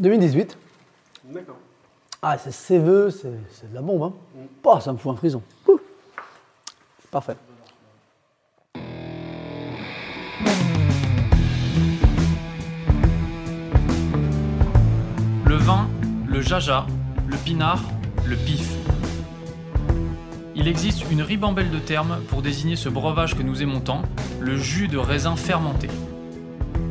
2018. 0.00 0.56
D'accord. 1.24 1.56
Ah, 2.22 2.36
c'est 2.38 2.52
séveux, 2.52 3.10
c'est 3.10 3.32
c'est 3.52 3.70
de 3.70 3.74
la 3.74 3.82
bombe. 3.82 4.02
Hein. 4.02 4.12
Bah, 4.64 4.80
ça 4.80 4.92
me 4.92 4.98
fout 4.98 5.12
un 5.12 5.16
frison. 5.16 5.42
Ouh. 5.68 5.78
Parfait. 7.10 7.36
Le 15.46 15.56
vin, 15.56 15.88
le 16.26 16.40
jaja, 16.40 16.86
le 17.26 17.36
pinard, 17.36 17.82
le 18.26 18.36
pif. 18.36 18.74
Il 20.54 20.68
existe 20.68 21.10
une 21.10 21.22
ribambelle 21.22 21.70
de 21.70 21.78
termes 21.78 22.20
pour 22.28 22.42
désigner 22.42 22.76
ce 22.76 22.88
breuvage 22.88 23.34
que 23.34 23.42
nous 23.42 23.62
aimons 23.62 23.80
tant, 23.80 24.02
le 24.40 24.56
jus 24.56 24.88
de 24.88 24.98
raisin 24.98 25.36
fermenté. 25.36 25.88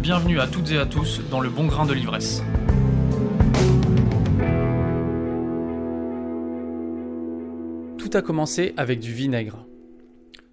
Bienvenue 0.00 0.38
à 0.38 0.46
toutes 0.46 0.70
et 0.70 0.78
à 0.78 0.86
tous 0.86 1.20
dans 1.28 1.40
le 1.40 1.50
bon 1.50 1.66
grain 1.66 1.84
de 1.84 1.92
l'ivresse. 1.92 2.40
Tout 7.98 8.10
a 8.16 8.22
commencé 8.22 8.74
avec 8.76 9.00
du 9.00 9.12
vinaigre. 9.12 9.66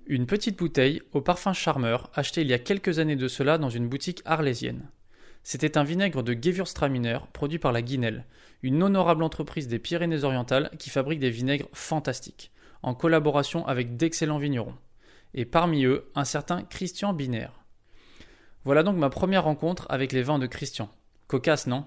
Une 0.07 0.25
petite 0.25 0.57
bouteille 0.57 1.03
au 1.13 1.21
parfum 1.21 1.53
charmeur 1.53 2.09
achetée 2.15 2.41
il 2.41 2.47
y 2.47 2.53
a 2.53 2.59
quelques 2.59 2.97
années 2.97 3.15
de 3.15 3.27
cela 3.27 3.59
dans 3.59 3.69
une 3.69 3.87
boutique 3.87 4.23
arlésienne. 4.25 4.89
C'était 5.43 5.77
un 5.77 5.83
vinaigre 5.83 6.23
de 6.23 6.33
Gewürztraminer 6.33 7.19
produit 7.31 7.59
par 7.59 7.71
la 7.71 7.83
Guinelle, 7.83 8.25
une 8.63 8.81
honorable 8.81 9.21
entreprise 9.21 9.67
des 9.67 9.77
Pyrénées-Orientales 9.77 10.71
qui 10.79 10.89
fabrique 10.89 11.19
des 11.19 11.29
vinaigres 11.29 11.69
fantastiques, 11.71 12.51
en 12.81 12.95
collaboration 12.95 13.65
avec 13.67 13.95
d'excellents 13.95 14.39
vignerons. 14.39 14.75
Et 15.35 15.45
parmi 15.45 15.85
eux, 15.85 16.09
un 16.15 16.25
certain 16.25 16.63
Christian 16.63 17.13
Binaire. 17.13 17.64
Voilà 18.65 18.81
donc 18.81 18.97
ma 18.97 19.11
première 19.11 19.43
rencontre 19.43 19.85
avec 19.89 20.11
les 20.11 20.23
vins 20.23 20.39
de 20.39 20.47
Christian. 20.47 20.89
Cocasse, 21.27 21.67
non? 21.67 21.85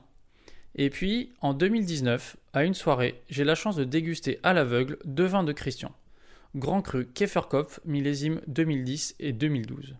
Et 0.77 0.91
puis, 0.91 1.33
en 1.41 1.53
2019, 1.53 2.37
à 2.53 2.65
une 2.65 2.75
soirée, 2.75 3.21
j'ai 3.29 3.43
la 3.43 3.57
chance 3.57 3.75
de 3.75 3.83
déguster 3.83 4.39
à 4.45 4.53
l'aveugle 4.53 4.99
deux 5.05 5.27
vins 5.27 5.43
de 5.43 5.53
Christian. 5.53 5.93
Grand 6.55 6.81
Cru 6.81 7.07
Käferkopf, 7.07 7.81
millésime 7.85 8.41
2010 8.47 9.17
et 9.19 9.33
2012. 9.33 9.97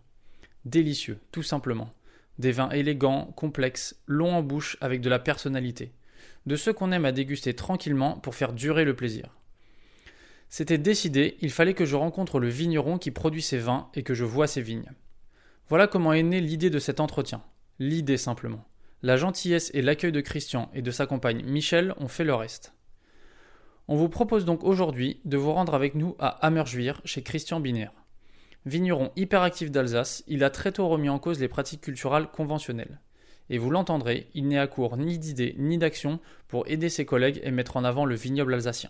Délicieux, 0.63 1.19
tout 1.33 1.43
simplement. 1.43 1.93
Des 2.37 2.53
vins 2.53 2.69
élégants, 2.69 3.25
complexes, 3.35 3.99
longs 4.07 4.35
en 4.35 4.41
bouche 4.41 4.77
avec 4.79 5.01
de 5.01 5.09
la 5.09 5.19
personnalité. 5.19 5.91
De 6.45 6.55
ceux 6.55 6.71
qu'on 6.71 6.93
aime 6.93 7.05
à 7.05 7.11
déguster 7.11 7.53
tranquillement 7.53 8.13
pour 8.13 8.35
faire 8.35 8.53
durer 8.53 8.85
le 8.85 8.95
plaisir. 8.95 9.35
C'était 10.47 10.77
décidé, 10.77 11.35
il 11.41 11.51
fallait 11.51 11.73
que 11.73 11.85
je 11.85 11.97
rencontre 11.97 12.39
le 12.39 12.47
vigneron 12.47 12.97
qui 12.97 13.11
produit 13.11 13.41
ces 13.41 13.57
vins 13.57 13.89
et 13.95 14.03
que 14.03 14.13
je 14.13 14.23
vois 14.23 14.47
ses 14.47 14.61
vignes. 14.61 14.91
Voilà 15.69 15.85
comment 15.85 16.13
est 16.13 16.23
née 16.23 16.41
l'idée 16.41 16.71
de 16.71 16.79
cet 16.79 16.99
entretien. 16.99 17.43
L'idée 17.77 18.17
simplement. 18.17 18.65
La 19.03 19.17
gentillesse 19.17 19.69
et 19.75 19.83
l'accueil 19.83 20.11
de 20.11 20.19
Christian 20.19 20.71
et 20.73 20.81
de 20.81 20.89
sa 20.89 21.05
compagne 21.05 21.43
Michel 21.43 21.93
ont 21.97 22.07
fait 22.07 22.23
le 22.23 22.33
reste. 22.33 22.73
On 23.87 23.95
vous 23.95 24.09
propose 24.09 24.45
donc 24.45 24.63
aujourd'hui 24.63 25.21
de 25.25 25.37
vous 25.37 25.53
rendre 25.53 25.75
avec 25.75 25.93
nous 25.93 26.15
à 26.17 26.29
Hammerjuir 26.43 27.01
chez 27.05 27.21
Christian 27.21 27.59
Binaire. 27.59 27.93
Vigneron 28.65 29.11
hyperactif 29.15 29.69
d'Alsace, 29.69 30.23
il 30.25 30.43
a 30.43 30.49
très 30.49 30.71
tôt 30.71 30.87
remis 30.87 31.07
en 31.07 31.19
cause 31.19 31.39
les 31.39 31.47
pratiques 31.47 31.81
culturelles 31.81 32.29
conventionnelles. 32.33 32.99
Et 33.51 33.59
vous 33.59 33.69
l'entendrez, 33.69 34.31
il 34.33 34.47
n'est 34.47 34.57
à 34.57 34.65
court 34.65 34.97
ni 34.97 35.19
d'idées 35.19 35.53
ni 35.59 35.77
d'actions 35.77 36.19
pour 36.47 36.67
aider 36.67 36.89
ses 36.89 37.05
collègues 37.05 37.41
et 37.43 37.51
mettre 37.51 37.77
en 37.77 37.83
avant 37.83 38.05
le 38.05 38.15
vignoble 38.15 38.55
alsacien. 38.55 38.89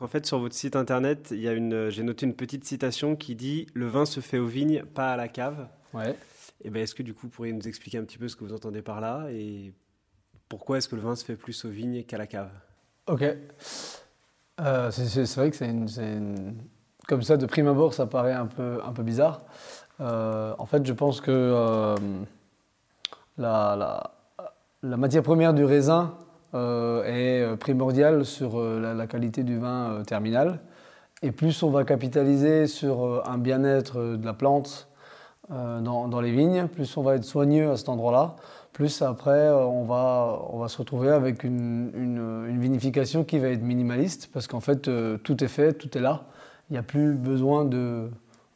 En 0.00 0.08
fait, 0.08 0.24
sur 0.24 0.38
votre 0.38 0.54
site 0.54 0.74
internet, 0.74 1.34
j'ai 1.36 2.02
noté 2.02 2.24
une 2.24 2.34
petite 2.34 2.64
citation 2.64 3.14
qui 3.14 3.34
dit 3.34 3.66
Le 3.74 3.86
vin 3.86 4.06
se 4.06 4.20
fait 4.20 4.38
aux 4.38 4.46
vignes, 4.46 4.84
pas 4.94 5.12
à 5.12 5.16
la 5.16 5.28
cave. 5.28 5.68
Ouais. 5.94 6.16
Et 6.64 6.70
ben, 6.70 6.82
est-ce 6.82 6.94
que 6.94 7.02
du 7.02 7.12
coup, 7.14 7.22
vous 7.26 7.28
pourriez 7.30 7.52
nous 7.52 7.66
expliquer 7.68 7.98
un 7.98 8.04
petit 8.04 8.18
peu 8.18 8.28
ce 8.28 8.36
que 8.36 8.44
vous 8.44 8.52
entendez 8.52 8.82
par 8.82 9.00
là 9.00 9.26
et 9.30 9.72
pourquoi 10.48 10.78
est-ce 10.78 10.88
que 10.88 10.96
le 10.96 11.02
vin 11.02 11.16
se 11.16 11.24
fait 11.24 11.36
plus 11.36 11.64
aux 11.64 11.70
vignes 11.70 12.02
qu'à 12.04 12.18
la 12.18 12.26
cave? 12.26 12.50
Ok. 13.06 13.24
Euh, 14.60 14.90
c'est- 14.90 15.36
vrai 15.36 15.50
que 15.50 15.56
c'est 15.56 15.68
une, 15.68 16.54
Comme 17.08 17.22
ça, 17.22 17.36
de 17.36 17.46
prime 17.46 17.66
abord, 17.66 17.94
ça 17.94 18.06
paraît 18.06 18.32
un 18.32 18.46
peu, 18.46 18.78
un 18.84 18.92
peu 18.92 19.02
bizarre. 19.02 19.42
Euh, 20.00 20.54
en 20.58 20.66
fait, 20.66 20.86
je 20.86 20.92
pense 20.92 21.20
que 21.20 21.30
euh, 21.32 21.96
la, 23.38 23.74
la- 23.76 24.10
la 24.84 24.96
matière 24.96 25.22
première 25.22 25.54
du 25.54 25.64
raisin 25.64 26.14
est 26.54 27.56
primordiale 27.58 28.24
sur 28.26 28.60
la, 28.60 28.92
la 28.94 29.06
qualité 29.06 29.42
du 29.42 29.58
vin 29.58 30.02
terminal. 30.06 30.60
Et 31.22 31.32
plus 31.32 31.62
on 31.62 31.70
va 31.70 31.84
capitaliser 31.84 32.66
sur 32.66 33.26
un 33.28 33.38
bien-être 33.38 34.16
de 34.16 34.24
la 34.26 34.34
plante 34.34 34.88
dans, 35.50 36.08
dans 36.08 36.20
les 36.20 36.30
vignes, 36.32 36.66
plus 36.68 36.96
on 36.96 37.02
va 37.02 37.16
être 37.16 37.24
soigneux 37.24 37.70
à 37.70 37.76
cet 37.76 37.88
endroit-là, 37.88 38.36
plus 38.72 39.02
après 39.02 39.30
euh, 39.30 39.64
on 39.66 39.84
va, 39.84 40.40
on 40.50 40.58
va 40.58 40.68
se 40.68 40.78
retrouver 40.78 41.10
avec 41.10 41.44
une, 41.44 41.90
une- 41.94 42.44
vinification 42.60 43.24
qui 43.24 43.38
va 43.38 43.48
être 43.48 43.62
minimaliste, 43.62 44.30
parce 44.32 44.46
qu'en 44.46 44.60
fait 44.60 44.88
euh, 44.88 45.18
tout 45.18 45.42
est 45.44 45.48
fait, 45.48 45.72
tout 45.74 45.96
est 45.98 46.00
là. 46.00 46.22
Il 46.70 46.74
n'y 46.74 46.78
a 46.78 46.82
plus 46.82 47.14
besoin 47.14 47.64
de, 47.64 48.08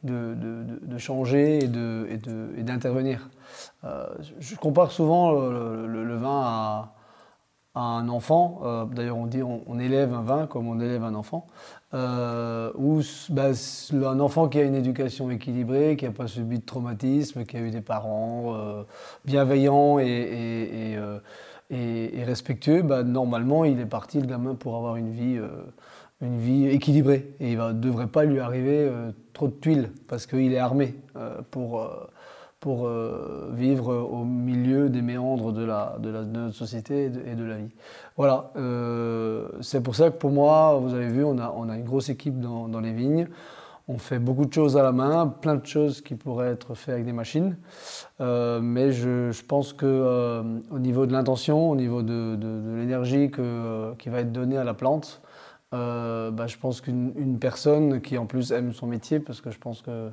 de, 0.04 0.34
de- 0.34 0.78
changer 0.98 1.64
et 1.64 1.68
de- 1.68 2.06
et 2.10 2.16
et 2.56 2.62
d'intervenir. 2.62 3.28
Euh, 3.84 4.06
je 4.38 4.54
compare 4.56 4.90
souvent 4.92 5.32
le, 5.32 5.86
vin 6.16 6.40
à 6.44 6.92
un 7.76 8.08
enfant. 8.08 8.60
Euh, 8.64 8.84
D'ailleurs, 8.86 9.18
on 9.18 9.26
dit 9.26 9.42
on, 9.42 9.78
élève 9.78 10.12
un 10.14 10.22
vin 10.22 10.46
comme 10.46 10.68
on 10.68 10.80
élève 10.80 11.04
un 11.04 11.14
enfant. 11.14 11.46
Euh, 11.94 12.72
où 12.74 13.00
bah, 13.30 13.50
un 13.92 14.20
enfant 14.20 14.48
qui 14.48 14.58
a 14.58 14.62
une 14.62 14.74
éducation 14.74 15.30
équilibrée, 15.30 15.96
qui 15.96 16.04
n'a 16.04 16.10
pas 16.10 16.26
subi 16.26 16.58
de 16.58 16.64
traumatisme, 16.64 17.44
qui 17.44 17.56
a 17.56 17.60
eu 17.60 17.70
des 17.70 17.80
parents 17.80 18.54
euh, 18.54 18.82
bienveillants 19.24 19.98
et, 19.98 20.96
euh, 20.96 21.18
respectueux, 22.24 22.82
bah, 22.82 23.02
normalement, 23.02 23.64
il 23.64 23.78
est 23.78 23.86
parti, 23.86 24.20
le 24.20 24.26
gamin, 24.26 24.54
pour 24.54 24.76
avoir 24.76 24.96
une 24.96 25.12
vie, 25.12 26.66
équilibrée. 26.66 27.34
Et 27.40 27.52
il 27.52 27.58
ne 27.58 27.72
devrait 27.72 28.08
pas 28.08 28.24
lui 28.24 28.40
arriver 28.40 28.90
trop 29.32 29.48
de 29.48 29.54
tuiles, 29.54 29.90
parce 30.08 30.26
qu'il 30.26 30.52
est 30.52 30.58
armé 30.58 30.96
pour, 31.50 31.88
pour 32.60 32.86
euh, 32.86 33.50
vivre 33.52 33.94
au 33.94 34.24
milieu 34.24 34.88
des 34.88 35.02
méandres 35.02 35.52
de, 35.52 35.64
la, 35.64 35.96
de, 36.00 36.10
notre 36.10 36.54
société 36.54 37.04
et 37.04 37.34
de, 37.34 37.44
la 37.44 37.56
vie. 37.56 37.70
Voilà, 38.16 38.50
euh, 38.56 39.48
c'est 39.60 39.82
pour 39.82 39.94
ça 39.94 40.10
que 40.10 40.16
pour 40.16 40.30
moi, 40.30 40.78
vous 40.80 40.94
avez 40.94 41.08
vu, 41.08 41.22
on 41.22 41.38
a, 41.38 41.52
on 41.56 41.68
a 41.68 41.76
une 41.76 41.84
grosse 41.84 42.08
équipe 42.08 42.40
dans, 42.40 42.80
les 42.80 42.92
vignes. 42.92 43.28
On 43.88 43.98
fait 43.98 44.18
beaucoup 44.18 44.46
de 44.46 44.52
choses 44.52 44.76
à 44.76 44.82
la 44.82 44.90
main, 44.90 45.28
plein 45.28 45.54
de 45.54 45.64
choses 45.64 46.00
qui 46.00 46.16
pourraient 46.16 46.48
être 46.48 46.74
faites 46.74 46.94
avec 46.94 47.04
des 47.04 47.12
machines. 47.12 47.56
Euh, 48.20 48.60
mais 48.60 48.90
je, 48.90 49.30
je 49.30 49.44
pense 49.44 49.72
que 49.72 50.42
au 50.70 50.78
niveau 50.78 51.06
de 51.06 51.12
l'intention, 51.12 51.70
au 51.70 51.76
niveau 51.76 52.02
de, 52.02 52.36
l'énergie 52.74 53.30
qui 53.30 54.08
va 54.08 54.20
être 54.20 54.32
donnée 54.32 54.56
à 54.56 54.64
la 54.64 54.74
plante, 54.74 55.20
bah, 55.70 56.46
je 56.46 56.56
pense 56.56 56.80
qu'une 56.80 57.12
une 57.16 57.38
personne 57.38 58.00
qui 58.00 58.16
en 58.16 58.26
plus 58.26 58.50
aime 58.50 58.72
son 58.72 58.86
métier, 58.86 59.20
parce 59.20 59.40
que 59.40 59.50
je 59.50 59.58
pense 59.58 59.82
que 59.82 60.10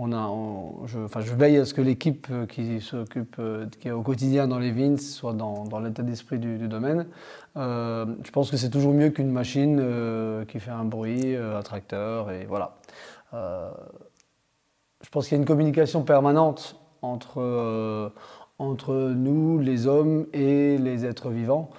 on 0.00 0.12
a, 0.12 0.86
je, 0.86 1.00
enfin, 1.00 1.20
je 1.20 1.34
veille 1.34 1.56
à 1.56 1.64
ce 1.64 1.74
que 1.74 1.80
l'équipe 1.80 2.28
euh, 2.30 2.46
qui 2.46 2.80
s'occupe, 2.80 3.34
euh, 3.40 3.66
qui 3.80 3.88
est 3.88 3.90
au 3.90 4.02
quotidien 4.02 4.46
dans 4.46 4.60
les 4.60 4.70
vignes, 4.70 4.96
soit 4.96 5.32
dans, 5.32 5.80
l'état 5.80 6.04
d'esprit 6.04 6.38
du, 6.38 6.68
domaine. 6.68 7.08
Euh, 7.56 8.06
je 8.24 8.30
pense 8.30 8.48
que 8.48 8.56
c'est 8.56 8.70
toujours 8.70 8.94
mieux 8.94 9.10
qu'une 9.10 9.32
machine 9.32 9.82
qui 10.46 10.60
fait 10.60 10.70
un 10.70 10.84
bruit, 10.84 11.34
un 11.34 11.62
tracteur, 11.62 12.30
et 12.30 12.46
voilà. 12.46 12.76
Je 13.32 15.08
pense 15.10 15.26
qu'il 15.26 15.36
y 15.36 15.38
a 15.38 15.40
une 15.40 15.46
communication 15.46 16.04
permanente 16.04 16.76
entre, 17.02 18.12
entre 18.58 18.94
nous, 18.94 19.58
les 19.58 19.86
hommes, 19.88 20.26
et 20.32 20.78
les 20.78 21.06
êtres 21.06 21.30
vivants, 21.30 21.70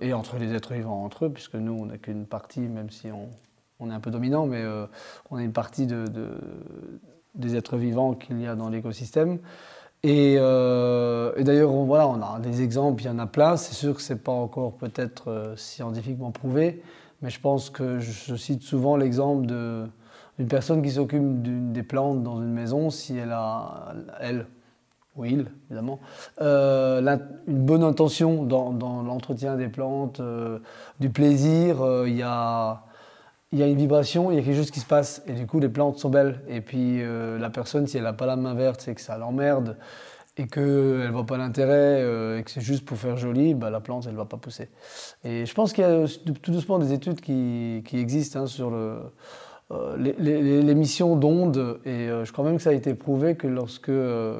et 0.00 0.14
entre 0.14 0.38
les 0.38 0.54
êtres 0.54 0.72
vivants 0.72 1.04
entre 1.04 1.26
eux, 1.26 1.30
puisque 1.30 1.56
nous, 1.56 1.72
on 1.72 1.86
n'a 1.86 1.98
qu'une 1.98 2.24
partie, 2.24 2.60
même 2.60 2.90
si 2.90 3.10
on, 3.10 3.28
on 3.78 3.90
est 3.90 3.94
un 3.94 4.00
peu 4.00 4.10
dominant, 4.10 4.46
mais 4.46 4.64
on 5.30 5.36
a 5.36 5.42
une 5.42 5.52
partie 5.52 5.86
de- 5.86 6.06
des 7.34 7.56
êtres 7.56 7.76
vivants 7.76 8.14
qu'il 8.14 8.40
y 8.40 8.46
a 8.46 8.54
dans 8.54 8.68
l'écosystème. 8.68 9.38
Et, 10.04 10.34
euh, 10.38 11.32
et 11.36 11.44
d'ailleurs, 11.44 11.72
on, 11.72 11.84
voilà, 11.84 12.08
on 12.08 12.20
a 12.20 12.40
des 12.40 12.62
exemples, 12.62 13.02
il 13.02 13.06
y 13.06 13.08
en 13.08 13.18
a 13.18 13.26
plein. 13.26 13.56
C'est 13.56 13.74
sûr 13.74 13.94
que 13.94 14.02
ce 14.02 14.12
n'est 14.12 14.18
pas 14.18 14.32
encore 14.32 14.72
peut-être 14.72 15.30
euh, 15.30 15.56
scientifiquement 15.56 16.32
prouvé, 16.32 16.82
mais 17.20 17.30
je 17.30 17.40
pense 17.40 17.70
que 17.70 18.00
je, 18.00 18.34
cite 18.34 18.62
souvent 18.62 18.96
l'exemple 18.96 19.46
d'une 19.46 20.48
personne 20.48 20.82
qui 20.82 20.90
s'occupe 20.90 21.72
des 21.72 21.82
plantes 21.84 22.22
dans 22.24 22.38
une 22.38 22.52
maison, 22.52 22.90
si 22.90 23.16
elle 23.16 23.30
a, 23.30 23.94
elle, 24.20 24.46
ou 25.14 25.24
il, 25.24 25.46
évidemment, 25.70 26.00
une 26.40 27.20
bonne 27.46 27.84
intention 27.84 28.42
dans, 28.42 29.02
l'entretien 29.02 29.56
des 29.56 29.68
plantes, 29.68 30.20
du 30.98 31.10
plaisir, 31.10 32.04
il 32.06 32.16
y 32.16 32.22
a 32.22 32.82
il 33.52 33.58
y 33.58 33.62
a 33.62 33.66
une 33.66 33.76
vibration, 33.76 34.30
il 34.30 34.36
y 34.36 34.40
a 34.40 34.42
quelque 34.42 34.56
chose 34.56 34.70
qui 34.70 34.80
se 34.80 34.86
passe, 34.86 35.22
et 35.26 35.32
du 35.32 35.46
coup 35.46 35.60
les 35.60 35.68
plantes 35.68 35.98
sont 35.98 36.08
belles. 36.10 36.40
Et 36.48 36.60
puis 36.60 37.02
la 37.38 37.50
personne, 37.50 37.86
si 37.86 37.98
elle 37.98 38.04
n'a 38.04 38.14
pas 38.14 38.26
la 38.26 38.36
main 38.36 38.54
verte, 38.54 38.80
c'est 38.80 38.94
que 38.94 39.00
ça 39.00 39.18
l'emmerde 39.18 39.76
et 40.38 40.46
qu'elle 40.46 40.64
ne 40.64 41.10
voit 41.10 41.26
pas 41.26 41.36
l'intérêt 41.36 42.00
euh, 42.02 42.38
et 42.38 42.42
que 42.42 42.50
c'est 42.50 42.62
juste 42.62 42.84
pour 42.84 42.96
faire 42.96 43.16
joli, 43.16 43.54
bah, 43.54 43.70
la 43.70 43.80
plante, 43.80 44.04
elle 44.06 44.12
ne 44.12 44.16
va 44.16 44.24
pas 44.24 44.38
pousser. 44.38 44.70
Et 45.24 45.44
je 45.44 45.54
pense 45.54 45.72
qu'il 45.72 45.84
y 45.84 45.86
a 45.86 46.06
tout 46.42 46.52
doucement 46.52 46.78
des 46.78 46.92
études 46.92 47.20
qui, 47.20 47.82
qui 47.84 47.98
existent 47.98 48.40
hein, 48.40 48.46
sur 48.46 48.70
le, 48.70 48.98
euh, 49.72 49.96
l'émission 49.98 51.16
d'ondes. 51.16 51.80
Et 51.84 52.08
euh, 52.08 52.24
je 52.24 52.32
crois 52.32 52.44
même 52.44 52.56
que 52.56 52.62
ça 52.62 52.70
a 52.70 52.74
été 52.74 52.94
prouvé 52.94 53.36
que 53.36 53.46
lorsque 53.46 53.92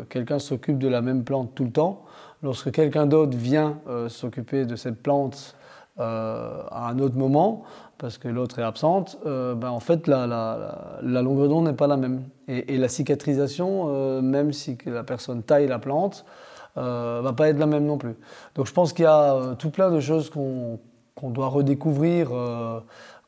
quelqu'un 0.08 0.38
s'occupe 0.38 0.78
de 0.78 0.88
la 0.88 1.02
même 1.02 1.24
plante 1.24 1.54
tout 1.54 1.64
le 1.64 1.72
temps, 1.72 2.04
lorsque 2.42 2.70
quelqu'un 2.72 3.06
d'autre 3.06 3.36
vient 3.36 3.78
s'occuper 4.08 4.64
de 4.64 4.76
cette 4.76 5.00
plante 5.00 5.56
à 5.98 6.88
un 6.88 6.98
autre 6.98 7.16
moment, 7.16 7.64
parce 8.02 8.18
que 8.18 8.26
l'autre 8.26 8.58
est 8.58 8.64
absente, 8.64 9.16
euh, 9.26 9.54
ben 9.54 9.70
en 9.70 9.78
fait, 9.78 10.08
la, 10.08 10.26
la, 10.26 11.22
longueur 11.22 11.48
d'onde 11.48 11.66
n'est 11.66 11.72
pas 11.72 11.86
la 11.86 11.96
même. 11.96 12.24
Et, 12.48 12.76
la 12.76 12.88
cicatrisation, 12.88 13.84
euh, 13.90 14.20
même 14.20 14.52
si 14.52 14.76
la 14.86 15.04
personne 15.04 15.44
taille 15.44 15.68
la 15.68 15.78
plante, 15.78 16.24
euh, 16.78 17.20
va 17.22 17.32
pas 17.32 17.48
être 17.48 17.60
la 17.60 17.66
même 17.66 17.86
non 17.86 17.98
plus. 17.98 18.16
Donc 18.56 18.66
je 18.66 18.72
pense 18.72 18.92
qu'il 18.92 19.04
y 19.04 19.06
a 19.06 19.34
euh, 19.34 19.54
tout 19.54 19.70
plein 19.70 19.88
de 19.92 20.00
choses 20.00 20.30
qu'on 20.30 20.80
doit 21.30 21.46
redécouvrir, 21.46 22.30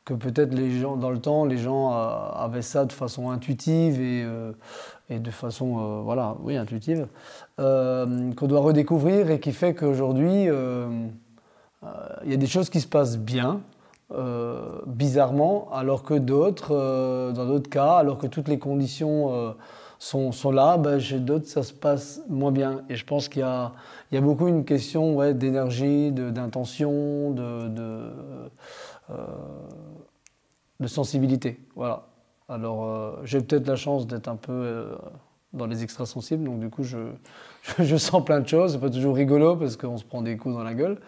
que 0.03 0.13
peut-être 0.13 0.53
les 0.53 0.77
gens, 0.77 0.97
dans 0.97 1.09
le 1.09 1.19
temps, 1.19 1.45
les 1.45 1.57
gens 1.57 1.91
avaient 1.91 2.61
ça 2.61 2.83
de 2.83 2.91
façon 2.91 3.29
intuitive 3.29 4.01
et, 4.01 4.27
et 5.09 5.19
de 5.19 5.31
façon, 5.31 6.01
voilà, 6.03 6.35
oui, 6.43 6.57
intuitive, 6.57 7.07
qu'on 7.57 8.47
doit 8.47 8.59
redécouvrir 8.59 9.31
et 9.31 9.39
qui 9.39 9.53
fait 9.53 9.73
qu'aujourd'hui, 9.73 10.49
il 12.23 12.31
y 12.31 12.33
a 12.33 12.37
des 12.37 12.47
choses 12.47 12.69
qui 12.69 12.81
se 12.81 12.87
passent 12.87 13.17
bien, 13.17 13.61
euh, 14.11 14.81
bizarrement, 14.85 15.67
alors 15.73 16.03
que 16.03 16.13
d'autres, 16.13 16.75
euh, 16.75 17.31
dans 17.31 17.47
d'autres 17.47 17.71
cas, 17.71 17.95
alors 17.95 18.19
que 18.19 18.27
toutes 18.27 18.47
les 18.47 18.59
conditions 18.59 19.33
euh, 19.33 19.51
sont, 19.97 20.31
sont, 20.31 20.51
là, 20.51 20.77
ben, 20.77 20.99
chez 20.99 21.17
d'autres, 21.17 21.47
ça 21.47 21.63
se 21.63 21.73
passe 21.73 22.21
moins 22.29 22.51
bien. 22.51 22.83
Et 22.87 22.95
je 22.95 23.03
pense 23.03 23.27
qu'il 23.27 23.41
y 23.41 24.15
y 24.15 24.17
a 24.17 24.21
beaucoup 24.21 24.47
une 24.47 24.63
question 24.63 25.15
ouais, 25.15 25.33
d'énergie, 25.33 26.11
d'intention, 26.11 27.31
de, 27.31 27.67
de, 27.67 28.01
de, 30.79 30.87
sensibilité. 30.87 31.59
Voilà. 31.75 32.05
Alors, 32.47 33.17
j'ai 33.23 33.41
peut-être 33.41 33.67
la 33.67 33.75
chance 33.75 34.05
d'être 34.05 34.27
un 34.27 34.35
peu 34.35 34.85
dans 35.51 35.65
les 35.65 35.81
extrasensibles, 35.81 36.43
donc 36.43 36.59
du 36.59 36.69
coup, 36.69 36.83
je, 36.83 36.97
je, 37.79 37.97
sens 37.97 38.23
plein 38.23 38.39
de 38.39 38.47
choses. 38.47 38.73
C'est 38.73 38.79
pas 38.79 38.89
toujours 38.89 39.15
rigolo 39.15 39.55
parce 39.55 39.77
qu'on 39.77 39.97
se 39.97 40.03
prend 40.03 40.21
des 40.21 40.37
coups 40.37 40.55
dans 40.55 40.63
la 40.63 40.73
gueule. 40.73 40.99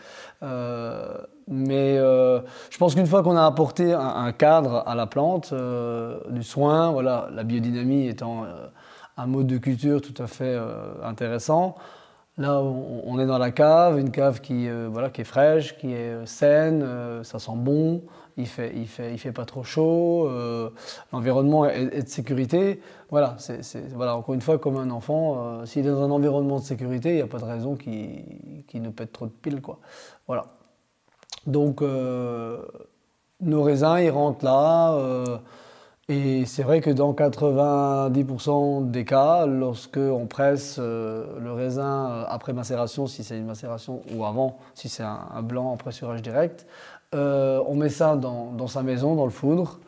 Euh, 0.43 1.17
mais 1.47 1.97
euh, 1.97 2.41
je 2.69 2.77
pense 2.77 2.95
qu'une 2.95 3.07
fois 3.07 3.23
qu'on 3.23 3.35
a 3.35 3.45
apporté 3.45 3.93
un, 3.93 4.31
cadre 4.31 4.83
à 4.85 4.95
la 4.95 5.07
plante, 5.07 5.51
euh, 5.53 6.19
du 6.29 6.43
soin, 6.43 6.91
voilà, 6.91 7.29
la 7.33 7.43
biodynamie 7.43 8.07
étant 8.07 8.45
un 9.17 9.25
mode 9.27 9.47
de 9.47 9.57
culture 9.57 10.01
tout 10.01 10.21
à 10.21 10.27
fait 10.27 10.57
intéressant, 11.03 11.75
Là, 12.39 12.61
on, 12.61 13.17
est 13.17 13.25
dans 13.25 13.39
la 13.39 13.49
cave, 13.49 13.97
une 13.97 14.11
cave 14.11 14.41
qui, 14.41 14.69
voilà, 14.69 15.09
qui 15.09 15.21
est 15.21 15.23
fraîche, 15.23 15.75
qui 15.79 15.91
est 15.91 16.23
saine, 16.27 16.85
ça 17.23 17.39
sent 17.39 17.53
bon, 17.55 18.03
il 18.37 18.47
fait, 18.47 18.71
il 18.75 18.87
fait, 18.87 19.11
il 19.11 19.17
fait 19.17 19.31
pas 19.31 19.45
trop 19.45 19.63
chaud, 19.63 20.29
l'environnement 21.11 21.65
est, 21.65 22.03
de 22.03 22.07
sécurité. 22.07 22.81
Voilà, 23.09 23.35
c'est, 23.39 23.61
voilà, 23.93 24.15
encore 24.15 24.35
une 24.35 24.41
fois, 24.41 24.57
comme 24.59 24.77
un 24.77 24.89
enfant, 24.91 25.65
s'il 25.65 25.85
est 25.85 25.89
dans 25.89 26.03
un 26.03 26.11
environnement 26.11 26.59
de 26.59 26.63
sécurité, 26.63 27.09
il 27.09 27.15
n'y 27.15 27.21
a 27.21 27.27
pas 27.27 27.39
de 27.39 27.45
raison 27.45 27.75
qu'il, 27.75 28.23
nous 28.75 28.91
pète 28.91 29.11
trop 29.11 29.25
de 29.25 29.31
piles. 29.31 29.61
Quoi. 29.61 29.79
Voilà. 30.27 30.45
Donc, 31.47 31.81
euh, 31.81 32.61
nos 33.41 33.63
raisins, 33.63 33.97
ils 33.99 34.09
rentrent 34.09 34.45
là. 34.45 34.93
Euh, 34.93 35.37
et 36.09 36.45
c'est 36.45 36.63
vrai 36.63 36.79
que 36.79 36.89
dans 36.89 37.13
90% 37.13 38.91
des 38.91 39.03
cas, 39.03 39.45
lorsque 39.45 39.97
on 39.97 40.25
presse 40.25 40.77
euh, 40.79 41.37
le 41.39 41.51
raisin 41.51 42.25
après 42.29 42.53
macération, 42.53 43.07
si 43.07 43.23
c'est 43.23 43.37
une 43.37 43.45
macération, 43.45 44.01
ou 44.13 44.23
avant, 44.25 44.57
si 44.73 44.87
c'est 44.87 45.03
un, 45.03 45.41
blanc 45.41 45.71
en 45.71 45.77
pressurage 45.77 46.21
direct, 46.21 46.65
on 47.13 47.75
met 47.75 47.89
ça 47.89 48.15
dans, 48.15 48.67
sa 48.67 48.83
maison, 48.83 49.15
dans 49.15 49.25
le 49.25 49.31
foudre. 49.31 49.79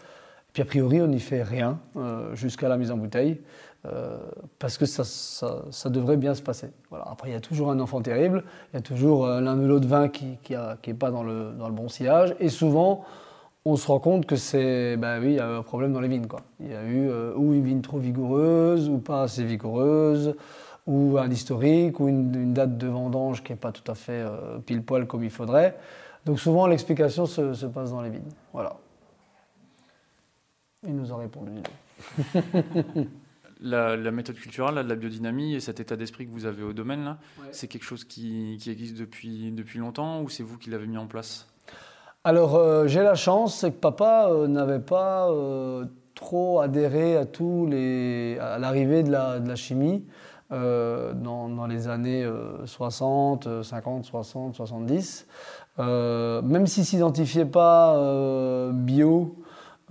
Puis 0.53 0.63
a 0.63 0.65
priori, 0.65 1.01
on 1.01 1.07
n'y 1.07 1.19
fait 1.19 1.43
rien 1.43 1.79
jusqu'à 2.33 2.69
la 2.69 2.77
mise 2.77 2.91
en 2.91 2.97
bouteille. 2.97 3.39
Euh, 3.85 4.17
parce 4.59 4.77
que 4.77 4.85
ça, 4.85 5.89
devrait 5.89 6.17
bien 6.17 6.33
se 6.33 6.41
passer. 6.41 6.69
Voilà. 6.89 7.05
Après, 7.09 7.29
il 7.29 7.31
y 7.31 7.37
a 7.37 7.39
toujours 7.39 7.71
un 7.71 7.79
enfant 7.79 8.01
terrible, 8.01 8.43
il 8.73 8.75
y 8.75 8.79
a 8.79 8.81
toujours 8.81 9.25
euh, 9.25 9.39
l'un 9.39 9.57
ou 9.57 9.67
l'autre 9.67 9.87
vin 9.87 10.09
qui 10.09 10.37
n'est 10.51 10.93
pas 10.93 11.11
dans 11.11 11.23
le, 11.23 11.53
bon 11.71 11.87
sillage, 11.87 12.35
et 12.41 12.49
souvent, 12.49 13.05
on 13.63 13.77
se 13.77 13.87
rend 13.87 13.99
compte 13.99 14.25
que 14.25 14.35
c'est, 14.35 14.97
ben 14.97 15.21
oui, 15.21 15.29
il 15.29 15.35
y 15.35 15.39
a 15.39 15.47
un 15.47 15.63
problème 15.63 15.93
dans 15.93 16.01
les 16.01 16.09
vignes. 16.09 16.27
Il 16.59 16.69
y 16.69 16.75
a 16.75 16.83
eu 16.83 17.09
euh, 17.09 17.33
ou 17.37 17.53
une 17.53 17.63
vigne 17.63 17.81
trop 17.81 17.99
vigoureuse, 17.99 18.89
ou 18.89 18.97
pas 18.97 19.23
assez 19.23 19.45
vigoureuse, 19.45 20.35
ou 20.85 21.17
un 21.17 21.31
historique, 21.31 22.01
ou 22.01 22.09
une, 22.09 22.53
date 22.53 22.77
de 22.77 22.87
vendange 22.87 23.43
qui 23.43 23.53
n'est 23.53 23.57
pas 23.57 23.71
tout 23.71 23.89
à 23.89 23.95
fait 23.95 24.25
pile 24.65 24.83
poil 24.83 25.07
comme 25.07 25.23
il 25.23 25.29
faudrait. 25.29 25.77
Donc 26.25 26.39
souvent, 26.39 26.67
l'explication 26.67 27.25
se, 27.25 27.53
se, 27.53 27.65
passe 27.65 27.91
dans 27.91 28.01
les 28.01 28.09
vignes. 28.09 28.31
Voilà. 28.53 28.77
Il 30.87 30.95
nous 30.95 31.11
a 31.11 31.17
répondu. 31.17 31.61
la, 33.61 34.11
méthode 34.11 34.35
culturelle, 34.35 34.75
de 34.75 34.89
la 34.89 34.95
biodynamie 34.95 35.55
et 35.55 35.59
cet 35.59 35.79
état 35.79 35.95
d'esprit 35.95 36.25
que 36.25 36.31
vous 36.31 36.45
avez 36.45 36.63
au 36.63 36.73
domaine, 36.73 37.03
là, 37.03 37.17
c'est 37.51 37.67
quelque 37.67 37.83
chose 37.83 38.03
qui, 38.03 38.53
existe 38.67 38.97
depuis, 38.97 39.51
depuis 39.51 39.79
longtemps 39.79 40.21
ou 40.21 40.29
c'est 40.29 40.43
vous 40.43 40.57
qui 40.57 40.69
l'avez 40.69 40.87
mis 40.87 40.97
en 40.97 41.07
place? 41.07 41.47
Alors, 42.23 42.55
euh, 42.55 42.87
j'ai 42.87 43.01
la 43.01 43.15
chance, 43.15 43.55
c'est 43.59 43.71
que 43.71 43.77
papa 43.77 44.27
euh, 44.29 44.47
n'avait 44.47 44.79
pas 44.79 45.29
euh, 45.29 45.85
trop 46.15 46.59
adhéré 46.59 47.15
à, 47.15 47.25
tous 47.25 47.65
les, 47.65 48.37
à 48.39 48.59
l'arrivée 48.59 49.03
de 49.03 49.11
la, 49.11 49.39
de 49.39 49.47
la 49.47 49.55
chimie 49.55 50.05
dans, 50.51 51.47
dans, 51.47 51.67
les 51.67 51.87
années 51.87 52.27
60, 52.65 53.61
50, 53.61 54.03
60, 54.03 54.55
70. 54.55 55.27
Même 55.79 56.67
s'il 56.67 56.83
ne 56.83 56.87
s'identifiait 56.87 57.45
pas 57.45 58.71
bio, 58.73 59.35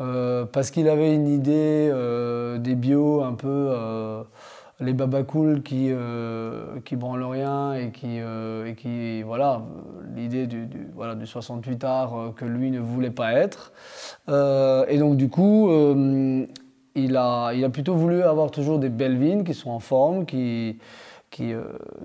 euh, 0.00 0.44
parce 0.44 0.70
qu'il 0.70 0.88
avait 0.88 1.12
une 1.12 1.26
idée 1.26 1.90
euh, 1.93 2.58
des 2.58 2.76
bio 2.76 3.23
un 3.23 3.35
peu 3.35 3.49
euh, 3.49 4.23
les 4.79 4.93
babacools 4.93 5.62
qui 5.62 5.90
qui 6.85 6.96
branlent 6.96 7.25
rien 7.25 7.75
et 7.75 7.90
qui 7.90 8.19
et 8.19 8.75
qui 8.76 9.23
voilà 9.23 9.62
l'idée 10.14 10.46
du, 10.46 10.69
voilà 10.94 11.17
du 11.17 11.26
68 11.26 11.82
art 11.82 12.32
que 12.37 12.44
lui 12.44 12.70
ne 12.70 12.79
voulait 12.79 13.11
pas 13.11 13.32
être. 13.32 13.73
Et 14.28 14.99
donc 14.99 15.16
du 15.16 15.28
coup 15.28 15.68
il 16.95 17.16
a 17.16 17.52
il 17.54 17.64
a 17.64 17.71
plutôt 17.71 17.97
voulu 17.97 18.23
avoir 18.23 18.52
toujours 18.52 18.78
des 18.78 18.88
belles 18.88 19.18
vignes 19.18 19.42
qui 19.42 19.54
sont 19.54 19.71
en 19.71 19.80
forme 19.80 20.26
qui 20.26 20.78
qui, 21.30 21.52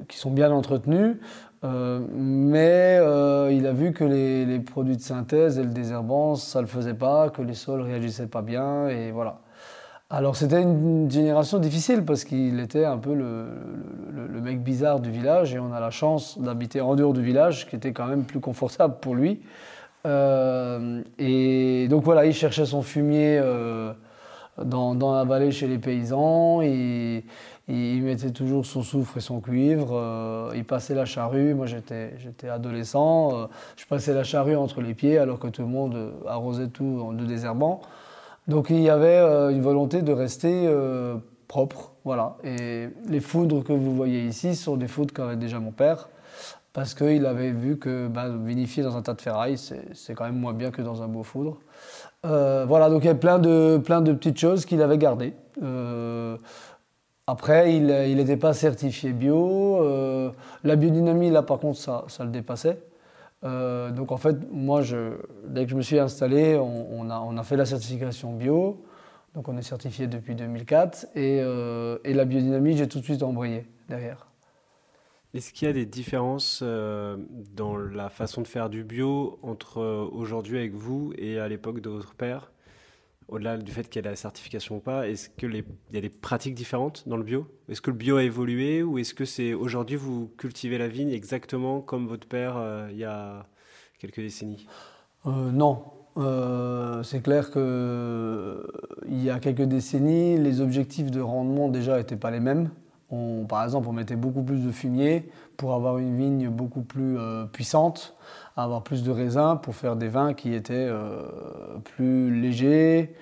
qui 0.07 0.17
sont 0.17 0.31
bien 0.31 0.51
entretenues 0.51 1.19
euh, 1.63 2.01
mais 2.13 2.97
euh, 2.99 3.49
il 3.53 3.65
a 3.67 3.71
vu 3.71 3.93
que 3.93 4.03
les, 4.03 4.59
produits 4.59 4.97
de 4.97 5.01
synthèse 5.01 5.57
et 5.57 5.63
le 5.63 5.69
désherbant, 5.69 6.35
ça 6.35 6.59
ne 6.59 6.63
le 6.63 6.67
faisait 6.67 6.93
pas, 6.93 7.29
que 7.29 7.41
les 7.41 7.53
sols 7.53 7.81
réagissaient 7.81 8.27
pas 8.27 8.41
bien, 8.41 8.89
et 8.89 9.11
voilà. 9.11 9.39
Alors 10.09 10.35
c'était 10.35 10.61
une 10.61 11.09
génération 11.09 11.57
difficile 11.57 12.03
parce 12.05 12.23
qu'il 12.23 12.59
était 12.59 12.85
un 12.85 12.97
peu 12.97 13.15
le, 13.15 13.47
le, 14.11 14.41
mec 14.41 14.61
bizarre 14.61 14.99
du 14.99 15.09
village 15.09 15.55
et 15.55 15.59
on 15.59 15.73
a 15.73 15.79
la 15.79 15.89
chance 15.89 16.37
d'habiter 16.39 16.81
en 16.81 16.95
dehors 16.95 17.13
du 17.13 17.23
village, 17.23 17.67
qui 17.67 17.75
était 17.75 17.93
quand 17.93 18.05
même 18.05 18.23
plus 18.23 18.39
confortable 18.39 18.97
pour 19.01 19.15
lui. 19.15 19.41
Euh, 20.05 21.01
et 21.17 21.87
donc 21.89 22.03
voilà, 22.03 22.25
il 22.25 22.33
cherchait 22.33 22.65
son 22.65 22.83
fumier 22.83 23.41
dans, 24.63 24.93
dans, 24.93 25.15
la 25.15 25.23
vallée 25.23 25.49
chez 25.51 25.67
les 25.67 25.79
paysans. 25.79 26.61
Et, 26.61 27.23
il 27.69 28.03
mettait 28.03 28.31
toujours 28.31 28.65
son 28.65 28.83
soufre 28.83 29.17
et 29.17 29.21
son 29.21 29.39
cuivre. 29.39 29.91
Euh, 29.93 30.51
il 30.53 30.65
passait 30.65 30.93
la 30.93 31.05
charrue. 31.05 31.53
Moi, 31.53 31.65
j'étais, 31.65 32.13
adolescent. 32.49 33.31
Euh, 33.33 33.45
je 33.77 33.85
passais 33.85 34.13
la 34.13 34.23
charrue 34.23 34.55
entre 34.55 34.81
les 34.81 34.93
pieds 34.93 35.17
alors 35.17 35.39
que 35.39 35.47
tout 35.47 35.61
le 35.61 35.69
monde 35.69 36.13
arrosait 36.27 36.67
tout 36.67 37.01
en 37.01 37.13
de 37.13 37.25
désherbant. 37.25 37.81
Donc, 38.49 38.69
il 38.69 38.81
y 38.81 38.89
avait 38.89 39.17
euh, 39.17 39.49
une 39.49 39.61
volonté 39.61 40.01
de 40.01 40.11
rester 40.11 40.69
propre. 41.47 41.93
Voilà. 42.03 42.35
Et 42.43 42.89
les 43.07 43.21
foudres 43.21 43.63
que 43.63 43.71
vous 43.71 43.95
voyez 43.95 44.25
ici 44.25 44.55
sont 44.55 44.75
des 44.75 44.87
foudres 44.87 45.13
qu'avait 45.13 45.37
déjà 45.37 45.59
mon 45.59 45.71
père. 45.71 46.09
Parce 46.73 46.95
qu'il 46.95 47.25
avait 47.27 47.51
vu 47.51 47.77
que 47.77 48.07
bah, 48.07 48.25
vinifier 48.29 48.81
dans 48.81 48.97
un 48.97 49.03
tas 49.03 49.13
de 49.13 49.21
ferraille, 49.21 49.57
c'est, 49.57 50.15
quand 50.15 50.25
même 50.25 50.39
moins 50.39 50.53
bien 50.53 50.71
que 50.71 50.81
dans 50.81 51.03
un 51.03 51.07
beau 51.07 51.23
foudre. 51.23 51.59
voilà, 52.23 52.89
donc 52.89 53.03
il 53.03 53.07
y 53.07 53.09
a 53.09 53.15
plein 53.15 53.39
de 53.39 53.77
petites 53.77 54.39
choses 54.39 54.65
qu'il 54.65 54.81
avait 54.81 54.97
gardées. 54.97 55.33
Après, 57.27 57.75
il 57.75 57.85
n'était 57.87 58.37
pas 58.37 58.53
certifié 58.53 59.13
bio. 59.13 59.81
Euh, 59.81 60.31
la 60.63 60.75
biodynamie, 60.75 61.29
là, 61.29 61.41
par 61.41 61.59
contre, 61.59 61.79
ça, 61.79 62.03
ça 62.07 62.25
le 62.25 62.31
dépassait. 62.31 62.79
Euh, 63.43 63.91
donc, 63.91 64.11
en 64.11 64.17
fait, 64.17 64.35
moi, 64.51 64.81
dès 65.47 65.65
que 65.65 65.71
je 65.71 65.75
me 65.75 65.81
suis 65.81 65.99
installé, 65.99 66.57
on, 66.57 67.09
a, 67.09 67.19
on, 67.19 67.37
a, 67.37 67.43
fait 67.43 67.55
la 67.55 67.65
certification 67.65 68.33
bio. 68.33 68.83
Donc, 69.35 69.47
on 69.47 69.57
est 69.57 69.63
certifié 69.63 70.07
depuis 70.07 70.35
2004. 70.35 71.07
Et, 71.15 71.39
euh, 71.41 71.97
et 72.03 72.13
la 72.13 72.25
biodynamie, 72.25 72.77
j'ai 72.77 72.87
tout 72.87 72.99
de 72.99 73.05
suite 73.05 73.23
embrayé 73.23 73.65
derrière. 73.89 74.27
Est-ce 75.33 75.51
qu'il 75.51 75.67
y 75.67 75.71
a 75.71 75.73
des 75.73 75.87
différences 75.87 76.59
euh, 76.61 77.17
dans 77.55 77.75
la 77.75 78.09
façon 78.09 78.43
de 78.43 78.47
faire 78.47 78.69
du 78.69 78.83
bio 78.83 79.39
entre 79.41 79.79
euh, 79.79 80.07
aujourd'hui 80.11 80.59
avec 80.59 80.75
vous 80.75 81.11
et 81.17 81.39
à 81.39 81.47
l'époque 81.47 81.79
de 81.81 81.89
votre 81.89 82.13
père? 82.13 82.52
Au-delà 83.27 83.57
du 83.57 83.71
fait 83.71 83.89
qu'il 83.89 84.03
y 84.03 84.07
a 84.07 84.09
la 84.09 84.15
certification 84.15 84.77
ou 84.77 84.79
pas, 84.79 85.07
est-ce 85.07 85.29
qu'il 85.29 85.63
y 85.91 85.97
a 85.97 86.01
des 86.01 86.09
pratiques 86.09 86.55
différentes 86.55 87.07
dans 87.07 87.17
le 87.17 87.23
bio? 87.23 87.47
Est-ce 87.69 87.81
que 87.81 87.91
le 87.91 87.97
bio 87.97 88.17
a 88.17 88.23
évolué 88.23 88.83
ou 88.83 88.97
est-ce 88.97 89.13
que 89.13 89.25
c'est 89.25 89.53
aujourd'hui 89.53 89.95
vous 89.95 90.31
cultivez 90.37 90.77
la 90.77 90.87
vigne 90.87 91.11
exactement 91.11 91.81
comme 91.81 92.07
votre 92.07 92.27
père 92.27 92.57
euh, 92.57 92.87
il 92.91 92.97
y 92.97 93.05
a 93.05 93.45
quelques 93.99 94.19
décennies? 94.19 94.67
Non. 95.25 95.85
c'est 97.03 97.23
clair 97.23 97.49
qu'il 97.49 99.23
y 99.23 99.29
a 99.29 99.39
quelques 99.39 99.63
décennies, 99.63 100.37
les 100.37 100.59
objectifs 100.59 101.11
de 101.11 101.21
rendement 101.21 101.69
déjà 101.69 101.97
n'étaient 101.97 102.17
pas 102.17 102.31
les 102.31 102.41
mêmes. 102.41 102.69
Par 103.47 103.63
exemple, 103.63 103.87
on 103.89 103.93
mettait 103.93 104.15
beaucoup 104.15 104.43
plus 104.43 104.65
de 104.65 104.71
fumier 104.71 105.29
pour 105.57 105.73
avoir 105.73 105.97
une 105.97 106.17
vigne 106.17 106.49
beaucoup 106.49 106.81
plus 106.81 107.17
euh, 107.17 107.45
puissante, 108.53 108.63
avoir 108.63 108.83
plus 108.83 109.03
de 109.03 109.11
raisins 109.11 109.57
pour 109.61 109.75
faire 109.75 109.95
des 109.95 110.09
vins 110.09 110.33
qui 110.33 110.53
étaient 110.53 110.73
euh, 110.89 111.23
plus 111.95 112.39
légers. 112.39 113.15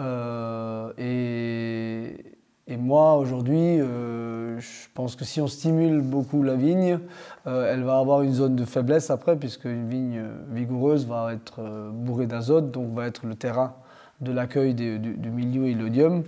Euh, 0.00 0.92
et, 0.98 2.76
moi, 2.78 3.16
aujourd'hui, 3.16 3.78
je 3.78 4.88
pense 4.94 5.16
que 5.16 5.24
si 5.24 5.40
on 5.40 5.46
stimule 5.46 6.00
beaucoup 6.00 6.42
la 6.42 6.56
vigne, 6.56 6.98
elle 7.46 7.82
va 7.84 7.98
avoir 7.98 8.22
une 8.22 8.32
zone 8.32 8.56
de 8.56 8.64
faiblesse 8.64 9.10
après, 9.10 9.36
puisque 9.36 9.64
une 9.64 9.88
vigne 9.88 10.22
vigoureuse 10.50 11.06
va 11.06 11.32
être 11.32 11.90
bourrée 11.92 12.26
d'azote, 12.26 12.72
donc 12.72 12.92
va 12.92 13.06
être 13.06 13.24
le 13.24 13.34
terrain 13.34 13.74
de 14.20 14.32
l'accueil 14.32 14.74
du, 14.74 15.30
milieu 15.30 15.66
et 15.66 15.74
l'odium. 15.74 16.24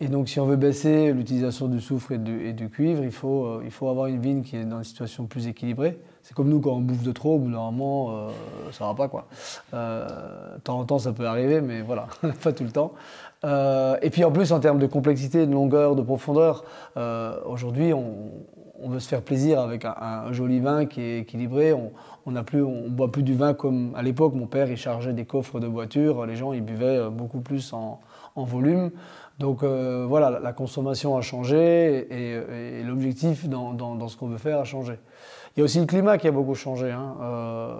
Et 0.00 0.08
donc, 0.08 0.28
si 0.28 0.40
on 0.40 0.46
veut 0.46 0.56
baisser 0.56 1.12
l'utilisation 1.12 1.68
du 1.68 1.80
soufre 1.80 2.12
et 2.12 2.18
du, 2.18 2.68
cuivre, 2.68 3.04
il 3.04 3.12
faut, 3.12 3.46
euh, 3.46 3.62
il 3.64 3.70
faut 3.70 3.88
avoir 3.88 4.06
une 4.06 4.20
vigne 4.20 4.42
qui 4.42 4.56
est 4.56 4.64
dans 4.64 4.78
une 4.78 4.84
situation 4.84 5.26
plus 5.26 5.46
équilibrée. 5.46 5.98
C'est 6.24 6.34
comme 6.34 6.48
nous, 6.48 6.58
quand 6.58 6.72
on 6.72 6.80
bouffe 6.80 7.02
de 7.02 7.12
trop, 7.12 7.38
normalement, 7.38 8.10
euh, 8.10 8.30
ça 8.72 8.86
va 8.86 8.94
pas. 8.94 9.08
Quoi. 9.08 9.26
Euh, 9.74 10.08
temps 10.64 10.80
en 10.80 10.84
temps, 10.84 10.98
ça 10.98 11.12
peut 11.12 11.26
arriver, 11.26 11.60
mais 11.60 11.82
voilà, 11.82 12.06
pas 12.42 12.52
tout 12.52 12.64
le 12.64 12.70
temps. 12.70 12.94
et 13.44 14.10
puis 14.10 14.24
en 14.24 14.32
plus, 14.32 14.50
en 14.50 14.58
termes 14.58 14.78
de 14.78 14.86
complexité, 14.86 15.46
de 15.46 15.52
longueur, 15.52 15.94
de 15.94 16.02
profondeur, 16.02 16.64
aujourd'hui, 17.46 17.92
on, 17.92 18.88
veut 18.88 19.00
se 19.00 19.08
faire 19.08 19.22
plaisir 19.22 19.60
avec 19.60 19.84
un, 19.84 20.32
joli 20.32 20.60
vin 20.60 20.86
qui 20.86 21.02
est 21.02 21.18
équilibré. 21.20 21.72
On, 21.72 21.92
on 22.26 22.30
ne 22.30 22.40
on 22.62 22.88
boit 22.88 23.12
plus 23.12 23.22
du 23.22 23.34
vin 23.34 23.52
comme 23.52 23.94
à 23.94 24.02
l'époque. 24.02 24.34
Mon 24.34 24.46
père, 24.46 24.70
il 24.70 24.78
chargeait 24.78 25.12
des 25.12 25.26
coffres 25.26 25.60
de 25.60 25.66
voitures. 25.66 26.24
Les 26.26 26.36
gens, 26.36 26.54
ils 26.54 26.62
buvaient 26.62 27.10
beaucoup 27.10 27.40
plus 27.40 27.72
en, 27.74 28.00
en 28.36 28.44
volume. 28.44 28.90
Donc 29.38 29.62
euh, 29.62 30.06
voilà, 30.08 30.38
la 30.38 30.52
consommation 30.52 31.16
a 31.16 31.20
changé 31.20 32.06
et, 32.10 32.82
l'objectif 32.82 33.48
dans, 33.48 34.08
ce 34.08 34.16
qu'on 34.16 34.28
veut 34.28 34.38
faire 34.38 34.60
a 34.60 34.64
changé. 34.64 34.94
Il 35.56 35.60
y 35.60 35.62
a 35.62 35.64
aussi 35.64 35.78
le 35.78 35.86
climat 35.86 36.18
qui 36.18 36.26
a 36.26 36.32
beaucoup 36.32 36.54
changé. 36.54 36.90
Hein. 36.90 37.16
Euh, 37.20 37.74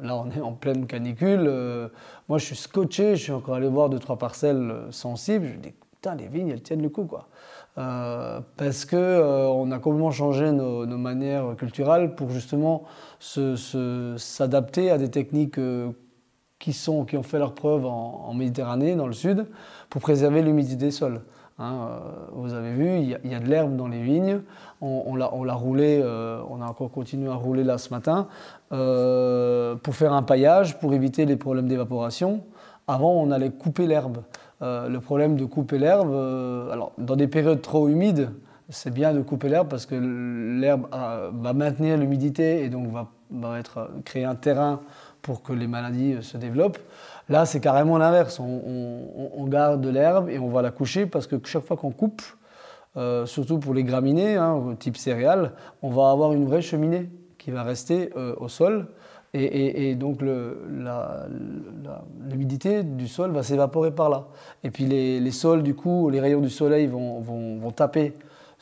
là, 0.00 0.16
on 0.16 0.30
est 0.30 0.42
en 0.42 0.52
pleine 0.52 0.86
canicule. 0.86 1.46
Euh, 1.46 1.88
moi, 2.28 2.36
je 2.36 2.44
suis 2.44 2.56
scotché. 2.56 3.16
Je 3.16 3.22
suis 3.22 3.32
encore 3.32 3.54
allé 3.54 3.68
voir 3.68 3.88
deux, 3.88 3.98
trois 3.98 4.18
parcelles 4.18 4.74
sensibles. 4.90 5.46
Je 5.46 5.52
me 5.54 5.58
dis, 5.58 5.72
putain, 5.92 6.14
les 6.16 6.28
vignes, 6.28 6.50
elles 6.50 6.62
tiennent 6.62 6.82
le 6.82 6.90
coup, 6.90 7.04
quoi. 7.04 7.28
parce 7.74 8.84
que 8.84 9.48
on 9.48 9.72
a 9.72 9.78
complètement 9.78 10.10
changé 10.10 10.52
nos, 10.52 10.86
manières 10.98 11.56
culturelles 11.56 12.14
pour 12.14 12.28
justement 12.28 12.84
s'adapter 13.18 14.90
à 14.90 14.98
des 14.98 15.10
techniques 15.10 15.58
qui, 16.58 16.72
sont, 16.74 17.06
qui 17.06 17.16
ont 17.16 17.22
fait 17.22 17.38
leur 17.38 17.54
preuve 17.54 17.86
en, 17.86 18.26
en 18.26 18.34
Méditerranée, 18.34 18.96
dans 18.96 19.06
le 19.06 19.14
sud, 19.14 19.46
pour 19.88 20.02
préserver 20.02 20.42
l'humidité 20.42 20.76
des 20.76 20.90
sols. 20.90 21.22
Hein, 21.58 21.88
euh, 21.88 21.98
vous 22.32 22.52
avez 22.52 22.72
vu, 22.72 22.98
il 22.98 23.30
y, 23.30 23.34
a, 23.34 23.38
de 23.38 23.46
l'herbe 23.46 23.76
dans 23.76 23.86
les 23.86 24.02
vignes. 24.02 24.40
On, 24.80 25.14
l'a 25.14 25.54
roulé, 25.54 26.00
euh, 26.02 26.42
on 26.50 26.60
a 26.60 26.66
encore 26.66 26.90
continué 26.90 27.30
à 27.30 27.34
rouler 27.34 27.64
là 27.64 27.78
ce 27.78 27.90
matin, 27.90 28.26
euh, 28.72 29.76
pour 29.76 29.94
faire 29.94 30.12
un 30.12 30.22
paillage, 30.22 30.78
pour 30.78 30.92
éviter 30.94 31.24
les 31.26 31.36
problèmes 31.36 31.68
d'évaporation. 31.68 32.42
Avant, 32.86 33.12
on 33.12 33.30
allait 33.30 33.50
couper 33.50 33.86
l'herbe. 33.86 34.18
le 34.60 34.98
problème 34.98 35.36
de 35.36 35.44
couper 35.44 35.78
l'herbe, 35.78 36.12
alors 36.72 36.92
dans 36.98 37.16
des 37.16 37.28
périodes 37.28 37.62
trop 37.62 37.88
humides, 37.88 38.30
c'est 38.68 38.92
bien 38.92 39.14
de 39.14 39.22
couper 39.22 39.48
l'herbe 39.48 39.68
parce 39.68 39.86
que 39.86 39.94
l'herbe 39.94 40.86
va 40.90 41.52
maintenir 41.52 41.96
l'humidité 41.96 42.64
et 42.64 42.68
donc 42.68 42.88
va, 42.90 43.08
créer 44.04 44.24
un 44.24 44.34
terrain 44.34 44.80
pour 45.22 45.42
que 45.42 45.52
les 45.52 45.66
maladies 45.66 46.22
se 46.22 46.36
développent. 46.36 46.78
Là, 47.28 47.46
c'est 47.46 47.60
carrément 47.60 47.98
l'inverse. 47.98 48.40
On, 48.40 49.46
garde 49.46 49.80
de 49.80 49.88
l'herbe 49.88 50.28
et 50.28 50.38
on 50.38 50.48
va 50.48 50.62
la 50.62 50.70
coucher 50.70 51.06
parce 51.06 51.26
que 51.26 51.36
chaque 51.44 51.64
fois 51.64 51.76
qu'on 51.76 51.90
coupe, 51.90 52.22
euh, 52.96 53.26
surtout 53.26 53.58
pour 53.58 53.74
les 53.74 53.84
graminées, 53.84 54.36
hein, 54.36 54.74
type 54.78 54.96
céréales, 54.96 55.52
on 55.82 55.90
va 55.90 56.10
avoir 56.10 56.32
une 56.32 56.46
vraie 56.46 56.62
cheminée 56.62 57.10
qui 57.38 57.50
va 57.50 57.62
rester 57.62 58.10
euh, 58.16 58.34
au 58.38 58.48
sol. 58.48 58.88
Et, 59.36 59.96
donc 59.96 60.22
l'humidité 62.30 62.84
du 62.84 63.08
sol 63.08 63.32
va 63.32 63.42
s'évaporer 63.42 63.90
par 63.90 64.08
là. 64.08 64.28
Et 64.62 64.70
puis 64.70 64.84
les, 64.84 65.30
sols, 65.32 65.64
du 65.64 65.74
coup, 65.74 66.08
les 66.08 66.20
rayons 66.20 66.40
du 66.40 66.50
soleil 66.50 66.86
vont, 66.86 67.20
vont 67.20 67.70
taper 67.72 68.14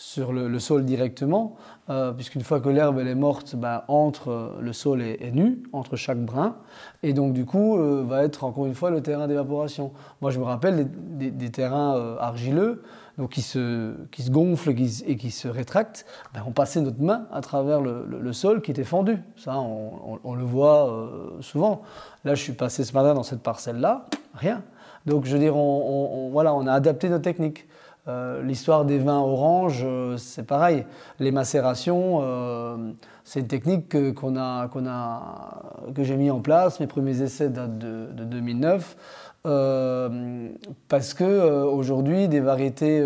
sur 0.03 0.33
le, 0.33 0.59
sol 0.59 0.85
directement, 0.85 1.55
euh, 1.89 2.13
puisqu'une 2.13 2.43
fois 2.43 2.61
que 2.61 2.69
l'herbe 2.69 2.99
est 2.99 3.15
morte, 3.15 3.55
bah, 3.55 3.85
entre 3.87 4.31
euh, 4.31 4.59
le 4.61 4.73
sol 4.73 5.01
est, 5.01 5.31
nu, 5.31 5.63
entre 5.73 5.95
chaque 5.95 6.19
brin, 6.19 6.57
et 7.05 7.13
donc 7.13 7.33
du 7.33 7.47
coup 7.47 7.79
euh, 7.79 8.05
va 8.05 8.25
être 8.25 8.43
encore 8.43 8.67
une 8.67 8.75
fois 8.75 8.91
le 8.91 9.01
terrain 9.01 9.29
d'évaporation. 9.29 9.93
Moi 10.21 10.33
je 10.33 10.41
me 10.41 10.45
rappelle 10.45 10.91
des, 10.91 11.51
terrains 11.51 12.17
argileux, 12.19 12.83
donc 13.17 13.31
qui 13.31 13.43
se, 13.43 13.95
qui 14.11 14.23
se 14.23 14.31
gonflent 14.33 14.71
et 14.71 15.17
qui 15.17 15.31
se 15.31 15.47
rétractent, 15.47 16.05
bah, 16.35 16.41
on 16.49 16.51
passait 16.51 16.81
notre 16.81 17.01
main 17.01 17.29
à 17.33 17.41
travers 17.41 17.81
le, 17.81 18.33
sol 18.33 18.61
qui 18.61 18.73
était 18.73 18.85
fendu. 18.85 19.19
Ça, 19.37 19.57
on, 19.57 20.35
le 20.35 20.45
voit 20.45 21.11
souvent. 21.41 21.83
Là, 22.25 22.35
je 22.35 22.43
suis 22.43 22.55
passé 22.55 22.83
ce 22.83 22.93
matin 22.93 23.15
dans 23.15 23.23
cette 23.23 23.43
parcelle-là, 23.43 24.07
rien. 24.35 24.63
Donc 25.07 25.27
je 25.27 25.33
veux 25.33 25.39
dire, 25.39 25.55
voilà, 25.55 26.55
on 26.55 26.67
a 26.67 26.73
adapté 26.73 27.09
nos 27.09 27.21
techniques. 27.21 27.67
Euh, 28.09 28.43
l'histoire 28.43 28.85
des 28.85 28.99
vins 28.99 29.21
oranges, 29.21 29.83
euh, 29.85 30.17
c'est 30.17 30.43
pareil. 30.43 30.85
Les 31.21 31.31
macérations, 31.31 32.19
euh, 32.23 32.77
c'est 33.23 33.41
une 33.41 33.47
technique 33.47 33.89
que, 33.89 34.11
qu'on 34.11 34.37
a, 34.37 34.67
qu'on 34.69 34.85
j'ai 36.03 36.17
mis 36.17 36.31
en 36.31 36.41
place. 36.41 36.81
Mes 36.81 36.89
premiers 36.89 37.23
essais 37.23 37.49
datent 37.49 37.79
de, 37.79 38.25
2009. 38.25 38.97
parce 40.89 41.15
que 41.15 41.65
aujourd'hui, 41.65 42.27
des 42.27 42.41
variétés 42.41 43.05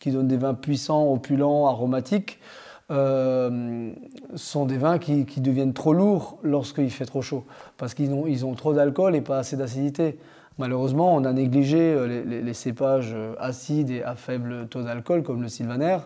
qui 0.00 0.10
donnent 0.10 0.28
des 0.28 0.36
vins 0.36 0.54
puissants, 0.54 1.12
opulents, 1.12 1.66
aromatiques, 1.66 2.40
sont 2.88 4.66
des 4.66 4.78
vins 4.78 4.98
qui, 4.98 5.40
deviennent 5.40 5.72
trop 5.72 5.92
lourds 5.92 6.38
lorsqu'il 6.42 6.90
fait 6.90 7.06
trop 7.06 7.22
chaud, 7.22 7.44
parce 7.76 7.94
qu'ils 7.94 8.12
ont, 8.12 8.26
ils 8.26 8.46
ont 8.46 8.54
trop 8.54 8.74
d'alcool 8.74 9.16
et 9.16 9.20
pas 9.20 9.38
assez 9.38 9.56
d'acidité. 9.56 10.18
Malheureusement, 10.58 11.14
on 11.14 11.24
a 11.24 11.32
négligé 11.32 11.78
euh, 11.78 12.24
les, 12.24 12.54
cépages 12.54 13.12
euh, 13.14 13.34
acides 13.38 13.90
et 13.90 14.02
à 14.02 14.14
faible 14.14 14.68
taux 14.68 14.82
d'alcool, 14.82 15.22
comme 15.22 15.42
le 15.42 15.48
sylvaner, 15.48 15.98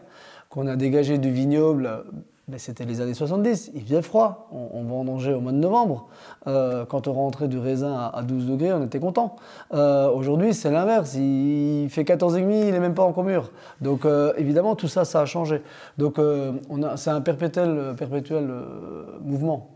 qu'on 0.49 0.66
a 0.66 0.75
dégagé 0.75 1.18
du 1.18 1.30
vignoble. 1.30 2.04
Euh, 2.50 2.52
ben, 2.52 2.59
c'était 2.59 2.85
les 2.85 3.00
années 3.00 3.14
70, 3.14 3.71
il 3.75 3.83
faisait 3.83 4.02
froid, 4.02 4.49
on, 4.52 4.78
on 4.78 4.83
vendangeait 4.85 5.33
au 5.35 5.40
mois 5.40 5.52
de 5.52 5.59
novembre. 5.59 6.09
quand 6.45 7.07
on 7.07 7.12
rentrait 7.12 7.49
du 7.49 7.59
raisin 7.59 8.11
à, 8.12 8.23
12 8.23 8.47
degrés, 8.47 8.73
on 8.73 8.85
était 8.85 9.00
content. 9.00 9.37
Aujourd'hui, 9.73 10.54
c'est 10.54 10.71
l'inverse, 10.71 11.14
il, 11.14 11.88
fait 11.90 12.02
14,5, 12.02 12.38
il 12.38 12.73
n'est 12.73 12.80
même 12.80 12.95
pas 12.95 13.04
encore 13.04 13.25
mûr. 13.25 13.50
Donc 13.80 14.07
évidemment, 14.37 14.75
tout 14.75 14.88
ça, 14.88 15.04
ça 15.04 15.21
a 15.21 15.26
changé. 15.26 15.62
Donc 15.99 16.19
c'est 16.97 17.11
un 17.11 17.21
perpétuel, 17.21 17.95
perpétuel 17.97 18.50
mouvement. 19.23 19.69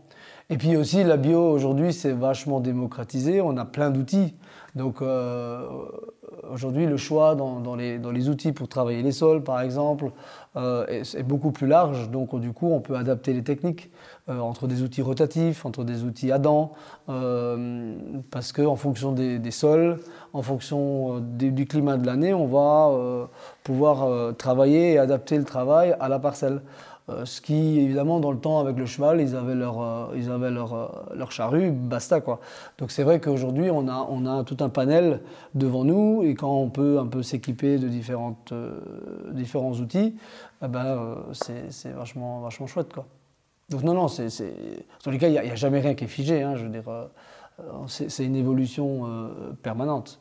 Et 0.49 0.57
puis 0.57 0.77
aussi, 0.77 1.03
la 1.03 1.17
bio 1.17 1.39
aujourd'hui, 1.39 1.91
c'est 1.93 2.11
vachement 2.11 2.59
démocratisé, 2.59 3.41
on 3.41 3.57
a 3.57 3.65
plein 3.65 3.89
d'outils. 3.89 4.35
Donc 4.75 5.01
euh, 5.01 5.67
aujourd'hui, 6.51 6.85
le 6.85 6.97
choix 6.97 7.35
dans, 7.35 7.75
les, 7.75 8.29
outils 8.29 8.51
pour 8.51 8.67
travailler 8.67 9.01
les 9.01 9.11
sols, 9.11 9.43
par 9.43 9.61
exemple, 9.61 10.11
euh, 10.55 10.85
est, 10.87 11.23
beaucoup 11.23 11.51
plus 11.51 11.67
large. 11.67 12.09
Donc 12.09 12.39
du 12.39 12.51
coup, 12.51 12.71
on 12.71 12.79
peut 12.79 12.95
adapter 12.95 13.33
les 13.33 13.43
techniques 13.43 13.89
euh, 14.29 14.39
entre 14.39 14.67
des 14.67 14.81
outils 14.81 15.01
rotatifs, 15.01 15.65
entre 15.65 15.83
des 15.83 16.03
outils 16.03 16.31
à 16.31 16.39
dents, 16.39 16.73
parce 18.31 18.51
qu'en 18.51 18.75
fonction 18.75 19.11
des, 19.11 19.51
sols, 19.51 19.99
en 20.33 20.41
fonction 20.41 21.19
du 21.19 21.65
climat 21.65 21.97
de 21.97 22.05
l'année, 22.05 22.33
on 22.33 22.47
va 22.47 23.29
pouvoir 23.63 24.35
travailler 24.35 24.93
et 24.93 24.97
adapter 24.97 25.37
le 25.37 25.43
travail 25.43 25.95
à 25.99 26.09
la 26.09 26.19
parcelle. 26.19 26.61
Euh, 27.09 27.23
ce 27.25 27.39
qui, 27.39 27.79
évidemment, 27.79 28.19
dans 28.19 28.31
le 28.31 28.39
temps, 28.39 28.59
avec 28.59 28.77
le 28.77 28.87
cheval, 28.87 29.21
ils 29.21 29.35
avaient 29.35 29.53
leur, 29.53 29.79
euh, 29.79 30.07
ils 30.15 30.31
avaient 30.31 30.49
leur, 30.49 30.73
euh, 30.73 30.87
leur 31.15 31.31
charrue, 31.31 31.69
basta 31.69 32.19
quoi. 32.19 32.39
Donc 32.79 32.89
c'est 32.89 33.03
vrai 33.03 33.19
qu'aujourd'hui, 33.21 33.69
on 33.69 33.87
a, 33.87 34.07
on 34.09 34.25
a 34.25 34.43
tout 34.43 34.57
un 34.61 34.69
panel 34.69 35.21
devant 35.53 35.83
nous, 35.83 36.23
et 36.23 36.33
quand 36.33 36.51
on 36.51 36.69
peut 36.69 36.97
un 36.97 37.05
peu 37.05 37.21
s'équiper 37.21 37.77
de 37.77 37.87
différentes, 37.87 38.53
différents 39.31 39.73
outils, 39.73 40.15
eh 40.63 40.67
ben, 40.67 41.17
c'est 41.33 41.91
vachement, 41.91 42.41
vachement 42.41 42.65
chouette 42.65 42.91
quoi. 42.91 43.05
Donc 43.69 43.83
non, 43.83 43.93
non, 43.93 44.07
c'est, 44.07 44.29
tous 45.03 45.11
les 45.11 45.17
cas, 45.19 45.27
il 45.27 45.33
n'y 45.33 45.37
a, 45.37 45.55
jamais 45.55 45.79
rien 45.79 45.93
qui 45.93 46.05
est 46.05 46.07
figé, 46.07 46.41
hein, 46.41 46.55
je 46.55 46.63
veux 46.63 46.69
dire 46.69 46.83
c'est 47.87 48.25
une 48.25 48.35
évolution 48.35 49.29
permanente. 49.63 50.19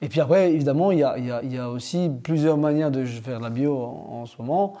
Et, 0.00 0.08
puis 0.08 0.20
après, 0.20 0.52
évidemment, 0.52 0.92
il 0.92 0.98
y, 0.98 1.04
il 1.42 1.52
y, 1.52 1.58
a, 1.58 1.68
aussi 1.68 2.10
plusieurs 2.22 2.56
manières 2.56 2.92
de 2.92 3.04
faire 3.04 3.38
de 3.38 3.44
la 3.44 3.50
bio 3.50 3.76
en 3.76 4.24
ce 4.24 4.40
moment. 4.40 4.74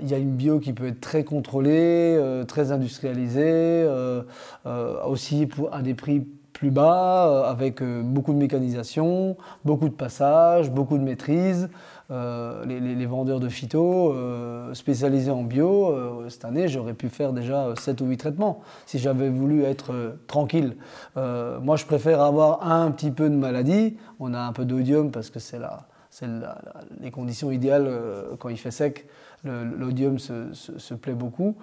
Il 0.00 0.08
y 0.08 0.14
a 0.14 0.18
une 0.18 0.34
bio 0.34 0.58
qui 0.58 0.72
peut 0.72 0.88
être 0.88 1.00
très 1.00 1.24
contrôlée, 1.24 2.20
très 2.48 2.72
industrialisée, 2.72 3.86
aussi 5.06 5.46
pour, 5.46 5.72
à 5.74 5.82
des 5.82 5.94
prix 5.94 6.26
plus 6.52 6.70
bas, 6.70 7.48
avec 7.48 7.82
beaucoup 7.82 8.32
de 8.32 8.38
mécanisation, 8.38 9.36
beaucoup 9.64 9.88
de 9.88 9.94
passages, 9.94 10.70
beaucoup 10.70 10.98
de 10.98 11.02
maîtrise. 11.02 11.68
Euh, 12.12 12.64
les, 12.66 13.06
vendeurs 13.06 13.40
de 13.40 13.48
phyto 13.48 14.12
euh, 14.12 14.74
spécialisés 14.74 15.30
en 15.30 15.44
bio, 15.44 15.88
euh, 15.88 16.28
cette 16.28 16.44
année, 16.44 16.68
j'aurais 16.68 16.92
pu 16.92 17.08
faire 17.08 17.32
déjà 17.32 17.68
7 17.78 18.02
ou 18.02 18.06
8 18.06 18.16
traitements 18.18 18.60
si 18.84 18.98
j'avais 18.98 19.30
voulu 19.30 19.62
être 19.62 19.92
tranquille. 20.26 20.76
moi, 21.16 21.76
je 21.76 21.86
préfère 21.86 22.20
avoir 22.20 22.70
un 22.70 22.90
petit 22.90 23.10
peu 23.10 23.30
de 23.30 23.34
maladie. 23.34 23.96
On 24.20 24.34
a 24.34 24.40
un 24.40 24.52
peu 24.52 24.64
d'odium 24.64 25.10
parce 25.10 25.30
que 25.30 25.38
c'est 25.38 25.58
les 27.00 27.10
conditions 27.10 27.50
idéales 27.50 27.90
quand 28.38 28.50
il 28.50 28.58
fait 28.58 28.70
sec. 28.70 29.06
L'odium 29.44 30.18
se, 30.18 30.94
plaît 30.94 31.14
beaucoup, 31.14 31.56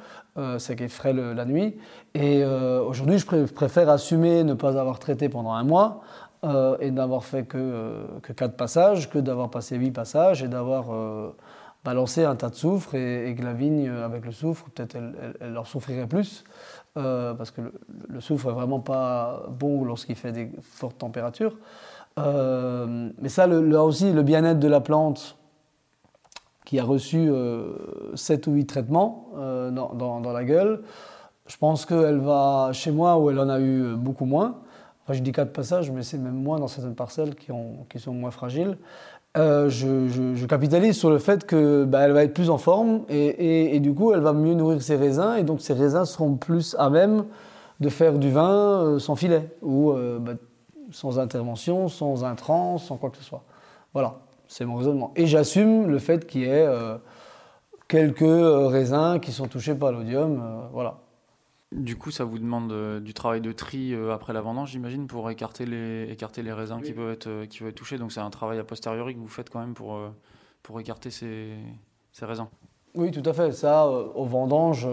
sec 0.57 0.81
et 0.81 0.89
frais 0.89 1.13
la 1.13 1.45
nuit. 1.45 1.77
Et 2.13 2.43
aujourd'hui, 2.43 3.19
je 3.19 3.25
préfère 3.45 3.89
assumer 3.89 4.43
ne 4.43 4.53
pas 4.53 4.77
avoir 4.77 4.99
traité 4.99 5.29
pendant 5.29 5.53
un 5.53 5.63
mois 5.63 6.01
euh, 6.45 6.77
et 6.79 6.89
d'avoir 6.91 7.25
fait 7.25 7.43
que, 7.43 7.57
euh, 7.57 8.05
que 8.21 8.31
4 8.31 8.55
passages, 8.55 9.09
que 9.09 9.19
d'avoir 9.19 9.49
passé 9.49 9.75
8 9.75 9.91
passages 9.91 10.41
et 10.41 10.47
d'avoir 10.47 10.85
euh, 10.93 11.35
balancé 11.83 12.23
un 12.23 12.37
tas 12.37 12.49
de 12.49 12.55
soufre 12.55 12.95
et, 12.95 13.35
que 13.37 13.43
la 13.43 13.51
vigne, 13.51 13.89
avec 13.89 14.25
le 14.25 14.31
soufre, 14.31 14.69
peut-être 14.69 14.95
elle, 14.95 15.51
leur 15.51 15.67
souffrirait 15.67 16.07
plus, 16.07 16.45
parce 16.93 17.51
que 17.51 17.73
le, 18.07 18.21
soufre 18.21 18.49
est 18.49 18.53
vraiment 18.53 18.79
pas 18.79 19.47
bon 19.49 19.83
lorsqu'il 19.83 20.15
fait 20.15 20.31
des 20.31 20.49
fortes 20.61 20.97
températures. 20.97 21.57
mais 22.17 23.29
ça, 23.29 23.47
là 23.47 23.83
aussi, 23.83 24.11
le 24.11 24.23
bien-être 24.23 24.59
de 24.59 24.67
la 24.67 24.81
plante, 24.81 25.37
qui 26.69 26.77
a 26.77 26.83
reçu 26.83 27.31
7 28.13 28.45
ou 28.45 28.51
8 28.51 28.65
traitements 28.67 29.29
dans, 29.71 30.19
dans, 30.19 30.31
la 30.31 30.43
gueule, 30.43 30.83
je 31.47 31.57
pense 31.57 31.87
qu'elle 31.87 32.19
va, 32.19 32.69
chez 32.73 32.91
moi, 32.91 33.17
où 33.17 33.31
elle 33.31 33.39
en 33.39 33.49
a 33.49 33.59
eu 33.59 33.95
beaucoup 33.95 34.25
moins, 34.25 34.57
je 35.13 35.19
dis 35.19 35.31
quatre 35.31 35.51
passages, 35.51 35.91
mais 35.91 36.03
c'est 36.03 36.17
même 36.17 36.35
moins 36.35 36.59
dans 36.59 36.67
certaines 36.67 36.95
parcelles 36.95 37.35
qui, 37.35 37.51
ont, 37.51 37.85
qui 37.89 37.99
sont 37.99 38.13
moins 38.13 38.31
fragiles. 38.31 38.77
Euh, 39.37 39.69
je, 39.69 40.45
capitalise 40.45 40.97
sur 40.97 41.11
le 41.11 41.19
fait 41.19 41.45
qu'elle 41.45 41.85
bah, 41.85 42.07
va 42.11 42.23
être 42.23 42.33
plus 42.33 42.49
en 42.49 42.57
forme 42.57 43.01
et, 43.09 43.79
du 43.79 43.93
coup 43.93 44.11
elle 44.11 44.21
va 44.21 44.33
mieux 44.33 44.55
nourrir 44.55 44.81
ses 44.81 44.95
raisins 44.95 45.35
et 45.37 45.43
donc 45.43 45.61
ses 45.61 45.73
raisins 45.73 46.03
seront 46.03 46.35
plus 46.35 46.75
à 46.79 46.89
même 46.89 47.25
de 47.79 47.89
faire 47.89 48.17
du 48.17 48.31
vin 48.31 48.49
euh, 48.49 48.99
sans 48.99 49.15
filet 49.15 49.55
ou 49.61 49.91
euh, 49.91 50.17
bah, 50.17 50.33
sans 50.89 51.19
intervention, 51.19 51.89
sans 51.89 52.23
intrants, 52.23 52.79
sans 52.79 52.97
quoi 52.97 53.11
que 53.11 53.17
ce 53.17 53.23
soit. 53.23 53.43
Voilà, 53.93 54.17
c'est 54.49 54.65
mon 54.65 54.75
raisonnement. 54.75 55.13
Et 55.15 55.27
j'assume 55.27 55.87
le 55.87 55.99
fait 55.99 56.27
qu'il 56.27 56.41
y 56.41 56.45
ait 56.45 56.67
quelques 57.87 58.19
raisins 58.19 59.19
qui 59.21 59.31
sont 59.31 59.47
touchés 59.47 59.75
par 59.75 59.93
l'odium. 59.93 60.67
voilà. 60.73 60.99
Du 61.71 61.97
coup, 61.97 62.09
ça 62.09 62.23
vous 62.23 62.39
demande 62.39 62.71
euh, 62.71 62.99
du 62.99 63.13
travail 63.13 63.41
de 63.41 63.51
tri 63.51 63.93
euh, 63.93 64.11
après 64.11 64.33
la 64.33 64.41
vendange, 64.41 64.71
j'imagine, 64.71 65.05
pour 65.05 65.29
écarter 65.29 65.67
les, 65.67 66.11
écarter 66.11 66.41
les 66.41 66.51
raisins 66.51 66.81
qui, 66.81 66.93
peuvent 66.93 67.11
être, 67.11 67.27
euh, 67.27 67.45
qui 67.45 67.59
peuvent 67.59 67.67
être 67.67 67.75
touchés. 67.75 67.99
Donc 67.99 68.11
c'est 68.11 68.19
un 68.19 68.31
travail 68.31 68.57
a 68.57 68.63
posteriori 68.63 69.13
que 69.13 69.19
vous 69.19 69.27
faites 69.27 69.51
quand 69.51 69.59
même 69.59 69.75
pour, 69.75 69.99
pour 70.63 70.79
écarter 70.79 71.11
ces, 71.11 71.53
ces 72.11 72.25
raisins. 72.25 72.47
Oui, 72.95 73.11
tout 73.11 73.21
à 73.23 73.33
fait. 73.33 73.51
Ça, 73.51 73.87
au 73.87 74.25
vendange, 74.25 74.87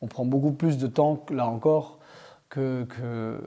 on 0.00 0.06
prend 0.08 0.24
beaucoup 0.24 0.50
plus 0.50 0.76
de 0.76 0.88
temps, 0.88 1.24
là 1.30 1.46
encore, 1.46 2.00
qu'une 2.48 2.86
que, 2.86 3.38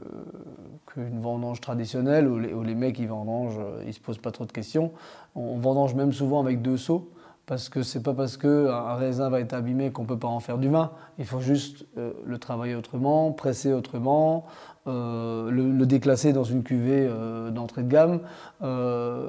vendange 0.95 1.61
traditionnelle 1.61 2.27
où 2.27 2.63
les, 2.63 2.75
mecs 2.75 2.99
ils 2.99 3.07
vendangent, 3.07 3.59
ils 3.85 3.93
se 3.93 3.99
posent 3.99 4.17
pas 4.17 4.31
trop 4.31 4.45
de 4.45 4.51
questions. 4.51 4.91
On 5.35 5.57
vendange 5.57 5.95
même 5.95 6.11
souvent 6.11 6.39
avec 6.39 6.61
deux 6.61 6.77
seaux 6.77 7.11
parce 7.49 7.67
que 7.67 7.81
c'est 7.81 8.03
pas 8.03 8.13
parce 8.13 8.37
qu'un 8.37 8.93
raisin 8.93 9.27
va 9.31 9.39
être 9.39 9.53
abîmé 9.53 9.89
qu'on 9.89 10.05
peut 10.05 10.19
pas 10.19 10.27
en 10.27 10.39
faire 10.39 10.59
du 10.59 10.69
vin. 10.69 10.91
Il 11.17 11.25
faut 11.25 11.39
juste 11.39 11.83
euh, 11.97 12.11
le 12.23 12.37
travailler 12.37 12.75
autrement, 12.75 13.31
presser 13.31 13.73
autrement, 13.73 14.45
euh, 14.85 15.49
le, 15.49 15.85
déclasser 15.87 16.31
dans 16.31 16.43
une 16.43 16.61
cuvée 16.61 17.07
euh, 17.09 17.49
d'entrée 17.49 17.81
de 17.81 17.89
gamme. 17.89 18.19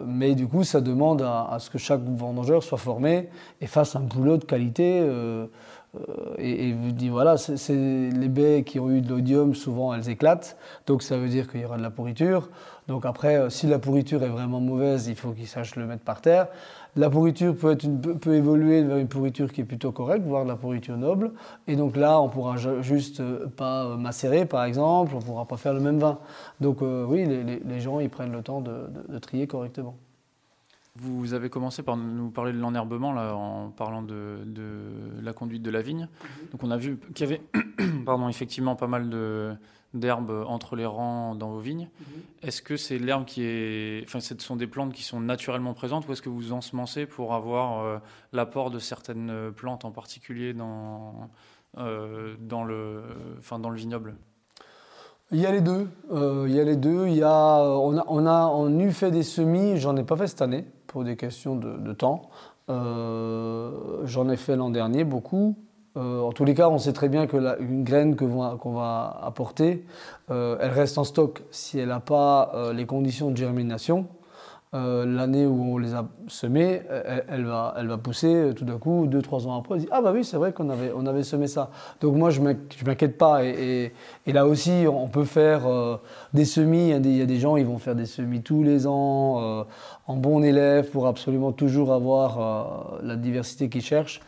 mais 0.06 0.34
du 0.34 0.46
coup, 0.46 0.64
ça 0.64 0.82
demande 0.82 1.22
à, 1.22 1.56
ce 1.60 1.70
que 1.70 1.78
chaque 1.78 2.02
vendangeur 2.02 2.62
soit 2.62 2.76
formé 2.76 3.30
et 3.62 3.66
fasse 3.66 3.96
un 3.96 4.00
boulot 4.00 4.36
de 4.36 4.44
qualité. 4.44 5.02
Et, 6.38 6.68
et 6.68 6.72
vous 6.72 6.92
dit 6.92 7.08
voilà, 7.08 7.36
c'est 7.36 7.74
les 7.74 8.28
baies 8.28 8.62
qui 8.64 8.78
ont 8.78 8.90
eu 8.90 9.00
de 9.00 9.08
l'odium, 9.08 9.54
souvent 9.54 9.92
elles 9.92 10.08
éclatent, 10.08 10.56
donc 10.86 11.02
ça 11.02 11.16
veut 11.18 11.28
dire 11.28 11.50
qu'il 11.50 11.60
y 11.60 11.64
aura 11.64 11.78
de 11.78 11.82
la 11.82 11.90
pourriture. 11.90 12.48
Donc 12.88 13.06
après, 13.06 13.50
si 13.50 13.66
la 13.66 13.78
pourriture 13.78 14.22
est 14.22 14.28
vraiment 14.28 14.60
mauvaise, 14.60 15.06
il 15.06 15.14
faut 15.14 15.30
qu'il 15.30 15.46
sache 15.46 15.76
le 15.76 15.86
mettre 15.86 16.02
par 16.02 16.20
terre. 16.20 16.48
La 16.96 17.08
pourriture 17.08 17.56
peut, 17.56 17.70
être 17.72 17.86
peut 18.18 18.34
évoluer 18.34 18.82
vers 18.82 18.96
une 18.96 19.06
pourriture 19.06 19.52
qui 19.52 19.60
est 19.60 19.64
plutôt 19.64 19.92
correcte, 19.92 20.26
voire 20.26 20.42
de 20.42 20.48
la 20.48 20.56
pourriture 20.56 20.96
noble. 20.96 21.32
Et 21.68 21.76
donc 21.76 21.96
là, 21.96 22.20
on 22.20 22.28
pourra 22.28 22.56
juste 22.80 23.20
euh, 23.20 23.46
pas 23.46 23.84
euh, 23.84 23.96
macérer, 23.96 24.44
par 24.44 24.64
exemple, 24.64 25.14
on 25.14 25.20
pourra 25.20 25.44
pas 25.44 25.56
faire 25.56 25.72
le 25.72 25.80
même 25.80 26.00
vin. 26.00 26.18
Donc 26.60 26.82
euh, 26.82 27.04
oui, 27.06 27.24
les, 27.26 27.80
gens, 27.80 28.00
ils 28.00 28.10
prennent 28.10 28.32
le 28.32 28.42
temps 28.42 28.60
de, 28.60 29.18
trier 29.20 29.46
correctement. 29.46 29.94
Vous 30.96 31.34
avez 31.34 31.50
commencé 31.50 31.82
par 31.82 31.96
nous 31.96 32.30
parler 32.30 32.52
de 32.52 32.58
l'enherbement 32.58 33.12
là, 33.12 33.34
en 33.34 33.70
parlant 33.70 34.02
de, 34.02 34.38
la 35.22 35.32
conduite 35.32 35.62
de 35.62 35.70
la 35.70 35.82
vigne. 35.82 36.08
Mm-hmm. 36.08 36.50
Donc 36.52 36.62
on 36.64 36.70
a 36.70 36.76
vu 36.76 36.98
qu'il 37.14 37.28
y 37.28 37.32
avait 37.32 37.42
pardon, 38.04 38.28
effectivement 38.28 38.76
pas 38.76 38.88
mal 38.88 39.08
de, 39.08 39.54
d'herbe 39.94 40.44
entre 40.46 40.76
les 40.76 40.86
rangs 40.86 41.34
dans 41.34 41.50
vos 41.50 41.58
vignes. 41.58 41.88
Mhm. 42.00 42.06
Est-ce 42.42 42.62
que 42.62 42.76
c'est 42.76 42.98
l'herbe 42.98 43.24
qui 43.24 43.42
est. 43.42 44.04
Enfin, 44.04 44.20
ce 44.20 44.34
sont 44.38 44.56
des 44.56 44.66
plantes 44.66 44.92
qui 44.92 45.02
sont 45.02 45.20
naturellement 45.20 45.74
présentes 45.74 46.08
ou 46.08 46.12
est-ce 46.12 46.22
que 46.22 46.28
vous 46.28 46.52
ensemencez 46.52 47.06
pour 47.06 47.34
avoir 47.34 47.80
euh, 47.80 47.98
l'apport 48.32 48.70
de 48.70 48.78
certaines 48.78 49.52
plantes 49.54 49.84
en 49.84 49.90
particulier 49.90 50.54
dans, 50.54 51.30
euh, 51.78 52.36
dans, 52.40 52.64
le, 52.64 53.02
enfin, 53.38 53.58
dans 53.58 53.70
le 53.70 53.76
vignoble? 53.76 54.14
Il 55.32 55.38
y 55.38 55.46
a 55.46 55.52
les 55.52 55.60
deux. 55.60 55.88
Euh, 56.10 56.46
il 56.48 56.54
y 56.54 56.60
a 56.60 56.64
les 56.64 56.76
deux. 56.76 57.06
Il 57.06 57.14
y 57.14 57.22
a, 57.22 57.62
on, 57.62 57.96
a, 57.96 58.04
on 58.08 58.26
a 58.26 58.46
on 58.46 58.78
eut 58.80 58.92
fait 58.92 59.12
des 59.12 59.22
semis, 59.22 59.78
j'en 59.78 59.96
ai 59.96 60.02
pas 60.02 60.16
fait 60.16 60.26
cette 60.26 60.42
année 60.42 60.64
pour 60.90 61.04
des 61.04 61.16
questions 61.16 61.56
de, 61.56 61.92
temps. 61.92 62.30
j'en 62.68 64.28
ai 64.28 64.36
fait 64.36 64.56
l'an 64.56 64.70
dernier 64.70 65.04
beaucoup. 65.04 65.56
Euh, 65.96 66.20
en 66.20 66.32
tous 66.32 66.44
les 66.44 66.54
cas, 66.54 66.68
on 66.68 66.78
sait 66.78 66.92
très 66.92 67.08
bien 67.08 67.26
qu'une 67.26 67.82
graine 67.82 68.14
qu'on 68.14 68.72
va, 68.72 69.20
apporter, 69.22 69.84
euh, 70.30 70.56
elle 70.60 70.70
reste 70.70 70.98
en 70.98 71.04
stock 71.04 71.42
si 71.50 71.78
elle 71.78 71.88
n'a 71.88 72.00
pas 72.00 72.52
euh, 72.54 72.72
les 72.72 72.86
conditions 72.86 73.30
de 73.30 73.36
germination. 73.36 74.06
L'année 74.72 75.46
où 75.46 75.74
on 75.74 75.78
les 75.78 75.94
a 75.94 76.06
semées, 76.28 76.82
elle, 77.28 77.44
va, 77.44 77.74
pousser 78.00 78.52
tout 78.54 78.64
d'un 78.64 78.78
coup, 78.78 79.06
deux, 79.08 79.20
trois 79.20 79.48
ans 79.48 79.58
après, 79.58 79.74
on 79.74 79.78
dit 79.78 79.88
Ah, 79.90 80.00
bah 80.00 80.12
oui, 80.14 80.24
c'est 80.24 80.36
vrai 80.36 80.52
qu'on 80.52 80.70
avait, 80.70 80.92
on 80.94 81.06
avait 81.06 81.24
semé 81.24 81.48
ça. 81.48 81.70
Donc, 82.00 82.14
moi, 82.14 82.30
je 82.30 82.40
ne 82.40 82.54
m'inquiète 82.86 83.18
pas. 83.18 83.44
Et, 83.44 83.92
là 84.26 84.46
aussi, 84.46 84.84
on 84.88 85.08
peut 85.08 85.24
faire 85.24 85.62
des 86.34 86.44
semis. 86.44 86.90
Il 86.90 87.16
y, 87.16 87.22
a 87.22 87.26
des, 87.26 87.38
gens, 87.40 87.56
ils 87.56 87.66
vont 87.66 87.78
faire 87.78 87.96
des 87.96 88.06
semis 88.06 88.42
tous 88.42 88.62
les 88.62 88.86
ans, 88.86 89.66
en 90.06 90.16
bon 90.16 90.44
élève, 90.44 90.88
pour 90.90 91.08
absolument 91.08 91.50
toujours 91.50 91.92
avoir 91.92 93.00
la 93.02 93.16
diversité 93.16 93.68
qu'ils 93.68 93.82
cherchent. 93.82 94.20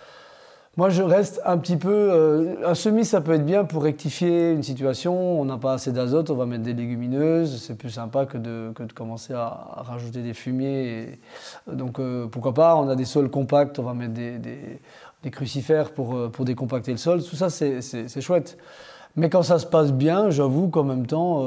Moi, 0.79 0.89
je 0.89 1.03
reste 1.03 1.39
un 1.45 1.59
petit 1.59 1.77
peu. 1.77 1.93
Euh, 1.93 2.55
un 2.67 2.75
semis, 2.75 3.05
ça 3.05 3.21
peut 3.21 3.35
être 3.35 3.45
bien 3.45 3.67
pour 3.67 3.83
rectifier 3.83 4.53
une 4.53 4.63
situation. 4.63 5.39
On 5.39 5.45
n'a 5.45 5.59
pas 5.59 5.75
assez 5.75 5.93
d'azote, 5.93 6.31
on 6.31 6.35
va 6.35 6.47
mettre 6.47 6.63
des 6.63 6.73
légumineuses. 6.73 7.63
C'est 7.63 7.75
plus 7.75 7.91
sympa 7.91 8.25
que 8.25 8.39
de, 8.39 8.73
commencer 8.95 9.35
à, 9.35 9.83
rajouter 9.83 10.23
des 10.23 10.33
fumiers. 10.33 11.19
donc, 11.71 11.99
euh, 11.99 12.27
pourquoi 12.27 12.55
pas 12.55 12.75
On 12.77 12.89
a 12.89 12.97
des 12.97 13.05
sols 13.05 13.29
compacts, 13.29 13.79
on 13.79 13.83
va 13.83 13.93
mettre 13.93 14.15
des, 14.15 15.31
crucifères 15.31 15.93
pour, 15.93 16.15
euh, 16.15 16.31
décompacter 16.41 16.93
le 16.93 16.97
sol. 16.97 17.23
Tout 17.23 17.37
ça, 17.37 17.51
c'est 17.51 18.21
chouette. 18.23 18.57
Mais 19.15 19.29
quand 19.29 19.43
ça 19.43 19.59
se 19.59 19.67
passe 19.67 19.93
bien, 19.93 20.31
j'avoue 20.31 20.69
qu'en 20.69 20.85
même 20.85 21.07
temps, 21.07 21.45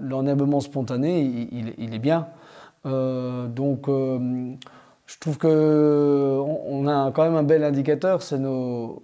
l'enherbement 0.00 0.58
spontané, 0.58 1.20
il, 1.22 1.72
il, 1.78 1.94
est 1.94 2.00
bien. 2.00 2.26
donc 2.84 3.88
je 5.12 5.18
trouve 5.18 5.36
qu'on 5.36 5.48
on 5.48 6.86
a 6.86 7.10
quand 7.12 7.24
même 7.24 7.36
un 7.36 7.42
bel 7.42 7.64
indicateur, 7.64 8.22
c'est 8.22 8.38
nos. 8.38 9.02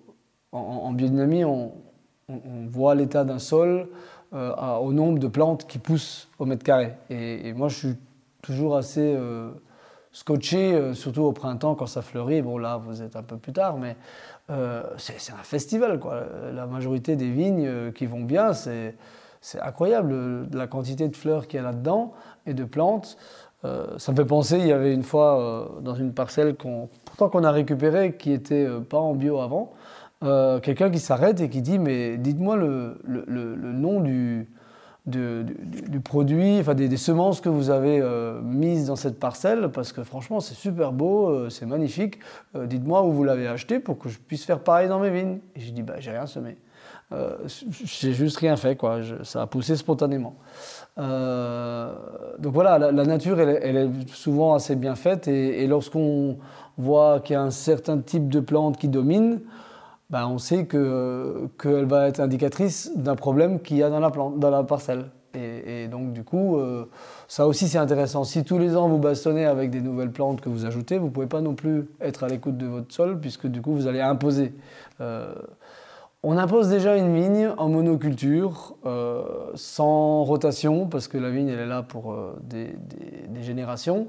En, 0.50 0.92
biodynamie, 0.92 1.44
on, 1.44 1.72
voit 2.70 2.94
l'état 2.94 3.24
d'un 3.24 3.38
sol 3.38 3.88
euh, 4.32 4.54
au 4.78 4.92
nombre 4.94 5.18
de 5.18 5.28
plantes 5.28 5.66
qui 5.66 5.78
poussent 5.78 6.28
au 6.38 6.46
mètre 6.46 6.64
carré. 6.64 6.94
Et, 7.10 7.52
moi, 7.52 7.68
je 7.68 7.76
suis 7.76 7.96
toujours 8.42 8.76
assez 8.76 9.14
euh, 9.14 9.50
scotché, 10.10 10.72
euh, 10.72 10.94
surtout 10.94 11.22
au 11.22 11.32
printemps 11.32 11.74
quand 11.74 11.86
ça 11.86 12.00
fleurit. 12.00 12.40
Bon, 12.40 12.56
là, 12.56 12.78
vous 12.78 13.02
êtes 13.02 13.14
un 13.14 13.22
peu 13.22 13.36
plus 13.36 13.52
tard, 13.52 13.76
mais 13.76 13.96
c'est 14.96 15.32
un 15.32 15.42
festival. 15.42 16.00
Quoi. 16.00 16.22
La 16.54 16.66
majorité 16.66 17.14
des 17.14 17.30
vignes 17.30 17.92
qui 17.92 18.06
vont 18.06 18.22
bien, 18.22 18.54
c'est 18.54 18.94
incroyable 19.60 20.48
la 20.50 20.66
quantité 20.66 21.08
de 21.08 21.16
fleurs 21.16 21.46
qu'il 21.46 21.58
y 21.58 21.60
a 21.60 21.64
là-dedans 21.64 22.14
et 22.46 22.54
de 22.54 22.64
plantes. 22.64 23.18
Euh, 23.64 23.98
ça 23.98 24.12
me 24.12 24.16
fait 24.16 24.24
penser, 24.24 24.58
il 24.58 24.66
y 24.66 24.72
avait 24.72 24.94
une 24.94 25.02
fois 25.02 25.40
euh, 25.40 25.80
dans 25.80 25.94
une 25.94 26.12
parcelle 26.12 26.54
qu'on, 26.54 26.88
pourtant 27.04 27.28
qu'on 27.28 27.44
a 27.44 27.50
récupérée, 27.50 28.14
qui 28.16 28.32
était 28.32 28.64
euh, 28.64 28.80
pas 28.80 28.98
en 28.98 29.14
bio 29.14 29.40
avant, 29.40 29.72
quelqu'un 30.62 30.90
qui 30.90 30.98
s'arrête 30.98 31.40
et 31.40 31.48
qui 31.48 31.62
dit 31.62 31.78
mais 31.78 32.16
dites-moi 32.16 32.56
le, 32.56 32.98
nom 33.72 34.00
du, 34.00 34.48
du, 35.06 36.00
produit, 36.00 36.58
enfin 36.58 36.74
des, 36.74 36.96
semences 36.96 37.40
que 37.40 37.48
vous 37.48 37.70
avez 37.70 38.02
mises 38.42 38.86
dans 38.86 38.96
cette 38.96 39.20
parcelle, 39.20 39.68
parce 39.68 39.92
que 39.92 40.02
franchement 40.02 40.40
c'est 40.40 40.56
super 40.56 40.90
beau, 40.90 41.48
c'est 41.50 41.66
magnifique. 41.66 42.18
Dites-moi 42.60 43.04
où 43.04 43.12
vous 43.12 43.22
l'avez 43.22 43.46
acheté 43.46 43.78
pour 43.78 43.96
que 43.96 44.08
je 44.08 44.18
puisse 44.18 44.44
faire 44.44 44.58
pareil 44.58 44.88
dans 44.88 44.98
mes 44.98 45.10
vignes. 45.10 45.38
Et 45.54 45.60
j'ai 45.60 45.70
dit 45.70 45.82
bah 45.82 46.00
j'ai 46.00 46.10
rien 46.10 46.26
semé. 46.26 46.56
J'ai 47.84 48.12
juste 48.12 48.36
rien 48.36 48.56
fait, 48.56 48.76
quoi. 48.76 49.00
ça 49.22 49.42
a 49.42 49.46
poussé 49.46 49.76
spontanément. 49.76 50.36
Euh, 50.98 51.92
donc 52.38 52.52
voilà, 52.52 52.78
la, 52.78 53.04
nature, 53.04 53.40
elle, 53.40 53.76
est 53.76 54.08
souvent 54.10 54.54
assez 54.54 54.76
bien 54.76 54.94
faite 54.94 55.28
et, 55.28 55.66
lorsqu'on 55.66 56.38
voit 56.76 57.20
qu'il 57.20 57.34
y 57.34 57.36
a 57.36 57.42
un 57.42 57.50
certain 57.50 57.98
type 57.98 58.28
de 58.28 58.40
plante 58.40 58.78
qui 58.78 58.88
domine, 58.88 59.40
ben 60.10 60.26
on 60.26 60.38
sait 60.38 60.66
qu'elle 60.66 61.84
va 61.84 62.08
être 62.08 62.20
indicatrice 62.20 62.90
d'un 62.96 63.14
problème 63.14 63.60
qu'il 63.60 63.76
y 63.76 63.82
a 63.82 63.90
dans 63.90 64.00
la, 64.00 64.10
plante, 64.10 64.38
dans 64.38 64.50
la 64.50 64.62
parcelle. 64.64 65.06
Et, 65.34 65.88
donc 65.88 66.12
du 66.12 66.24
coup, 66.24 66.56
euh, 66.56 66.86
ça 67.28 67.46
aussi 67.46 67.68
c'est 67.68 67.78
intéressant. 67.78 68.24
Si 68.24 68.44
tous 68.44 68.58
les 68.58 68.76
ans 68.76 68.88
vous 68.88 68.98
bastonnez 68.98 69.44
avec 69.44 69.70
des 69.70 69.80
nouvelles 69.80 70.10
plantes 70.10 70.40
que 70.40 70.48
vous 70.48 70.64
ajoutez, 70.64 70.98
vous 70.98 71.06
ne 71.06 71.10
pouvez 71.10 71.26
pas 71.26 71.42
non 71.42 71.54
plus 71.54 71.86
être 72.00 72.24
à 72.24 72.28
l'écoute 72.28 72.56
de 72.56 72.66
votre 72.66 72.92
sol 72.92 73.20
puisque 73.20 73.46
du 73.46 73.60
coup 73.62 73.72
vous 73.74 73.86
allez 73.86 74.00
imposer. 74.00 74.54
Euh, 75.00 75.32
on 76.22 76.36
impose 76.36 76.68
déjà 76.68 76.96
une 76.96 77.14
vigne 77.14 77.50
en 77.58 77.68
monoculture, 77.68 78.74
euh, 78.86 79.22
sans 79.54 80.24
rotation, 80.24 80.86
parce 80.86 81.06
que 81.06 81.16
la 81.16 81.30
vigne, 81.30 81.48
elle 81.48 81.60
est 81.60 81.66
là 81.66 81.82
pour 81.82 82.12
euh, 82.12 82.36
des, 82.42 82.74
générations. 83.40 84.08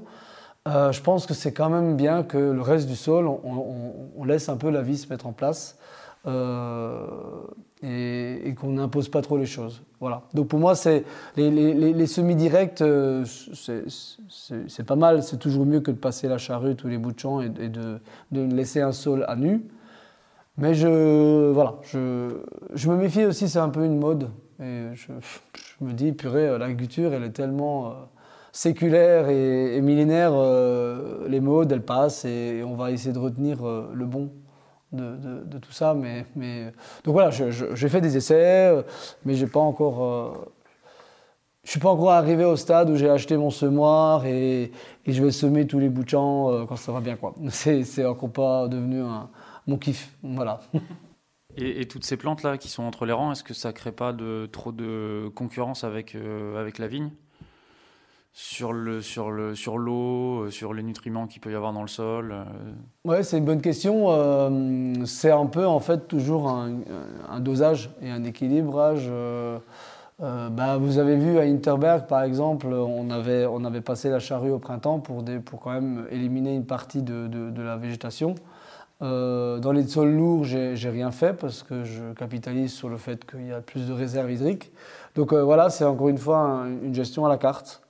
Euh, 0.66 0.90
je 0.90 1.00
pense 1.02 1.24
que 1.24 1.34
c'est 1.34 1.52
quand 1.52 1.70
même 1.70 1.96
bien 1.96 2.24
que 2.24 2.36
le 2.36 2.60
reste 2.60 2.88
du 2.88 2.96
sol, 2.96 3.28
on, 3.28 4.24
laisse 4.24 4.48
un 4.48 4.56
peu 4.56 4.70
la 4.70 4.82
vie 4.82 4.98
se 4.98 5.08
mettre 5.08 5.26
en 5.26 5.32
place 5.32 5.78
et, 7.82 8.54
qu'on 8.60 8.72
n'impose 8.72 9.08
pas 9.08 9.22
trop 9.22 9.38
les 9.38 9.46
choses. 9.46 9.82
Voilà. 10.00 10.22
Donc 10.34 10.48
pour 10.48 10.58
moi, 10.58 10.74
c'est 10.74 11.04
les, 11.36 12.06
semis-directs, 12.06 12.82
c'est 14.68 14.86
pas 14.86 14.96
mal. 14.96 15.22
C'est 15.22 15.38
toujours 15.38 15.64
mieux 15.64 15.80
que 15.80 15.92
de 15.92 15.96
passer 15.96 16.28
la 16.28 16.38
charrue 16.38 16.74
tous 16.74 16.88
les 16.88 16.98
bouts 16.98 17.12
de 17.12 17.20
champ 17.20 17.40
et, 17.40 17.48
de, 17.48 18.00
de 18.32 18.54
laisser 18.54 18.80
un 18.80 18.92
sol 18.92 19.24
à 19.28 19.36
nu. 19.36 19.62
Mais 20.56 20.74
je, 20.74 21.50
voilà, 21.52 21.76
je, 21.82 22.42
je 22.74 22.90
me 22.90 22.96
méfie 22.96 23.24
aussi, 23.24 23.48
c'est 23.48 23.58
un 23.58 23.68
peu 23.68 23.84
une 23.84 23.98
mode. 23.98 24.30
Et 24.60 24.88
je, 24.94 25.12
me 25.80 25.92
dis, 25.92 26.12
purée, 26.12 26.58
l'agriculture, 26.58 27.14
elle 27.14 27.24
est 27.24 27.30
tellement 27.30 27.86
euh, 27.86 27.90
séculaire 28.52 29.28
et, 29.30 29.80
millénaire. 29.80 30.32
Euh, 30.34 31.26
les 31.28 31.40
modes, 31.40 31.72
elles 31.72 31.84
passent 31.84 32.24
et, 32.24 32.62
on 32.64 32.74
va 32.74 32.90
essayer 32.90 33.12
de 33.12 33.18
retenir 33.18 33.66
euh, 33.66 33.90
le 33.94 34.04
bon 34.04 34.30
de, 34.92 35.16
de, 35.44 35.58
tout 35.58 35.72
ça. 35.72 35.94
Mais, 35.94 36.26
mais, 36.36 36.64
donc 37.04 37.14
voilà, 37.14 37.30
j'ai 37.30 37.88
fait 37.88 38.00
des 38.02 38.16
essais, 38.16 38.74
mais 39.24 39.34
j'ai 39.34 39.46
pas 39.46 39.60
encore. 39.60 40.46
je 41.64 41.70
suis 41.70 41.80
pas 41.80 41.90
encore 41.90 42.10
arrivé 42.10 42.44
au 42.44 42.56
stade 42.56 42.90
où 42.90 42.96
j'ai 42.96 43.08
acheté 43.08 43.36
mon 43.38 43.50
semoir 43.50 44.26
et, 44.26 44.72
je 45.06 45.22
vais 45.24 45.30
semer 45.30 45.66
tous 45.66 45.78
les 45.78 45.88
bouts 45.88 46.04
de 46.04 46.10
champ 46.10 46.66
quand 46.66 46.76
ça 46.76 46.92
va 46.92 47.00
bien. 47.00 47.16
C'est 47.48 48.04
encore 48.04 48.30
pas 48.30 48.68
devenu 48.68 49.00
un 49.00 49.30
mon 49.70 49.78
kiff. 49.78 50.12
Voilà. 50.22 50.60
Et, 51.56 51.86
toutes 51.86 52.04
ces 52.04 52.16
plantes-là 52.16 52.58
qui 52.58 52.68
sont 52.68 52.82
entre 52.82 53.06
les 53.06 53.12
rangs, 53.12 53.32
est-ce 53.32 53.44
que 53.44 53.54
ça 53.54 53.68
ne 53.68 53.72
crée 53.72 53.92
pas 53.92 54.12
de, 54.12 54.48
trop 54.50 54.72
de 54.72 55.30
concurrence 55.34 55.84
avec, 55.84 56.14
euh, 56.14 56.60
avec 56.60 56.78
la 56.78 56.86
vigne? 56.86 57.10
Sur 58.32 58.72
le 58.72 59.02
sur 59.02 59.32
le 59.32 59.56
sur 59.56 59.76
l'eau, 59.76 60.44
euh, 60.44 60.50
sur 60.52 60.72
les 60.72 60.84
nutriments 60.84 61.26
qu'il 61.26 61.40
peut 61.40 61.50
y 61.50 61.56
avoir 61.56 61.72
dans 61.72 61.82
le 61.82 61.88
sol 61.88 62.30
euh? 62.30 62.44
Ouais, 63.04 63.24
c'est 63.24 63.38
une 63.38 63.44
bonne 63.44 63.60
question. 63.60 64.06
c'est 65.04 65.32
un 65.32 65.46
peu 65.46 65.66
en 65.66 65.80
fait 65.80 66.06
toujours 66.06 66.48
un, 66.48 67.40
dosage 67.40 67.90
et 68.00 68.08
un 68.08 68.22
équilibrage. 68.22 69.10
bah, 70.20 70.76
vous 70.78 70.98
avez 70.98 71.16
vu 71.16 71.38
à 71.38 71.42
Interberg 71.42 72.06
par 72.06 72.22
exemple, 72.22 72.68
on 72.68 73.10
avait 73.10 73.46
on 73.46 73.64
avait 73.64 73.80
passé 73.80 74.10
la 74.10 74.20
charrue 74.20 74.52
au 74.52 74.60
printemps 74.60 75.00
pour 75.00 75.24
des, 75.24 75.40
pour 75.40 75.58
quand 75.58 75.72
même 75.72 76.06
éliminer 76.12 76.54
une 76.54 76.66
partie 76.66 77.02
de, 77.02 77.26
de, 77.26 77.50
de 77.50 77.62
la 77.62 77.76
végétation. 77.76 78.36
Euh, 79.02 79.58
dans 79.58 79.72
les 79.72 79.86
sols 79.86 80.12
lourds, 80.12 80.44
j'ai 80.44 80.90
rien 80.90 81.10
fait 81.10 81.32
parce 81.32 81.62
que 81.62 81.84
je 81.84 82.12
capitalise 82.12 82.72
sur 82.72 82.88
le 82.88 82.98
fait 82.98 83.24
qu'il 83.24 83.46
y 83.46 83.52
a 83.52 83.60
plus 83.60 83.86
de 83.86 83.92
réserves 83.92 84.30
hydriques. 84.30 84.70
Donc 85.14 85.32
euh, 85.32 85.42
voilà, 85.42 85.70
c'est 85.70 85.84
encore 85.84 86.08
une 86.08 86.18
fois 86.18 86.66
une 86.82 86.94
gestion 86.94 87.24
à 87.24 87.28
la 87.28 87.38
carte. 87.38 87.82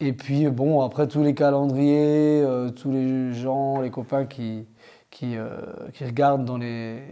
Et 0.00 0.12
puis 0.12 0.46
bon, 0.48 0.82
après 0.82 1.08
tous 1.08 1.24
les 1.24 1.34
calendriers, 1.34 2.42
euh, 2.44 2.70
tous 2.70 2.92
les 2.92 3.32
gens, 3.34 3.80
les 3.80 3.90
copains 3.90 4.26
qui, 4.26 4.64
qui, 5.10 5.36
regardent 6.00 6.44
dans 6.44 6.56
les, 6.56 7.02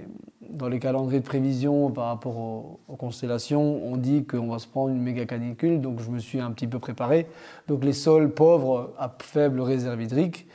dans 0.48 0.68
les 0.68 0.78
calendriers 0.78 1.18
de 1.18 1.24
prévision 1.24 1.90
par 1.90 2.06
rapport 2.06 2.36
aux, 2.36 2.80
aux 2.86 2.94
constellations, 2.94 3.80
on 3.84 3.96
dit 3.96 4.24
qu'on 4.24 4.46
va 4.48 4.60
se 4.60 4.68
prendre 4.68 4.90
une 4.90 5.02
méga 5.02 5.26
canicule, 5.26 5.80
donc 5.80 6.00
je 6.00 6.10
me 6.10 6.20
suis 6.20 6.38
un 6.38 6.52
petit 6.52 6.68
peu 6.68 6.78
préparé. 6.78 7.26
Donc 7.66 7.82
les 7.82 7.92
sols 7.92 8.32
pauvres 8.32 8.94
à 9.00 9.12
faible 9.20 9.60
réserve 9.60 10.00
hydrique, 10.00 10.46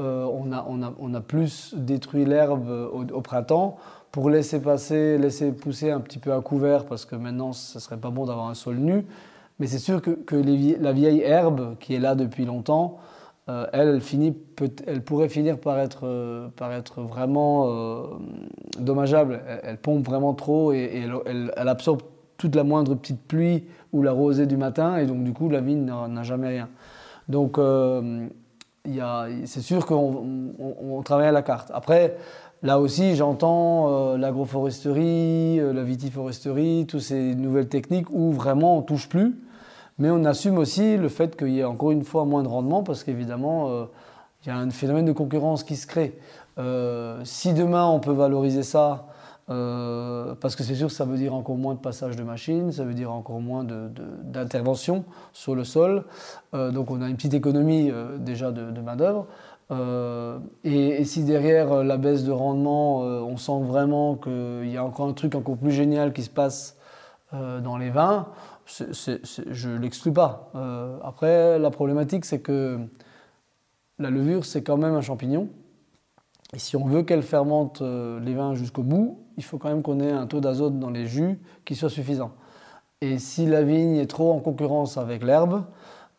euh, 0.00 0.24
on, 0.24 0.50
a, 0.50 0.66
on, 0.68 0.82
a, 0.82 0.92
on, 0.98 1.14
a, 1.14 1.20
plus 1.20 1.72
détruit 1.76 2.24
l'herbe 2.24 2.68
au, 2.68 3.20
printemps 3.20 3.76
pour 4.10 4.28
laisser 4.28 4.60
passer, 4.60 5.18
laisser 5.18 5.52
pousser 5.52 5.92
un 5.92 6.00
petit 6.00 6.18
peu 6.18 6.32
à 6.32 6.40
couvert 6.40 6.84
parce 6.86 7.04
que 7.04 7.14
maintenant 7.14 7.52
ce 7.52 7.78
serait 7.78 7.96
pas 7.96 8.10
bon 8.10 8.26
d'avoir 8.26 8.48
un 8.48 8.54
sol 8.54 8.74
nu. 8.74 9.06
Mais 9.60 9.68
c'est 9.68 9.78
sûr 9.78 10.02
que, 10.02 10.10
que 10.10 10.34
la 10.80 10.92
vieille 10.92 11.20
herbe 11.20 11.76
qui 11.78 11.94
est 11.94 12.00
là 12.00 12.16
depuis 12.16 12.44
longtemps, 12.44 12.98
euh, 13.48 13.68
elle, 13.72 13.86
elle, 13.86 14.00
finit, 14.00 14.36
elle 14.88 15.00
pourrait 15.04 15.28
finir 15.28 15.60
par 15.60 15.78
être, 15.78 16.08
euh, 16.08 16.48
par 16.56 16.72
être 16.72 17.02
vraiment 17.02 18.18
dommageable. 18.80 19.42
Elle, 19.62 19.78
pompe 19.78 20.04
vraiment 20.04 20.34
trop 20.34 20.72
et, 20.72 21.04
elle, 21.04 21.50
elle, 21.56 21.68
absorbe 21.68 22.02
toute 22.36 22.56
la 22.56 22.64
moindre 22.64 22.96
petite 22.96 23.22
pluie 23.22 23.62
ou 23.92 24.02
la 24.02 24.10
rosée 24.10 24.46
du 24.46 24.56
matin 24.56 24.96
et 24.96 25.06
donc 25.06 25.22
du 25.22 25.32
coup 25.32 25.48
la 25.48 25.60
vigne 25.60 25.84
n'a 25.84 26.22
jamais 26.24 26.48
rien. 26.48 26.68
Donc 27.28 27.58
c'est 29.46 29.62
sûr 29.62 29.86
qu'on 29.86 31.02
travaille 31.04 31.28
à 31.28 31.32
la 31.32 31.42
carte. 31.42 31.70
Après, 31.72 32.18
là 32.62 32.78
aussi, 32.78 33.16
j'entends 33.16 33.88
euh, 33.88 34.18
l'agroforesterie, 34.18 35.58
euh, 35.58 35.72
la 35.72 35.82
vitiforesterie, 35.82 36.84
toutes 36.86 37.00
ces 37.00 37.34
nouvelles 37.34 37.68
techniques 37.68 38.10
où 38.10 38.30
vraiment 38.32 38.76
on 38.76 38.82
touche 38.82 39.08
plus. 39.08 39.38
Mais 39.98 40.10
on 40.10 40.24
assume 40.24 40.58
aussi 40.58 40.98
le 40.98 41.08
fait 41.08 41.34
qu'il 41.36 41.50
y 41.50 41.60
ait 41.60 41.64
encore 41.64 41.92
une 41.92 42.04
fois 42.04 42.26
moins 42.26 42.42
de 42.42 42.48
rendement 42.48 42.82
parce 42.82 43.04
qu'évidemment, 43.04 43.70
euh, 43.70 43.84
il 44.44 44.48
y 44.48 44.52
a 44.52 44.56
un 44.56 44.68
phénomène 44.68 45.06
de 45.06 45.12
concurrence 45.12 45.64
qui 45.64 45.76
se 45.76 45.86
crée. 45.86 46.18
si 47.24 47.54
demain 47.54 47.86
on 47.86 48.00
peut 48.00 48.12
valoriser 48.12 48.62
ça 48.62 49.06
euh, 49.50 50.34
parce 50.40 50.56
que 50.56 50.62
c'est 50.62 50.74
sûr 50.74 50.88
que 50.88 50.94
ça 50.94 51.04
veut 51.04 51.18
dire 51.18 51.34
encore 51.34 51.56
moins 51.56 51.74
de 51.74 51.78
passage 51.78 52.16
de 52.16 52.22
machines, 52.22 52.72
ça 52.72 52.84
veut 52.84 52.94
dire 52.94 53.12
encore 53.12 53.40
moins 53.40 53.64
d'intervention 53.64 55.04
sur 55.32 55.54
le 55.54 55.64
sol. 55.64 56.04
Euh, 56.54 56.70
donc 56.70 56.90
on 56.90 57.02
a 57.02 57.08
une 57.08 57.16
petite 57.16 57.34
économie 57.34 57.90
euh, 57.90 58.16
déjà 58.16 58.52
de, 58.52 58.80
main-d'œuvre. 58.80 59.26
Et, 60.62 61.04
si 61.04 61.24
derrière 61.24 61.82
la 61.82 61.96
baisse 61.96 62.24
de 62.24 62.30
rendement, 62.30 63.00
on 63.00 63.36
sent 63.36 63.60
vraiment 63.62 64.14
qu'il 64.14 64.68
y 64.70 64.76
a 64.76 64.84
encore 64.84 65.08
un 65.08 65.14
truc 65.14 65.34
encore 65.34 65.56
plus 65.56 65.72
génial 65.72 66.12
qui 66.12 66.22
se 66.22 66.30
passe 66.30 66.76
dans 67.32 67.76
les 67.76 67.90
vins, 67.90 68.28
je 68.66 69.68
ne 69.68 69.78
l'exclus 69.78 70.12
pas. 70.12 70.52
après, 71.02 71.58
la 71.58 71.70
problématique, 71.70 72.24
c'est 72.24 72.38
que 72.38 72.78
la 73.98 74.10
levure, 74.10 74.44
c'est 74.44 74.62
quand 74.62 74.76
même 74.76 74.94
un 74.94 75.00
champignon. 75.00 75.48
Et 76.54 76.58
si 76.58 76.76
on 76.76 76.86
veut 76.86 77.02
qu'elle 77.02 77.22
fermente 77.22 77.82
les 77.82 78.34
vins 78.34 78.54
jusqu'au 78.54 78.82
bout, 78.82 79.18
il 79.36 79.42
faut 79.42 79.58
quand 79.58 79.68
même 79.68 79.82
qu'on 79.82 80.00
ait 80.00 80.12
un 80.12 80.26
taux 80.26 80.40
d'azote 80.40 80.78
dans 80.78 80.90
les 80.90 81.06
jus 81.06 81.40
qui 81.64 81.74
soit 81.74 81.90
suffisant. 81.90 82.32
Et 83.00 83.18
si 83.18 83.46
la 83.46 83.62
vigne 83.62 83.96
est 83.96 84.06
trop 84.06 84.32
en 84.32 84.38
concurrence 84.38 84.96
avec 84.96 85.22
l'herbe, 85.22 85.64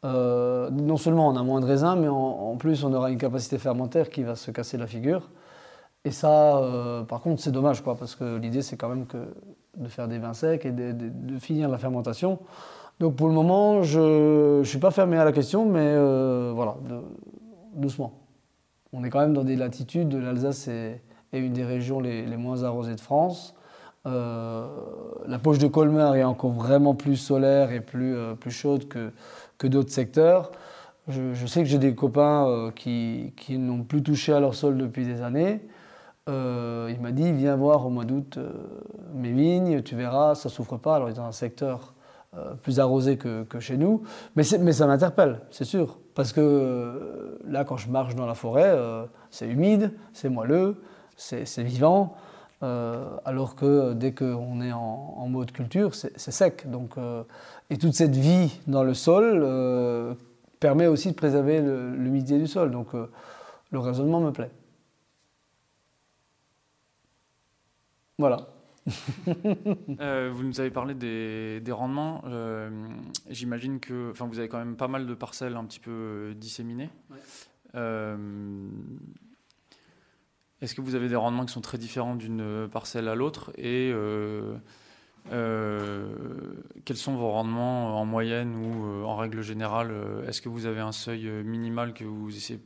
euh, 0.06 0.70
non 0.70 0.98
seulement 0.98 1.28
on 1.28 1.36
a 1.36 1.42
moins 1.42 1.62
de 1.62 1.66
raisins, 1.66 1.96
mais 2.00 2.08
en, 2.08 2.56
plus 2.58 2.84
on 2.84 2.94
aura 2.94 3.10
une 3.10 3.18
capacité 3.18 3.58
fermentaire 3.58 4.10
qui 4.10 4.22
va 4.22 4.36
se 4.36 4.52
casser 4.52 4.78
la 4.78 4.86
figure. 4.86 5.30
Et 6.04 6.12
ça, 6.12 6.58
euh, 6.58 7.04
par 7.04 7.22
contre, 7.22 7.42
c'est 7.42 7.52
dommage, 7.52 7.82
quoi, 7.82 7.96
parce 7.96 8.16
que 8.16 8.38
l'idée 8.38 8.62
c'est 8.62 8.78
quand 8.78 8.90
même 8.90 9.08
de 9.78 9.88
faire 9.88 10.08
des 10.08 10.20
vins 10.20 10.34
secs 10.34 10.64
et 10.66 10.72
de, 10.72 11.40
finir 11.40 11.70
la 11.70 11.80
fermentation. 11.80 12.40
Donc 13.00 13.16
pour 13.16 13.28
le 13.28 13.34
moment, 13.34 13.82
je 13.82 14.60
ne 14.60 14.64
suis 14.64 14.78
pas 14.78 14.92
fermé 14.92 15.18
à 15.18 15.26
la 15.26 15.32
question, 15.32 15.66
mais 15.66 15.80
euh, 15.82 16.52
voilà, 16.54 16.78
doucement. 17.74 18.25
On 18.98 19.04
est 19.04 19.10
quand 19.10 19.20
même 19.20 19.34
dans 19.34 19.44
des 19.44 19.58
latitudes, 19.58 20.14
l'Alsace 20.14 20.70
est 20.70 21.02
une 21.34 21.52
des 21.52 21.66
régions 21.66 22.00
les, 22.00 22.26
moins 22.38 22.64
arrosées 22.64 22.96
de 22.96 23.02
France. 23.02 23.54
Euh, 24.06 24.68
la 25.28 25.38
poche 25.38 25.58
de 25.58 25.68
Colmar 25.68 26.16
est 26.16 26.24
encore 26.24 26.52
vraiment 26.52 26.96
plus 26.96 27.18
solaire 27.18 27.74
et 27.74 27.82
plus, 27.82 28.16
euh, 28.16 28.36
plus 28.36 28.52
chaude 28.52 28.88
que, 28.88 29.12
que 29.58 29.68
d'autres 29.68 29.92
secteurs. 29.92 30.54
Je, 31.10 31.46
sais 31.46 31.62
que 31.62 31.70
j'ai 31.70 31.78
des 31.78 31.94
copains 31.94 32.48
euh, 32.48 32.72
qui, 32.72 33.34
qui 33.36 33.58
n'ont 33.58 33.84
plus 33.84 34.02
touché 34.02 34.32
à 34.32 34.40
leur 34.40 34.56
sol 34.56 34.78
depuis 34.78 35.06
des 35.06 35.22
années. 35.22 35.60
il 36.28 36.98
m'a 37.02 37.12
dit 37.12 37.34
viens 37.34 37.58
voir 37.58 37.86
au 37.86 37.90
mois 37.90 38.06
d'août 38.06 38.40
mes 39.14 39.34
vignes, 39.34 39.82
tu 39.82 39.98
verras, 39.98 40.36
ça 40.36 40.48
souffre 40.48 40.78
pas. 40.78 40.96
Alors 40.96 41.10
ils 41.10 41.20
ont 41.20 41.26
un 41.26 41.34
secteur 41.34 41.94
plus 42.64 42.80
arrosé 42.80 43.18
que, 43.18 43.44
que, 43.44 43.60
chez 43.60 43.78
nous, 43.78 44.04
mais 44.36 44.44
ça 44.44 44.88
m'interpelle, 44.88 45.42
c'est 45.52 45.66
sûr, 45.66 45.98
parce 46.16 46.34
que 46.34 47.38
là 47.46 47.64
quand 47.64 47.78
je 47.78 47.90
marche 47.90 48.16
dans 48.16 48.26
la 48.26 48.34
forêt, 48.34 48.76
c'est 49.30 49.48
humide, 49.48 49.92
c'est 50.14 50.30
moelleux, 50.30 50.82
c'est 51.18 51.64
vivant. 51.64 52.16
alors 52.62 53.56
que 53.56 53.94
dès 53.94 54.14
qu'on 54.14 54.62
est 54.62 54.72
en, 54.72 55.28
mode 55.28 55.52
culture, 55.52 55.94
c'est 55.94 56.18
sec. 56.32 56.70
Donc, 56.70 56.96
et 57.70 57.78
toute 57.78 57.94
cette 57.94 58.16
vie 58.16 58.60
dans 58.68 58.84
le 58.84 58.94
sol 58.94 60.16
permet 60.60 60.88
aussi 60.88 61.10
de 61.10 61.16
préserver 61.16 61.62
l'humidité 61.62 62.40
du 62.40 62.48
sol. 62.48 62.72
Donc 62.72 62.88
le 63.72 63.80
raisonnement 63.80 64.22
me 64.22 64.32
plaît. 64.32 64.52
Voilà. 68.18 68.48
Euh, 70.00 70.30
vous 70.32 70.44
nous 70.44 70.60
avez 70.60 70.72
parlé 70.72 70.94
des, 70.94 71.72
rendements. 71.72 72.22
Euh, 72.26 72.70
j'imagine 73.30 73.80
que 73.80 74.12
enfin, 74.12 74.28
vous 74.28 74.40
avez 74.40 74.50
quand 74.50 74.58
même 74.58 74.76
pas 74.76 74.88
mal 74.88 75.08
de 75.08 75.14
parcelles 75.14 75.56
un 75.56 75.64
petit 75.66 75.80
peu 75.80 75.92
euh, 75.92 76.34
disséminées. 76.34 76.90
Est-ce 80.62 80.74
que 80.74 80.82
vous 80.82 80.96
avez 80.96 81.10
des 81.10 81.16
rendements 81.16 81.46
qui 81.46 81.54
sont 81.54 81.62
très 81.62 81.78
différents 81.78 82.16
d'une 82.16 82.68
parcelle 82.72 83.08
à 83.08 83.16
l'autre 83.16 83.52
Et 83.58 83.94
quels 85.30 86.98
sont 86.98 87.16
vos 87.16 87.30
rendements 87.32 88.00
en 88.00 88.06
moyenne 88.06 88.56
ou 88.56 89.06
en 89.06 89.16
règle 89.16 89.42
générale 89.42 89.94
Est-ce 90.28 90.42
que 90.42 90.50
vous 90.50 90.66
avez 90.66 90.80
un 90.80 90.94
seuil 90.94 91.30
minimal 91.44 91.94
que 91.94 92.04
vous 92.04 92.36
essayez 92.36 92.60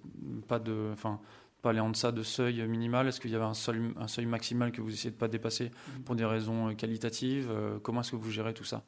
pas 0.48 0.60
de. 0.60 0.92
Enfin, 0.94 1.20
pas 1.62 1.72
aller 1.72 1.80
en 1.80 1.90
deçà 1.90 2.12
de 2.12 2.24
seuil 2.24 2.66
minimal 2.68 3.08
Est-ce 3.08 3.20
qu'il 3.20 3.32
y 3.32 3.36
avait 3.36 3.46
un 3.46 3.54
seuil, 3.54 3.80
un 4.00 4.08
seuil 4.08 4.26
maximal 4.26 4.72
que 4.72 4.82
vous 4.82 4.94
essayez 4.94 5.10
de 5.10 5.16
ne 5.16 5.20
pas 5.20 5.28
dépasser 5.28 5.66
mm. 5.72 6.02
pour 6.02 6.16
des 6.16 6.26
raisons 6.26 6.70
euh, 6.70 6.74
qualitatives 6.74 7.50
euh, 7.52 7.80
Comment 7.82 8.02
est-ce 8.02 8.12
que 8.12 8.16
vous 8.16 8.32
gérez 8.32 8.54
tout 8.54 8.64
ça? 8.64 8.84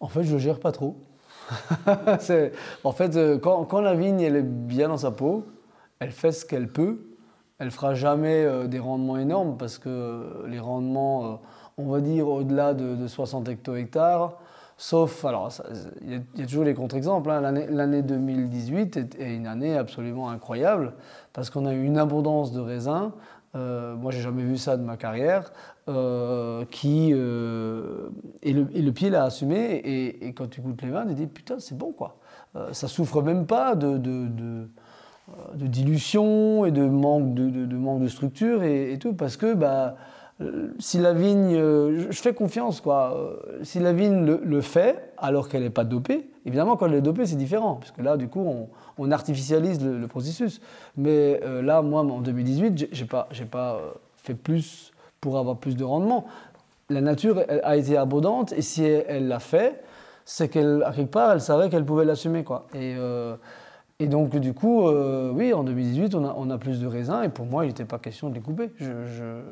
En 0.00 0.08
fait, 0.08 0.24
je 0.24 0.34
ne 0.34 0.38
gère 0.38 0.58
pas 0.58 0.72
trop. 0.72 0.96
en 1.86 2.92
fait, 2.92 3.16
euh, 3.16 3.38
quand, 3.38 3.64
quand, 3.64 3.80
la 3.80 3.94
vigne 3.94 4.20
elle 4.20 4.36
est 4.36 4.42
bien 4.42 4.88
dans 4.88 4.96
sa 4.96 5.10
peau, 5.10 5.46
elle 5.98 6.12
fait 6.12 6.32
ce 6.32 6.44
qu'elle 6.44 6.70
peut. 6.70 7.08
Elle 7.58 7.70
fera 7.70 7.94
jamais 7.94 8.66
des 8.66 8.80
rendements 8.80 9.18
énormes 9.18 9.56
parce 9.56 9.78
que 9.78 10.44
les 10.48 10.58
rendements, 10.58 11.40
on 11.76 11.88
va 11.88 12.00
dire 12.00 12.26
au-delà 12.26 12.74
de, 12.74 12.96
de 12.96 13.06
60 13.06 13.48
hecto-hectares, 13.48 14.36
Sauf, 14.82 15.24
alors, 15.24 15.52
il 16.04 16.24
y, 16.40 16.42
a 16.42 16.44
toujours 16.44 16.64
les 16.64 16.74
contre-exemples. 16.74 17.30
Hein. 17.30 17.40
L'année 17.40 18.02
2018 18.02 18.96
est, 18.96 19.14
une 19.20 19.46
année 19.46 19.76
absolument 19.76 20.28
incroyable 20.28 20.94
parce 21.32 21.50
qu'on 21.50 21.66
a 21.66 21.72
eu 21.72 21.84
une 21.84 21.98
abondance 21.98 22.50
de 22.50 22.58
raisins. 22.58 23.12
Euh, 23.54 23.94
moi, 23.94 24.10
j'ai 24.10 24.20
jamais 24.20 24.42
vu 24.42 24.58
ça 24.58 24.76
de 24.76 24.82
ma 24.82 24.96
carrière. 24.96 25.52
Euh, 25.88 26.64
qui 26.68 27.10
euh, 27.12 28.08
et, 28.42 28.52
le, 28.52 28.90
pied 28.90 29.08
l'a 29.08 29.22
assumé. 29.22 29.80
Et, 29.84 30.32
quand 30.32 30.48
tu 30.48 30.60
goûtes 30.60 30.82
les 30.82 30.90
vins, 30.90 31.06
tu 31.06 31.10
te 31.10 31.14
dis 31.14 31.26
putain, 31.28 31.60
c'est 31.60 31.78
bon 31.78 31.92
quoi. 31.92 32.16
Euh, 32.56 32.72
ça 32.72 32.88
souffre 32.88 33.22
même 33.22 33.46
pas 33.46 33.76
de, 33.76 33.98
dilution 35.54 36.66
et 36.66 36.72
de 36.72 36.84
manque 36.84 37.34
de, 37.34 37.76
manque 37.76 38.02
de 38.02 38.08
structure 38.08 38.64
et, 38.64 38.92
et, 38.92 38.98
tout 38.98 39.14
parce 39.14 39.36
que 39.36 39.54
bah 39.54 39.94
si 40.78 40.98
la 40.98 41.12
vigne, 41.12 41.54
euh, 41.54 42.10
je 42.10 42.20
fais 42.20 42.34
confiance 42.34 42.80
quoi. 42.80 43.16
Euh, 43.16 43.60
si 43.62 43.78
la 43.78 43.92
vigne 43.92 44.24
le, 44.24 44.60
fait 44.60 45.12
alors 45.18 45.48
qu'elle 45.48 45.62
n'est 45.62 45.70
pas 45.70 45.84
dopée, 45.84 46.28
évidemment 46.46 46.76
quand 46.76 46.86
elle 46.86 46.94
est 46.94 47.02
dopée 47.02 47.26
c'est 47.26 47.36
différent, 47.36 47.76
parce 47.76 47.92
que 47.92 48.02
là 48.02 48.16
du 48.16 48.28
coup 48.28 48.68
on, 48.98 49.10
artificialise 49.10 49.84
le, 49.84 50.06
processus. 50.06 50.60
Mais 50.96 51.40
là 51.62 51.82
moi 51.82 52.02
en 52.02 52.20
2018 52.20 52.88
j'ai 52.92 53.04
pas, 53.04 53.28
j'ai 53.30 53.44
pas 53.44 53.80
fait 54.16 54.34
plus 54.34 54.92
pour 55.20 55.38
avoir 55.38 55.56
plus 55.56 55.76
de 55.76 55.84
rendement. 55.84 56.26
La 56.88 57.00
nature 57.00 57.42
a 57.62 57.76
été 57.76 57.96
abondante 57.96 58.52
et 58.52 58.62
si 58.62 58.84
elle 58.84 59.28
l'a 59.28 59.40
fait, 59.40 59.82
c'est 60.24 60.48
qu'elle 60.48 60.84
quelque 60.94 61.10
part 61.10 61.32
elle 61.32 61.40
savait 61.40 61.68
qu'elle 61.68 61.84
pouvait 61.84 62.04
l'assumer 62.04 62.44
quoi. 62.44 62.66
Et 62.74 62.94
et 63.98 64.08
donc, 64.08 64.34
du 64.34 64.52
coup, 64.52 64.88
oui, 64.88 65.52
en 65.52 65.62
2018, 65.62 66.16
on 66.16 66.24
a, 66.24 66.34
on 66.36 66.50
a, 66.50 66.58
plus 66.58 66.80
de 66.80 66.88
raisins, 66.88 67.22
et 67.22 67.28
pour 67.28 67.46
moi, 67.46 67.64
il 67.64 67.68
n'était 67.68 67.84
pas 67.84 68.00
question 68.00 68.30
de 68.30 68.34
les 68.34 68.40
couper. 68.40 68.70
je, 68.80 69.42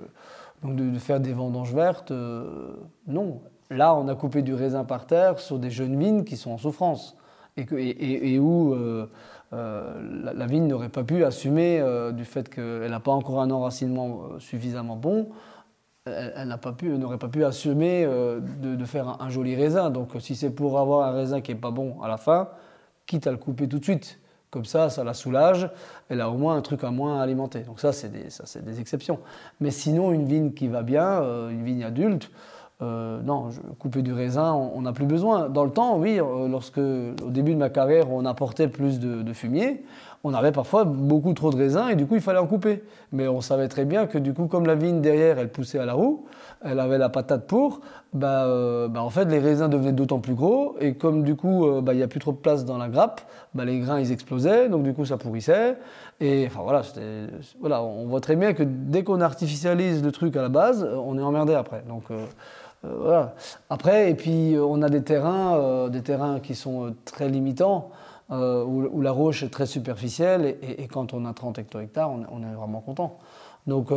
donc 0.63 0.77
de, 0.77 0.99
faire 0.99 1.21
des 1.21 1.33
vendanges 1.33 1.75
vertes, 1.75 2.11
euh, 2.11 2.77
non. 3.07 3.41
Là, 3.71 3.95
on 3.95 4.09
a 4.09 4.15
coupé 4.15 4.43
du 4.43 4.53
raisin 4.55 4.85
par 4.85 5.07
terre 5.07 5.39
sur 5.39 5.59
des 5.59 5.71
jeunes 5.71 5.99
vignes 5.99 6.25
qui 6.25 6.37
sont 6.37 6.51
en 6.51 6.59
souffrance 6.59 7.17
et, 7.57 8.35
et, 8.35 8.39
où 8.39 8.75
euh, 8.75 9.09
euh, 9.53 10.33
la, 10.35 10.47
vigne 10.47 10.67
n'aurait 10.67 10.89
pas 10.89 11.05
pu 11.05 11.25
assumer 11.25 11.83
du 12.13 12.25
fait 12.25 12.49
qu'elle 12.49 12.91
n'a 12.91 13.01
pas 13.01 13.13
encore 13.13 13.41
un 13.41 13.51
enracinement 13.51 14.39
suffisamment 14.39 14.97
bon. 14.97 15.29
Elle, 16.07 16.49
n'aurait 16.99 17.19
pas 17.19 17.29
pu 17.29 17.45
assumer 17.45 18.05
de, 18.05 18.85
faire 18.85 19.23
un, 19.23 19.31
joli 19.31 19.55
raisin. 19.55 19.91
Donc, 19.91 20.11
si 20.19 20.35
c'est 20.35 20.51
pour 20.51 20.81
avoir 20.81 21.07
un 21.07 21.13
raisin 21.13 21.41
qui 21.41 21.53
est 21.53 21.57
pas 21.57 21.71
bon 21.71 22.01
à 22.03 22.09
la 22.09 22.17
fin, 22.17 22.49
quitte 23.07 23.29
à 23.29 23.31
le 23.31 23.37
couper 23.37 23.69
tout 23.69 23.79
de 23.79 23.85
suite. 23.85 24.19
Comme 24.51 24.65
ça, 24.65 24.91
ça 24.91 25.05
la 25.05 25.15
soulage. 25.15 25.71
Elle 26.09 26.21
a 26.21 26.29
au 26.29 26.37
moins 26.37 26.57
un 26.57 26.61
truc 26.61 26.83
à 26.83 26.91
moins 26.91 27.21
alimenter. 27.21 27.61
Donc 27.61 27.79
ça, 27.79 27.93
c'est 27.93 28.11
des, 28.11 28.81
exceptions. 28.81 29.21
Mais 29.61 29.71
sinon, 29.71 30.13
une 30.13 30.27
vigne 30.27 30.53
qui 30.53 30.67
va 30.67 30.83
bien, 30.83 31.23
euh, 31.23 31.51
une 31.51 31.65
vigne 31.65 31.85
adulte, 31.85 32.31
euh, 32.83 33.21
non, 33.23 33.51
couper 33.79 34.01
du 34.01 34.13
raisin, 34.13 34.53
on 34.53 34.83
n'a 34.83 34.93
plus 34.93 35.05
besoin. 35.05 35.51
Dans 35.51 35.65
le 35.65 35.71
temps, 35.71 35.99
oui, 35.99 36.19
euh, 36.19 36.49
lorsque 36.49 36.79
au 36.79 37.31
début 37.31 37.53
de 37.53 37.59
ma 37.59 37.69
carrière, 37.69 38.11
on 38.11 38.25
apportait 38.25 38.69
plus 38.69 38.99
de, 38.99 39.33
fumier, 39.33 39.85
on 40.23 40.35
avait 40.35 40.53
parfois 40.53 40.85
beaucoup 40.85 41.33
trop 41.33 41.51
de 41.51 41.57
raisins 41.57 41.89
et 41.91 41.95
du 41.95 42.07
coup, 42.07 42.15
il 42.15 42.21
fallait 42.21 42.39
en 42.39 42.47
couper. 42.47 42.83
Mais 43.13 43.27
on 43.27 43.41
savait 43.41 43.69
très 43.69 43.85
bien 43.85 44.07
que 44.07 44.19
du 44.19 44.35
coup, 44.35 44.47
comme 44.47 44.67
la 44.67 44.75
vigne 44.75 45.01
derrière, 45.01 45.39
elle 45.39 45.51
poussait 45.51 45.79
à 45.79 45.87
la 45.87 45.95
roue, 45.95 46.27
elle 46.63 46.79
avait 46.79 46.99
la 46.99 47.09
patate 47.09 47.47
pour, 47.47 47.81
bah, 48.13 48.45
euh, 48.45 48.89
bah, 48.89 49.03
en 49.03 49.09
fait, 49.09 49.25
les 49.25 49.39
raisins 49.39 49.69
devenaient 49.69 49.93
d'autant 49.93 50.19
plus 50.19 50.35
gros. 50.35 50.77
Et 50.79 50.95
comme 50.95 51.23
du 51.23 51.37
coup, 51.37 51.67
euh, 51.67 51.81
bah, 51.81 51.95
il 51.95 51.97
n'y 51.97 52.03
a 52.03 52.09
plus 52.09 52.21
trop 52.21 52.33
de 52.33 52.37
place 52.37 52.67
dans 52.67 52.77
la 52.77 52.89
grappe, 52.89 53.23
bah, 53.55 53.65
les 53.65 53.81
grains, 53.81 53.99
ils 53.99 54.13
explosaient. 54.13 54.69
Donc 54.69 54.83
du 54.83 54.93
coup, 54.93 55.07
ça 55.07 55.17
pourrissait. 55.17 55.79
Et 56.21 56.47
enfin 56.47 56.61
voilà, 56.63 56.83
voilà 57.61 57.83
on 57.83 58.07
voit 58.07 58.21
très 58.21 58.37
bien 58.37 58.53
que 58.53 58.63
dès 58.63 59.05
qu'on 59.05 59.23
artificialise 59.23 60.03
le 60.05 60.13
truc 60.13 60.37
à 60.37 60.43
la 60.43 60.51
base, 60.51 60.87
on 61.03 61.17
est 61.17 61.23
emmerdé 61.23 61.55
après. 61.55 61.83
Donc 61.89 62.03
euh, 62.11 62.27
voilà. 62.83 63.35
Après, 63.71 64.11
et 64.11 64.15
puis 64.15 64.55
on 64.59 64.83
a 64.83 64.91
des 64.91 65.03
terrains, 65.03 65.89
des 65.89 66.03
terrains 66.03 66.41
qui 66.41 66.55
sont 66.55 66.95
très 67.07 67.29
limitants. 67.31 67.91
Où, 68.31 69.01
la 69.01 69.11
roche 69.11 69.43
est 69.43 69.49
très 69.51 69.67
superficielle 69.67 70.57
et, 70.63 70.87
quand 70.87 71.15
on 71.15 71.25
a 71.25 71.33
30 71.33 71.59
hecto-hectares, 71.59 72.11
on, 72.11 72.43
est 72.43 72.55
vraiment 72.55 72.81
content. 72.81 73.19
Donc 73.67 73.91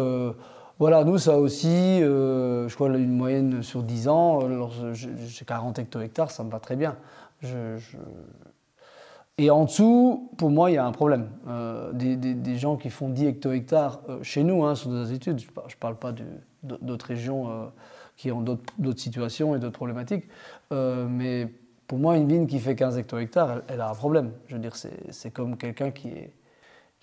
voilà, 0.79 1.03
nous, 1.03 1.19
ça 1.19 1.37
aussi, 1.37 1.67
euh, 1.67 2.67
je 2.67 2.75
crois 2.75 2.89
une 2.89 3.15
moyenne 3.15 3.61
sur 3.61 3.83
10 3.83 4.07
ans. 4.07 4.39
Euh, 4.43 4.93
j'ai 4.93 5.45
40 5.45 5.77
hecto-hectares, 5.79 6.31
ça 6.31 6.43
me 6.43 6.49
va 6.49 6.59
très 6.59 6.75
bien. 6.75 6.97
Et 9.37 9.49
en 9.49 9.65
dessous, 9.65 10.31
pour 10.37 10.49
moi, 10.49 10.71
il 10.71 10.73
y 10.73 10.77
a 10.77 10.85
un 10.85 10.91
problème. 10.91 11.29
Euh, 11.47 11.91
des, 11.93 12.55
gens 12.57 12.77
qui 12.77 12.89
font 12.89 13.09
10 13.09 13.27
hecto-hectares 13.27 14.01
chez 14.23 14.43
nous, 14.43 14.65
hein, 14.65 14.75
sur 14.75 14.89
nos 14.89 15.05
études, 15.05 15.39
je 15.39 15.45
ne 15.45 15.79
parle 15.79 15.95
pas 15.95 16.13
d'autres 16.63 17.05
régions 17.05 17.71
qui 18.17 18.31
ont 18.31 18.41
d'autres 18.41 18.99
situations 18.99 19.55
et 19.55 19.59
d'autres 19.59 19.77
problématiques, 19.77 20.25
mais 20.71 21.49
pour 21.87 21.99
moi, 21.99 22.17
une 22.17 22.27
vigne 22.27 22.47
qui 22.47 22.59
fait 22.59 22.75
15 22.75 22.97
hecto-hectares, 22.97 23.61
elle, 23.67 23.81
a 23.81 23.89
un 23.89 23.95
problème. 23.95 24.31
Je 24.47 24.55
veux 24.55 24.61
dire, 24.61 24.75
c'est 24.75 25.31
comme 25.31 25.57
quelqu'un 25.57 25.91
qui 25.91 26.09
est 26.09 26.33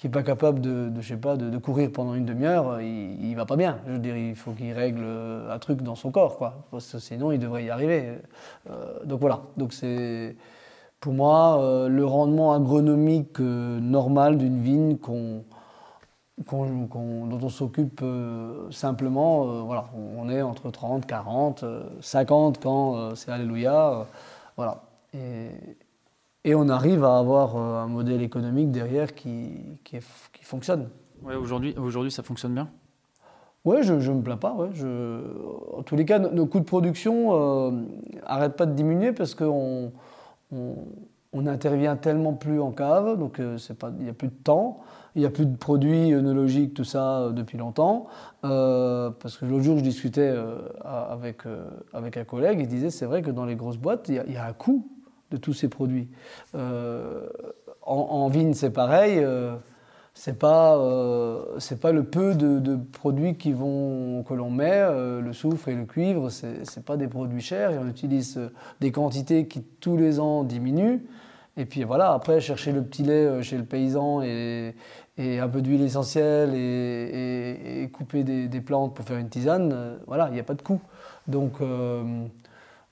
qui 0.01 0.07
n'est 0.07 0.13
pas 0.13 0.23
capable 0.23 0.63
de, 0.63 0.91
je 0.99 1.09
sais 1.09 1.19
pas, 1.19 1.37
de, 1.37 1.59
courir 1.59 1.93
pendant 1.93 2.15
une 2.15 2.25
demi-heure, 2.25 2.81
il, 2.81 3.33
ne 3.33 3.37
va 3.37 3.45
pas 3.45 3.57
bien. 3.57 3.81
Je 3.87 3.93
veux 3.93 3.99
dire, 3.99 4.17
il 4.17 4.35
faut 4.35 4.53
qu'il 4.53 4.73
règle 4.73 5.05
un 5.51 5.59
truc 5.59 5.83
dans 5.83 5.95
son 5.95 6.11
corps, 6.11 6.39
quoi. 6.39 6.67
sinon, 6.79 7.33
il 7.33 7.39
devrait 7.39 7.65
y 7.65 7.71
arriver. 7.71 8.15
Euh, 8.71 9.05
donc 9.05 9.21
voilà. 9.21 9.43
Donc 9.59 9.75
c'est, 9.75 10.37
pour 11.01 11.13
moi, 11.13 11.61
euh, 11.61 11.89
le 11.89 12.07
rendement 12.07 12.55
agronomique 12.55 13.41
euh, 13.41 13.79
normal 13.79 14.39
d'une 14.39 14.63
vigne 14.63 14.97
dont 14.97 15.45
on 16.51 17.49
s'occupe 17.51 18.03
simplement, 18.71 19.65
voilà, 19.65 19.91
on 20.17 20.31
est 20.31 20.41
entre 20.41 20.71
30, 20.71 21.05
40, 21.05 21.63
50 22.01 22.59
quand 22.59 23.15
c'est 23.17 23.31
Alléluia, 23.31 24.07
voilà. 24.57 24.83
Et, 25.15 25.51
et 26.45 26.55
on 26.55 26.69
arrive 26.69 27.05
à 27.05 27.19
avoir 27.19 27.57
euh, 27.57 27.83
un 27.83 27.87
modèle 27.87 28.23
économique 28.23 28.71
derrière 28.71 29.15
qui, 29.15 29.79
qui, 29.85 29.99
fonctionne. 30.43 30.89
Ouais, 31.23 31.35
aujourd'hui, 31.35 31.75
aujourd'hui, 31.77 32.11
ça 32.11 32.23
fonctionne 32.23 32.55
bien? 32.55 32.69
Oui, 33.67 33.83
je 33.83 33.93
ne 33.93 34.15
me 34.15 34.23
plains 34.23 34.39
pas. 34.39 34.55
Ouais. 34.55 34.71
Je, 34.73 35.21
en 35.77 35.83
tous 35.83 35.97
les 35.97 36.07
cas, 36.07 36.19
nos, 36.19 36.47
coûts 36.47 36.61
de 36.61 36.65
production 36.65 37.71
n'arrêtent 38.27 38.53
euh, 38.53 38.57
pas 38.57 38.67
de 38.67 38.73
diminuer 38.73 39.13
parce 39.13 39.35
qu'on 39.35 39.93
on, 40.51 41.47
intervient 41.47 41.97
tellement 41.97 42.33
plus 42.33 42.59
en 42.59 42.71
cave, 42.73 43.19
donc 43.19 43.39
euh, 43.39 43.59
il 43.99 44.05
n'y 44.05 44.11
a 44.11 44.15
plus 44.15 44.29
de 44.29 44.43
temps, 44.43 44.81
il 45.17 45.21
n'y 45.21 45.27
a 45.27 45.31
plus 45.31 45.47
de 45.47 45.57
produits 45.57 46.15
œnologiques, 46.15 46.75
tout 46.75 46.85
ça, 46.85 47.31
depuis 47.33 47.59
longtemps. 47.59 48.07
parce 48.43 49.37
que 49.39 49.45
l'autre 49.45 49.65
jour, 49.65 49.79
je 49.79 49.83
discutais 49.83 50.35
avec, 50.85 51.43
avec 51.93 52.17
un 52.17 52.25
collègue, 52.25 52.61
il 52.61 52.69
disait 52.69 52.91
c'est 52.91 53.07
vrai 53.07 53.23
que 53.23 53.31
dans 53.31 53.45
les 53.45 53.57
grosses 53.57 53.79
boîtes, 53.79 54.09
il 54.09 54.33
y, 54.33 54.37
a 54.37 54.47
un 54.47 54.53
coût 54.53 54.87
de 55.31 55.37
tous 55.37 55.53
ces 55.53 55.69
produits. 55.69 56.09
Euh, 56.55 57.27
en, 57.83 58.29
vigne, 58.29 58.55
c'est 58.55 58.71
pareil. 58.71 59.19
Euh, 59.19 59.55
c'est 60.13 60.39
pas 60.39 60.77
euh, 60.77 61.59
pas 61.81 61.93
le 61.93 62.03
peu 62.03 62.35
de, 62.35 62.77
produits 62.77 63.37
qui 63.37 63.53
vont 63.53 64.25
que 64.25 64.35
l'on 64.35 64.51
met 64.51 64.81
le 64.81 65.33
soufre 65.33 65.69
et 65.69 65.75
le 65.75 65.85
cuivre 65.85 66.31
c'est 66.31 66.85
pas 66.85 66.97
des 66.97 67.07
produits 67.07 67.41
chers 67.41 67.71
et 67.71 67.79
on 67.79 67.87
utilise 67.87 68.39
des 68.81 68.91
quantités 68.91 69.47
qui 69.47 69.63
tous 69.63 69.97
les 69.97 70.19
ans 70.19 70.43
diminuent 70.43 71.01
Et 71.57 71.65
puis 71.67 71.85
voilà, 71.85 72.13
après, 72.13 72.41
chercher 72.41 72.73
le 72.73 72.83
petit 72.83 73.03
lait 73.03 73.43
chez 73.43 73.57
le 73.59 73.65
paysan 73.65 74.23
et, 74.23 74.75
un 75.19 75.49
peu 75.49 75.61
d'huile 75.61 75.83
essentielle 75.83 76.55
et, 76.55 77.91
couper 77.93 78.25
des, 78.25 78.61
plantes 78.61 78.95
pour 78.95 79.05
faire 79.05 79.19
une 79.19 79.29
tisane, 79.29 79.99
voilà, 80.07 80.29
il 80.29 80.35
n'y 80.35 80.41
a 80.41 80.45
pas 80.45 80.55
de 80.55 80.63
coût. 80.63 80.81
Donc, 81.27 81.59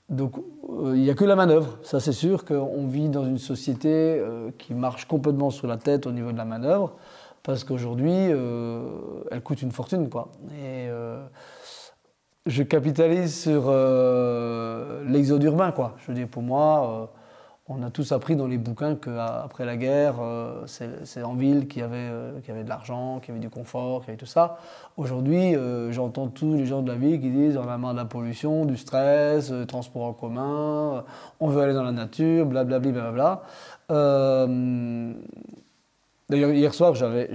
donc 0.09 0.33
il 0.69 1.01
n'y 1.01 1.09
a 1.09 1.15
que 1.15 1.25
la 1.25 1.35
manœuvre. 1.35 1.79
Ça, 1.81 1.99
c'est 1.99 2.11
sûr 2.11 2.45
qu'on 2.45 2.85
vit 2.85 3.09
dans 3.09 3.25
une 3.25 3.39
société 3.39 4.21
qui 4.59 4.75
marche 4.75 5.05
complètement 5.05 5.49
sur 5.49 5.65
la 5.65 5.77
tête 5.77 6.05
au 6.05 6.11
niveau 6.11 6.31
de 6.31 6.37
la 6.37 6.45
manœuvre 6.45 6.95
parce 7.43 7.63
qu'aujourd'hui, 7.63 8.13
euh, 8.15 8.81
elle 9.31 9.41
coûte 9.41 9.61
une 9.61 9.71
fortune. 9.71 10.09
Quoi. 10.09 10.29
Et 10.51 10.87
euh, 10.87 11.25
je 12.45 12.63
capitalise 12.63 13.41
sur 13.41 13.63
euh, 13.67 15.03
l'exode 15.07 15.43
urbain. 15.43 15.71
Quoi. 15.71 15.95
Je 15.99 16.07
veux 16.07 16.13
dire, 16.13 16.27
pour 16.27 16.43
moi, 16.43 17.11
on 17.69 17.83
a 17.83 17.91
tous 17.91 18.11
appris 18.11 18.35
dans 18.35 18.47
les 18.47 18.57
bouquins 18.57 18.95
qu'après 18.95 19.63
la 19.63 19.77
guerre, 19.77 20.15
c'est 20.65 21.21
en 21.21 21.35
ville 21.35 21.67
qu'il 21.67 21.81
y, 21.81 21.85
avait, 21.85 22.09
y 22.47 22.51
avait 22.51 22.63
de 22.63 22.69
l'argent, 22.69 23.19
qu'il 23.19 23.29
y 23.29 23.31
avait 23.37 23.39
du 23.39 23.49
confort, 23.49 24.01
qu'il 24.01 24.07
y 24.07 24.11
avait 24.11 24.17
tout 24.17 24.25
ça. 24.25 24.57
Aujourd'hui, 24.97 25.53
j'entends 25.91 26.27
tous 26.27 26.55
les 26.55 26.65
gens 26.65 26.81
de 26.81 26.91
la 26.91 26.97
ville 26.97 27.21
qui 27.21 27.29
disent 27.29 27.57
on 27.57 27.69
a 27.69 27.77
marre 27.77 27.93
de 27.93 27.99
la 27.99 28.05
pollution, 28.05 28.65
du 28.65 28.75
stress, 28.75 29.53
transport 29.67 30.03
en 30.03 30.13
commun, 30.13 31.05
on 31.39 31.47
veut 31.47 31.61
aller 31.61 31.73
dans 31.73 31.83
la 31.83 31.91
nature, 31.91 32.47
blablabla. 32.47 32.91
Bla, 32.91 33.11
bla. 33.11 33.43
D'ailleurs, 36.29 36.51
hier 36.51 36.73
soir, 36.75 36.93
j'avais, 36.93 37.27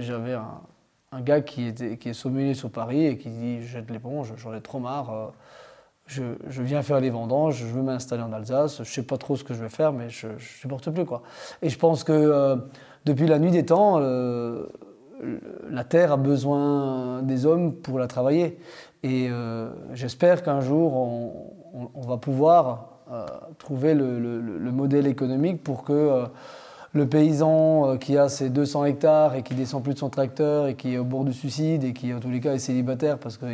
un, 1.11 1.21
gars 1.21 1.41
qui, 1.41 1.67
est 1.67 2.13
sommelier 2.13 2.53
sur 2.53 2.71
Paris 2.71 3.05
et 3.05 3.17
qui 3.17 3.29
dit 3.29 3.61
Je 3.61 3.67
jette 3.67 3.91
l'éponge, 3.91 4.33
j'en 4.37 4.53
ai 4.53 4.61
trop 4.61 4.79
marre. 4.79 5.33
Euh, 6.19 6.35
je, 6.49 6.61
viens 6.61 6.83
faire 6.83 6.99
les 6.99 7.09
vendanges, 7.09 7.57
je 7.57 7.65
veux 7.65 7.81
m'installer 7.81 8.21
en 8.21 8.31
Alsace, 8.31 8.83
je 8.83 8.89
sais 8.89 9.03
pas 9.03 9.17
trop 9.17 9.35
ce 9.35 9.43
que 9.43 9.53
je 9.53 9.61
vais 9.61 9.69
faire, 9.69 9.91
mais 9.91 10.09
je 10.09 10.27
supporte 10.37 10.89
plus. 10.91 11.05
Quoi. 11.05 11.23
Et 11.61 11.69
je 11.69 11.77
pense 11.79 12.03
que 12.03 12.11
euh, 12.11 12.55
depuis 13.05 13.27
la 13.27 13.39
nuit 13.39 13.51
des 13.51 13.65
temps, 13.65 13.97
euh, 13.99 14.67
la 15.69 15.83
terre 15.83 16.11
a 16.11 16.17
besoin 16.17 17.23
des 17.23 17.45
hommes 17.45 17.73
pour 17.73 17.97
la 17.97 18.07
travailler. 18.07 18.59
Et 19.01 19.29
j'espère 19.93 20.41
qu'un 20.41 20.61
jour, 20.61 20.95
on, 20.95 22.01
va 22.01 22.17
pouvoir 22.17 22.89
trouver 23.59 23.93
le, 23.93 24.71
modèle 24.71 25.05
économique 25.05 25.63
pour 25.63 25.83
que 25.83 26.25
le 26.95 27.05
paysan 27.05 27.89
euh, 27.89 27.97
qui 27.97 28.17
a 28.17 28.29
ses 28.29 28.49
200 28.49 28.85
hectares 28.85 29.35
et 29.35 29.43
qui 29.43 29.53
descend 29.53 29.83
plus 29.83 29.93
de 29.93 29.99
son 29.99 30.09
tracteur 30.09 30.67
et 30.67 30.75
qui 30.75 30.93
est 30.93 30.97
au 30.97 31.03
bord 31.03 31.25
du 31.25 31.33
suicide 31.33 31.83
et 31.83 31.91
qui 31.91 32.13
en 32.13 32.21
tous 32.21 32.29
les 32.29 32.39
cas 32.39 32.53
est 32.53 32.59
célibataire 32.59 33.19
parce 33.19 33.35
que 33.35 33.45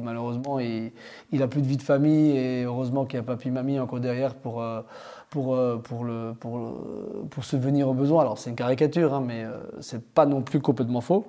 malheureusement 0.00 0.58
il, 0.58 0.90
n'a 1.32 1.44
a 1.44 1.46
plus 1.46 1.62
de 1.62 1.68
vie 1.68 1.76
de 1.76 1.82
famille 1.82 2.36
et 2.36 2.64
heureusement 2.64 3.04
qu'il 3.04 3.18
y 3.18 3.20
a 3.20 3.22
papy 3.22 3.50
mamie 3.50 3.78
encore 3.78 4.00
derrière 4.00 4.34
pour, 4.34 4.60
euh, 4.60 4.80
pour, 5.30 5.54
euh, 5.54 5.76
pour, 5.76 6.04
le, 6.04 6.34
pour, 6.38 6.58
pour 7.30 7.44
subvenir 7.44 7.88
aux 7.88 7.94
besoins. 7.94 8.22
Alors 8.22 8.38
c'est 8.38 8.50
une 8.50 8.56
caricature 8.56 9.14
hein, 9.14 9.22
mais 9.24 9.46
c'est 9.78 10.04
pas 10.04 10.26
non 10.26 10.42
plus 10.42 10.60
complètement 10.60 11.00
faux. 11.00 11.26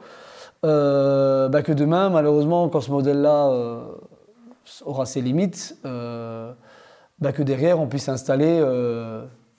Bah, 0.63 1.61
que 1.63 1.73
demain 1.73 2.09
malheureusement 2.09 2.69
quand 2.69 2.81
ce 2.81 2.89
modèle-là 2.89 3.83
aura 4.83 5.05
ses 5.05 5.21
limites, 5.21 5.77
bah, 5.83 7.31
que 7.33 7.43
derrière 7.43 7.79
on 7.79 7.85
puisse 7.85 8.09
installer 8.09 8.63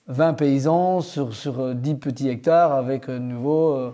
20 0.08 0.34
paysans 0.34 1.00
sur, 1.00 1.34
sur 1.34 1.74
10 1.74 1.90
euh, 1.90 1.94
petits 1.96 2.28
hectares 2.28 2.72
avec 2.72 3.08
euh, 3.08 3.18
nouveau 3.18 3.72
euh, 3.72 3.90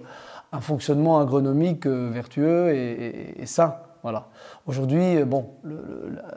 un 0.53 0.61
fonctionnement 0.61 1.19
agronomique 1.19 1.87
vertueux 1.87 2.75
et, 2.75 3.47
sain. 3.47 3.77
Voilà. 4.03 4.27
Aujourd'hui, 4.67 5.25
bon, 5.25 5.47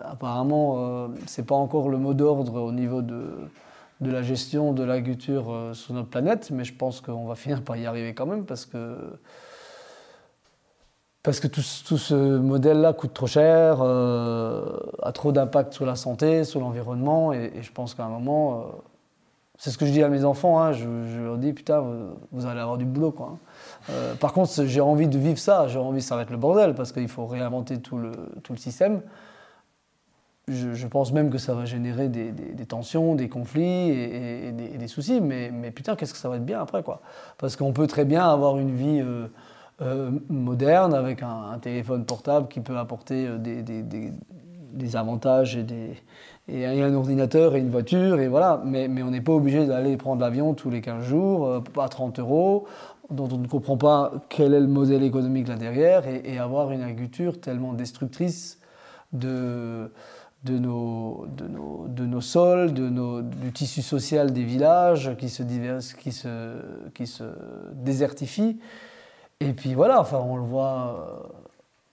apparemment, 0.05 1.09
ce 1.27 1.41
n'est 1.41 1.45
pas 1.45 1.55
encore 1.55 1.89
le 1.89 1.97
mot 1.97 2.13
d'ordre 2.13 2.61
au 2.61 2.71
niveau 2.71 3.01
de, 3.01 3.25
de 3.99 4.11
la 4.11 4.21
gestion 4.21 4.71
de 4.71 4.83
l'agriculture 4.83 5.71
sur 5.73 5.93
notre 5.93 6.07
planète, 6.07 6.49
mais 6.51 6.63
je 6.63 6.73
pense 6.73 7.01
qu'on 7.01 7.25
va 7.25 7.35
finir 7.35 7.61
par 7.61 7.75
y 7.75 7.85
arriver 7.85 8.13
quand 8.13 8.25
même 8.25 8.45
parce 8.45 8.65
que, 8.65 8.95
parce 11.21 11.41
que 11.41 11.47
tout, 11.47 11.63
tout 11.85 11.97
ce 11.97 12.37
modèle-là 12.37 12.93
coûte 12.93 13.13
trop 13.13 13.27
cher, 13.27 13.81
a 13.81 15.11
trop 15.13 15.33
d'impact 15.33 15.73
sur 15.73 15.85
la 15.85 15.97
santé, 15.97 16.45
sur 16.45 16.61
l'environnement, 16.61 17.33
et, 17.33 17.51
je 17.61 17.71
pense 17.73 17.95
qu'à 17.95 18.05
un 18.05 18.09
moment, 18.09 18.75
c'est 19.57 19.71
ce 19.71 19.77
que 19.77 19.85
je 19.85 19.91
dis 19.91 20.03
à 20.03 20.09
mes 20.09 20.25
enfants, 20.25 20.61
hein. 20.61 20.73
je, 20.73 21.21
leur 21.21 21.37
dis 21.37 21.53
putain, 21.53 21.83
vous, 22.31 22.45
allez 22.45 22.59
avoir 22.59 22.77
du 22.77 22.85
boulot. 22.85 23.11
Quoi, 23.11 23.33
hein. 23.33 23.37
euh, 23.89 24.15
par 24.15 24.33
contre, 24.33 24.65
j'ai 24.65 24.81
envie 24.81 25.07
de 25.07 25.17
vivre 25.17 25.39
ça, 25.39 25.67
j'ai 25.67 25.79
envie, 25.79 26.01
ça 26.01 26.15
va 26.15 26.23
être 26.23 26.29
le 26.31 26.37
bordel 26.37 26.75
parce 26.75 26.91
qu'il 26.91 27.07
faut 27.07 27.25
réinventer 27.25 27.79
tout 27.79 27.97
le, 27.97 28.11
tout 28.43 28.53
le 28.53 28.57
système. 28.57 29.01
Je, 30.47 30.85
pense 30.85 31.11
même 31.11 31.31
que 31.31 31.39
ça 31.39 31.55
va 31.55 31.65
générer 31.65 32.07
des, 32.07 32.65
tensions, 32.67 33.15
des 33.15 33.29
conflits 33.29 33.89
et, 33.89 34.51
des, 34.51 34.87
soucis, 34.87 35.19
mais, 35.19 35.49
mais 35.51 35.71
putain, 35.71 35.95
qu'est-ce 35.95 36.13
que 36.13 36.19
ça 36.19 36.29
va 36.29 36.35
être 36.35 36.45
bien 36.45 36.61
après 36.61 36.83
quoi 36.83 37.01
Parce 37.39 37.55
qu'on 37.55 37.73
peut 37.73 37.87
très 37.87 38.05
bien 38.05 38.29
avoir 38.29 38.59
une 38.59 38.75
vie 38.75 39.01
euh, 39.01 39.25
euh, 39.81 40.11
moderne 40.29 40.93
avec 40.93 41.23
un, 41.23 41.57
téléphone 41.59 42.05
portable 42.05 42.47
qui 42.47 42.59
peut 42.59 42.77
apporter 42.77 43.27
des, 43.39 44.95
avantages 44.95 45.55
et 45.55 45.63
des, 45.63 45.95
et 46.47 46.65
un 46.65 46.93
ordinateur 46.93 47.55
et 47.55 47.59
une 47.59 47.71
voiture, 47.71 48.19
et 48.19 48.27
voilà. 48.27 48.61
Mais, 48.65 48.87
mais 48.87 49.01
on 49.03 49.11
n'est 49.11 49.21
pas 49.21 49.33
obligé 49.33 49.65
d'aller 49.65 49.97
prendre 49.97 50.21
l'avion 50.21 50.53
tous 50.53 50.69
les 50.69 50.81
15 50.81 51.03
jours, 51.03 51.47
euh, 51.47 51.59
pas 51.59 51.89
30 51.89 52.19
euros, 52.19 52.67
dont 53.09 53.27
on 53.31 53.37
ne 53.37 53.47
comprend 53.47 53.77
pas 53.77 54.11
quel 54.29 54.53
est 54.53 54.59
le 54.59 54.67
modèle 54.67 55.03
économique 55.03 55.47
là 55.47 55.55
derrière, 55.55 56.03
et, 56.07 56.37
avoir 56.37 56.71
une 56.71 56.81
agriculture 56.81 57.39
tellement 57.39 57.73
destructrice 57.73 58.59
de, 59.13 59.91
de, 60.43 60.57
nos, 60.57 61.25
de, 61.35 61.47
nos, 61.47 61.87
de 61.87 62.05
nos 62.05 62.21
sols, 62.21 62.73
de 62.73 62.89
nos, 62.89 63.21
du 63.21 63.51
tissu 63.51 63.81
social 63.81 64.31
des 64.31 64.43
villages 64.43 65.15
qui 65.17 65.29
se, 65.29 65.41
divers, 65.41 65.79
qui 65.99 66.11
se, 66.11 66.57
qui 66.93 67.07
se 67.07 67.23
désertifie. 67.73 68.59
Et 69.39 69.53
puis 69.53 69.73
voilà, 69.73 69.99
enfin, 69.99 70.19
on 70.19 70.37
le 70.37 70.43
voit. 70.43 71.31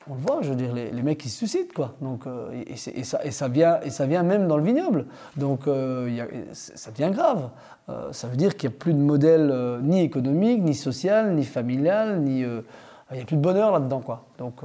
On 0.08 0.14
le 0.14 0.20
voit, 0.20 0.42
je 0.42 0.50
veux 0.50 0.56
dire, 0.56 0.72
les, 0.72 1.02
mecs 1.02 1.18
qui 1.18 1.28
se 1.28 1.38
suicident, 1.38 1.72
quoi. 1.74 1.94
Donc, 2.00 2.26
euh, 2.26 2.62
et, 2.66 2.76
ça, 2.76 3.24
et, 3.24 3.30
ça, 3.30 3.48
vient, 3.48 3.80
et 3.82 3.90
ça 3.90 4.06
vient 4.06 4.22
même 4.22 4.48
dans 4.48 4.56
le 4.56 4.64
vignoble. 4.64 5.06
Donc, 5.36 5.66
euh, 5.66 6.44
ça 6.52 6.90
devient 6.90 7.10
grave. 7.12 7.50
Euh, 7.88 8.12
ça 8.12 8.28
veut 8.28 8.36
dire 8.36 8.56
qu'il 8.56 8.68
n'y 8.68 8.74
a 8.74 8.78
plus 8.78 8.94
de 8.94 8.98
modèle 8.98 9.80
ni 9.82 10.02
économique, 10.02 10.62
ni 10.62 10.74
social, 10.74 11.34
ni 11.34 11.44
familial, 11.44 12.20
ni. 12.20 12.40
il 12.40 13.14
n'y 13.14 13.20
a 13.20 13.24
plus 13.24 13.36
de 13.36 13.42
bonheur 13.42 13.70
là-dedans, 13.72 14.00
quoi. 14.00 14.26
Donc, 14.38 14.62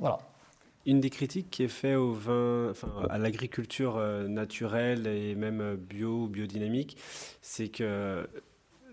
voilà. 0.00 0.18
Une 0.86 1.00
des 1.00 1.08
critiques 1.08 1.50
qui 1.50 1.62
est 1.62 1.68
faite 1.68 1.96
au 1.96 2.12
vin, 2.12 2.68
enfin, 2.70 2.88
à 3.08 3.16
l'agriculture 3.16 3.98
naturelle 4.28 5.06
et 5.06 5.34
même 5.34 5.76
bio 5.76 6.26
biodynamique, 6.26 6.98
c'est 7.40 7.68
que 7.68 8.28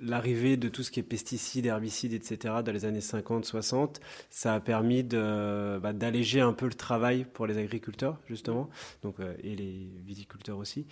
l'arrivée 0.02 0.58
de 0.58 0.68
tout 0.70 0.84
ce 0.84 0.92
qui 0.92 1.00
est 1.00 1.04
pesticides, 1.04 1.66
herbicides, 1.66 2.14
etc. 2.14 2.56
dans 2.66 2.72
les 2.72 2.86
années 2.86 3.00
50-60, 3.00 3.98
ça 4.30 4.56
a 4.56 4.60
permis 4.60 5.04
bah, 5.04 5.94
d'alléger 5.94 6.42
un 6.42 6.54
peu 6.54 6.66
le 6.66 6.74
travail 6.74 7.26
pour 7.34 7.48
les 7.48 7.58
agriculteurs, 7.58 8.18
justement, 8.28 8.70
donc, 9.04 9.20
euh, 9.20 9.34
et 9.44 9.56
les 9.56 9.90
viticulteurs 10.06 10.58
aussi. 10.58 10.86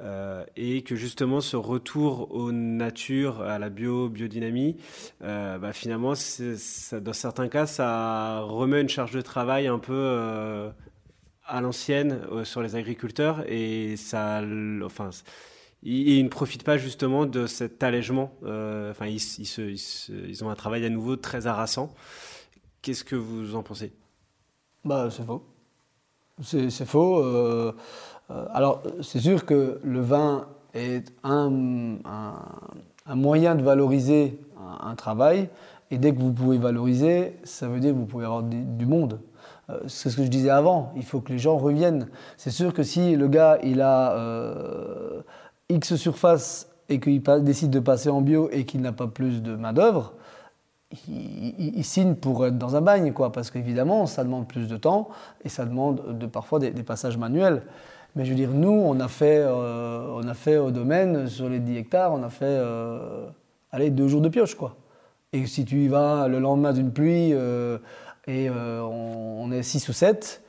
Euh, 0.00 0.44
et 0.56 0.82
que 0.82 0.96
justement, 0.96 1.40
ce 1.40 1.56
retour 1.56 2.34
aux 2.34 2.52
natures, 2.52 3.40
à 3.42 3.58
la 3.58 3.70
bio, 3.70 4.08
biodynamie, 4.08 4.76
euh, 5.22 5.58
bah, 5.58 5.72
finalement, 5.72 6.12
dans 6.12 7.12
certains 7.12 7.48
cas, 7.48 7.66
ça 7.66 8.40
remet 8.40 8.80
une 8.80 8.88
charge 8.88 9.12
de 9.12 9.20
travail 9.20 9.66
un 9.66 9.78
peu 9.78 10.70
à 11.46 11.60
l'ancienne 11.60 12.20
sur 12.44 12.62
les 12.62 12.76
agriculteurs 12.76 13.44
et 13.48 13.96
ça, 13.96 14.42
enfin, 14.84 15.10
ils, 15.82 16.22
ne 16.22 16.28
profitent 16.28 16.64
pas 16.64 16.76
justement 16.76 17.26
de 17.26 17.46
cet 17.46 17.82
allègement. 17.82 18.32
Euh, 18.44 18.90
enfin, 18.90 19.06
ils, 19.06 20.44
ont 20.44 20.50
un 20.50 20.54
travail 20.54 20.84
à 20.84 20.90
nouveau 20.90 21.16
très 21.16 21.46
harassant. 21.46 21.94
Qu'est-ce 22.82 23.04
que 23.04 23.16
vous 23.16 23.54
en 23.54 23.62
pensez? 23.62 23.92
Bah, 24.84 25.08
c'est 25.10 25.24
faux. 25.24 25.44
C'est 26.42 26.86
faux. 26.86 27.18
Euh, 27.18 27.72
euh, 28.30 28.46
alors, 28.52 28.82
c'est 29.02 29.20
sûr 29.20 29.44
que 29.44 29.80
le 29.82 30.00
vin 30.00 30.48
est 30.74 31.12
un, 31.22 31.50
moyen 33.06 33.54
de 33.54 33.62
valoriser 33.62 34.38
un, 34.82 34.94
travail. 34.94 35.48
Et 35.90 35.98
dès 35.98 36.14
que 36.14 36.20
vous 36.20 36.32
pouvez 36.32 36.58
valoriser, 36.58 37.36
ça 37.42 37.68
veut 37.68 37.80
dire 37.80 37.92
que 37.92 37.96
vous 37.96 38.06
pouvez 38.06 38.24
avoir 38.24 38.42
du, 38.42 38.86
monde. 38.86 39.18
c'est 39.88 40.08
ce 40.08 40.16
que 40.16 40.24
je 40.24 40.28
disais 40.28 40.50
avant. 40.50 40.92
Il 40.94 41.04
faut 41.04 41.20
que 41.20 41.32
les 41.32 41.38
gens 41.38 41.56
reviennent. 41.56 42.06
C'est 42.36 42.50
sûr 42.50 42.72
que 42.72 42.82
si 42.82 43.16
le 43.16 43.28
gars, 43.28 43.58
il 43.62 43.80
a 43.80 44.14
X 45.70 45.96
surface 45.96 46.68
et 46.88 47.00
qu'il 47.00 47.22
décide 47.22 47.70
de 47.70 47.80
passer 47.80 48.10
en 48.10 48.20
bio 48.20 48.50
et 48.50 48.64
qu'il 48.64 48.80
n'a 48.80 48.92
pas 48.92 49.06
plus 49.06 49.42
de 49.42 49.54
main-d'œuvre, 49.54 50.14
il, 51.08 51.84
signe 51.84 52.14
pour 52.14 52.44
être 52.46 52.58
dans 52.58 52.74
un 52.74 52.80
bagne, 52.80 53.12
quoi, 53.12 53.30
parce 53.30 53.50
qu'évidemment, 53.50 54.06
ça 54.06 54.24
demande 54.24 54.48
plus 54.48 54.66
de 54.66 54.76
temps 54.76 55.08
et 55.44 55.48
ça 55.48 55.64
demande 55.64 56.18
de, 56.18 56.26
parfois 56.26 56.58
des, 56.58 56.70
passages 56.82 57.16
manuels. 57.16 57.62
Mais 58.16 58.24
je 58.24 58.30
veux 58.30 58.36
dire, 58.36 58.50
nous, 58.50 58.70
on 58.70 58.98
a 58.98 59.06
fait, 59.06 59.38
euh, 59.38 60.16
on 60.16 60.26
a 60.26 60.34
fait 60.34 60.56
au 60.56 60.72
domaine, 60.72 61.28
sur 61.28 61.48
les 61.48 61.60
10 61.60 61.76
hectares, 61.76 62.12
on 62.12 62.24
a 62.24 62.28
fait 62.28 62.44
euh, 62.44 63.28
allez, 63.70 63.90
deux 63.90 64.08
jours 64.08 64.20
de 64.20 64.28
pioche. 64.28 64.56
Quoi. 64.56 64.76
Et 65.32 65.46
si 65.46 65.64
tu 65.64 65.76
y 65.76 65.88
vas 65.88 66.26
le 66.26 66.40
lendemain 66.40 66.72
d'une 66.72 66.92
pluie 66.92 67.32
euh, 67.32 67.78
et 68.26 68.50
on, 68.50 69.52
est 69.52 69.62
6 69.62 69.88
ou 69.88 69.92
7, 69.92 70.42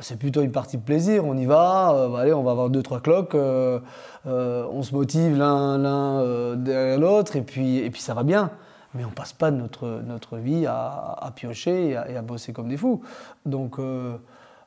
c'est 0.00 0.18
plutôt 0.18 0.42
une 0.42 0.52
partie 0.52 0.76
de 0.76 0.82
plaisir. 0.82 1.24
On 1.24 1.36
y 1.36 1.46
va, 1.46 2.08
bah, 2.10 2.20
allez, 2.20 2.32
on 2.32 2.42
va 2.42 2.50
avoir 2.52 2.70
deux, 2.70 2.82
trois 2.82 3.00
cloques, 3.00 3.34
on 3.34 4.82
se 4.82 4.94
motive 4.94 5.36
l'un 5.36 6.56
derrière 6.56 6.98
l'autre, 6.98 7.36
et 7.36 7.42
puis, 7.42 7.78
et 7.78 7.90
puis 7.90 8.02
ça 8.02 8.14
va 8.14 8.22
bien 8.22 8.50
mais 8.94 9.04
on 9.04 9.10
passe 9.10 9.34
pas 9.34 9.50
notre, 9.50 10.00
notre 10.06 10.38
vie 10.38 10.64
à, 10.66 11.30
piocher 11.36 11.90
et 11.90 12.16
à, 12.16 12.22
bosser 12.22 12.54
comme 12.54 12.68
des 12.68 12.78
fous. 12.78 13.02
Donc 13.44 13.78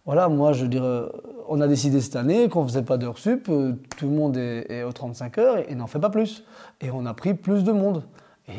voilà, 0.06 0.30
moi 0.30 0.54
je 0.54 0.68
dirais, 0.68 1.02
on 1.50 1.60
a 1.60 1.68
décidé 1.68 2.00
cette 2.02 2.16
année 2.16 2.48
qu'on 2.48 2.62
ne 2.62 2.68
faisait 2.68 2.84
pas 2.84 2.98
d'heures 2.98 3.18
sup, 3.18 3.46
tout 3.46 4.06
le 4.06 4.16
monde 4.16 4.38
est, 4.38 4.72
est 4.72 4.84
aux 4.84 4.92
35 4.92 5.38
heures 5.40 5.58
et, 5.70 5.74
n'en 5.74 5.88
fait 5.88 6.00
pas 6.00 6.12
plus. 6.12 6.44
Et 6.82 6.92
on 6.92 7.06
a 7.06 7.14
pris 7.14 7.34
plus 7.34 7.64
de 7.64 7.72
monde. 7.72 8.04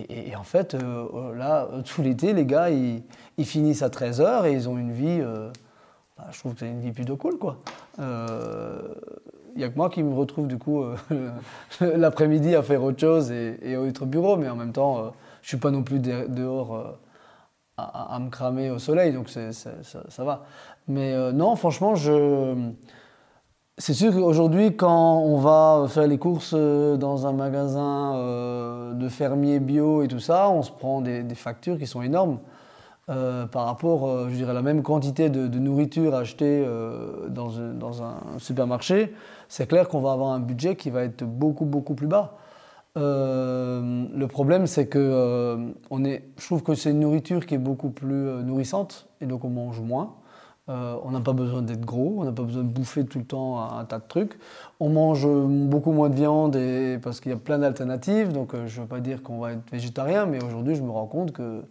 Et, 0.08 0.34
en 0.36 0.44
fait, 0.44 0.74
euh, 0.74 1.06
euh, 1.14 1.34
là, 1.34 1.68
tout 1.84 2.02
l'été, 2.02 2.32
les 2.32 2.46
gars, 2.46 2.70
ils, 2.70 3.02
finissent 3.44 3.82
à 3.82 3.88
13h 3.88 4.46
et 4.46 4.52
ils 4.52 4.68
ont 4.68 4.78
une 4.78 4.92
vie, 4.92 5.18
euh, 5.20 5.50
bah, 6.16 6.26
je 6.30 6.38
trouve 6.38 6.54
que 6.54 6.60
c'est 6.60 6.68
une 6.68 6.80
vie 6.80 6.92
plutôt 6.92 7.16
cool, 7.16 7.38
quoi. 7.38 7.58
Il 7.98 9.58
n'y 9.58 9.64
a 9.64 9.68
que 9.68 9.76
moi 9.76 9.90
qui 9.90 10.02
me 10.02 10.14
retrouve, 10.14 10.46
du 10.46 10.58
coup, 10.58 10.82
l'après-midi 11.80 12.54
à 12.54 12.62
faire 12.62 12.82
autre 12.82 13.00
chose 13.00 13.30
et, 13.30 13.58
et 13.62 13.76
au 13.76 13.90
bureau, 14.06 14.36
mais 14.36 14.48
en 14.48 14.56
même 14.56 14.72
temps, 14.72 15.12
je 15.42 15.46
ne 15.46 15.48
suis 15.48 15.56
pas 15.58 15.70
non 15.70 15.82
plus 15.82 15.98
dehors 15.98 16.98
à, 17.76 18.18
me 18.18 18.30
cramer 18.30 18.70
au 18.70 18.78
soleil, 18.78 19.12
donc 19.12 19.28
ça, 19.28 20.24
va. 20.24 20.44
Mais 20.88 21.32
non, 21.32 21.54
franchement, 21.56 21.94
c'est 23.78 23.94
sûr 23.94 24.12
qu'aujourd'hui, 24.12 24.76
quand 24.76 25.18
on 25.20 25.38
va 25.38 25.86
faire 25.88 26.06
les 26.06 26.18
courses 26.18 26.52
euh, 26.54 26.96
dans 26.96 27.26
un 27.26 27.32
magasin 27.32 28.14
euh, 28.14 28.92
de 28.92 29.08
fermiers 29.08 29.60
bio 29.60 30.02
et 30.02 30.08
tout 30.08 30.20
ça, 30.20 30.50
on 30.50 30.62
se 30.62 30.70
prend 30.70 31.00
des, 31.00 31.24
factures 31.34 31.78
qui 31.78 31.86
sont 31.86 32.02
énormes 32.02 32.38
euh, 33.08 33.46
par 33.46 33.66
rapport, 33.66 34.28
je 34.28 34.34
dirais, 34.34 34.50
à 34.50 34.54
la 34.54 34.62
même 34.62 34.82
quantité 34.82 35.28
de, 35.28 35.58
nourriture 35.58 36.14
achetée 36.14 36.66
dans, 37.28 37.50
dans, 37.74 38.02
un 38.02 38.16
supermarché. 38.38 39.14
C'est 39.48 39.66
clair 39.66 39.88
qu'on 39.88 40.00
va 40.00 40.12
avoir 40.12 40.32
un 40.32 40.40
budget 40.40 40.76
qui 40.76 40.90
va 40.90 41.02
être 41.02 41.24
beaucoup, 41.24 41.64
beaucoup 41.64 41.94
plus 41.94 42.06
bas. 42.06 42.36
le 42.96 44.26
problème, 44.26 44.66
c'est 44.66 44.86
que 44.86 45.74
on 45.90 46.04
est, 46.04 46.24
je 46.38 46.46
trouve 46.46 46.62
que 46.62 46.74
c'est 46.74 46.90
une 46.90 47.00
nourriture 47.00 47.46
qui 47.46 47.54
est 47.54 47.58
beaucoup 47.58 47.90
plus 47.90 48.42
nourrissante 48.44 49.08
et 49.20 49.26
donc 49.26 49.44
on 49.44 49.50
mange 49.50 49.80
moins. 49.80 50.14
Euh, 50.68 50.96
on 51.02 51.10
n'a 51.10 51.20
pas 51.20 51.32
besoin 51.32 51.60
d'être 51.60 51.84
gros, 51.84 52.18
on 52.18 52.24
n'a 52.24 52.30
pas 52.30 52.44
besoin 52.44 52.62
de 52.62 52.68
bouffer 52.68 53.04
tout 53.04 53.18
le 53.18 53.24
temps 53.24 53.60
un, 53.60 53.84
tas 53.84 53.98
de 53.98 54.06
trucs. 54.06 54.38
On 54.78 54.90
mange 54.90 55.26
beaucoup 55.26 55.90
moins 55.90 56.08
de 56.08 56.14
viande 56.14 56.54
et, 56.54 56.98
parce 57.02 57.20
qu'il 57.20 57.32
y 57.32 57.34
a 57.34 57.38
plein 57.38 57.58
d'alternatives. 57.58 58.32
Donc 58.32 58.54
euh, 58.54 58.66
je 58.68 58.78
ne 58.78 58.82
veux 58.82 58.88
pas 58.88 59.00
dire 59.00 59.22
qu'on 59.24 59.38
va 59.40 59.52
être 59.52 59.70
végétarien, 59.70 60.26
mais 60.26 60.42
aujourd'hui 60.42 60.76
je 60.76 60.82
me 60.82 60.90
rends 60.90 61.06
compte 61.06 61.32
que, 61.32 61.64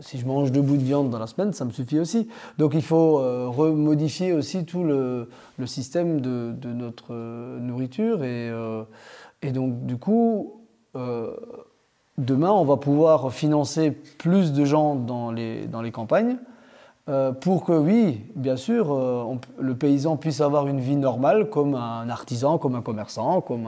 si 0.00 0.18
je 0.18 0.26
mange 0.26 0.52
deux 0.52 0.62
bouts 0.62 0.76
de 0.76 0.82
viande 0.82 1.10
dans 1.10 1.18
la 1.18 1.26
semaine, 1.26 1.52
ça 1.52 1.64
me 1.64 1.70
suffit 1.70 1.98
aussi. 1.98 2.28
Donc 2.58 2.72
il 2.74 2.82
faut 2.82 3.18
euh, 3.18 3.48
remodifier 3.48 4.32
aussi 4.32 4.64
tout 4.64 4.84
le, 4.84 5.28
système 5.66 6.20
de, 6.20 6.54
notre 6.72 7.14
nourriture. 7.58 8.24
Et, 8.24 8.50
donc 9.52 9.86
du 9.86 9.96
coup, 9.96 10.60
demain 10.94 12.50
on 12.50 12.64
va 12.64 12.76
pouvoir 12.76 13.32
financer 13.32 13.90
plus 13.90 14.52
de 14.52 14.64
gens 14.64 14.94
dans 14.94 15.30
les, 15.32 15.66
dans 15.66 15.82
les 15.82 15.92
campagnes 15.92 16.38
euh, 17.10 17.32
pour 17.32 17.64
que, 17.64 17.72
oui, 17.72 18.20
bien 18.36 18.56
sûr, 18.56 18.92
euh, 18.92 19.24
le 19.58 19.74
paysan 19.74 20.16
puisse 20.16 20.40
avoir 20.40 20.68
une 20.68 20.80
vie 20.80 20.96
normale 20.96 21.50
comme 21.50 21.74
un 21.74 22.08
artisan, 22.08 22.58
comme 22.58 22.76
un 22.76 22.82
commerçant, 22.82 23.40
comme, 23.40 23.66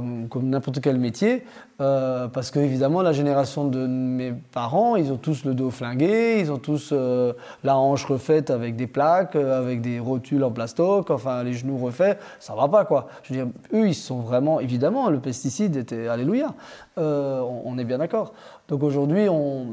comme, 0.00 0.48
n'importe 0.48 0.80
quel 0.80 0.98
métier. 0.98 1.44
Euh, 1.80 2.28
parce 2.28 2.50
que, 2.50 2.58
évidemment, 2.58 3.02
la 3.02 3.12
génération 3.12 3.66
de 3.66 3.86
mes 3.86 4.32
parents, 4.32 4.96
ils 4.96 5.12
ont 5.12 5.16
tous 5.16 5.44
le 5.44 5.54
dos 5.54 5.70
flingué, 5.70 6.40
ils 6.40 6.50
ont 6.50 6.58
tous 6.58 6.92
la 6.92 7.76
hanche 7.76 8.04
refaite 8.04 8.50
avec 8.50 8.76
des 8.76 8.86
plaques, 8.86 9.36
avec 9.36 9.80
des 9.80 9.98
rotules 9.98 10.44
en 10.44 10.50
plastoc, 10.50 11.10
enfin, 11.10 11.42
les 11.42 11.52
genoux 11.52 11.78
refaits. 11.78 12.18
Ça 12.40 12.54
va 12.54 12.68
pas, 12.68 12.84
quoi. 12.84 13.08
Je 13.22 13.34
veux 13.34 13.44
dire, 13.44 13.52
eux, 13.74 13.88
ils 13.88 13.94
sont 13.94 14.20
vraiment, 14.20 14.60
évidemment, 14.60 15.10
le 15.10 15.20
pesticide 15.20 15.76
était, 15.76 16.08
alléluia. 16.08 16.54
on 16.96 17.76
est 17.78 17.84
bien 17.84 17.98
d'accord. 17.98 18.32
Donc 18.68 18.82
aujourd'hui, 18.82 19.28
on, 19.28 19.66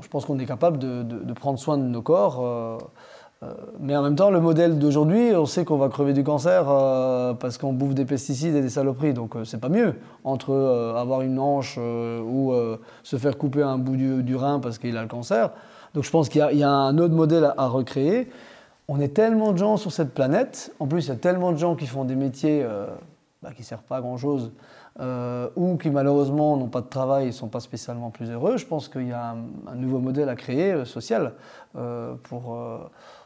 je 0.00 0.08
pense 0.08 0.24
qu'on 0.24 0.38
est 0.38 0.46
capable 0.46 0.78
de, 0.78 1.32
prendre 1.32 1.58
soin 1.58 1.78
de 1.78 1.82
nos 1.82 2.02
corps. 2.02 2.80
Euh, 3.44 3.50
euh, 3.50 3.54
mais 3.80 3.96
en 3.96 4.02
même 4.02 4.16
temps, 4.16 4.30
le 4.30 4.40
modèle 4.40 4.78
d'aujourd'hui, 4.78 5.32
on 5.34 5.46
sait 5.46 5.64
qu'on 5.64 5.76
va 5.76 5.88
crever 5.88 6.12
du 6.12 6.24
cancer 6.24 6.66
euh, 6.68 7.34
parce 7.34 7.58
qu'on 7.58 7.72
bouffe 7.72 7.94
des 7.94 8.04
pesticides 8.04 8.54
et 8.54 8.62
des 8.62 8.70
saloperies. 8.70 9.14
Donc 9.14 9.34
c'est 9.44 9.60
pas 9.60 9.68
mieux 9.68 9.94
entre 10.24 10.54
avoir 10.96 11.22
une 11.22 11.38
hanche 11.38 11.78
ou 11.78 12.52
se 13.02 13.16
faire 13.16 13.36
couper 13.36 13.62
un 13.62 13.78
bout 13.78 13.96
du, 13.96 14.36
rein 14.36 14.60
parce 14.60 14.78
qu'il 14.78 14.96
a 14.96 15.02
le 15.02 15.08
cancer. 15.08 15.50
Donc 15.94 16.04
je 16.04 16.10
pense 16.10 16.28
qu'il 16.28 16.40
y, 16.40 16.62
a 16.62 16.70
un 16.70 16.98
autre 16.98 17.14
modèle 17.14 17.52
à, 17.56 17.66
recréer. 17.66 18.28
On 18.88 19.00
est 19.00 19.14
tellement 19.14 19.52
de 19.52 19.58
gens 19.58 19.76
sur 19.76 19.92
cette 19.92 20.14
planète. 20.14 20.72
En 20.78 20.86
plus, 20.86 21.06
il 21.06 21.08
y 21.08 21.12
a 21.12 21.16
tellement 21.16 21.52
de 21.52 21.58
gens 21.58 21.74
qui 21.74 21.86
font 21.86 22.04
des 22.04 22.16
métiers 22.16 22.66
bah, 23.42 23.50
qui 23.54 23.60
ne 23.60 23.66
servent 23.66 23.82
pas 23.82 23.98
à 23.98 24.00
grand-chose 24.00 24.52
euh, 25.00 25.48
ou 25.56 25.76
qui 25.76 25.90
malheureusement 25.90 26.56
n'ont 26.56 26.68
pas 26.68 26.80
de 26.80 26.86
travail 26.86 27.24
et 27.24 27.26
ne 27.26 27.32
sont 27.32 27.48
pas 27.48 27.58
spécialement 27.58 28.10
plus 28.10 28.30
heureux, 28.30 28.56
je 28.56 28.64
pense 28.64 28.88
qu'il 28.88 29.08
y 29.08 29.12
a 29.12 29.34
un, 29.66 29.74
nouveau 29.74 29.98
modèle 29.98 30.28
à 30.28 30.36
créer 30.36 30.70
euh, 30.70 30.84
social 30.84 31.32
euh, 31.74 32.14
pour, 32.22 32.56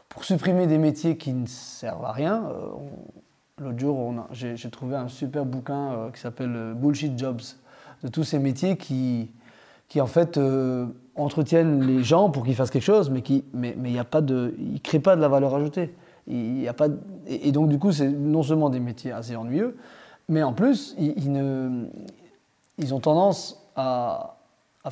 pour 0.09 0.23
supprimer 0.23 0.67
des 0.67 0.77
métiers 0.77 1.17
qui 1.17 1.33
ne 1.33 1.45
servent 1.45 2.05
à 2.05 2.11
rien. 2.11 2.49
L'autre 3.59 3.79
jour, 3.79 4.13
j'ai 4.31 4.69
trouvé 4.69 4.95
un 4.95 5.07
super 5.07 5.45
bouquin 5.45 6.09
qui 6.13 6.19
s'appelle 6.19 6.73
Bullshit 6.75 7.17
Jobs, 7.17 7.41
de 8.03 8.07
tous 8.07 8.23
ces 8.23 8.39
métiers 8.39 8.75
qui, 8.77 9.29
en 9.99 10.07
fait 10.07 10.39
entretiennent 11.15 11.85
les 11.85 12.03
gens 12.03 12.29
pour 12.29 12.43
qu'ils 12.43 12.55
fassent 12.55 12.71
quelque 12.71 12.81
chose, 12.81 13.09
mais 13.09 13.21
qui 13.21 13.43
mais, 13.53 13.99
a 13.99 14.03
pas 14.03 14.21
de, 14.21 14.53
créent 14.83 14.99
pas 14.99 15.15
de 15.15 15.21
la 15.21 15.27
valeur 15.27 15.53
ajoutée. 15.55 15.93
Et, 16.27 17.51
donc 17.51 17.69
du 17.69 17.79
coup, 17.79 17.91
c'est 17.91 18.09
non 18.09 18.43
seulement 18.43 18.69
des 18.69 18.79
métiers 18.79 19.11
assez 19.11 19.35
ennuyeux, 19.35 19.77
mais 20.27 20.43
en 20.43 20.53
plus, 20.53 20.95
ils, 20.97 22.93
ont 22.93 22.99
tendance 22.99 23.67
à, 23.75 24.35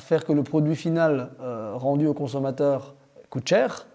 faire 0.00 0.24
que 0.24 0.32
le 0.32 0.42
produit 0.42 0.76
final 0.76 1.30
euh, 1.40 1.72
rendu 1.74 2.06
au 2.06 2.14
consommateur 2.14 2.94
coûte 3.30 3.48
cher, 3.48 3.86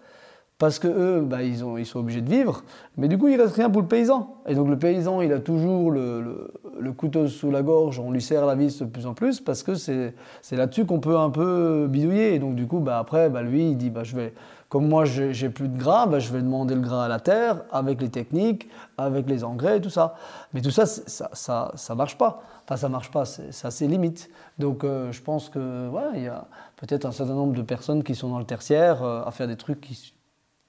parce 0.58 0.78
que 0.78 0.88
eux, 0.88 1.20
bah, 1.20 1.42
ils, 1.42 1.64
ont, 1.64 1.76
ils, 1.76 1.86
sont 1.86 1.98
obligés 1.98 2.20
de 2.20 2.30
vivre, 2.30 2.62
mais 2.96 3.08
du 3.08 3.18
coup, 3.18 3.28
il 3.28 3.40
reste 3.40 3.56
rien 3.56 3.68
pour 3.68 3.82
le 3.82 3.88
paysan. 3.88 4.36
Et 4.46 4.54
donc 4.54 4.68
le 4.68 4.78
paysan, 4.78 5.20
il 5.20 5.32
a 5.32 5.40
toujours 5.40 5.90
le, 5.90 6.50
le, 6.78 6.92
couteau 6.92 7.26
sous 7.26 7.50
la 7.50 7.62
gorge, 7.62 7.98
on 7.98 8.12
lui 8.12 8.22
serre 8.22 8.46
la 8.46 8.54
vis 8.54 8.78
de 8.78 8.84
plus 8.84 9.06
en 9.06 9.14
plus, 9.14 9.40
parce 9.40 9.62
que 9.62 9.74
c'est 9.74 10.14
là-dessus 10.52 10.86
qu'on 10.86 11.00
peut 11.00 11.18
un 11.18 11.30
peu 11.30 11.86
bidouiller. 11.88 12.34
Et 12.34 12.38
donc 12.38 12.54
du 12.54 12.66
coup, 12.66 12.78
bah, 12.78 12.98
après, 12.98 13.30
bah, 13.30 13.42
lui, 13.42 13.70
il 13.70 13.76
dit, 13.76 13.92
je 14.04 14.16
vais 14.16 14.32
comme 14.74 14.88
moi, 14.88 15.04
j'ai 15.04 15.50
plus 15.50 15.68
de 15.68 15.78
gras, 15.78 16.08
je 16.18 16.32
vais 16.32 16.40
demander 16.40 16.74
le 16.74 16.80
gras 16.80 17.04
à 17.04 17.08
la 17.08 17.20
terre, 17.20 17.62
avec 17.70 18.00
les 18.00 18.08
techniques, 18.08 18.68
avec 18.98 19.28
les 19.28 19.44
engrais 19.44 19.80
tout 19.80 19.88
ça. 19.88 20.16
Mais 20.52 20.60
tout 20.62 20.72
ça, 20.72 20.84
ça, 20.84 21.70
ça, 21.74 21.94
marche 21.94 22.18
pas. 22.18 22.42
Enfin, 22.64 22.76
ça 22.76 22.88
marche 22.88 23.10
pas, 23.10 23.24
ça 23.24 23.70
c'est 23.70 23.86
limite. 23.86 24.30
Donc, 24.58 24.82
euh, 24.82 25.12
je 25.12 25.22
pense 25.22 25.48
que, 25.48 25.88
il 26.16 26.22
y 26.22 26.26
a 26.26 26.48
peut-être 26.76 27.04
un 27.04 27.12
certain 27.12 27.34
nombre 27.34 27.54
de 27.54 27.62
personnes 27.62 28.02
qui 28.02 28.16
sont 28.16 28.28
dans 28.28 28.40
le 28.40 28.44
tertiaire 28.44 29.04
euh, 29.04 29.22
à 29.24 29.30
faire 29.30 29.46
des 29.46 29.56
trucs 29.56 29.80
qui, 29.80 30.13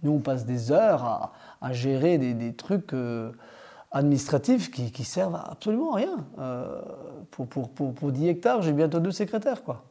nous, 0.06 0.14
on 0.14 0.20
passe 0.20 0.45
des 0.45 0.72
heures 0.72 1.34
à, 1.62 1.74
gérer 1.74 2.18
des, 2.18 2.53
trucs 2.53 2.93
euh, 2.93 3.32
administratifs 3.91 4.72
qui, 4.72 4.91
qui, 4.91 5.03
servent 5.03 5.36
absolument 5.36 5.93
à 5.93 5.95
rien. 5.97 6.26
pour, 7.32 7.47
pour, 7.47 7.70
pour, 7.70 7.93
pour 7.93 8.12
10 8.12 8.28
hectares, 8.28 8.62
j'ai 8.62 8.74
bientôt 8.74 8.99
deux 8.99 9.12
secrétaires, 9.12 9.64
quoi. 9.64 9.84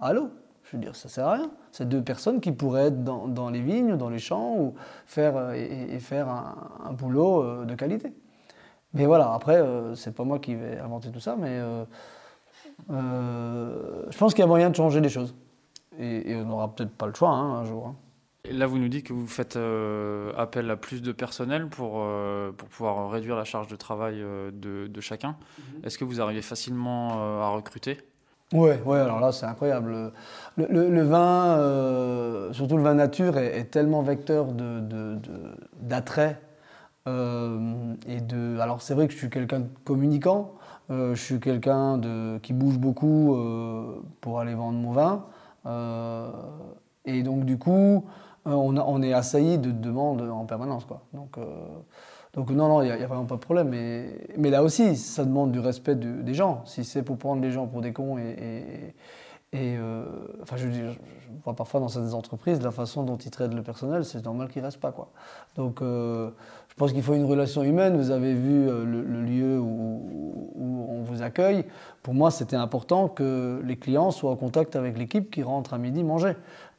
Allô? 0.00 0.30
Je 0.70 0.76
veux 0.76 0.82
dire, 0.82 0.94
ça 0.94 1.08
sert 1.08 1.26
à 1.26 1.32
rien. 1.34 1.50
C'est 1.72 1.88
deux 1.88 2.02
personnes 2.02 2.40
qui 2.40 2.52
pourraient 2.52 2.88
être 2.88 3.02
dans, 3.02 3.50
les 3.50 3.60
vignes, 3.60 3.96
dans 3.96 4.10
les 4.10 4.18
champs, 4.18 4.54
ou 4.54 4.74
faire, 5.06 5.36
euh, 5.36 5.52
et, 5.54 5.98
faire 5.98 6.28
un, 6.28 6.92
boulot 6.92 7.42
euh, 7.42 7.64
de 7.64 7.74
qualité. 7.74 8.12
Mais 8.92 9.06
voilà, 9.06 9.32
après, 9.32 9.56
euh, 9.56 9.94
c'est 9.94 10.14
pas 10.14 10.24
moi 10.24 10.38
qui 10.38 10.54
vais 10.54 10.78
inventer 10.78 11.10
tout 11.10 11.20
ça, 11.20 11.36
mais 11.36 11.58
je 12.90 14.18
pense 14.18 14.34
qu'il 14.34 14.42
y 14.42 14.44
a 14.44 14.46
moyen 14.46 14.68
de 14.68 14.76
changer 14.76 15.00
les 15.00 15.08
choses. 15.08 15.34
Et, 15.98 16.36
on 16.36 16.44
n'aura 16.44 16.68
peut-être 16.74 16.92
pas 16.92 17.06
le 17.06 17.14
choix 17.14 17.30
hein, 17.30 17.60
un 17.60 17.64
jour. 17.64 17.88
Hein. 17.88 17.96
Là, 18.52 18.66
vous 18.66 18.78
nous 18.78 18.88
dites 18.88 19.06
que 19.06 19.12
vous 19.12 19.26
faites 19.26 19.58
appel 20.36 20.70
à 20.70 20.76
plus 20.76 21.02
de 21.02 21.12
personnel 21.12 21.68
pour, 21.68 22.04
pour 22.56 22.68
pouvoir 22.68 23.10
réduire 23.10 23.36
la 23.36 23.44
charge 23.44 23.68
de 23.68 23.76
travail 23.76 24.18
de, 24.52 24.86
de 24.86 25.00
chacun. 25.00 25.30
Mm-hmm. 25.30 25.86
Est-ce 25.86 25.98
que 25.98 26.04
vous 26.04 26.20
arrivez 26.20 26.42
facilement 26.42 27.42
à 27.42 27.48
recruter? 27.50 27.98
Ouais, 28.54 28.80
ouais, 28.86 28.98
alors 28.98 29.20
là 29.20 29.30
c'est 29.30 29.44
incroyable. 29.44 30.12
Le, 30.56 31.02
vin, 31.02 31.58
euh, 31.58 32.50
surtout 32.54 32.78
le 32.78 32.82
vin 32.82 32.94
nature, 32.94 33.36
est, 33.36 33.64
tellement 33.64 34.00
vecteur 34.00 34.46
d'attrait. 35.82 36.28
De, 36.28 37.10
de, 37.10 37.14
euh, 37.14 37.94
et 38.06 38.20
de, 38.22 38.58
alors 38.58 38.80
c'est 38.80 38.94
vrai 38.94 39.06
que 39.06 39.12
je 39.12 39.18
suis 39.18 39.28
quelqu'un 39.28 39.60
de 39.60 39.68
communicant, 39.84 40.54
euh, 40.90 41.14
je 41.14 41.22
suis 41.22 41.40
quelqu'un 41.40 42.00
qui 42.42 42.54
bouge 42.54 42.78
beaucoup 42.78 43.36
pour 44.22 44.40
aller 44.40 44.54
vendre 44.54 44.78
mon 44.78 44.92
vin. 44.92 45.26
et 47.04 47.22
donc 47.22 47.44
du 47.44 47.58
coup, 47.58 48.06
on, 48.44 48.76
on, 48.76 49.02
est 49.02 49.12
assailli 49.12 49.58
de 49.58 49.70
demandes 49.70 50.22
en 50.22 50.44
permanence. 50.44 50.84
Quoi. 50.84 51.02
Donc, 51.12 51.38
donc 52.34 52.50
non, 52.50 52.68
non, 52.68 52.82
il 52.82 52.86
n'y 52.86 53.02
a, 53.02 53.06
vraiment 53.06 53.24
pas 53.24 53.36
de 53.36 53.40
problème. 53.40 53.68
Mais, 53.68 54.50
là 54.50 54.62
aussi, 54.62 54.96
ça 54.96 55.24
demande 55.24 55.52
du 55.52 55.60
respect 55.60 55.96
des 55.96 56.34
gens. 56.34 56.62
Si 56.66 56.84
c'est 56.84 57.02
pour 57.02 57.18
prendre 57.18 57.42
les 57.42 57.50
gens 57.50 57.66
pour 57.66 57.80
des 57.80 57.92
cons 57.92 58.18
et, 58.18 58.94
euh, 59.54 60.04
enfin, 60.42 60.56
je, 60.56 60.66
vois 61.42 61.56
parfois 61.56 61.80
dans 61.80 61.88
certaines 61.88 62.12
entreprises 62.12 62.60
la 62.60 62.70
façon 62.70 63.02
dont 63.02 63.16
ils 63.16 63.30
traitent 63.30 63.54
le 63.54 63.62
personnel, 63.62 64.04
c'est 64.04 64.22
normal 64.24 64.48
qu'il 64.48 64.60
ne 64.60 64.66
reste 64.66 64.78
pas. 64.78 64.92
Quoi. 64.92 65.08
Donc 65.56 65.80
euh, 65.80 66.30
je 66.68 66.74
pense 66.74 66.92
qu'il 66.92 67.02
faut 67.02 67.14
une 67.14 67.24
relation 67.24 67.62
humaine. 67.62 67.96
Vous 67.96 68.10
avez 68.10 68.34
vu 68.34 68.66
le, 68.66 69.02
lieu 69.22 69.58
où, 69.58 70.52
on 70.60 71.02
vous 71.02 71.22
accueille. 71.22 71.64
Pour 72.02 72.12
moi, 72.12 72.30
c'était 72.30 72.56
important 72.56 73.08
que 73.08 73.62
les 73.64 73.76
clients 73.76 74.10
soient 74.10 74.30
en 74.30 74.36
contact 74.36 74.76
avec 74.76 74.98
l'équipe 74.98 75.30
qui 75.30 75.42
rentre 75.42 75.72
à 75.72 75.78
midi 75.78 76.04
manger. 76.04 76.34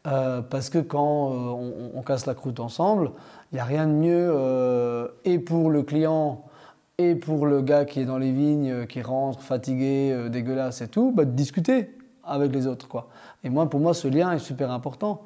Euh, 0.08 0.42
parce 0.42 0.70
que 0.70 0.80
quand 0.80 1.30
on, 1.32 1.92
on, 1.94 2.02
casse 2.02 2.26
la 2.26 2.34
croûte 2.34 2.60
ensemble, 2.60 3.12
il 3.52 3.56
n'y 3.56 3.62
a 3.62 3.66
rien 3.66 3.86
de 3.86 3.92
mieux 3.92 5.12
et 5.26 5.40
pour 5.40 5.70
le 5.70 5.84
client 5.84 6.46
et 6.98 7.16
pour 7.16 7.46
le 7.46 7.62
gars 7.62 7.86
qui 7.86 8.00
est 8.00 8.06
dans 8.06 8.18
les 8.18 8.32
vignes, 8.32 8.86
qui 8.88 9.02
rentre 9.02 9.42
fatigué, 9.42 10.30
dégueulasse 10.30 10.82
et 10.82 10.88
tout, 10.88 11.12
bah, 11.12 11.26
de 11.26 11.32
discuter 11.32 11.98
avec 12.24 12.54
les 12.54 12.68
autres. 12.68 12.88
Quoi. 12.88 13.10
Et 13.44 13.50
moi, 13.50 13.70
pour 13.70 13.80
moi, 13.80 13.94
ce 13.94 14.08
lien 14.08 14.32
est 14.32 14.40
super 14.40 14.72
important. 14.72 15.22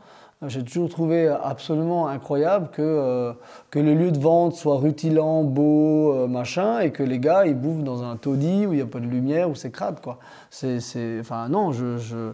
J'ai 0.47 0.63
toujours 0.63 0.89
trouvé 0.89 1.27
absolument 1.27 2.07
incroyable 2.07 2.69
que, 2.71 2.81
euh, 2.81 3.33
que 3.71 3.79
le 3.79 3.93
lieu 3.93 4.11
de 4.11 4.19
vente 4.19 4.55
soit 4.55 4.77
rutilant, 4.77 5.43
beau, 5.43 6.13
euh, 6.13 6.27
machin, 6.27 6.79
et 6.79 6.91
que 6.91 7.03
les 7.03 7.19
gars, 7.19 7.45
ils 7.45 7.55
bouffent 7.55 7.83
dans 7.83 8.03
un 8.03 8.17
taudis 8.17 8.65
où 8.65 8.73
il 8.73 8.77
n'y 8.77 8.81
a 8.81 8.85
pas 8.85 8.99
de 8.99 9.05
lumière, 9.05 9.49
où 9.49 9.55
c'est 9.55 9.71
crade, 9.71 10.01
quoi. 10.01 10.19
C'est, 10.49 10.79
enfin, 11.19 11.47
non, 11.47 11.71
je, 11.71 11.85
euh, 12.13 12.33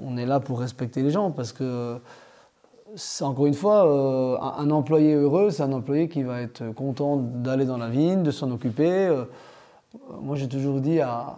on 0.00 0.16
est 0.16 0.26
là 0.26 0.40
pour 0.40 0.60
respecter 0.60 1.02
les 1.02 1.10
gens, 1.10 1.30
parce 1.30 1.52
que, 1.52 1.98
encore 3.20 3.46
une 3.46 3.54
fois, 3.54 3.82
un, 4.40 4.70
employé 4.70 5.14
heureux, 5.14 5.50
c'est 5.50 5.62
un 5.62 5.72
employé 5.72 6.08
qui 6.08 6.22
va 6.22 6.40
être 6.40 6.72
content 6.72 7.16
d'aller 7.16 7.64
dans 7.64 7.78
la 7.78 7.88
vigne, 7.88 8.22
de 8.22 8.30
s'en 8.30 8.50
occuper. 8.50 9.14
moi, 10.20 10.36
j'ai 10.36 10.48
toujours 10.48 10.80
dit 10.80 11.00
à, 11.00 11.36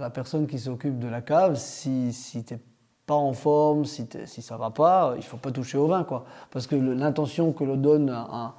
la 0.00 0.10
personne 0.10 0.46
qui 0.46 0.58
s'occupe 0.58 0.98
de 0.98 1.08
la 1.08 1.20
cave, 1.20 1.56
si, 1.56 2.12
si 2.12 2.44
tu 2.44 2.54
n'es 2.54 2.60
pas 3.06 3.14
en 3.14 3.32
forme, 3.32 3.84
si, 3.84 4.06
si 4.26 4.42
ça 4.42 4.56
va 4.56 4.70
pas, 4.70 5.14
il 5.16 5.24
faut 5.24 5.36
pas 5.36 5.50
toucher 5.50 5.78
au 5.78 5.88
vin. 5.88 6.04
Quoi. 6.04 6.24
Parce 6.52 6.68
que 6.68 6.76
l'intention 6.76 7.52
que 7.52 7.64
l'on 7.64 7.76
donne 7.76 8.10
à, 8.10 8.22
un 8.30 8.54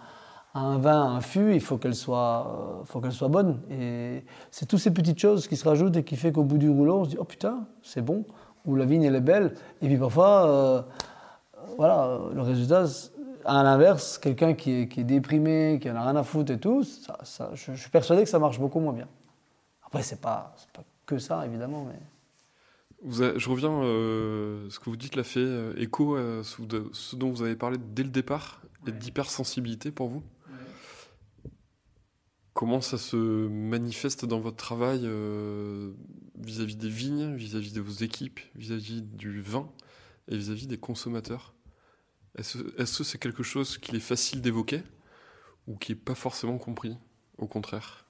vin, 0.53 1.01
à 1.01 1.09
un 1.09 1.21
fût, 1.21 1.53
il 1.53 1.61
faut 1.61 1.77
qu'elle 1.77 1.95
soit, 1.95 2.81
euh, 2.81 2.85
faut 2.85 2.99
qu'elle 2.99 3.11
soit 3.11 3.29
bonne. 3.29 3.61
Et 3.69 4.23
c'est 4.51 4.65
toutes 4.65 4.79
ces 4.79 4.91
petites 4.91 5.19
choses 5.19 5.47
qui 5.47 5.55
se 5.55 5.67
rajoutent 5.67 5.95
et 5.95 6.03
qui 6.03 6.17
fait 6.17 6.31
qu'au 6.31 6.43
bout 6.43 6.57
du 6.57 6.69
rouleau, 6.69 6.99
on 6.99 7.05
se 7.05 7.09
dit 7.09 7.17
oh 7.19 7.23
putain, 7.23 7.65
c'est 7.81 8.01
bon, 8.01 8.25
ou 8.65 8.75
la 8.75 8.85
vigne 8.85 9.03
elle 9.03 9.15
est 9.15 9.21
belle. 9.21 9.55
Et 9.81 9.87
puis 9.87 9.97
parfois, 9.97 10.47
euh, 10.47 10.81
voilà, 11.77 12.19
le 12.33 12.41
résultat, 12.41 12.85
à 13.45 13.63
l'inverse, 13.63 14.17
quelqu'un 14.17 14.53
qui 14.53 14.71
est, 14.71 14.87
qui 14.87 15.01
est, 15.01 15.05
déprimé, 15.05 15.79
qui 15.81 15.89
en 15.89 15.95
a 15.95 16.03
rien 16.03 16.15
à 16.15 16.23
foutre 16.23 16.51
et 16.51 16.59
tout, 16.59 16.83
ça, 16.83 17.17
ça, 17.23 17.51
je, 17.53 17.73
suis 17.73 17.89
persuadé 17.89 18.23
que 18.23 18.29
ça 18.29 18.39
marche 18.39 18.59
beaucoup 18.59 18.79
moins 18.79 18.93
bien. 18.93 19.07
Après, 19.85 20.03
c'est 20.03 20.21
pas, 20.21 20.55
pas 20.73 20.83
que 21.05 21.17
ça, 21.17 21.45
évidemment. 21.45 21.87
Mais... 21.87 23.39
je 23.39 23.49
reviens, 23.49 23.71
euh, 23.71 24.69
ce 24.69 24.79
que 24.79 24.89
vous 24.89 24.97
dites 24.97 25.15
l'a 25.15 25.23
fait 25.23 25.39
euh, 25.39 25.73
écho 25.77 26.15
à 26.15 26.43
ce, 26.43 27.15
dont 27.15 27.29
vous 27.29 27.41
avez 27.41 27.55
parlé 27.55 27.77
dès 27.77 28.03
le 28.03 28.09
départ, 28.09 28.61
et 28.87 28.91
d'hypersensibilité 28.91 29.91
pour 29.91 30.07
vous? 30.09 30.23
Comment 32.53 32.81
ça 32.81 32.97
se 32.97 33.15
manifeste 33.47 34.25
dans 34.25 34.39
votre 34.39 34.57
travail 34.57 35.01
euh, 35.03 35.93
vis-à-vis 36.37 36.75
des 36.75 36.89
vignes, 36.89 37.33
vis-à-vis 37.35 37.71
de 37.71 37.81
vos 37.81 38.03
équipes, 38.03 38.39
vis-à-vis 38.55 39.01
du 39.01 39.41
vin 39.41 39.69
et 40.27 40.35
vis-à-vis 40.35 40.67
des 40.67 40.77
consommateurs? 40.77 41.53
Est-ce 42.37 42.97
que 42.97 43.03
c'est 43.03 43.17
quelque 43.17 43.43
chose 43.43 43.77
qu'il 43.77 43.95
est 43.95 43.99
facile 43.99 44.41
d'évoquer 44.41 44.83
ou 45.67 45.75
qui 45.75 45.91
n'est 45.91 45.97
pas 45.97 46.15
forcément 46.15 46.57
compris, 46.57 46.97
au 47.37 47.47
contraire? 47.47 48.05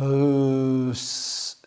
Euh, 0.00 0.92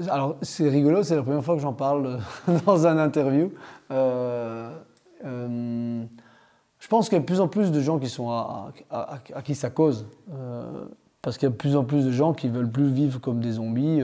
alors, 0.09 0.37
c'est 0.41 0.67
rigolo, 0.67 1.03
c'est 1.03 1.15
la 1.15 1.23
première 1.23 1.43
fois 1.43 1.55
que 1.55 1.61
j'en 1.61 1.73
parle 1.73 2.19
dans 2.65 2.87
un 2.87 2.97
interview. 2.97 3.51
Euh, 3.91 4.75
euh, 5.23 6.03
je 6.79 6.87
pense 6.87 7.07
qu'il 7.07 7.15
y 7.15 7.17
a 7.17 7.21
de 7.21 7.25
plus 7.25 7.39
en 7.39 7.47
plus 7.47 7.71
de 7.71 7.81
gens 7.81 7.99
qui 7.99 8.09
sont 8.09 8.29
à, 8.29 8.71
qui 9.43 9.55
ça 9.55 9.69
cause. 9.69 10.07
Parce 11.26 11.38
qu'il 11.38 11.47
y 11.47 11.49
a 11.49 11.51
de 11.51 11.57
plus 11.57 11.76
en 11.76 11.84
plus 11.84 12.05
de 12.05 12.11
gens 12.11 12.34
qui 12.34 12.47
veulent 12.47 12.71
plus 12.71 12.88
vivre 12.88 13.19
comme 13.19 13.41
des 13.41 13.53
zombies, 13.53 14.01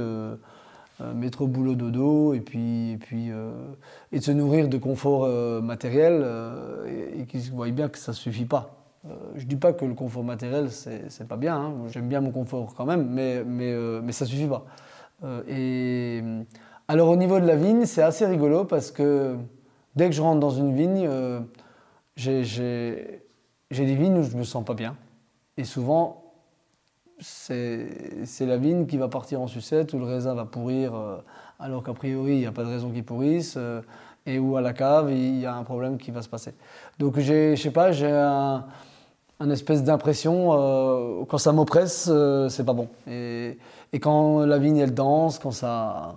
mettre 1.16 1.44
au 1.44 1.48
boulot 1.48 1.76
dodo, 1.76 2.34
et 2.34 2.42
puis, 2.42 2.92
et 2.92 2.98
puis 2.98 3.30
et 4.12 4.20
de 4.20 4.24
se 4.24 4.32
nourrir 4.32 4.68
de 4.68 4.78
confort 4.78 5.30
matériel, 5.62 6.26
et, 6.88 7.22
et 7.22 7.26
qui 7.26 7.38
voient 7.50 7.70
bien 7.70 7.88
que 7.88 7.98
ça 7.98 8.12
suffit 8.12 8.46
pas. 8.46 8.82
Euh, 9.08 9.16
je 9.36 9.46
dis 9.46 9.56
pas 9.56 9.74
que 9.74 9.86
le 9.86 9.94
confort 9.94 10.24
matériel, 10.24 10.70
c'est 10.72 11.28
pas 11.28 11.38
bien. 11.38 11.56
Hein. 11.56 11.74
J'aime 11.88 12.08
bien 12.08 12.22
mon 12.22 12.32
confort 12.32 12.74
quand 12.76 12.86
même, 12.86 13.08
mais, 13.10 13.44
mais, 13.44 13.72
euh, 13.72 14.02
mais 14.04 14.12
ça 14.12 14.26
suffit 14.26 14.48
pas. 14.48 14.66
Euh, 15.24 15.42
et, 15.48 16.24
alors, 16.88 17.10
au 17.10 17.16
niveau 17.16 17.40
de 17.40 17.46
la 17.46 17.56
vigne, 17.56 17.86
c'est 17.86 18.04
assez 18.04 18.26
rigolo 18.26 18.66
parce 18.66 18.92
que 18.92 19.38
dès 19.96 20.10
que 20.10 20.16
je 20.16 20.22
rentre 20.22 20.40
dans 20.40 20.52
une 20.52 20.76
vigne, 20.76 21.10
j'ai 22.16 22.44
des 23.72 23.96
vignes 23.96 24.20
où 24.20 24.24
je 24.24 24.38
me 24.38 24.44
sens 24.44 24.64
pas 24.64 24.74
bien. 24.74 24.96
Et 25.58 25.64
souvent, 25.64 26.21
c'est 27.22 28.46
la 28.46 28.58
vigne 28.58 28.86
qui 28.86 28.98
va 28.98 29.08
partir 29.08 29.42
en 29.42 29.48
sucette, 29.48 29.94
où 29.94 30.00
le 30.00 30.06
raisin 30.06 30.34
va 30.34 30.46
pourrir, 30.46 30.94
alors 31.60 31.84
qu'a 31.84 31.94
priori, 31.94 32.34
il 32.34 32.40
n'y 32.40 32.46
a 32.46 32.52
pas 32.52 32.64
de 32.64 32.70
raison 32.70 32.90
qu'il 32.90 33.04
pourrisse, 33.04 33.58
et 34.26 34.40
où 34.40 34.58
à 34.58 34.62
la 34.62 34.74
cave, 34.74 35.12
il 35.12 35.40
y 35.40 35.46
a 35.46 35.56
un 35.56 35.64
problème 35.64 35.98
qui 35.98 36.12
va 36.12 36.22
se 36.22 36.30
passer. 36.30 36.54
Donc, 37.00 37.20
je 37.20 37.56
sais 37.56 37.72
pas, 37.72 37.92
j'ai 37.92 38.12
un 39.42 39.50
espèce 39.50 39.84
d'impression, 39.84 40.54
euh, 40.54 41.26
quand 41.28 41.40
ça 41.40 41.52
m'oppresse, 41.52 42.08
euh, 42.12 42.48
c'est 42.48 42.64
pas 42.64 42.74
bon. 42.74 42.88
Et, 43.08 43.58
quand 44.00 44.46
la 44.46 44.60
vigne 44.60 44.78
elle 44.78 44.94
danse, 44.94 45.40
quand 45.40 45.52
ça, 45.52 46.16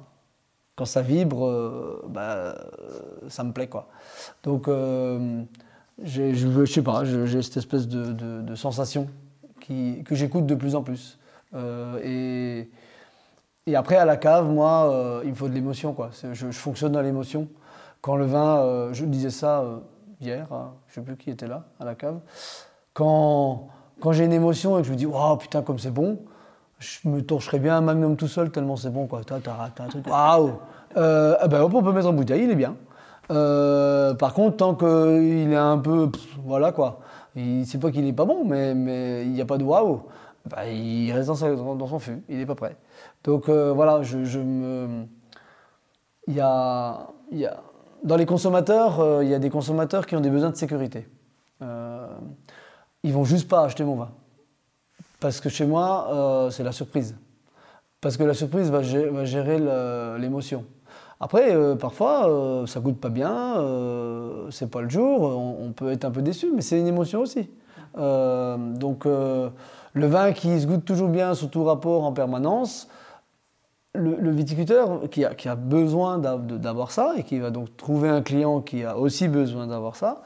quand 0.76 0.84
ça 0.84 1.00
vibre, 1.00 1.46
euh, 1.46 2.04
bah, 2.08 2.54
ça 3.28 3.42
me 3.44 3.52
plaît 3.52 3.66
quoi. 3.66 3.88
Donc 4.44 4.68
je, 4.68 6.34
je 6.34 6.64
sais 6.66 6.82
pas, 6.82 7.04
j'ai 7.04 7.42
cette 7.42 7.56
espèce 7.56 7.88
de, 7.88 8.54
sensation 8.54 9.08
que 9.66 10.14
j'écoute 10.14 10.46
de 10.46 10.54
plus 10.54 10.74
en 10.74 10.82
plus. 10.82 11.18
et, 12.02 12.68
et 13.66 13.76
après 13.76 13.96
à 13.96 14.04
la 14.04 14.16
cave, 14.16 14.48
moi, 14.48 15.22
il 15.24 15.30
me 15.30 15.34
faut 15.34 15.48
de 15.48 15.54
l'émotion 15.54 15.92
quoi. 15.92 16.10
Je, 16.32 16.50
fonctionne 16.50 16.92
dans 16.92 17.00
l'émotion. 17.00 17.48
Quand 18.00 18.16
le 18.16 18.26
vin, 18.26 18.92
je 18.92 19.04
disais 19.04 19.30
ça 19.30 19.64
hier, 20.20 20.46
hein, 20.52 20.72
je 20.88 20.94
sais 20.94 21.00
plus 21.00 21.16
qui 21.16 21.30
était 21.30 21.46
là 21.46 21.64
à 21.80 21.84
la 21.84 21.94
cave. 21.94 22.20
Quand, 22.92 23.68
quand 24.00 24.12
j'ai 24.12 24.24
une 24.24 24.32
émotion 24.32 24.78
et 24.78 24.82
que 24.82 24.86
je 24.86 24.92
me 24.92 24.96
dis, 24.96 25.06
waouh, 25.06 25.36
putain, 25.36 25.62
comme 25.62 25.78
c'est 25.78 25.90
bon, 25.90 26.18
je 26.78 27.08
me 27.08 27.22
torcherais 27.22 27.58
bien 27.58 27.76
un 27.76 27.80
magnum 27.80 28.16
tout 28.16 28.28
seul 28.28 28.50
tellement 28.50 28.76
c'est 28.76 28.90
bon, 28.90 29.06
quoi. 29.06 29.22
Waouh 30.10 30.52
euh, 30.96 31.36
eh 31.44 31.48
ben, 31.48 31.62
On 31.62 31.82
peut 31.82 31.92
mettre 31.92 32.08
en 32.08 32.12
bouteille, 32.12 32.44
il 32.44 32.50
est 32.50 32.56
bien. 32.56 32.76
Euh, 33.30 34.14
par 34.14 34.34
contre, 34.34 34.58
tant 34.58 34.74
qu'il 34.74 35.52
est 35.52 35.56
un 35.56 35.78
peu. 35.78 36.10
voilà, 36.44 36.72
quoi. 36.72 37.00
C'est 37.34 37.80
pas 37.80 37.90
qu'il 37.90 38.06
est 38.06 38.12
pas 38.12 38.24
bon, 38.24 38.44
mais, 38.44 39.24
il 39.24 39.32
n'y 39.32 39.40
a 39.40 39.46
pas 39.46 39.58
de 39.58 39.64
waouh. 39.64 40.02
Bah, 40.46 40.68
il 40.68 41.10
reste 41.12 41.28
dans, 41.28 41.86
son 41.86 41.98
fût, 41.98 42.22
il 42.28 42.36
n'est 42.36 42.46
pas 42.46 42.54
prêt. 42.54 42.76
Donc 43.24 43.48
euh, 43.48 43.72
voilà. 43.72 44.02
Il 46.26 46.34
y 46.34 46.40
a, 46.40 47.08
dans 48.02 48.16
les 48.16 48.26
consommateurs, 48.26 49.22
il 49.22 49.28
y 49.28 49.34
a 49.34 49.38
des 49.38 49.50
consommateurs 49.50 50.06
qui 50.06 50.16
ont 50.16 50.20
des 50.20 50.30
besoins 50.30 50.50
de 50.50 50.56
sécurité 50.56 51.08
ils 53.04 53.12
vont 53.12 53.24
juste 53.24 53.48
pas 53.48 53.62
acheter 53.64 53.84
mon 53.84 53.94
vin. 53.94 54.10
Parce 55.20 55.40
que 55.40 55.48
chez 55.48 55.66
moi, 55.66 56.08
euh, 56.10 56.50
c'est 56.50 56.64
la 56.64 56.72
surprise. 56.72 57.16
Parce 58.00 58.16
que 58.16 58.24
la 58.24 58.34
surprise 58.34 58.70
va 58.70 58.82
gérer, 58.82 59.58
l'émotion. 60.18 60.64
Après, 61.20 61.54
euh, 61.54 61.74
parfois, 61.74 62.28
euh, 62.28 62.66
ça 62.66 62.80
goûte 62.80 63.00
pas 63.00 63.08
bien, 63.08 63.56
c'est 64.50 64.70
pas 64.70 64.82
le 64.82 64.88
jour, 64.88 65.22
on, 65.22 65.72
peut 65.72 65.90
être 65.92 66.04
un 66.04 66.10
peu 66.10 66.22
déçu, 66.22 66.50
mais 66.54 66.62
c'est 66.62 66.78
une 66.78 66.86
émotion 66.86 67.20
aussi. 67.20 67.48
donc, 67.96 69.06
le 69.06 70.06
vin 70.06 70.32
qui 70.32 70.60
se 70.60 70.66
goûte 70.66 70.84
toujours 70.84 71.08
bien 71.08 71.34
sous 71.34 71.46
tout 71.46 71.64
rapport 71.64 72.04
en 72.04 72.12
permanence, 72.12 72.88
le, 73.94 74.30
viticulteur 74.30 75.08
qui 75.08 75.24
a, 75.24 75.54
besoin 75.54 76.18
d'avoir 76.18 76.90
ça 76.90 77.14
et 77.16 77.22
qui 77.22 77.38
va 77.38 77.50
donc 77.50 77.76
trouver 77.76 78.08
un 78.08 78.22
client 78.22 78.60
qui 78.60 78.82
a 78.82 78.98
aussi 78.98 79.28
besoin 79.28 79.68
d'avoir 79.68 79.94
ça, 79.94 80.22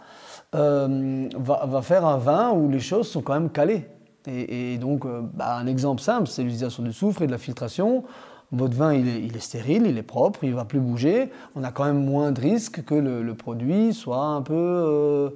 euh, 0.55 1.29
va, 1.37 1.83
faire 1.83 2.07
un 2.07 2.17
vin 2.17 2.53
où 2.53 2.71
les 2.71 2.81
choses 2.81 3.09
sont 3.09 3.21
quand 3.21 3.35
même 3.35 3.51
calées. 3.51 3.87
Et, 4.27 4.77
donc, 4.79 5.05
euh, 5.05 5.21
bah, 5.23 5.57
un 5.57 5.67
exemple 5.67 6.03
simple, 6.03 6.27
c'est 6.27 6.43
l'utilisation 6.43 6.83
du 6.83 6.93
soufre 6.93 7.23
et 7.23 7.27
de 7.27 7.33
la 7.33 7.39
filtration. 7.39 8.05
Votre 8.51 8.75
vin, 8.75 8.95
il 8.95 9.37
est, 9.37 9.41
stérile, 9.41 9.87
il 9.87 9.99
est 9.99 10.03
propre, 10.03 10.41
il 10.43 10.51
ne 10.51 10.55
va 10.55 10.65
plus 10.65 10.81
bouger. 10.81 11.31
On 11.55 11.65
a 11.65 11.71
quand 11.71 11.85
même 11.85 12.03
moins 12.03 12.33
de 12.33 12.41
risques 12.41 12.83
que 12.85 12.95
le, 12.95 13.35
produit 13.35 13.93
soit 13.93 14.25
un 14.25 14.41
peu. 14.41 15.35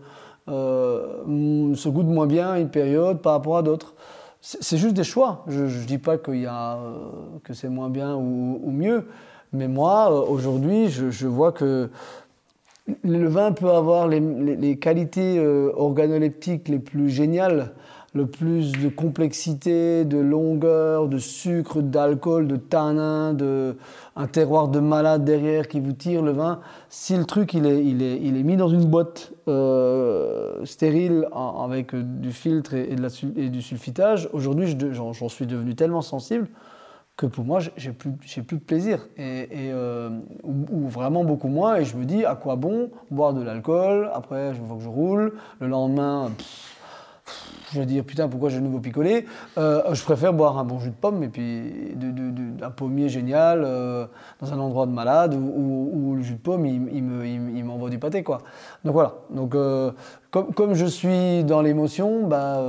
Euh, 0.48 1.74
se 1.74 1.88
goûte 1.88 2.06
moins 2.06 2.26
bien 2.26 2.56
une 2.56 2.70
période 2.70 3.20
par 3.20 3.34
rapport 3.34 3.58
à 3.58 3.62
d'autres. 3.62 3.94
C'est 4.40 4.76
juste 4.76 4.94
des 4.94 5.04
choix. 5.04 5.44
Je 5.46 5.64
ne 5.64 5.84
dis 5.84 5.98
pas 5.98 6.16
y 6.28 6.46
a, 6.46 6.78
que 7.44 7.54
c'est 7.54 7.68
moins 7.68 7.90
bien 7.90 8.16
ou, 8.16 8.70
mieux. 8.70 9.06
Mais 9.52 9.68
moi, 9.68 10.10
aujourd'hui, 10.28 10.88
je, 10.88 11.26
vois 11.26 11.52
que 11.52 11.90
le 13.04 13.28
vin 13.28 13.52
peut 13.52 13.70
avoir 13.70 14.08
les, 14.08 14.78
qualités 14.78 15.38
euh, 15.38 15.70
organoleptiques 15.76 16.68
les 16.68 16.78
plus 16.78 17.10
géniales 17.10 17.72
le 18.14 18.26
plus 18.26 18.72
de 18.72 18.88
complexité, 18.88 20.04
de 20.04 20.18
longueur, 20.18 21.08
de 21.08 21.18
sucre, 21.18 21.80
d'alcool, 21.80 22.46
de 22.46 22.56
tanin, 22.56 23.32
de 23.32 23.76
un 24.16 24.26
terroir 24.26 24.68
de 24.68 24.80
malade 24.80 25.24
derrière 25.24 25.66
qui 25.68 25.80
vous 25.80 25.92
tire 25.92 26.22
le 26.22 26.32
vin. 26.32 26.60
Si 26.90 27.16
le 27.16 27.24
truc 27.24 27.54
il 27.54 27.64
est, 27.64 27.84
il 27.84 28.02
est, 28.02 28.18
il 28.20 28.36
est 28.36 28.42
mis 28.42 28.56
dans 28.56 28.68
une 28.68 28.84
boîte 28.84 29.32
euh, 29.48 30.64
stérile 30.64 31.26
avec 31.32 31.94
du 31.94 32.32
filtre 32.32 32.74
et, 32.74 32.94
de 32.94 33.02
la, 33.02 33.08
et 33.36 33.48
du 33.48 33.62
sulfitage, 33.62 34.28
aujourd'hui 34.32 34.76
j'en 34.92 35.28
suis 35.28 35.46
devenu 35.46 35.74
tellement 35.74 36.02
sensible 36.02 36.48
que 37.16 37.26
pour 37.26 37.44
moi 37.44 37.60
j'ai 37.76 37.92
plus, 37.92 38.10
plus 38.10 38.56
de 38.58 38.62
plaisir. 38.62 39.06
Et, 39.16 39.48
euh, 39.52 40.10
ou, 40.42 40.88
vraiment 40.88 41.24
beaucoup 41.24 41.48
moins. 41.48 41.76
Et 41.76 41.84
je 41.84 41.96
me 41.96 42.04
dis 42.04 42.24
à 42.24 42.34
quoi 42.34 42.56
bon 42.56 42.90
boire 43.10 43.32
de 43.32 43.42
l'alcool? 43.42 44.10
Après 44.14 44.54
je 44.54 44.60
vois 44.60 44.76
que 44.76 44.82
je 44.82 44.88
roule. 44.88 45.34
Le 45.60 45.68
lendemain 45.68 46.30
je 47.72 47.80
vais 47.80 47.86
dire 47.86 48.04
putain 48.04 48.28
pourquoi 48.28 48.50
j'ai 48.50 48.58
de 48.58 48.64
nouveau 48.64 48.80
picolé 48.80 49.26
euh, 49.58 49.94
je 49.94 50.02
préfère 50.02 50.32
boire 50.32 50.58
un 50.58 50.64
bon 50.64 50.78
jus 50.78 50.90
de 50.90 50.94
pomme 50.94 51.22
et 51.22 51.28
puis 51.28 51.96
un 52.62 52.70
pommier 52.70 53.08
génial 53.08 53.62
euh, 53.64 54.06
dans 54.40 54.52
un 54.52 54.58
endroit 54.58 54.86
de 54.86 54.92
malade 54.92 55.34
où, 55.34 56.14
le 56.14 56.22
jus 56.22 56.34
de 56.34 56.38
pomme 56.38 56.66
il, 56.66 56.88
il 56.94 57.64
m'envoie 57.64 57.90
du 57.90 57.98
pâté 57.98 58.22
quoi. 58.22 58.38
Donc 58.84 58.94
voilà. 58.94 59.14
Donc 59.30 59.54
euh, 59.54 59.92
comme, 60.30 60.74
je 60.74 60.86
suis 60.86 61.44
dans 61.44 61.62
l'émotion 61.62 62.26
bah, 62.26 62.60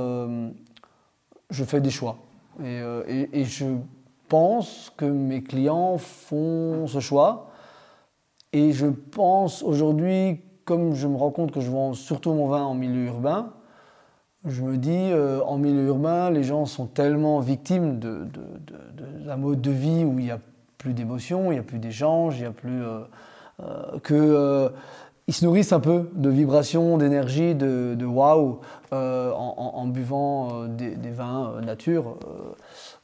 je 1.50 1.64
fais 1.64 1.80
des 1.80 1.90
choix. 1.90 2.16
Et, 2.62 3.44
je 3.44 3.66
pense 4.28 4.92
que 4.96 5.04
mes 5.04 5.42
clients 5.42 5.98
font 5.98 6.86
ce 6.86 7.00
choix. 7.00 7.50
Et 8.52 8.72
je 8.72 8.86
pense 8.86 9.62
aujourd'hui 9.62 10.40
comme 10.64 10.94
je 10.94 11.06
me 11.06 11.16
rends 11.16 11.30
compte 11.30 11.52
que 11.52 11.60
je 11.60 11.70
vends 11.70 11.92
surtout 11.92 12.32
mon 12.32 12.48
vin 12.48 12.62
en 12.62 12.74
milieu 12.74 13.06
urbain 13.06 13.52
je 14.46 14.62
me 14.62 14.76
dis, 14.76 14.90
euh, 14.92 15.40
en 15.46 15.56
milieu 15.56 15.86
urbain, 15.86 16.30
les 16.30 16.42
gens 16.42 16.66
sont 16.66 16.86
tellement 16.86 17.40
victimes 17.40 17.98
d'un 17.98 19.36
mode 19.36 19.60
de 19.60 19.70
vie 19.70 20.04
où 20.04 20.18
il 20.18 20.26
n'y 20.26 20.30
a 20.30 20.38
plus 20.76 20.92
d'émotions, 20.92 21.50
il 21.50 21.54
n'y 21.54 21.60
a 21.60 21.62
plus 21.62 21.78
d'échanges, 21.78 22.36
il 22.36 22.42
n'y 22.42 22.46
a 22.46 22.52
plus. 22.52 22.82
Euh, 22.82 23.00
euh, 23.62 23.98
que. 24.02 24.70
ils 25.28 25.32
se 25.32 25.44
nourrissent 25.44 25.72
un 25.72 25.80
peu 25.80 26.10
de 26.14 26.28
vibrations, 26.28 26.98
d'énergie, 26.98 27.54
de, 27.54 27.94
de 27.96 28.04
waouh 28.04 28.60
en, 28.92 29.86
buvant 29.86 30.66
des, 30.66 31.10
vins 31.10 31.60
nature. 31.62 32.16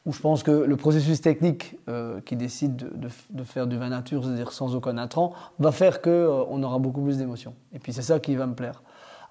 où 0.05 0.12
je 0.12 0.20
pense 0.20 0.43
que 0.43 0.51
le 0.51 0.76
processus 0.76 1.20
technique 1.22 1.78
qui 2.26 2.36
décide 2.36 2.76
de, 2.76 3.09
de, 3.30 3.45
faire 3.45 3.66
du 3.66 3.78
vin 3.78 3.88
nature, 3.88 4.24
c'est-à-dire 4.24 4.53
sans 4.53 4.74
aucun 4.74 4.99
intrant, 4.99 5.32
va 5.59 5.72
faire 5.72 6.03
qu'on 6.03 6.62
aura 6.62 6.78
beaucoup 6.78 7.01
plus 7.01 7.16
d'émotions. 7.16 7.55
Et 7.72 7.78
puis 7.78 7.93
c'est 7.93 8.03
ça 8.03 8.18
qui 8.18 8.36
va 8.36 8.47
me 8.47 8.55
plaire. 8.55 8.82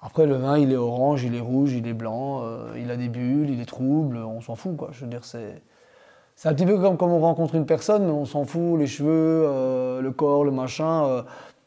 Après, 0.02 0.26
le 0.26 0.36
vin, 0.36 0.56
il 0.58 0.72
est 0.72 0.76
orange, 0.76 1.24
il 1.24 1.34
est 1.34 1.40
rouge, 1.40 1.72
il 1.72 1.86
est 1.86 1.92
blanc, 1.92 2.42
euh, 2.42 2.72
il 2.78 2.90
a 2.90 2.96
des 2.96 3.08
bulles, 3.08 3.50
il 3.50 3.60
est 3.60 3.66
trouble, 3.66 4.16
on 4.16 4.40
s'en 4.40 4.54
fout, 4.54 4.76
quoi. 4.76 4.88
Je 4.92 5.04
veux 5.04 5.10
dire, 5.10 5.24
c'est. 5.24 5.62
C'est 6.36 6.48
un 6.48 6.54
petit 6.54 6.64
peu 6.64 6.78
comme 6.78 6.96
quand 6.96 7.08
on 7.08 7.20
rencontre 7.20 7.54
une 7.54 7.66
personne, 7.66 8.08
on 8.08 8.24
s'en 8.24 8.46
fout, 8.46 8.78
les 8.78 8.86
cheveux, 8.86 9.44
euh, 9.44 10.00
le 10.00 10.10
corps, 10.10 10.42
le 10.42 10.50
machin. 10.50 11.04
Euh, 11.04 11.22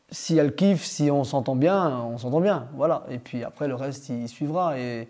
si 0.10 0.36
elle 0.36 0.56
kiffe, 0.56 0.84
si 0.84 1.12
on 1.12 1.24
s'entend 1.24 1.56
bien, 1.56 2.02
on 2.12 2.18
s'entend 2.18 2.42
bien. 2.42 2.66
Voilà. 2.76 3.04
Et 3.12 3.20
puis 3.20 3.44
après, 3.44 3.68
le 3.68 3.76
reste, 3.76 4.10
il 4.10 4.28
suivra. 4.28 4.80
Et, 4.80 5.08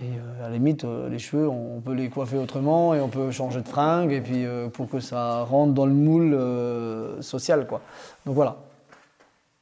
et 0.00 0.10
à 0.40 0.48
la 0.48 0.50
limite, 0.50 0.84
les 0.84 1.18
cheveux, 1.18 1.48
on 1.48 1.80
peut 1.80 1.92
les 1.92 2.08
coiffer 2.08 2.38
autrement 2.38 2.94
et 2.94 3.00
on 3.00 3.08
peut 3.08 3.32
changer 3.32 3.62
de 3.62 3.68
fringue 3.68 4.12
et 4.12 4.20
puis 4.20 4.44
pour 4.72 4.88
que 4.88 5.00
ça 5.00 5.42
rentre 5.42 5.72
dans 5.72 5.86
le 5.86 5.92
moule 5.92 6.38
social, 7.20 7.66
quoi. 7.66 7.80
Donc 8.26 8.36
voilà. 8.36 8.58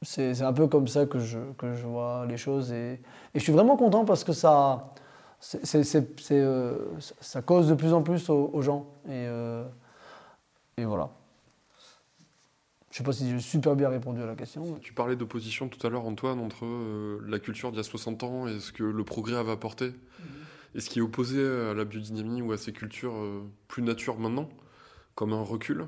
C'est 0.03 0.41
un 0.41 0.53
peu 0.53 0.67
comme 0.67 0.87
ça 0.87 1.05
que 1.05 1.19
je, 1.19 1.39
que 1.57 1.73
je 1.73 1.85
vois 1.85 2.25
les 2.27 2.37
choses. 2.37 2.71
Et, 2.71 2.93
et, 2.93 2.99
je 3.35 3.39
suis 3.39 3.51
vraiment 3.51 3.77
content 3.77 4.05
parce 4.05 4.23
que 4.23 4.33
ça, 4.33 4.89
euh, 6.31 6.75
ça 6.99 7.41
cause 7.41 7.67
de 7.69 7.73
plus 7.73 7.93
en 7.93 8.01
plus 8.01 8.29
aux, 8.29 8.61
gens. 8.61 8.87
Et, 9.05 9.11
euh, 9.27 9.65
et 10.77 10.85
voilà. 10.85 11.11
Je 12.89 12.95
ne 12.95 12.97
sais 12.97 13.03
pas 13.03 13.13
si 13.13 13.29
j'ai 13.29 13.39
super 13.39 13.75
bien 13.75 13.89
répondu 13.89 14.21
à 14.21 14.25
la 14.25 14.35
question. 14.35 14.77
Tu 14.81 14.93
parlais 14.93 15.15
d'opposition 15.15 15.67
tout 15.67 15.85
à 15.85 15.89
l'heure, 15.89 16.05
Antoine, 16.05 16.39
entre 16.39 16.65
euh, 16.65 17.19
la 17.27 17.39
culture 17.39 17.71
d'il 17.71 17.77
y 17.77 17.79
a 17.79 17.83
60 17.83 18.23
ans 18.23 18.47
et 18.47 18.59
ce 18.59 18.71
que 18.71 18.83
le 18.83 19.03
progrès 19.03 19.35
avait 19.35 19.51
apporté. 19.51 19.87
Mhm. 19.87 19.95
Et 20.75 20.79
ce 20.79 20.89
qui 20.89 20.99
est 20.99 21.01
opposé 21.01 21.39
à 21.39 21.73
la 21.73 21.85
biodynamie 21.85 22.41
ou 22.41 22.51
à 22.51 22.57
ces 22.57 22.73
cultures 22.73 23.13
plus 23.67 23.83
nature 23.83 24.17
maintenant, 24.17 24.49
comme 25.13 25.33
un 25.33 25.43
recul 25.43 25.85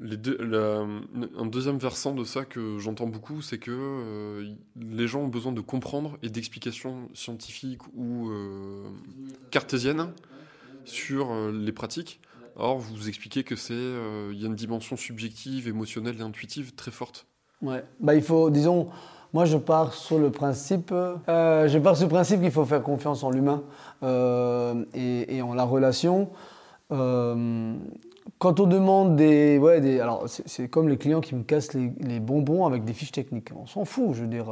un 0.00 1.46
deuxième 1.46 1.78
versant 1.78 2.14
de 2.14 2.24
ça 2.24 2.44
que 2.44 2.78
j'entends 2.78 3.06
beaucoup, 3.06 3.42
c'est 3.42 3.58
que 3.58 3.70
euh, 3.70 4.54
les 4.76 5.06
gens 5.06 5.20
ont 5.20 5.28
besoin 5.28 5.52
de 5.52 5.60
comprendre 5.60 6.18
et 6.22 6.28
d'explications 6.28 7.08
scientifiques 7.14 7.82
ou 7.94 8.28
euh, 8.28 8.88
cartésiennes 9.50 10.10
sur 10.84 11.30
euh, 11.30 11.52
les 11.52 11.72
pratiques. 11.72 12.20
Or, 12.56 12.78
vous 12.78 13.08
expliquez 13.08 13.42
que 13.44 13.56
c'est, 13.56 13.74
il 13.74 14.40
y 14.40 14.44
a 14.44 14.46
une 14.46 14.54
dimension 14.54 14.96
subjective, 14.96 15.66
émotionnelle 15.66 16.16
et 16.20 16.22
intuitive 16.22 16.74
très 16.74 16.92
forte. 16.92 17.26
Ouais, 17.62 17.84
bah 17.98 18.14
il 18.14 18.22
faut, 18.22 18.48
disons, 18.48 18.90
moi 19.32 19.44
je 19.44 19.56
pars 19.56 19.92
sur 19.92 20.20
le 20.20 20.30
principe, 20.30 20.90
je 20.90 21.78
pars 21.78 21.96
sur 21.96 22.06
le 22.06 22.12
principe 22.12 22.40
qu'il 22.40 22.52
faut 22.52 22.64
faire 22.64 22.82
confiance 22.84 23.24
en 23.24 23.30
l'humain 23.30 23.64
et, 24.04 25.36
et, 25.36 25.42
en 25.42 25.52
la 25.52 25.64
relation 25.64 26.30
quand 28.38 28.60
on 28.60 28.66
demande 28.66 29.16
des. 29.16 29.58
Ouais, 29.58 30.00
alors, 30.00 30.24
c'est 30.26 30.68
comme 30.68 30.88
les 30.88 30.96
clients 30.96 31.20
qui 31.20 31.34
me 31.34 31.42
cassent 31.42 31.74
les, 31.74 32.20
bonbons 32.20 32.66
avec 32.66 32.84
des 32.84 32.92
fiches 32.92 33.12
techniques. 33.12 33.50
On 33.54 33.66
s'en 33.66 33.84
fout. 33.84 34.14
Je 34.14 34.22
veux 34.22 34.26
dire, 34.26 34.46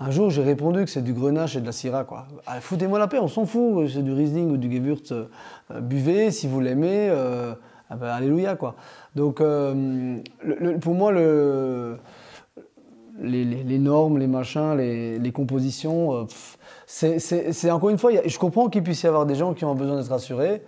un, 0.00 0.10
jour, 0.10 0.30
j'ai 0.30 0.42
répondu 0.42 0.84
que 0.84 0.90
c'est 0.90 1.02
du 1.02 1.12
grenache 1.12 1.56
et 1.56 1.60
de 1.60 1.66
la 1.66 1.72
syrah. 1.72 2.04
Quoi. 2.04 2.26
Ah, 2.46 2.60
foutez-moi 2.60 2.98
la 2.98 3.06
paix, 3.06 3.18
on 3.18 3.28
s'en 3.28 3.46
fout. 3.46 3.88
C'est 3.88 4.02
du 4.02 4.12
Riesling 4.12 4.50
ou 4.50 4.56
du 4.56 4.70
Gewürz. 4.70 5.12
Euh, 5.12 5.80
buvez, 5.80 6.30
si 6.30 6.48
vous 6.48 6.60
l'aimez. 6.60 7.08
Euh, 7.10 7.54
ah 7.90 7.96
ben, 7.96 8.08
alléluia, 8.08 8.54
quoi. 8.56 8.76
Donc, 9.16 9.40
euh, 9.40 10.18
pour 10.80 10.94
moi, 10.94 11.10
le, 11.10 11.98
les, 13.20 13.78
normes, 13.78 14.18
les 14.18 14.28
machins, 14.28 14.76
les, 14.76 15.32
compositions, 15.32 16.26
c'est 16.86 17.70
encore 17.70 17.90
une 17.90 17.98
fois, 17.98 18.12
je 18.24 18.38
comprends 18.38 18.68
qu'il 18.68 18.84
puisse 18.84 19.02
y 19.02 19.06
avoir 19.08 19.26
des 19.26 19.34
gens 19.34 19.54
qui 19.54 19.64
ont 19.64 19.74
besoin 19.74 19.96
d'être 19.96 20.10
rassurés. 20.10 20.62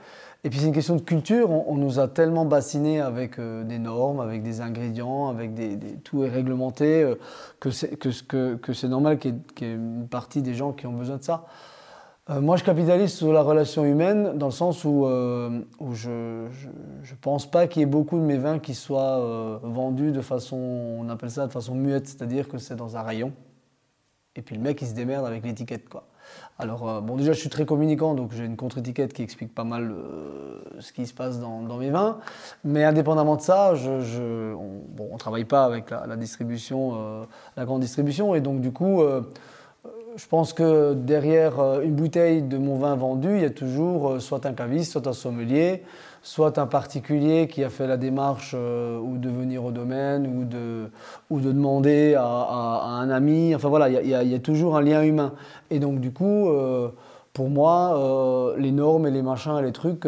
Et 0.45 0.51
puis 0.51 0.59
c'est 0.59 0.67
une 0.67 0.75
question 0.75 0.97
de 0.97 1.03
culture. 1.03 1.51
On, 1.51 1.77
nous 1.77 2.01
a 2.01 2.09
tellement 2.09 2.45
bassinés 2.45 3.01
avec 3.01 3.39
euh, 3.39 3.63
des 3.63 3.79
normes, 3.79 4.19
avec 4.19 4.43
des 4.43 4.61
ingrédients, 4.61 5.29
avec 5.29 5.55
des, 5.55 5.79
tout 6.03 6.25
est 6.25 6.29
réglementé, 6.29 7.03
euh, 7.03 7.15
que 7.61 7.71
c'est 7.71 7.97
que, 7.97 8.57
que, 8.57 8.87
normal 8.87 9.19
qu'il 9.19 9.37
y, 9.61 9.65
ait 9.65 9.75
une 9.75 10.09
partie 10.09 10.43
des 10.43 10.55
gens 10.55 10.73
qui 10.73 10.87
ont 10.89 10.95
besoin 10.95 11.19
de 11.19 11.23
ça. 11.23 11.47
Euh, 12.31 12.41
moi, 12.41 12.57
je 12.57 12.65
capitalise 12.65 13.13
sur 13.13 13.33
la 13.33 13.43
relation 13.43 13.85
humaine 13.85 14.37
dans 14.37 14.47
le 14.47 14.53
sens 14.53 14.85
où, 14.85 15.07
où 15.07 15.95
je 15.95 16.11
ne 16.11 17.17
pense 17.21 17.49
pas 17.49 17.69
qu'il 17.69 17.81
y 17.81 17.83
ait 17.85 17.87
beaucoup 17.87 18.19
de 18.19 18.25
mes 18.25 18.39
vins 18.39 18.59
qui 18.59 18.75
soient 18.75 19.61
vendus 19.63 20.11
de 20.11 20.23
façon, 20.23 20.57
on 20.57 21.09
appelle 21.09 21.31
ça 21.31 21.47
de 21.47 21.53
façon 21.53 21.77
muette, 21.77 22.09
c'est-à-dire 22.09 22.49
que 22.49 22.59
c'est 22.59 22.77
dans 22.77 22.97
un 22.97 23.03
rayon. 23.03 23.33
Et 24.35 24.43
puis 24.43 24.57
le 24.57 24.63
mec, 24.63 24.83
il 24.83 24.89
se 24.89 24.95
démerde 24.95 25.25
avec 25.25 25.45
l'étiquette, 25.45 25.89
quoi. 25.89 26.05
Alors, 26.59 26.89
euh, 26.89 27.01
bon, 27.01 27.17
déjà, 27.17 27.33
je 27.33 27.41
suis 27.41 27.49
très 27.49 27.65
communicant, 27.65 28.15
donc 28.15 28.33
j'ai 28.33 28.45
une 28.45 28.57
contre-étiquette 28.57 29.13
qui 29.13 29.23
explique 29.23 29.55
pas 29.55 29.65
mal 29.65 29.91
euh, 29.91 30.61
ce 30.81 30.93
qui 30.93 31.07
se 31.07 31.15
passe 31.15 31.41
dans, 31.41 31.63
mes 31.77 31.91
vins. 31.91 32.19
Mais 32.65 32.85
indépendamment 32.85 33.37
de 33.37 33.41
ça, 33.41 33.73
on 33.75 35.13
ne 35.13 35.19
travaille 35.19 35.45
pas 35.45 35.65
avec 35.65 35.91
la, 35.91 36.17
distribution, 36.17 36.93
euh, 36.95 37.25
la 37.57 37.65
grande 37.65 37.81
distribution. 37.81 38.35
Et 38.35 38.41
donc, 38.41 38.61
du 38.61 38.71
coup, 38.71 39.03
je 40.17 40.27
pense 40.27 40.53
que 40.53 40.95
derrière 40.95 41.81
une 41.81 41.95
bouteille 41.95 42.43
de 42.43 42.59
mon 42.59 42.77
vin 42.77 42.95
vendu, 42.95 43.35
il 43.37 43.43
y 43.43 43.47
a 43.47 43.51
toujours 43.51 44.21
soit 44.21 44.45
un 44.47 44.53
caviste, 44.53 44.93
soit 44.93 45.07
un 45.07 45.13
sommelier, 45.13 45.83
soit 46.23 46.59
un 46.59 46.67
particulier 46.67 47.49
qui 47.49 47.65
a 47.65 47.69
fait 47.69 47.87
la 47.87 47.97
démarche 47.97 48.53
euh, 48.55 48.99
ou 48.99 49.19
de 49.19 49.29
venir 49.29 49.65
au 49.65 49.73
domaine 49.73 50.27
ou 50.27 50.45
de, 50.45 50.89
ou 51.31 51.41
de 51.41 51.51
demander 51.51 52.15
à, 52.15 52.23
un 52.25 53.11
ami. 53.11 53.55
Enfin 53.55 53.69
voilà, 53.69 53.89
il 53.89 54.09
y, 54.09 54.35
a 54.35 54.39
toujours 54.39 54.77
un 54.77 54.83
lien 54.83 55.03
humain. 55.03 55.33
Et 55.71 55.81
donc 55.81 56.01
du 56.01 56.13
coup, 56.13 56.49
euh, 56.49 56.89
pour 57.33 57.51
moi, 57.51 57.97
euh, 57.97 58.57
les 58.57 58.71
normes 58.71 59.07
et 59.07 59.11
les 59.11 59.23
machins 59.23 59.59
et 59.59 59.63
les 59.63 59.73
trucs, 59.73 60.07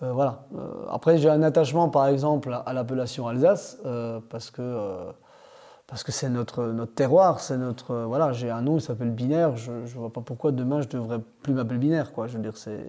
voilà. 0.00 0.42
après, 0.90 1.16
j'ai 1.18 1.30
un 1.30 1.44
attachement 1.44 1.88
par 1.88 2.08
exemple 2.08 2.50
à 2.66 2.72
l'appellation 2.72 3.28
Alsace 3.28 3.80
parce 4.30 4.50
que 4.50 4.76
parce 5.92 6.04
que 6.04 6.10
c'est 6.10 6.30
notre, 6.30 6.64
notre 6.68 6.94
terroir, 6.94 7.40
c'est 7.40 7.58
notre 7.58 7.94
voilà, 7.94 8.32
j'ai 8.32 8.48
un 8.48 8.62
nom, 8.62 8.78
il 8.78 8.80
s'appelle 8.80 9.10
Binaire, 9.10 9.58
je 9.58 9.72
ne 9.72 9.86
vois 9.88 10.10
pas 10.10 10.22
pourquoi 10.22 10.50
demain 10.50 10.80
je 10.80 10.88
devrais 10.88 11.20
plus 11.42 11.52
m'appeler 11.52 11.78
Binaire 11.78 12.14
quoi. 12.14 12.28
Je 12.28 12.38
veux 12.38 12.42
dire 12.42 12.56
c'est 12.56 12.80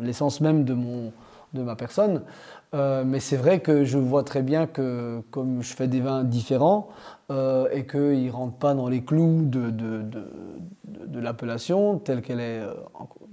l'essence 0.00 0.40
même 0.40 0.64
de 0.64 0.72
mon 0.72 1.12
de 1.52 1.62
ma 1.62 1.76
personne. 1.76 2.22
Euh, 2.74 3.04
mais 3.04 3.20
c'est 3.20 3.36
vrai 3.36 3.60
que 3.60 3.84
je 3.84 3.98
vois 3.98 4.24
très 4.24 4.40
bien 4.40 4.66
que 4.66 5.20
comme 5.30 5.62
je 5.62 5.74
fais 5.74 5.86
des 5.86 6.00
vins 6.00 6.24
différents 6.24 6.88
euh, 7.30 7.68
et 7.72 7.86
qu'ils 7.86 8.26
ne 8.26 8.30
rentrent 8.30 8.56
pas 8.56 8.72
dans 8.72 8.88
les 8.88 9.02
clous 9.02 9.42
de, 9.44 9.68
de, 9.68 10.02
de, 10.84 11.20
l'appellation 11.20 11.98
telle 11.98 12.22
qu'elle 12.22 12.40
est 12.40 12.60
euh, 12.60 12.72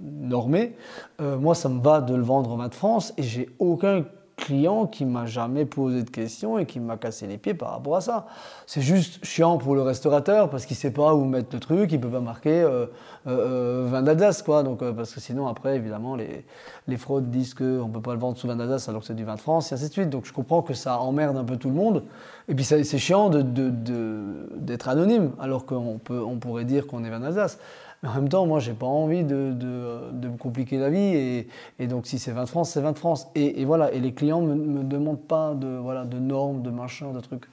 normée, 0.00 0.76
moi 1.18 1.54
ça 1.54 1.70
me 1.70 1.80
va 1.80 2.02
de 2.02 2.14
le 2.14 2.22
vendre 2.22 2.52
en 2.52 2.56
vin 2.56 2.68
de 2.68 2.74
France 2.74 3.14
et 3.16 3.22
j'ai 3.22 3.48
aucun 3.58 4.04
client 4.36 4.86
qui 4.86 5.06
m'a 5.06 5.24
jamais 5.26 5.64
posé 5.64 6.02
de 6.02 6.10
questions 6.10 6.58
et 6.58 6.66
qui 6.66 6.78
m'a 6.78 6.96
cassé 6.96 7.26
les 7.26 7.38
pieds 7.38 7.54
par 7.54 7.70
rapport 7.70 7.96
à 7.96 8.00
ça. 8.02 8.26
C'est 8.66 8.82
juste 8.82 9.24
chiant 9.24 9.56
pour 9.56 9.74
le 9.74 9.82
restaurateur 9.82 10.50
parce 10.50 10.66
qu'il 10.66 10.76
sait 10.76 10.90
pas 10.90 11.14
où 11.14 11.24
mettre 11.24 11.48
le 11.54 11.58
truc, 11.60 11.90
il 11.90 12.00
peut 12.00 12.10
pas 12.10 12.20
marquer 12.20 12.60
euh, 12.62 12.86
euh, 13.26 13.86
vin 13.90 14.02
d'Alsace, 14.02 14.42
quoi. 14.42 14.62
Donc, 14.62 14.82
euh, 14.82 14.92
parce 14.92 15.14
que 15.14 15.20
sinon, 15.20 15.46
après, 15.46 15.76
évidemment, 15.76 16.16
les, 16.16 16.44
les 16.86 16.96
fraudes 16.98 17.30
disent 17.30 17.54
qu'on 17.54 17.88
peut 17.92 18.02
pas 18.02 18.12
le 18.12 18.20
vendre 18.20 18.36
sous 18.36 18.46
vin 18.46 18.56
d'Alsace 18.56 18.88
alors 18.88 19.00
que 19.00 19.06
c'est 19.06 19.14
du 19.14 19.24
vin 19.24 19.36
de 19.36 19.40
France, 19.40 19.72
et 19.72 19.74
ainsi 19.74 19.88
de 19.88 19.92
suite. 19.92 20.10
Donc, 20.10 20.26
je 20.26 20.32
comprends 20.32 20.62
que 20.62 20.74
ça 20.74 20.98
emmerde 21.00 21.36
un 21.36 21.44
peu 21.44 21.56
tout 21.56 21.68
le 21.68 21.74
monde. 21.74 22.04
Et 22.48 22.54
puis, 22.54 22.64
c'est 22.64 22.84
chiant 22.98 23.30
d'être 23.30 23.52
de, 23.54 23.70
de- 23.70 24.48
d'être 24.56 24.88
anonyme 24.88 25.32
alors 25.40 25.64
qu'on 25.64 25.98
peut, 25.98 26.22
on 26.22 26.36
pourrait 26.36 26.64
dire 26.64 26.86
qu'on 26.86 27.04
est 27.04 27.10
vin 27.10 27.20
d'Alsace. 27.20 27.58
En 28.06 28.14
même 28.14 28.28
temps, 28.28 28.46
moi, 28.46 28.60
j'ai 28.60 28.72
pas 28.72 28.86
envie 28.86 29.24
de, 29.24 29.34
me 29.34 30.36
compliquer 30.36 30.78
la 30.78 30.90
vie. 30.90 31.46
Et, 31.78 31.86
donc, 31.86 32.06
si 32.06 32.18
c'est 32.18 32.32
20 32.32 32.44
de 32.44 32.48
France, 32.48 32.70
c'est 32.70 32.80
20 32.80 32.92
de 32.92 32.98
France. 32.98 33.28
Et, 33.34 33.60
et 33.60 33.64
voilà. 33.64 33.92
Et 33.92 34.00
les 34.00 34.12
clients 34.12 34.40
me, 34.40 34.54
me 34.54 34.84
demandent 34.84 35.26
pas 35.26 35.54
de, 35.54 36.18
normes, 36.18 36.62
de 36.62 36.70
machins, 36.70 37.12
de 37.12 37.20
trucs. 37.20 37.46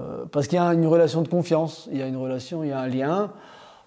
Euh, 0.00 0.24
parce 0.30 0.48
qu'il 0.48 0.56
y 0.56 0.60
a 0.60 0.72
une 0.74 0.86
relation 0.86 1.22
de 1.22 1.28
confiance. 1.28 1.88
Il 1.92 1.98
y 1.98 2.02
a 2.02 2.06
une 2.06 2.16
relation, 2.16 2.64
il 2.64 2.70
y 2.70 2.72
a 2.72 2.80
un 2.80 2.88
lien. 2.88 3.30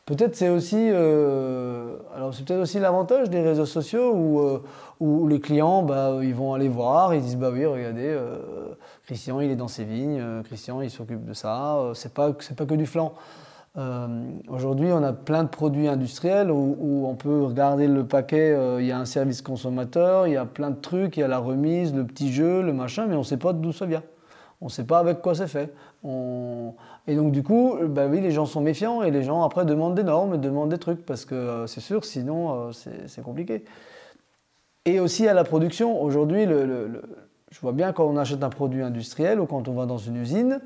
Peut-être 0.05 0.35
c'est 0.37 0.47
aussi, 0.47 0.89
euh, 0.89 1.97
alors 2.15 2.33
c'est 2.33 2.45
peut-être 2.45 2.61
aussi 2.61 2.79
l'avantage 2.79 3.29
des 3.29 3.41
réseaux 3.41 3.65
sociaux 3.65 4.13
où, 4.13 4.39
euh, 4.39 5.27
les 5.27 5.41
clients, 5.41 5.83
bah, 5.83 6.19
ils 6.23 6.33
vont 6.33 6.53
aller 6.53 6.69
voir, 6.69 7.13
ils 7.13 7.21
disent 7.21 7.35
bah 7.35 7.49
oui, 7.51 7.65
regardez, 7.65 8.17
Christian, 9.05 9.41
il 9.41 9.51
est 9.51 9.57
dans 9.57 9.67
ses 9.67 9.83
vignes, 9.83 10.23
Christian, 10.45 10.81
il 10.81 10.89
s'occupe 10.89 11.25
de 11.25 11.33
ça. 11.33 11.91
c'est 11.93 12.13
pas, 12.13 12.31
c'est 12.39 12.55
pas 12.55 12.65
que 12.65 12.75
du 12.75 12.85
flanc. 12.85 13.13
Euh, 13.77 14.07
Aujourd'hui, 14.47 14.91
on 14.91 15.03
a 15.03 15.13
plein 15.13 15.43
de 15.43 15.49
produits 15.49 15.87
industriels 15.87 16.49
où, 16.49 17.05
on 17.07 17.15
peut 17.15 17.43
regarder 17.43 17.87
le 17.87 18.05
paquet, 18.05 18.51
euh, 18.51 18.81
il 18.81 18.87
y 18.87 18.91
a 18.91 18.97
un 18.97 19.05
service 19.05 19.41
consommateur, 19.41 20.27
il 20.27 20.33
y 20.33 20.37
a 20.37 20.45
plein 20.45 20.71
de 20.71 20.79
trucs, 20.79 21.17
il 21.17 21.19
y 21.19 21.23
a 21.23 21.27
la 21.27 21.37
remise, 21.37 21.93
le 21.93 22.03
petit 22.03 22.33
jeu, 22.33 22.61
le 22.63 22.73
machin, 22.73 23.05
mais 23.07 23.15
on 23.15 23.19
ne 23.19 23.23
sait 23.23 23.37
pas 23.37 23.53
d'où 23.53 23.71
ça 23.71 23.85
vient. 23.85 24.03
On 24.61 24.65
ne 24.65 24.71
sait 24.71 24.85
pas 24.85 24.97
avec 24.97 25.21
quoi 25.21 25.35
c'est 25.35 25.47
fait. 25.47 25.71
Et 26.03 27.15
donc, 27.15 27.31
du 27.31 27.43
coup, 27.43 27.75
bah 27.87 28.07
oui, 28.09 28.21
les 28.21 28.31
gens 28.31 28.47
sont 28.47 28.61
méfiants 28.61 29.03
et 29.03 29.11
les 29.11 29.21
gens 29.21 29.43
après 29.43 29.65
demandent 29.65 29.93
des 29.93 30.03
normes 30.03 30.37
demandent 30.37 30.69
des 30.69 30.79
trucs 30.79 31.05
parce 31.05 31.25
que 31.25 31.35
euh, 31.35 31.67
c'est 31.67 31.81
sûr, 31.81 32.03
sinon 32.03 32.71
c'est 32.71 33.21
compliqué. 33.21 33.63
Et 34.85 34.99
aussi 34.99 35.27
à 35.27 35.35
la 35.35 35.43
production. 35.43 36.01
Aujourd'hui, 36.01 36.45
je 36.45 37.59
vois 37.61 37.73
bien 37.73 37.91
quand 37.91 38.05
on 38.05 38.17
achète 38.17 38.41
un 38.41 38.49
produit 38.49 38.81
industriel 38.81 39.39
ou 39.39 39.45
quand 39.45 39.67
on 39.67 39.73
va 39.73 39.85
dans 39.85 39.97
une 39.97 40.15
usine, 40.15 40.59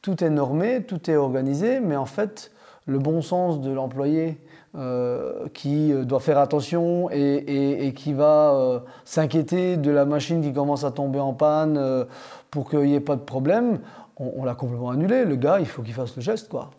tout 0.00 0.22
est 0.24 0.30
normé, 0.30 0.82
tout 0.82 1.10
est 1.10 1.16
organisé, 1.16 1.80
mais 1.80 1.96
en 1.96 2.06
fait, 2.06 2.50
le 2.86 2.98
bon 2.98 3.22
sens 3.22 3.60
de 3.60 3.70
l'employé 3.70 4.38
euh, 4.76 5.46
qui 5.54 5.92
euh, 5.92 6.04
doit 6.04 6.18
faire 6.18 6.38
attention 6.38 7.08
et, 7.10 7.92
qui 7.94 8.12
va 8.12 8.54
euh, 8.54 8.80
s'inquiéter 9.04 9.76
de 9.76 9.90
la 9.90 10.04
machine 10.04 10.42
qui 10.42 10.52
commence 10.52 10.82
à 10.82 10.90
tomber 10.90 11.20
en 11.20 11.32
panne 11.32 12.06
pour 12.50 12.68
qu'il 12.68 12.80
n'y 12.80 12.94
ait 12.94 13.00
pas 13.00 13.16
de 13.16 13.22
problème, 13.22 13.78
on, 14.16 14.44
l'a 14.44 14.54
complètement 14.54 14.90
annulé. 14.90 15.24
Le 15.24 15.36
gars, 15.36 15.60
il 15.60 15.66
faut 15.66 15.82
qu'il 15.82 15.94
fasse 15.94 16.16
le 16.16 16.22
geste, 16.22 16.48
quoi. 16.48 16.70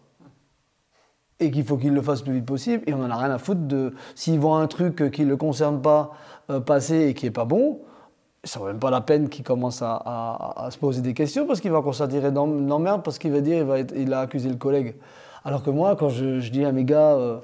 Et 1.39 1.51
qu'il 1.51 1.65
faut 1.65 1.77
qu'il 1.77 1.93
le 1.93 2.01
fasse 2.01 2.19
le 2.19 2.25
plus 2.25 2.33
vite 2.35 2.45
possible. 2.45 2.83
Et 2.87 2.93
on 2.93 2.97
n'en 2.97 3.09
a 3.09 3.17
rien 3.17 3.31
à 3.31 3.37
foutre 3.37 3.61
de. 3.61 3.93
S'il 4.13 4.39
voit 4.39 4.57
un 4.57 4.67
truc 4.67 5.11
qui 5.11 5.23
ne 5.23 5.29
le 5.29 5.37
concerne 5.37 5.81
pas 5.81 6.11
passer 6.65 7.07
et 7.07 7.13
qui 7.13 7.25
n'est 7.25 7.31
pas 7.31 7.45
bon, 7.45 7.79
ça 8.43 8.59
vaut 8.59 8.67
même 8.67 8.79
pas 8.79 8.91
la 8.91 9.01
peine 9.01 9.27
qu'il 9.27 9.43
commence 9.43 9.81
à, 9.81 10.67
se 10.69 10.77
poser 10.77 11.01
des 11.01 11.13
questions 11.13 11.45
parce 11.45 11.59
qu'il 11.59 11.71
va 11.71 11.81
constater 11.81 12.19
d'emmerde 12.31 13.03
parce 13.03 13.17
qu'il 13.17 13.31
va 13.31 13.41
dire 13.41 13.57
il, 13.57 13.63
va 13.63 13.79
il 13.79 14.13
a 14.13 14.19
accusé 14.21 14.49
le 14.49 14.55
collègue. 14.55 14.95
Alors 15.45 15.61
que 15.61 15.69
moi, 15.69 15.95
quand 15.95 16.09
je, 16.09 16.49
dis 16.49 16.65
à 16.65 16.71
mes 16.71 16.83
gars, 16.83 17.13
euh, 17.13 17.37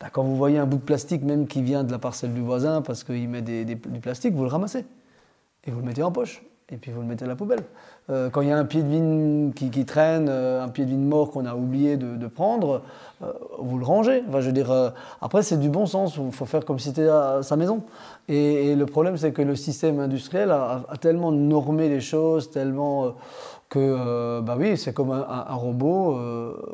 bah, 0.00 0.06
quand 0.12 0.22
vous 0.22 0.36
voyez 0.36 0.58
un 0.58 0.66
bout 0.66 0.78
de 0.78 0.82
plastique 0.82 1.24
même 1.24 1.48
qui 1.48 1.60
vient 1.60 1.82
de 1.82 1.90
la 1.90 1.98
parcelle 1.98 2.32
du 2.32 2.40
voisin 2.40 2.82
parce 2.82 3.02
qu'il 3.02 3.28
met 3.28 3.42
du 3.42 3.76
plastique, 4.00 4.32
vous 4.32 4.44
le 4.44 4.48
ramassez 4.48 4.86
et 5.64 5.70
vous 5.72 5.80
le 5.80 5.84
mettez 5.84 6.04
en 6.04 6.12
poche 6.12 6.42
et 6.70 6.76
puis 6.76 6.92
vous 6.92 7.00
le 7.00 7.06
mettez 7.06 7.24
à 7.24 7.28
la 7.28 7.34
poubelle. 7.34 7.64
Euh, 8.10 8.30
quand 8.30 8.40
il 8.40 8.48
y 8.48 8.52
a 8.52 8.56
un 8.56 8.64
pied 8.64 8.82
de 8.82 8.88
vigne 8.88 9.52
qui, 9.52 9.84
traîne, 9.84 10.28
euh, 10.30 10.64
un 10.64 10.68
pied 10.68 10.86
de 10.86 10.90
vigne 10.90 11.04
mort 11.04 11.30
qu'on 11.30 11.44
a 11.44 11.54
oublié 11.54 11.98
de, 11.98 12.26
prendre, 12.26 12.80
euh, 13.22 13.32
vous 13.58 13.78
le 13.78 13.84
rangez. 13.84 14.22
Enfin, 14.28 14.40
je 14.40 14.46
veux 14.46 14.52
dire, 14.52 14.92
après, 15.20 15.42
c'est 15.42 15.58
du 15.58 15.68
bon 15.68 15.86
sens. 15.86 16.16
Il 16.16 16.32
faut 16.32 16.46
faire 16.46 16.64
comme 16.64 16.78
si 16.78 16.88
c'était 16.88 17.08
sa 17.42 17.56
maison. 17.56 17.82
Et, 18.28 18.74
le 18.74 18.86
problème, 18.86 19.16
c'est 19.16 19.32
que 19.32 19.42
le 19.42 19.56
système 19.56 20.00
industriel 20.00 20.50
a, 20.50 20.84
tellement 21.00 21.32
normé 21.32 21.88
les 21.88 22.00
choses, 22.00 22.50
tellement 22.50 23.14
que, 23.68 24.40
bah 24.40 24.56
oui, 24.58 24.78
c'est 24.78 24.94
comme 24.94 25.10
un, 25.10 25.26
un- 25.28 25.54
robot. 25.54 26.18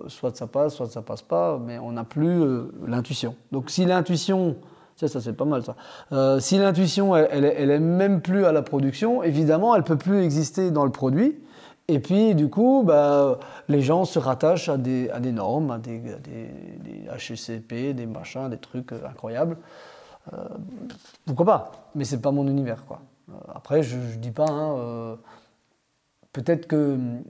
soit 0.06 0.36
ça 0.36 0.46
passe, 0.46 0.74
soit 0.74 0.88
ça 0.88 1.02
passe 1.02 1.22
pas, 1.22 1.58
mais 1.64 1.78
on 1.78 1.92
n'a 1.92 2.04
plus 2.04 2.44
l'intuition. 2.86 3.34
Donc, 3.50 3.70
si 3.70 3.84
l'intuition 3.84 4.56
ça, 4.96 5.08
ça 5.08 5.20
c'est 5.20 5.32
pas 5.32 5.44
mal 5.44 5.64
ça. 5.64 5.76
Euh, 6.12 6.38
si 6.40 6.58
l'intuition, 6.58 7.16
elle, 7.16 7.44
elle, 7.44 7.70
est- 7.70 7.78
même 7.80 8.20
plus 8.20 8.44
à 8.44 8.52
la 8.52 8.62
production, 8.62 9.22
évidemment, 9.22 9.74
elle 9.74 9.82
peut 9.84 9.98
plus 9.98 10.22
exister 10.22 10.70
dans 10.70 10.84
le 10.84 10.92
produit. 10.92 11.38
Et 11.88 11.98
puis, 11.98 12.34
du 12.34 12.48
coup, 12.48 12.82
bah, 12.86 13.38
les 13.68 13.82
gens 13.82 14.04
se 14.06 14.18
rattachent 14.18 14.68
à 14.70 14.78
des, 14.78 15.10
à 15.10 15.20
des 15.20 15.32
normes, 15.32 15.70
à 15.70 15.78
des, 15.78 15.98
à 16.12 16.18
des- 16.18 16.50
des 16.82 17.08
HCCP, 17.10 17.92
des 17.92 18.06
machins, 18.06 18.48
des 18.48 18.56
trucs 18.56 18.92
euh, 18.92 19.00
incroyables. 19.06 19.58
Euh, 20.32 20.38
pourquoi 21.26 21.44
pas? 21.46 21.72
Mais 21.94 22.04
c'est 22.04 22.20
pas 22.22 22.30
mon 22.30 22.46
univers, 22.48 22.84
quoi. 22.86 23.00
Après, 23.54 23.82
je, 23.82 23.96
je 24.12 24.16
dis 24.18 24.30
pas. 24.30 24.46
hein, 24.48 25.16
Peut-être 26.32 26.66
que 26.66 26.94
hum, 26.94 27.22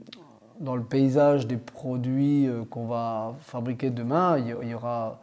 dans 0.59 0.75
le 0.75 0.83
paysage 0.83 1.47
des 1.47 1.57
produits 1.57 2.49
qu'on 2.69 2.85
va 2.87 3.33
fabriquer 3.41 3.89
demain, 3.89 4.37
il 4.37 4.67
y 4.69 4.73
aura. 4.73 5.19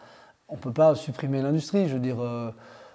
On 0.52 0.56
ne 0.56 0.60
peut 0.60 0.72
pas 0.72 0.94
supprimer 0.94 1.40
l'industrie. 1.40 1.88
Je 1.88 1.94
veux 1.94 1.98
dire, 1.98 2.20
euh, 2.20 2.50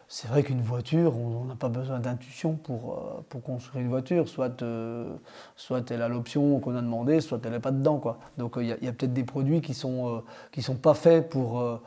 c'est 0.08 0.28
vrai 0.28 0.44
qu'une 0.44 0.62
voiture, 0.62 1.18
on 1.18 1.46
n'a 1.46 1.56
pas 1.56 1.70
besoin 1.70 2.00
d'intuition 2.00 2.54
pour, 2.54 2.94
euh, 2.94 3.26
pour 3.30 3.42
construire 3.42 3.84
une 3.84 3.90
voiture. 3.90 4.30
Soit, 4.30 4.62
euh, 4.62 5.12
soit 5.56 5.90
elle 5.90 6.04
a 6.04 6.08
l'option 6.08 6.60
qu'on 6.60 6.76
a 6.76 6.82
demandé, 6.82 7.20
soit 7.20 7.40
elle 7.44 7.54
n'est 7.54 7.60
pas 7.60 7.72
dedans. 7.72 7.98
Quoi. 7.98 8.20
Donc 8.38 8.58
il 8.58 8.68
y 8.68 8.72
a, 8.72 8.92
peut-être 8.94 9.14
des 9.14 9.24
produits 9.24 9.62
qui 9.62 9.72
ne 9.72 9.76
sont, 9.76 10.24
sont 10.60 10.76
pas 10.76 10.94
faits 10.94 11.30
pour, 11.30 11.82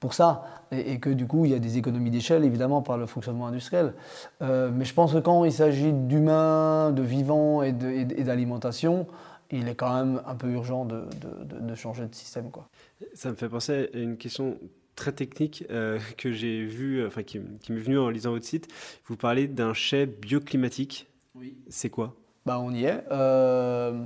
pour 0.00 0.12
ça. 0.12 0.42
Et, 0.72 0.98
que 0.98 1.10
du 1.10 1.28
coup, 1.28 1.44
il 1.44 1.52
y 1.52 1.54
a 1.54 1.60
des 1.60 1.78
économies 1.78 2.10
d'échelle, 2.10 2.44
évidemment, 2.44 2.82
par 2.82 2.98
le 2.98 3.06
fonctionnement 3.06 3.46
industriel. 3.46 3.94
Mais 4.40 4.84
je 4.84 4.92
pense 4.92 5.12
que 5.12 5.18
quand 5.18 5.44
il 5.44 5.52
s'agit 5.52 5.92
d'humains, 5.92 6.90
de 6.90 7.02
vivants 7.02 7.62
et 7.62 7.70
d'alimentation, 7.72 9.06
il 9.52 9.68
est 9.68 9.76
quand 9.76 9.94
même 9.94 10.20
un 10.26 10.34
peu 10.34 10.48
urgent 10.50 10.84
de- 10.84 11.06
de- 11.20 11.60
de 11.60 11.74
changer 11.76 12.06
de 12.06 12.14
système. 12.16 12.50
Quoi. 12.50 12.68
Ça 13.14 13.30
me 13.30 13.36
fait 13.36 13.48
penser 13.48 13.88
à 13.94 13.98
une 13.98 14.16
question 14.16 14.56
très 14.96 15.12
technique 15.12 15.64
euh, 15.70 15.98
que 16.18 16.32
j'ai 16.32 16.64
vue, 16.64 17.06
enfin 17.06 17.22
qui, 17.22 17.40
qui 17.60 17.72
m'est 17.72 17.80
venue 17.80 17.98
en 17.98 18.08
lisant 18.10 18.32
votre 18.32 18.46
site. 18.46 18.68
Vous 19.06 19.16
parlez 19.16 19.46
d'un 19.46 19.74
chai 19.74 20.06
bioclimatique. 20.06 21.06
Oui. 21.34 21.56
C'est 21.68 21.90
quoi? 21.90 22.14
Bah, 22.44 22.58
on 22.58 22.72
y 22.72 22.84
est. 22.84 23.04
Euh, 23.12 24.02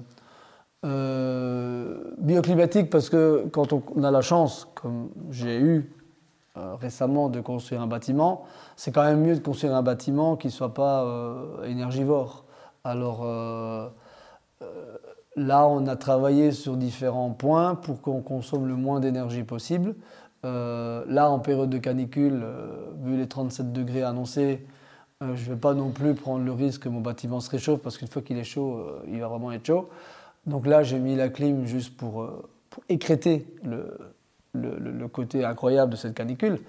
euh, 0.85 2.15
bioclimatique 2.19 2.91
parce 2.91 3.11
que 3.11 3.47
quand 3.53 3.73
on, 3.73 3.83
on 3.95 4.03
a 4.03 4.11
la 4.11 4.23
chance, 4.23 4.69
comme 4.75 5.11
j'ai 5.31 5.59
eu 5.59 5.91
euh, 6.57 6.75
récemment, 6.75 7.29
de 7.29 7.41
construire 7.41 7.81
un 7.81 7.87
bâtiment, 7.87 8.45
c'est 8.77 8.91
quand 8.93 9.05
même 9.05 9.21
mieux 9.21 9.35
de 9.35 9.41
construire 9.41 9.75
un 9.75 9.83
bâtiment 9.83 10.37
qui 10.37 10.49
ne 10.49 10.53
soit 10.53 10.75
pas 10.75 11.05
euh, 11.05 11.63
énergivore. 11.65 12.45
Alors 12.83 13.21
euh, 13.23 13.89
euh, 14.63 14.97
là, 15.37 15.69
on 15.69 15.87
a 15.87 15.97
travaillé 15.97 16.51
sur 16.53 16.77
différents 16.77 17.31
points 17.31 17.75
pour 17.75 18.01
qu'on 18.01 18.21
consomme 18.21 18.67
le 18.67 18.75
moins 18.75 19.01
d'énergie 19.01 19.45
possible. 19.45 19.95
Euh, 20.45 21.05
là, 21.07 21.31
en 21.31 21.39
période 21.39 21.69
de 21.69 21.79
canicule, 21.79 22.41
euh, 22.43 22.91
vu 23.03 23.17
les 23.17 23.29
37 23.29 23.73
degrés 23.73 24.03
annoncés, 24.03 24.67
euh, 25.23 25.37
je 25.37 25.51
ne 25.51 25.55
vais 25.55 25.61
pas 25.61 25.75
non 25.75 25.91
plus 25.91 26.15
prendre 26.15 26.45
le 26.45 26.53
risque 26.53 26.85
que 26.85 26.89
mon 26.89 27.01
bâtiment 27.01 27.41
se 27.41 27.51
réchauffe 27.51 27.81
parce 27.81 27.99
qu'une 27.99 28.09
fois 28.09 28.23
qu'il 28.23 28.39
est 28.39 28.45
chaud, 28.45 28.87
il 29.07 29.21
va 29.21 29.29
vraiment 29.29 29.53
être 29.53 29.67
chaud. 29.67 29.89
Donc 30.47 30.67
là, 30.67 30.83
j'ai 30.83 30.99
mis 30.99 31.15
la 31.15 31.29
clim 31.29 31.67
juste 31.67 31.95
pour, 31.97 32.27
pour 32.71 32.83
écréter 32.89 33.47
le, 33.63 35.07
côté 35.09 35.45
incroyable 35.45 35.93
de 35.93 35.97
cette 35.97 36.15
canicule. 36.15 36.61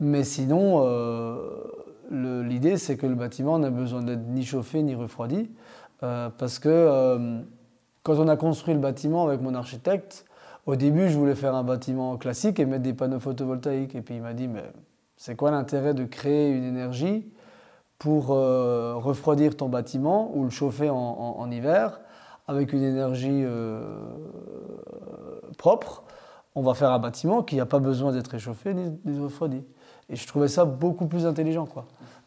Mais 0.00 0.22
sinon, 0.24 0.84
l'idée, 2.10 2.76
c'est 2.76 2.98
que 2.98 3.06
le 3.06 3.14
bâtiment 3.14 3.58
n'a 3.58 3.70
besoin 3.70 4.02
d'être 4.02 4.26
ni 4.28 4.44
chauffé 4.44 4.82
ni 4.82 4.94
refroidi. 4.94 5.48
parce 6.00 6.58
que 6.58 7.42
quand 8.02 8.18
on 8.18 8.28
a 8.28 8.36
construit 8.36 8.74
le 8.74 8.80
bâtiment 8.80 9.26
avec 9.26 9.40
mon 9.40 9.54
architecte, 9.54 10.26
au 10.66 10.76
début, 10.76 11.08
je 11.08 11.18
voulais 11.18 11.34
faire 11.34 11.54
un 11.54 11.62
bâtiment 11.62 12.16
classique 12.16 12.58
et 12.58 12.64
mettre 12.64 12.82
des 12.82 12.94
panneaux 12.94 13.20
photovoltaïques. 13.20 13.94
Et 13.94 14.00
puis 14.00 14.16
il 14.16 14.22
m'a 14.22 14.32
dit, 14.32 14.48
mais 14.48 14.64
c'est 15.16 15.36
quoi 15.36 15.50
l'intérêt 15.50 15.94
de 15.94 16.04
créer 16.04 16.50
une 16.50 16.64
énergie 16.64 17.26
pour 17.98 18.30
euh, 18.30 18.94
refroidir 18.96 19.56
ton 19.56 19.68
bâtiment 19.68 20.30
ou 20.34 20.44
le 20.44 20.50
chauffer 20.50 20.90
en, 20.90 21.50
hiver 21.50 22.00
avec 22.48 22.72
une 22.72 22.82
énergie 22.82 23.42
euh, 23.44 23.82
propre? 25.58 26.02
On 26.54 26.62
va 26.62 26.74
faire 26.74 26.92
un 26.92 26.98
bâtiment 26.98 27.42
qui 27.42 27.56
n'a 27.56 27.66
pas 27.66 27.80
besoin 27.80 28.12
d'être 28.12 28.28
réchauffé 28.28 28.74
ni, 28.74 28.90
ni 29.04 29.20
refroidi. 29.20 29.62
Et 30.08 30.16
je 30.16 30.26
trouvais 30.26 30.48
ça 30.48 30.64
beaucoup 30.64 31.06
plus 31.06 31.26
intelligent. 31.26 31.68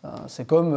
Euh, 0.05 0.09
c'est 0.27 0.45
comme... 0.45 0.73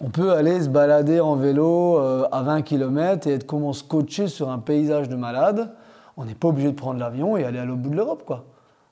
on 0.00 0.08
peut 0.08 0.32
aller 0.32 0.62
se 0.62 0.68
balader 0.70 1.20
en 1.20 1.36
vélo 1.36 1.98
à 1.98 2.42
20 2.42 2.62
km 2.62 3.26
et 3.26 3.34
être 3.34 3.46
comment 3.46 3.74
scotché 3.74 4.28
sur 4.28 4.48
un 4.50 4.58
paysage 4.58 5.10
de 5.10 5.16
malade. 5.16 5.74
On 6.20 6.26
n'est 6.26 6.34
pas 6.34 6.48
obligé 6.48 6.68
de 6.68 6.76
prendre 6.76 7.00
l'avion 7.00 7.38
et 7.38 7.44
aller 7.44 7.58
à 7.58 7.64
l'autre 7.64 7.80
bout 7.80 7.88
de 7.88 7.96
l'Europe, 7.96 8.24
quoi, 8.26 8.44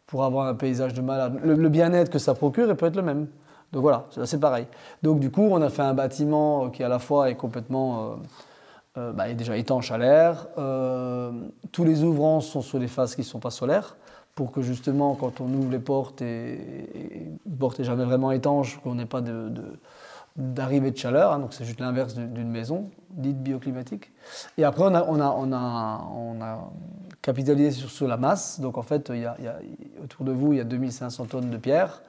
pour 0.07 0.25
avoir 0.25 0.47
un 0.47 0.55
paysage 0.55 0.95
de 0.95 1.03
malade. 1.03 1.39
Le, 1.45 1.69
bien-être 1.69 2.11
que 2.11 2.19
ça 2.19 2.33
procure, 2.35 2.67
il 2.67 2.75
peut 2.75 2.87
être 2.87 2.97
le 2.97 3.03
même. 3.03 3.27
Donc 3.71 3.83
voilà, 3.83 4.07
c'est 4.25 4.41
pareil. 4.41 4.67
Donc 5.03 5.21
du 5.21 5.31
coup, 5.31 5.43
on 5.43 5.61
a 5.61 5.69
fait 5.69 5.83
un 5.83 5.93
bâtiment 5.93 6.71
qui 6.71 6.83
à 6.83 6.89
la 6.89 6.99
fois 6.99 7.29
est 7.29 7.35
complètement 7.35 8.17
euh, 8.97 9.13
bah, 9.13 9.29
est 9.29 9.35
déjà 9.35 9.59
étanche 9.59 9.93
à 9.93 9.99
l'air. 9.99 10.47
tous 11.71 11.85
les 11.85 12.03
ouvrants 12.03 12.41
sont 12.41 12.63
sur 12.63 12.79
des 12.79 12.89
faces 12.89 13.15
qui 13.15 13.21
ne 13.21 13.27
sont 13.27 13.41
pas 13.41 13.51
solaires 13.51 13.97
pour 14.35 14.51
que 14.51 14.63
justement, 14.63 15.15
quand 15.15 15.43
on 15.43 15.53
ouvre 15.53 15.71
les 15.71 15.81
portes, 15.81 16.23
et, 16.23 16.55
et, 16.55 17.85
jamais 17.85 18.05
vraiment 18.05 18.31
étanche, 18.31 18.79
qu'on 18.83 18.95
n'ait 18.95 19.05
pas 19.05 19.21
d'arrivée 20.39 20.91
de, 20.91 20.97
chaleur. 20.97 21.33
Hein, 21.33 21.41
donc 21.41 21.53
c'est 21.53 21.65
juste 21.65 21.81
l'inverse 21.81 22.15
d'une 22.15 22.51
maison 22.51 22.91
dite 23.11 23.43
bioclimatique. 23.43 24.11
Et 24.57 24.65
après, 24.65 24.85
on 24.85 24.95
a, 24.95 25.05
on 25.05 25.21
a, 25.21 25.35
on 25.37 25.53
a, 25.53 26.09
on 26.15 26.41
a 26.41 26.71
capitalisé 27.21 27.71
sur, 27.73 28.09
la 28.09 28.17
masse. 28.17 28.61
Donc 28.61 28.79
en 28.79 28.83
fait, 28.83 29.11
il 29.13 29.21
y 29.21 29.27
a, 29.27 29.37
il 29.39 29.45
y 29.45 29.49
a, 29.49 29.59
autour 30.03 30.25
de 30.25 30.33
vous, 30.33 30.53
il 30.53 30.59
y 30.59 30.61
a 30.61 30.65
2500 30.65 31.27
tonnes 31.27 31.51
de 31.51 31.57
pierre 31.57 32.03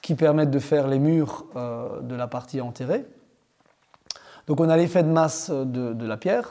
qui 0.00 0.14
permettent 0.14 0.50
de 0.50 0.58
faire 0.58 0.86
les 0.86 0.98
murs 0.98 1.46
euh, 1.56 2.00
de 2.02 2.14
la 2.14 2.26
partie 2.26 2.60
enterrée. 2.60 3.06
Donc 4.46 4.60
on 4.60 4.68
a 4.68 4.76
l'effet 4.76 5.02
de 5.02 5.08
masse 5.08 5.50
de, 5.50 6.06
la 6.06 6.16
pierre 6.18 6.50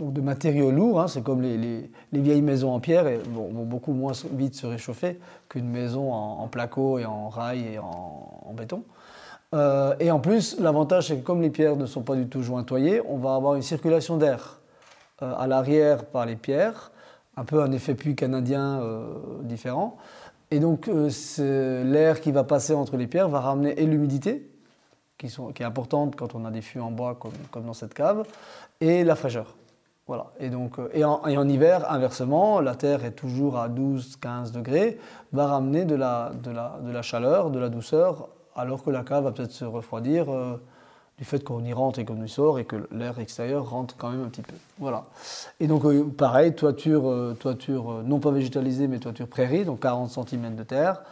donc 0.00 0.12
de 0.12 0.20
matériaux 0.20 0.70
lourds. 0.72 1.00
Hein, 1.00 1.06
c'est 1.06 1.22
comme 1.22 1.42
les, 1.42 1.90
vieilles 2.12 2.42
maisons 2.42 2.72
en 2.72 2.80
pierre 2.80 3.06
et 3.06 3.18
vont, 3.18 3.48
beaucoup 3.64 3.92
moins 3.92 4.12
vite 4.32 4.54
se 4.56 4.66
réchauffer 4.66 5.20
qu'une 5.48 5.68
maison 5.68 6.12
en, 6.12 6.48
placo 6.48 6.98
et 6.98 7.04
en 7.04 7.28
rail 7.28 7.74
et 7.74 7.78
en, 7.78 8.52
béton. 8.56 8.82
Euh, 9.52 9.94
et 9.98 10.10
en 10.10 10.20
plus, 10.20 10.58
l'avantage, 10.60 11.08
c'est 11.08 11.16
que 11.16 11.24
comme 11.24 11.42
les 11.42 11.50
pierres 11.50 11.76
ne 11.76 11.86
sont 11.86 12.02
pas 12.02 12.14
du 12.14 12.28
tout 12.28 12.42
jointoyées, 12.42 13.02
on 13.08 13.16
va 13.16 13.34
avoir 13.34 13.56
une 13.56 13.62
circulation 13.62 14.16
d'air 14.16 14.60
euh, 15.22 15.34
à 15.36 15.46
l'arrière 15.46 16.04
par 16.04 16.24
les 16.26 16.36
pierres, 16.36 16.92
un 17.36 17.44
peu 17.44 17.62
un 17.62 17.72
effet 17.72 17.94
puits 17.94 18.14
canadien 18.14 18.80
euh, 18.80 19.14
différent. 19.42 19.96
Et 20.52 20.58
donc, 20.58 20.90
l'air 21.38 22.20
qui 22.20 22.32
va 22.32 22.42
passer 22.42 22.74
entre 22.74 22.96
les 22.96 23.06
pierres 23.06 23.28
va 23.28 23.38
ramener 23.38 23.80
et 23.80 23.86
l'humidité, 23.86 24.50
qui, 25.16 25.26
est 25.26 25.64
importante 25.64 26.16
quand 26.16 26.34
on 26.34 26.44
a 26.44 26.50
des 26.50 26.60
fûts 26.60 26.80
en 26.80 26.90
bois 26.90 27.16
comme, 27.52 27.64
dans 27.64 27.72
cette 27.72 27.94
cave, 27.94 28.24
et 28.80 29.04
la 29.04 29.14
fraîcheur. 29.14 29.54
Voilà. 30.08 30.32
Et, 30.40 30.48
donc, 30.48 30.78
et 30.92 31.04
en, 31.04 31.48
hiver, 31.48 31.88
inversement, 31.92 32.60
la 32.60 32.74
Terre 32.74 33.04
est 33.04 33.12
toujours 33.12 33.58
à 33.58 33.68
12-15 33.68 34.50
degrés, 34.50 34.98
va 35.32 35.46
ramener 35.46 35.84
de 35.84 35.94
la, 35.94 36.32
chaleur, 37.02 37.50
de 37.50 37.60
la 37.60 37.68
douceur, 37.68 38.28
alors 38.56 38.82
que 38.82 38.90
la 38.90 39.02
cave 39.02 39.24
va 39.24 39.32
peut-être 39.32 39.52
se 39.52 39.64
refroidir 39.64 40.30
euh, 40.30 40.56
du 41.18 41.24
fait 41.24 41.42
qu'on 41.44 41.64
y 41.64 41.72
rentre 41.72 41.98
et 41.98 42.04
qu'on 42.04 42.22
y 42.22 42.28
sort 42.28 42.58
et 42.58 42.64
que 42.64 42.88
l'air 42.92 43.18
extérieur 43.18 43.68
rentre 43.68 43.96
quand 43.96 44.10
même 44.10 44.22
un 44.22 44.28
petit 44.28 44.42
peu. 44.42 44.54
Voilà. 44.78 45.04
Et 45.60 45.66
donc, 45.66 45.84
euh, 45.84 46.04
pareil, 46.04 46.54
toiture, 46.54 47.34
toiture 47.38 48.02
non 48.04 48.20
pas 48.20 48.30
végétalisée, 48.30 48.88
mais 48.88 48.98
toiture 48.98 49.28
prairie, 49.28 49.64
donc 49.64 49.80
40 49.80 50.10
cm 50.10 50.56
de 50.56 50.62
terre. 50.62 51.02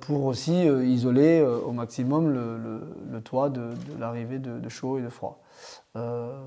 pour 0.00 0.24
aussi 0.24 0.66
isoler 0.66 1.40
au 1.40 1.70
maximum 1.72 2.32
le, 2.32 3.20
toit 3.20 3.48
de, 3.48 3.70
l'arrivée 4.00 4.38
de, 4.38 4.58
de, 4.58 4.68
chaud 4.68 4.98
et 4.98 5.02
de 5.02 5.08
froid. 5.08 5.38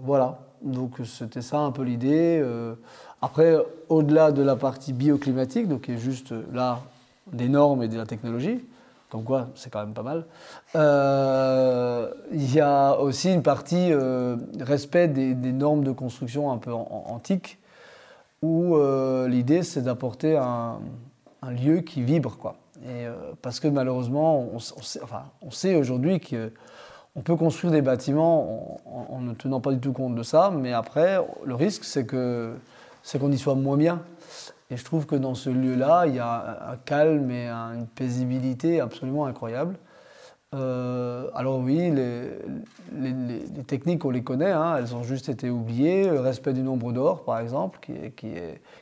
voilà, 0.03 0.39
donc 0.61 0.97
c'était 1.05 1.41
ça 1.41 1.59
un 1.59 1.71
peu 1.71 1.83
l'idée. 1.83 2.39
Euh, 2.43 2.75
après, 3.21 3.57
au-delà 3.89 4.31
de 4.31 4.41
la 4.41 4.55
partie 4.55 4.93
bioclimatique, 4.93 5.67
donc 5.67 5.81
qui 5.81 5.93
est 5.93 5.97
juste 5.97 6.33
là 6.53 6.81
des 7.31 7.49
normes 7.49 7.83
et 7.83 7.87
de 7.87 7.97
la 7.97 8.05
technologie, 8.05 8.65
comme 9.09 9.23
quoi 9.23 9.47
c'est 9.55 9.71
quand 9.71 9.79
même 9.79 9.93
pas 9.93 10.03
mal, 10.03 10.25
euh, 10.75 12.09
il 12.31 12.53
y 12.53 12.59
a 12.59 12.97
aussi 12.99 13.33
une 13.33 13.41
partie 13.41 13.91
euh, 13.91 14.37
respect 14.59 15.07
des, 15.07 15.33
normes 15.51 15.83
de 15.83 15.91
construction 15.91 16.51
un 16.51 16.57
peu 16.57 16.71
antiques, 16.71 17.57
où 18.41 18.77
l'idée 19.27 19.63
c'est 19.63 19.81
d'apporter 19.81 20.37
un, 20.37 20.79
lieu 21.51 21.81
qui 21.81 22.01
vibre. 22.03 22.37
Quoi. 22.37 22.55
Et, 22.85 23.05
parce 23.41 23.59
que 23.59 23.67
malheureusement, 23.67 24.47
on, 24.53 25.51
sait, 25.51 25.75
aujourd'hui 25.75 26.19
que 26.19 26.51
on 27.15 27.21
peut 27.21 27.35
construire 27.35 27.73
des 27.73 27.81
bâtiments 27.81 28.79
en, 28.85 29.19
ne 29.19 29.33
tenant 29.33 29.59
pas 29.59 29.71
du 29.71 29.79
tout 29.79 29.91
compte 29.91 30.15
de 30.15 30.23
ça, 30.23 30.53
mais 30.55 30.71
après, 30.71 31.17
le 31.43 31.55
risque, 31.55 31.83
c'est 31.83 32.07
c'est 33.03 33.19
qu'on 33.19 33.31
y 33.31 33.37
soit 33.37 33.55
moins 33.55 33.77
bien. 33.77 34.01
Et 34.69 34.77
je 34.77 34.83
trouve 34.83 35.05
que 35.05 35.15
dans 35.15 35.35
ce 35.35 35.49
lieu-là, 35.49 36.05
il 36.07 36.15
y 36.15 36.19
a 36.19 36.71
un 36.71 36.77
calme 36.77 37.31
et 37.31 37.49
une 37.49 37.87
paisibilité 37.87 38.79
absolument 38.81 39.25
incroyable. 39.25 39.75
Euh, 40.55 41.29
alors 41.35 41.59
oui, 41.59 41.91
les, 41.91 43.63
techniques, 43.67 44.03
on 44.05 44.09
les 44.09 44.23
connaît, 44.23 44.51
hein, 44.51 44.77
elles 44.77 44.95
ont 44.95 45.03
juste 45.03 45.29
été 45.29 45.49
oubliées. 45.49 46.09
Le 46.09 46.19
respect 46.19 46.53
du 46.53 46.61
nombre 46.61 46.91
d'or, 46.91 47.23
par 47.23 47.39
exemple, 47.39 47.79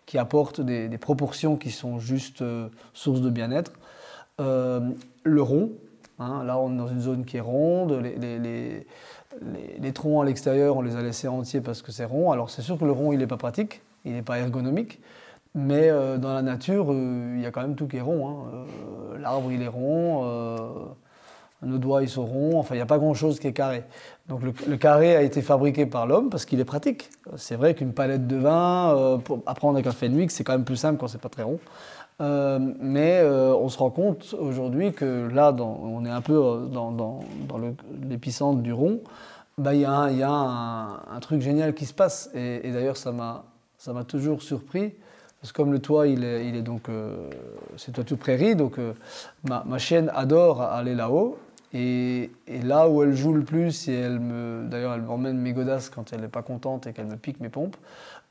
qui, 0.05 0.17
apporte 0.17 0.61
des, 0.61 0.97
proportions 0.97 1.57
qui 1.57 1.71
sont 1.71 1.99
juste 1.99 2.41
euh, 2.41 2.69
source 2.93 3.21
de 3.21 3.29
bien-être. 3.29 3.71
Euh, 4.39 4.81
le 5.23 5.41
rond, 5.41 5.71
Hein, 6.19 6.43
là, 6.43 6.57
on 6.57 6.73
est 6.73 6.77
dans 6.77 6.87
une 6.87 7.01
zone 7.01 7.25
qui 7.25 7.37
est 7.37 7.41
ronde. 7.41 8.01
Les, 8.01 9.93
troncs 9.93 10.23
à 10.23 10.25
l'extérieur, 10.25 10.77
on 10.77 10.81
les 10.81 10.95
a 10.95 11.01
laissés 11.01 11.27
entiers 11.27 11.61
parce 11.61 11.81
que 11.81 11.91
c'est 11.91 12.05
rond. 12.05 12.31
Alors, 12.31 12.49
c'est 12.49 12.61
sûr 12.61 12.77
que 12.77 12.85
le 12.85 12.91
rond, 12.91 13.11
il 13.13 13.19
n'est 13.19 13.27
pas 13.27 13.37
pratique, 13.37 13.81
il 14.05 14.13
n'est 14.13 14.23
pas 14.23 14.39
ergonomique. 14.39 14.99
Mais 15.57 15.89
euh, 15.89 16.17
dans 16.17 16.35
la 16.35 16.43
nature, 16.43 16.91
euh, 16.91 17.33
il 17.35 17.41
y 17.41 17.45
a 17.47 17.51
quand 17.51 17.61
même 17.61 17.75
tout 17.75 17.87
qui 17.87 17.97
est 17.97 18.01
rond. 18.01 18.29
Hein. 18.29 18.35
Euh, 18.53 19.17
l'arbre, 19.17 19.51
il 19.51 19.63
est 19.63 19.67
rond. 19.67 20.23
nos 21.63 21.79
doigts, 21.79 22.03
ils 22.03 22.09
sont 22.09 22.27
ronds. 22.27 22.59
Enfin, 22.59 22.75
il 22.75 22.77
n'y 22.77 22.83
a 22.83 22.85
pas 22.85 22.99
grand-chose 22.99 23.39
qui 23.39 23.47
est 23.47 23.53
carré. 23.53 23.83
Donc, 24.27 24.41
le, 24.43 24.77
carré 24.77 25.15
a 25.15 25.23
été 25.23 25.41
fabriqué 25.41 25.87
par 25.87 26.05
l'homme 26.05 26.29
parce 26.29 26.45
qu'il 26.45 26.59
est 26.59 26.65
pratique. 26.65 27.09
C'est 27.37 27.55
vrai 27.55 27.73
qu'une 27.73 27.93
palette 27.93 28.27
de 28.27 28.35
vin, 28.35 29.19
pour 29.23 29.41
apprendre 29.47 29.77
avec 29.77 29.87
un 29.87 29.91
Fenwick, 29.91 30.29
c'est 30.29 30.43
quand 30.43 30.53
même 30.53 30.65
plus 30.65 30.75
simple 30.75 30.99
quand 30.99 31.07
c'est 31.07 31.21
pas 31.21 31.29
très 31.29 31.43
rond. 31.43 31.59
Mais 32.19 33.23
on 33.23 33.67
se 33.67 33.79
rend 33.79 33.89
compte 33.89 34.35
aujourd'hui 34.39 34.93
que 34.93 35.27
là, 35.27 35.51
on 35.59 36.05
est 36.05 36.11
un 36.11 36.21
peu 36.21 36.33
euh, 36.35 36.65
dans, 36.65 36.91
dans, 36.91 37.19
l'épicentre 38.07 38.61
du 38.61 38.73
rond. 38.73 39.01
Bah, 39.57 39.73
il 39.73 39.81
y 39.81 39.85
a, 39.85 39.91
un, 39.91 41.19
truc 41.19 41.41
génial 41.41 41.73
qui 41.73 41.87
se 41.87 41.95
passe. 41.95 42.29
Et, 42.35 42.71
d'ailleurs, 42.71 42.97
ça 42.97 43.11
m'a 43.11 44.03
toujours 44.07 44.43
surpris. 44.43 44.93
Que 45.51 45.57
comme 45.57 45.71
le 45.71 45.79
toit, 45.79 46.07
il 46.07 46.23
est, 46.23 46.61
donc. 46.61 46.83
c'est 47.77 47.91
toiture 47.91 48.17
prairie, 48.17 48.55
donc 48.55 48.77
ma, 49.47 49.63
ma, 49.65 49.77
chienne 49.77 50.11
adore 50.15 50.61
aller 50.61 50.95
là-haut. 50.95 51.37
Et, 51.73 52.31
là 52.63 52.87
où 52.87 53.03
elle 53.03 53.13
joue 53.13 53.33
le 53.33 53.43
plus, 53.43 53.87
et 53.87 53.93
elle 53.93 54.19
me, 54.19 54.63
d'ailleurs, 54.69 54.93
elle 54.93 55.01
m'emmène 55.01 55.37
mes 55.37 55.53
godasses 55.53 55.89
quand 55.89 56.13
elle 56.13 56.21
n'est 56.21 56.27
pas 56.27 56.41
contente 56.41 56.87
et 56.87 56.93
qu'elle 56.93 57.07
me 57.07 57.17
pique 57.17 57.39
mes 57.39 57.49
pompes, 57.49 57.75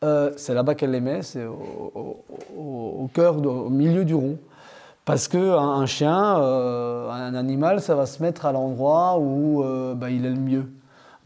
euh, 0.05 0.33
c'est 0.37 0.55
là-bas 0.55 0.75
qu'elle 0.75 0.91
les 0.91 1.01
met, 1.01 1.23
c'est 1.23 1.45
au, 1.45 3.11
cœur, 3.15 3.37
au 3.39 3.71
milieu 3.71 4.05
du 4.05 4.15
rond. 4.15 4.39
Parce 5.05 5.29
qu'un 5.29 5.57
un 5.57 5.87
chien, 5.87 6.41
euh, 6.41 7.11
un 7.11 7.35
animal, 7.35 7.81
ça 7.81 7.95
va 7.95 8.07
se 8.07 8.23
mettre 8.23 8.45
à 8.45 8.53
l'endroit 8.53 9.19
où 9.19 9.63
euh, 9.63 9.95
bah, 9.95 10.11
il 10.11 10.27
est 10.27 10.31
le 10.31 10.41
mieux. 10.41 10.67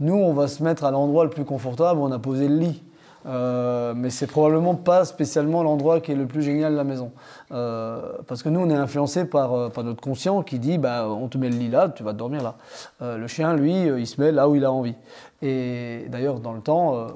Nous, 0.00 0.14
on 0.14 0.32
va 0.34 0.48
se 0.48 0.62
mettre 0.62 0.84
à 0.84 0.90
l'endroit 0.90 1.24
le 1.24 1.30
plus 1.30 1.44
confortable 1.44 2.00
où 2.00 2.04
on 2.04 2.12
a 2.12 2.18
posé 2.18 2.48
le 2.48 2.56
lit. 2.56 2.82
Euh, 3.26 3.92
mais 3.94 4.08
c'est 4.08 4.26
probablement 4.26 4.74
pas 4.74 5.04
spécialement 5.04 5.62
l'endroit 5.62 6.00
qui 6.00 6.12
est 6.12 6.14
le 6.14 6.26
plus 6.26 6.42
génial 6.42 6.72
de 6.72 6.76
la 6.76 6.84
maison. 6.84 7.12
Euh, 7.52 8.12
parce 8.26 8.42
que 8.42 8.48
nous, 8.48 8.60
on 8.60 8.70
est 8.70 8.74
influencé 8.74 9.24
par, 9.26 9.52
euh, 9.52 9.68
par, 9.68 9.84
notre 9.84 10.00
conscient 10.00 10.42
qui 10.42 10.58
dit 10.58 10.78
bah, 10.78 11.08
on 11.08 11.28
te 11.28 11.36
met 11.36 11.50
le 11.50 11.56
lit 11.56 11.68
là, 11.68 11.88
tu 11.90 12.02
vas 12.02 12.12
dormir 12.12 12.42
là. 12.42 13.16
le 13.16 13.26
chien, 13.26 13.54
lui, 13.54 13.84
il 13.84 14.06
se 14.06 14.20
met 14.20 14.32
là 14.32 14.48
où 14.48 14.54
il 14.54 14.64
a 14.64 14.72
envie. 14.72 14.94
Et 15.42 16.06
d'ailleurs, 16.08 16.40
dans 16.40 16.52
le 16.52 16.60
temps, 16.60 17.08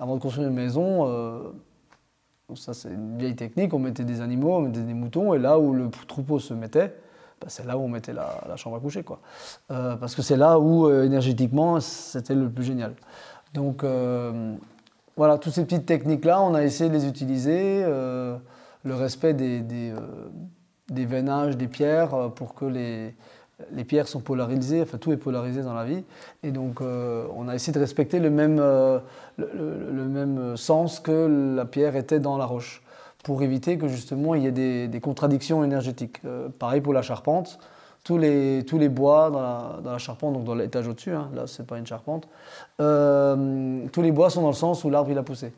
avant 0.00 0.16
de 0.16 0.20
construire 0.20 0.48
une 0.48 0.54
maison, 0.54 1.52
ça 2.54 2.74
c'est 2.74 2.88
une 2.88 3.18
vieille 3.18 3.36
technique, 3.36 3.74
on 3.74 3.78
mettait 3.78 4.04
des 4.04 4.20
animaux, 4.20 4.56
on 4.56 4.60
mettait 4.60 4.80
des 4.80 4.94
moutons, 4.94 5.34
et 5.34 5.38
là 5.38 5.58
où 5.58 5.72
le 5.72 5.90
troupeau 6.06 6.38
se 6.38 6.54
mettait, 6.54 6.94
bah, 7.40 7.48
c'est 7.48 7.66
là 7.66 7.76
où 7.76 7.82
on 7.82 7.88
mettait 7.88 8.12
la, 8.14 8.42
la, 8.48 8.56
chambre 8.56 8.76
à 8.76 8.80
coucher. 8.80 9.02
Quoi. 9.02 9.20
parce 9.68 10.14
que 10.14 10.22
c'est 10.22 10.36
là 10.36 10.58
où, 10.58 10.90
énergétiquement, 10.90 11.80
c'était 11.80 12.34
le 12.34 12.48
plus 12.48 12.64
génial. 12.64 12.94
Donc, 13.54 13.84
voilà, 15.16 15.38
toutes 15.38 15.54
ces 15.54 15.64
petites 15.64 15.86
techniques-là, 15.86 16.42
on 16.42 16.54
a 16.54 16.62
essayé 16.62 16.90
de 16.90 16.94
les 16.94 17.06
utiliser. 17.06 17.82
Euh, 17.84 18.36
le 18.84 18.94
respect 18.94 19.32
des, 19.32 19.60
des, 19.60 19.90
euh, 19.90 21.06
veinages, 21.06 21.56
des 21.56 21.68
pierres, 21.68 22.14
euh, 22.14 22.28
pour 22.28 22.54
que 22.54 22.66
les, 22.66 23.14
les, 23.72 23.84
pierres 23.84 24.08
sont 24.08 24.20
polarisées, 24.20 24.82
enfin 24.82 24.98
tout 24.98 25.12
est 25.12 25.16
polarisé 25.16 25.62
dans 25.62 25.74
la 25.74 25.84
vie. 25.84 26.04
Et 26.42 26.52
donc 26.52 26.80
on 26.82 27.48
a 27.48 27.54
essayé 27.54 27.72
de 27.72 27.78
respecter 27.78 28.20
le 28.20 28.30
même, 28.30 28.58
le, 28.58 30.04
même 30.04 30.56
sens 30.56 31.00
que 31.00 31.54
la 31.56 31.64
pierre 31.64 31.96
était 31.96 32.20
dans 32.20 32.36
la 32.36 32.44
roche, 32.44 32.82
pour 33.24 33.42
éviter 33.42 33.78
que 33.78 33.88
justement 33.88 34.34
il 34.34 34.42
y 34.42 34.46
ait 34.46 34.52
des, 34.52 34.86
des 34.86 35.00
contradictions 35.00 35.64
énergétiques. 35.64 36.20
pareil 36.58 36.82
pour 36.82 36.92
la 36.92 37.02
charpente 37.02 37.58
tous 38.06 38.18
les, 38.18 38.62
tous 38.64 38.78
les 38.78 38.88
bois 38.88 39.30
dans 39.30 39.42
la, 39.42 39.80
dans 39.82 39.90
la 39.90 39.98
charpente, 39.98 40.34
donc 40.34 40.44
dans 40.44 40.54
l'étage 40.54 40.86
au-dessus, 40.86 41.10
hein, 41.10 41.28
là 41.34 41.48
c'est 41.48 41.66
pas 41.66 41.76
une 41.76 41.86
charpente, 41.86 42.28
euh, 42.80 43.84
tous 43.92 44.00
les 44.00 44.12
bois 44.12 44.30
sont 44.30 44.42
dans 44.42 44.48
le 44.48 44.54
sens 44.54 44.84
où 44.84 44.90
l'arbre 44.90 45.10
il 45.10 45.18
a 45.18 45.24
poussé. 45.24 45.52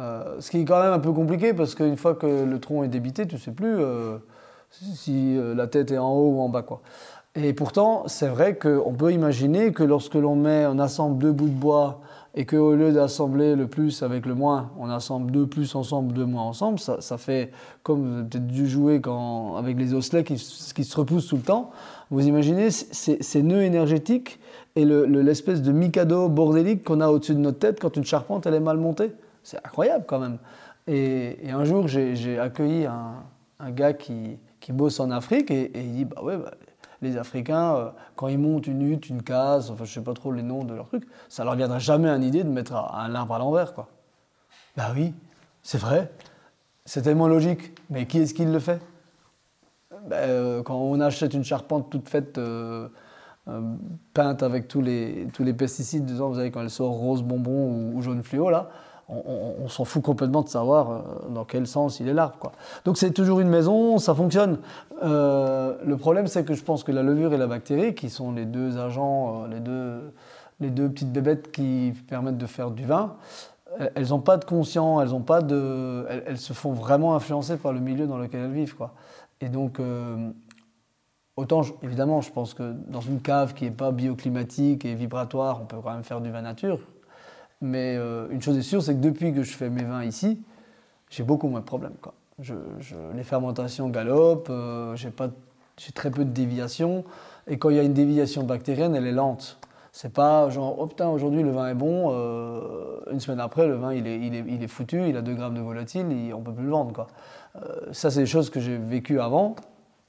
Euh, 0.00 0.40
ce 0.40 0.50
qui 0.50 0.58
est 0.58 0.64
quand 0.64 0.82
même 0.82 0.92
un 0.92 0.98
peu 0.98 1.12
compliqué 1.12 1.54
parce 1.54 1.76
qu'une 1.76 1.96
fois 1.96 2.16
que 2.16 2.26
le 2.26 2.58
tronc 2.58 2.82
est 2.82 2.88
débité, 2.88 3.24
tu 3.24 3.36
ne 3.36 3.40
sais 3.40 3.52
plus 3.52 3.76
euh, 3.78 4.18
si 4.70 5.38
la 5.54 5.68
tête 5.68 5.92
est 5.92 5.98
en 5.98 6.10
haut 6.10 6.30
ou 6.30 6.40
en 6.40 6.48
bas. 6.48 6.62
Quoi. 6.62 6.80
Et 7.36 7.52
pourtant, 7.52 8.08
c'est 8.08 8.28
vrai 8.28 8.56
qu'on 8.56 8.92
peut 8.92 9.12
imaginer 9.12 9.72
que 9.72 9.84
lorsque 9.84 10.14
l'on 10.14 10.34
met, 10.34 10.66
on 10.66 10.80
assemble 10.80 11.18
deux 11.18 11.32
bouts 11.32 11.48
de 11.48 11.54
bois 11.54 12.00
et 12.34 12.46
qu'au 12.46 12.74
lieu 12.74 12.92
d'assembler 12.92 13.56
le 13.56 13.66
plus 13.66 14.02
avec 14.02 14.24
le 14.24 14.34
moins, 14.34 14.70
on 14.78 14.88
assemble 14.88 15.32
deux 15.32 15.46
plus 15.46 15.74
ensemble, 15.74 16.12
deux 16.12 16.24
moins 16.24 16.44
ensemble, 16.44 16.78
ça, 16.78 17.18
fait 17.18 17.50
comme 17.82 18.28
peut-être 18.28 18.46
dû 18.46 18.68
jouer 18.68 19.00
quand, 19.00 19.56
avec 19.56 19.76
les 19.78 19.94
osselets 19.94 20.22
qui, 20.22 20.38
se 20.38 20.96
repoussent 20.96 21.26
tout 21.26 21.36
le 21.36 21.42
temps. 21.42 21.70
Vous 22.10 22.26
imaginez 22.26 22.70
ces, 22.70 23.42
nœuds 23.42 23.62
énergétiques 23.62 24.38
et 24.76 24.84
le- 24.84 25.06
le- 25.06 25.22
l'espèce 25.22 25.60
de 25.62 25.72
mikado 25.72 26.28
bordélique 26.28 26.84
qu'on 26.84 27.00
a 27.00 27.08
au-dessus 27.08 27.34
de 27.34 27.40
notre 27.40 27.58
tête 27.58 27.80
quand 27.80 27.96
une 27.96 28.04
charpente 28.04 28.46
elle 28.46 28.54
est 28.54 28.60
mal 28.60 28.76
montée. 28.76 29.12
C'est 29.42 29.58
incroyable 29.58 30.04
quand 30.06 30.20
même. 30.20 30.38
Et, 30.86 31.36
un 31.50 31.64
jour, 31.64 31.88
j'ai 31.88 32.38
accueilli 32.38 32.86
un, 32.86 33.24
un 33.58 33.70
gars 33.70 33.92
qui, 33.92 34.38
qui 34.60 34.72
bosse 34.72 35.00
en 35.00 35.10
Afrique 35.10 35.50
et, 35.50 35.64
et 35.76 35.80
il 35.82 35.92
dit 35.92 36.04
Bah 36.04 36.22
ouais, 36.22 36.36
bah, 36.36 36.52
les 37.02 37.16
Africains, 37.16 37.74
euh, 37.76 37.90
quand 38.16 38.28
ils 38.28 38.38
montent 38.38 38.66
une 38.66 38.82
hutte, 38.82 39.08
une 39.08 39.22
case, 39.22 39.70
enfin 39.70 39.84
je 39.84 39.92
sais 39.92 40.02
pas 40.02 40.14
trop 40.14 40.32
les 40.32 40.42
noms 40.42 40.64
de 40.64 40.74
leurs 40.74 40.88
trucs, 40.88 41.06
ça 41.28 41.44
leur 41.44 41.54
viendrait 41.54 41.80
jamais 41.80 42.08
à 42.08 42.16
l'idée 42.18 42.44
de 42.44 42.48
mettre 42.48 42.74
un 42.74 43.14
arbre 43.14 43.34
à 43.34 43.38
l'envers, 43.38 43.74
quoi. 43.74 43.88
Bah 44.76 44.92
oui, 44.94 45.14
c'est 45.62 45.78
vrai. 45.78 46.10
C'est 46.84 47.02
tellement 47.02 47.28
logique. 47.28 47.72
Mais 47.90 48.06
qui 48.06 48.18
est-ce 48.18 48.34
qui 48.34 48.44
le 48.44 48.58
fait? 48.58 48.80
Ben, 50.06 50.16
euh, 50.16 50.62
Quand 50.62 50.76
on 50.76 51.00
achète 51.00 51.34
une 51.34 51.44
charpente 51.44 51.90
toute 51.90 52.08
faite, 52.08 52.38
euh, 52.38 52.88
peinte 54.14 54.42
avec 54.42 54.68
tous 54.68 54.80
les, 54.80 55.28
tous 55.32 55.42
les 55.44 55.52
pesticides, 55.54 56.04
disons, 56.04 56.28
vous 56.28 56.36
savez, 56.36 56.50
quand 56.50 56.60
elle 56.62 56.70
sort 56.70 56.92
rose 56.92 57.22
bonbon 57.22 57.50
ou, 57.50 57.96
ou 57.96 58.02
jaune 58.02 58.22
fluo, 58.22 58.50
là, 58.50 58.70
on, 59.10 59.68
s'en 59.68 59.84
fout 59.84 60.02
complètement 60.02 60.42
de 60.42 60.48
savoir 60.48 60.90
euh, 60.90 61.00
dans 61.30 61.44
quel 61.44 61.66
sens 61.66 62.00
il 62.00 62.08
est 62.08 62.14
quoi. 62.38 62.52
Donc 62.84 62.98
c'est 62.98 63.10
toujours 63.10 63.40
une 63.40 63.48
maison, 63.48 63.98
ça 63.98 64.14
fonctionne. 64.14 64.58
Euh, 65.02 65.76
le 65.84 65.96
problème, 65.96 66.26
c'est 66.26 66.44
que 66.44 66.54
je 66.54 66.62
pense 66.62 66.84
que 66.84 66.92
la 66.92 67.02
levure 67.02 67.32
et 67.32 67.38
la 67.38 67.46
bactérie, 67.46 67.94
qui 67.94 68.10
sont 68.10 68.32
les 68.32 68.46
deux 68.46 68.78
agents, 68.78 69.44
euh, 69.44 70.00
les, 70.60 70.70
deux, 70.70 70.88
petites 70.88 71.12
bébêtes 71.12 71.50
qui 71.50 71.92
permettent 72.08 72.38
de 72.38 72.46
faire 72.46 72.70
du 72.70 72.84
vin, 72.84 73.16
elles- 73.94 74.08
n'ont 74.08 74.20
pas 74.20 74.36
de 74.36 74.44
conscient, 74.44 75.00
elles, 75.00 75.10
pas 75.22 75.42
de, 75.42 76.06
elles, 76.26 76.38
se 76.38 76.52
font 76.52 76.72
vraiment 76.72 77.14
influencer 77.14 77.56
par 77.56 77.72
le 77.72 77.80
milieu 77.80 78.06
dans 78.06 78.18
lequel 78.18 78.42
elles 78.42 78.52
vivent. 78.52 78.76
Quoi. 78.76 78.92
Et 79.40 79.48
donc, 79.48 79.80
autant, 81.36 81.62
évidemment, 81.82 82.20
je 82.20 82.30
pense 82.30 82.52
que 82.52 82.74
dans 82.88 83.00
une 83.00 83.20
cave 83.20 83.54
qui 83.54 83.64
n'est 83.64 83.70
pas 83.70 83.90
bioclimatique 83.90 84.84
et 84.84 84.94
vibratoire, 84.94 85.60
on 85.62 85.64
peut 85.64 85.78
quand 85.82 85.92
même 85.92 86.04
faire 86.04 86.20
du 86.20 86.30
vin 86.30 86.42
nature. 86.42 86.80
Mais 87.60 87.96
euh, 87.98 88.26
une 88.30 88.40
chose 88.40 88.56
est 88.56 88.62
sûre, 88.62 88.82
c'est 88.82 88.94
que 88.94 89.00
depuis 89.00 89.32
que 89.34 89.42
je 89.42 89.52
fais 89.52 89.68
mes 89.68 89.82
vins 89.82 90.04
ici, 90.04 90.40
j'ai 91.10 91.22
beaucoup 91.22 91.48
moins 91.48 91.60
de 91.60 91.64
problèmes. 91.64 91.92
Les 93.14 93.22
fermentations 93.22 93.88
galopent, 93.90 94.48
euh, 94.50 94.96
j'ai 94.96 95.12
très 95.92 96.10
peu 96.10 96.24
de 96.24 96.30
déviations. 96.30 97.04
Et 97.46 97.58
quand 97.58 97.68
il 97.70 97.76
y 97.76 97.78
a 97.78 97.82
une 97.82 97.92
déviation 97.92 98.44
bactérienne, 98.44 98.94
elle 98.94 99.06
est 99.06 99.12
lente. 99.12 99.58
C'est 99.92 100.12
pas 100.12 100.48
genre, 100.50 100.76
oh 100.78 100.86
putain, 100.86 101.08
aujourd'hui 101.08 101.42
le 101.42 101.50
vin 101.50 101.68
est 101.68 101.74
bon, 101.74 102.12
euh, 102.12 103.00
une 103.10 103.18
semaine 103.18 103.40
après, 103.40 103.66
le 103.66 103.74
vin 103.74 103.92
il 103.92 104.06
est, 104.06 104.20
il 104.20 104.34
est, 104.36 104.44
il 104.46 104.62
est 104.62 104.68
foutu, 104.68 105.08
il 105.08 105.16
a 105.16 105.20
2 105.22 105.34
grammes 105.34 105.54
de 105.56 105.60
volatile, 105.60 106.06
il- 106.12 106.32
on 106.32 106.40
peut 106.42 106.52
plus 106.52 106.64
le 106.64 106.70
vendre. 106.70 107.08
Ça, 107.90 108.10
c'est 108.10 108.20
des 108.20 108.26
choses 108.26 108.48
que 108.50 108.60
j'ai 108.60 108.76
vécues 108.78 109.20
avant. 109.20 109.56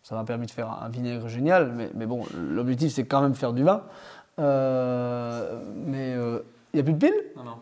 Ça 0.03 0.13
m'a 0.15 0.23
permis 0.23 0.45
de 0.45 0.51
faire 0.51 0.69
un 0.83 0.87
vinaigre 0.89 1.27
génial, 1.27 1.71
mais, 1.75 1.89
mais 1.95 2.05
bon, 2.05 2.23
l'objectif 2.37 2.91
c'est 2.93 3.05
quand 3.05 3.21
même 3.21 3.33
faire 3.33 3.53
du 3.53 3.63
vin. 3.63 3.81
Mais 4.37 6.15
il 6.73 6.77
n'y 6.77 6.79
a 6.81 6.83
plus 6.83 6.93
de 6.93 6.97
piles 6.99 7.23
Non, 7.35 7.43
non. 7.43 7.57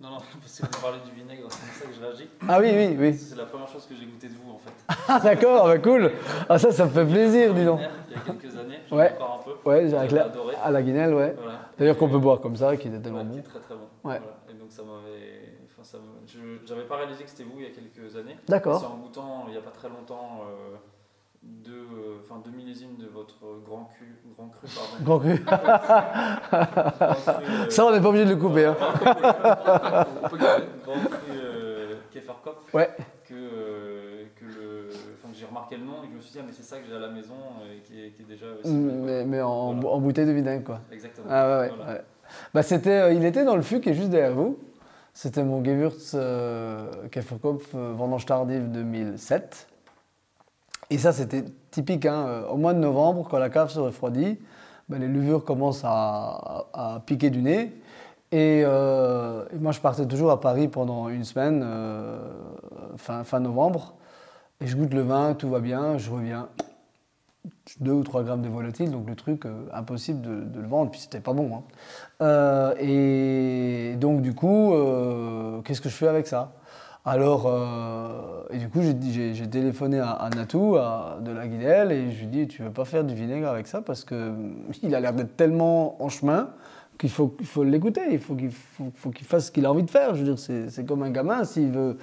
Non, 0.00 0.10
non, 0.10 0.18
parce 0.40 0.60
que 0.60 0.66
vous 0.66 0.80
parlez 0.82 0.98
du 1.04 1.10
vinaigre, 1.10 1.46
c'est 1.50 1.58
pour 1.66 1.74
ça 1.74 1.86
que 1.86 1.92
je 1.92 2.00
réagis. 2.00 2.28
Ah 2.48 2.60
oui, 2.60 2.70
oui, 2.72 2.96
oui. 2.98 3.14
C'est 3.14 3.34
la 3.36 3.46
première 3.46 3.66
chose 3.68 3.84
que 3.84 3.94
j'ai 3.96 4.06
goûté 4.06 4.28
de 4.28 4.34
vous 4.34 4.52
en 4.52 4.58
fait. 4.58 4.70
Ah 5.08 5.18
d'accord, 5.18 5.64
bah 5.66 5.78
cool. 5.78 6.12
Ah 6.48 6.56
ça, 6.58 6.70
ça 6.70 6.84
me 6.84 6.90
fait 6.90 7.04
plaisir, 7.04 7.52
dis 7.52 7.64
donc. 7.64 7.80
Il 8.08 8.12
y 8.14 8.16
a 8.16 8.20
quelques 8.20 8.56
années, 8.56 8.78
j'en 8.88 8.96
Ouais. 8.96 9.12
encore 9.16 9.40
un 9.40 9.44
peu. 9.64 9.68
Ouais, 9.68 9.92
avec 9.94 10.12
la, 10.12 10.24
adoré. 10.26 10.54
à 10.62 10.70
la 10.70 10.82
guinelle, 10.82 11.14
ouais. 11.14 11.34
Voilà. 11.36 11.58
D'ailleurs 11.76 11.96
qu'on 11.98 12.08
peut 12.08 12.18
boire 12.18 12.40
comme 12.40 12.54
ça, 12.54 12.76
qui 12.76 12.86
était 12.88 13.00
tellement 13.00 13.18
Ouais, 13.18 13.24
qui 13.24 13.30
bon. 13.32 13.38
est 13.38 13.42
très 13.42 13.58
très 13.58 13.74
bon. 13.74 13.80
Ouais. 14.08 14.18
Voilà. 14.20 14.38
Et 14.50 14.54
donc 14.54 14.70
ça 14.70 14.82
m'avait. 14.82 15.58
Enfin, 15.72 15.82
ça 15.82 15.98
J'avais 16.64 16.84
pas 16.84 16.96
réalisé 16.96 17.24
que 17.24 17.30
c'était 17.30 17.42
vous 17.44 17.58
il 17.58 17.64
y 17.64 17.66
a 17.66 17.70
quelques 17.70 18.14
années. 18.16 18.36
D'accord. 18.46 18.78
C'est 18.80 18.86
en 18.86 18.98
goûtant 18.98 19.44
il 19.48 19.52
n'y 19.52 19.58
a 19.58 19.62
pas 19.62 19.70
très 19.72 19.88
longtemps 19.88 20.42
euh, 20.48 20.76
deux, 21.42 21.72
euh, 21.72 22.18
enfin, 22.22 22.40
deux 22.44 22.50
millésimes 22.50 22.96
de 22.96 23.06
votre 23.06 23.36
grand 23.64 23.84
cru, 23.84 24.16
grand 24.36 24.48
cru 24.48 24.66
pardon. 24.74 25.04
Grand 25.04 25.18
cru. 25.18 25.38
Euh, 26.52 27.70
Ça, 27.70 27.84
on 27.86 27.92
n'est 27.92 28.00
pas 28.00 28.08
obligé 28.08 28.24
de 28.24 28.30
le 28.30 28.36
couper. 28.36 28.64
Hein. 28.66 28.76
Grand 30.84 31.04
cru 31.08 31.30
euh, 31.32 31.94
Käferkopf. 32.10 32.72
Ouais. 32.74 32.90
Que, 33.28 33.34
euh, 33.34 34.24
que, 34.36 34.44
le, 34.44 34.88
enfin, 35.14 35.32
j'ai 35.34 35.46
remarqué 35.46 35.76
le 35.76 35.84
nom 35.84 36.02
et 36.02 36.06
que 36.06 36.12
je 36.12 36.16
me 36.16 36.20
suis 36.20 36.32
dit, 36.32 36.38
ah, 36.40 36.44
mais 36.46 36.52
c'est 36.52 36.62
ça 36.64 36.78
que 36.78 36.86
j'ai 36.88 36.94
à 36.96 36.98
la 36.98 37.08
maison 37.10 37.34
et 37.72 37.80
qui 37.82 38.02
est, 38.04 38.10
qui 38.10 38.22
est 38.22 38.24
déjà 38.24 38.46
aussi. 38.46 38.62
quoi. 38.62 38.72
Mais, 38.72 39.24
mais 39.24 39.40
en, 39.42 39.74
Voilà. 39.74 39.88
en 39.90 40.00
bouteille 40.00 40.26
de 40.26 40.32
vinaigre, 40.32 40.64
quoi. 40.64 40.80
Exactement. 40.90 41.26
Ah 41.30 41.46
ouais, 41.48 41.60
ouais. 41.68 41.72
Voilà. 41.76 41.92
ouais. 41.92 42.00
Bah, 42.54 42.62
c'était, 42.62 42.90
euh, 42.90 43.12
il 43.12 43.24
était 43.24 43.44
dans 43.44 43.56
le 43.56 43.62
fût 43.62 43.80
qui 43.80 43.90
est 43.90 43.94
juste 43.94 44.10
derrière 44.10 44.34
vous. 44.34 44.58
C'était 45.14 45.42
mon 45.42 45.62
Gewürz 45.64 46.12
euh, 46.14 46.86
Käferkopf 47.10 47.74
euh, 47.74 47.92
vendange 47.96 48.24
tardive 48.26 48.70
2007. 48.70 49.67
Et 50.90 50.98
ça, 50.98 51.12
c'était 51.12 51.44
typique. 51.70 52.06
hein, 52.06 52.26
euh, 52.26 52.48
Au 52.48 52.56
mois 52.56 52.74
de 52.74 52.78
novembre, 52.78 53.26
quand 53.28 53.38
la 53.38 53.50
cave 53.50 53.70
se 53.70 53.78
refroidit, 53.78 54.38
bah, 54.88 54.98
les 54.98 55.08
levures 55.08 55.44
commencent 55.44 55.84
à, 55.84 57.02
piquer 57.06 57.30
du 57.30 57.42
nez. 57.42 57.72
Et, 58.30 58.62
euh, 58.64 59.44
et 59.52 59.58
moi, 59.58 59.72
je 59.72 59.80
partais 59.80 60.06
toujours 60.06 60.30
à 60.30 60.40
Paris 60.40 60.68
pendant 60.68 61.08
une 61.08 61.24
semaine, 61.24 61.62
euh, 61.64 62.18
fin, 62.96 63.24
fin 63.24 63.40
novembre. 63.40 63.94
Et 64.60 64.66
je 64.66 64.76
goûte 64.76 64.92
le 64.94 65.02
vin, 65.02 65.34
tout 65.34 65.48
va 65.50 65.60
bien, 65.60 65.98
je 65.98 66.10
reviens. 66.10 66.48
2 67.80 67.92
ou 67.92 68.02
3 68.02 68.22
grammes 68.22 68.42
de 68.42 68.48
volatile, 68.48 68.90
donc 68.90 69.06
le 69.06 69.14
truc 69.14 69.42
impossible 69.72 70.22
de, 70.22 70.60
le 70.60 70.66
vendre, 70.66 70.90
puis 70.90 71.00
c'était 71.00 71.20
pas 71.20 71.34
bon. 71.34 71.62
hein. 72.20 72.74
Et 72.80 73.94
donc 73.98 74.22
du 74.22 74.34
coup, 74.34 74.72
qu'est-ce 75.64 75.82
que 75.82 75.90
je 75.90 75.94
fais 75.94 76.08
avec 76.08 76.26
ça? 76.26 76.52
Alors, 77.08 77.46
euh, 77.46 78.42
et 78.50 78.58
du 78.58 78.68
coup, 78.68 78.80
j'ai 78.82 79.46
téléphoné 79.48 79.98
à, 79.98 80.28
Natou 80.36 80.76
à- 80.76 81.16
de 81.22 81.30
la 81.32 81.46
Guinelle 81.48 81.90
et 81.90 82.10
je 82.10 82.18
lui 82.18 82.24
ai 82.24 82.26
dit, 82.26 82.48
tu 82.48 82.62
veux 82.62 82.70
pas 82.70 82.84
faire 82.84 83.02
du 83.02 83.14
vinaigre 83.14 83.48
avec 83.48 83.66
ça? 83.66 83.80
Parce 83.80 84.04
que 84.04 84.14
euh, 84.14 84.32
il 84.82 84.94
a 84.94 85.00
l'air 85.00 85.14
d'être 85.14 85.34
tellement 85.34 86.02
en 86.02 86.10
chemin 86.10 86.50
qu'il 86.98 87.08
faut, 87.08 87.34
faut 87.44 87.64
l'écouter, 87.64 88.02
il 88.10 88.18
faut 88.18 88.34
qu'il 88.34 88.50
faut, 88.50 89.10
qu'il 89.10 89.26
fasse 89.26 89.46
ce 89.46 89.52
qu'il 89.52 89.64
a 89.64 89.70
envie 89.70 89.84
de 89.84 89.90
faire. 89.90 90.14
Je 90.14 90.22
veux 90.22 90.34
dire, 90.34 90.38
c'est 90.38 90.84
comme 90.84 91.02
un 91.02 91.10
gamin, 91.10 91.44
s'il 91.44 91.70
veut, 91.70 91.96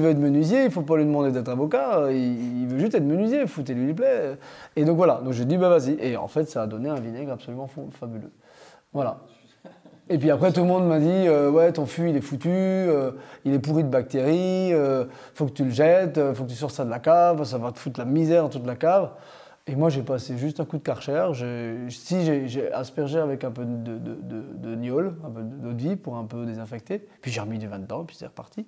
veut 0.00 0.10
être 0.10 0.18
menuisier, 0.18 0.64
il 0.64 0.70
faut 0.72 0.82
pas 0.82 0.96
lui 0.96 1.04
demander 1.04 1.30
d'être 1.30 1.50
avocat, 1.50 2.10
il, 2.10 2.66
veut 2.66 2.78
juste 2.80 2.94
être 2.96 3.04
menuisier, 3.04 3.46
foutez-lui 3.46 3.92
les. 3.92 4.38
Et 4.74 4.84
donc 4.84 4.96
voilà, 4.96 5.20
donc 5.22 5.34
j'ai 5.34 5.44
dit, 5.44 5.56
bah 5.58 5.68
vas-y. 5.68 5.98
Et 6.00 6.16
en 6.16 6.26
fait, 6.28 6.44
ça 6.48 6.62
a 6.62 6.66
donné 6.66 6.88
un 6.88 6.98
vinaigre 6.98 7.32
absolument 7.32 7.68
fa- 7.68 7.82
fabuleux. 7.92 8.32
Voilà. 8.92 9.20
Et 10.10 10.16
puis 10.16 10.30
après, 10.30 10.52
tout 10.52 10.60
le 10.60 10.66
monde 10.66 10.86
m'a 10.88 11.00
dit 11.00 11.08
euh, 11.08 11.50
Ouais, 11.50 11.70
ton 11.72 11.84
fût, 11.84 12.08
il 12.08 12.16
est 12.16 12.22
foutu, 12.22 12.48
euh, 12.48 13.10
il 13.44 13.52
est 13.52 13.58
pourri 13.58 13.84
de 13.84 13.90
bactéries, 13.90 14.72
euh, 14.72 15.04
faut 15.34 15.46
que 15.46 15.52
tu 15.52 15.64
le 15.64 15.70
jettes, 15.70 16.16
euh, 16.16 16.34
faut 16.34 16.44
que 16.44 16.48
tu 16.50 16.56
sors 16.56 16.70
ça 16.70 16.84
de 16.84 16.90
la 16.90 16.98
cave, 16.98 17.44
ça 17.44 17.58
va 17.58 17.72
te 17.72 17.78
foutre 17.78 18.00
la 18.00 18.06
misère 18.06 18.42
dans 18.42 18.48
toute 18.48 18.66
la 18.66 18.76
cave. 18.76 19.10
Et 19.70 19.76
moi, 19.76 19.90
j'ai 19.90 20.02
passé 20.02 20.38
juste 20.38 20.60
un 20.60 20.64
coup 20.64 20.78
de 20.78 20.82
karcher. 20.82 21.30
Si 21.90 22.48
j'ai- 22.48 22.72
aspergé 22.72 23.18
avec 23.18 23.44
un 23.44 23.50
peu 23.50 23.66
de, 23.66 23.98
de, 23.98 24.74
gnôle, 24.74 25.14
un 25.24 25.30
peu 25.30 25.42
d'eau 25.42 25.72
de 25.72 25.82
vie 25.82 25.96
pour 25.96 26.16
un 26.16 26.24
peu 26.24 26.46
désinfecter, 26.46 27.06
puis 27.20 27.30
j'ai 27.30 27.40
remis 27.40 27.58
du 27.58 27.68
vin 27.68 27.78
dedans, 27.78 28.04
puis 28.04 28.16
c'est 28.18 28.26
reparti. 28.26 28.66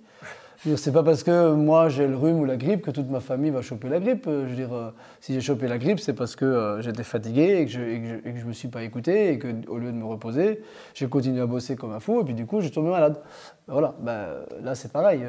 C'est 0.77 0.93
pas 0.93 1.03
parce 1.03 1.23
que 1.23 1.55
moi 1.55 1.89
j'ai 1.89 2.07
le 2.07 2.15
rhume 2.15 2.39
ou 2.39 2.45
la 2.45 2.59
grippe 2.59 2.83
que 2.83 2.91
toute 2.91 3.09
ma 3.09 3.21
famille 3.21 3.51
va 3.51 3.63
choper 3.63 3.89
la 3.89 3.99
grippe. 3.99 4.27
Euh, 4.27 4.45
Je 4.45 4.51
veux 4.51 4.57
dire, 4.57 4.75
euh, 4.75 4.91
si 5.23 5.33
j'ai 5.33 5.41
chopé 5.41 5.67
la 5.69 5.79
grippe, 5.79 6.01
c'est 6.01 6.13
parce 6.13 6.37
que 6.37 6.45
euh, 6.45 6.83
j'étais 6.83 7.03
fatigué 7.03 7.61
et 7.61 7.65
que, 7.65 7.71
je, 7.73 7.81
et, 7.81 8.45
me 8.45 8.53
suis 8.53 8.69
pas 8.69 8.83
écouté 8.83 9.33
et 9.33 9.39
que 9.39 9.49
au 9.69 9.79
lieu 9.79 9.91
de 9.91 9.97
me 9.97 10.05
reposer, 10.05 10.61
j'ai 10.93 11.09
continué 11.09 11.41
à 11.41 11.47
bosser 11.47 11.77
comme 11.77 11.93
un 11.93 12.01
fou 12.01 12.21
et 12.21 12.25
puis 12.25 12.35
du 12.35 12.45
coup 12.45 12.61
j'ai 12.61 12.71
tombé 12.71 12.91
malade. 12.91 13.23
Voilà, 13.69 13.95
ben, 14.01 14.27
là 14.63 14.75
c'est 14.75 14.93
pareil. 14.93 15.23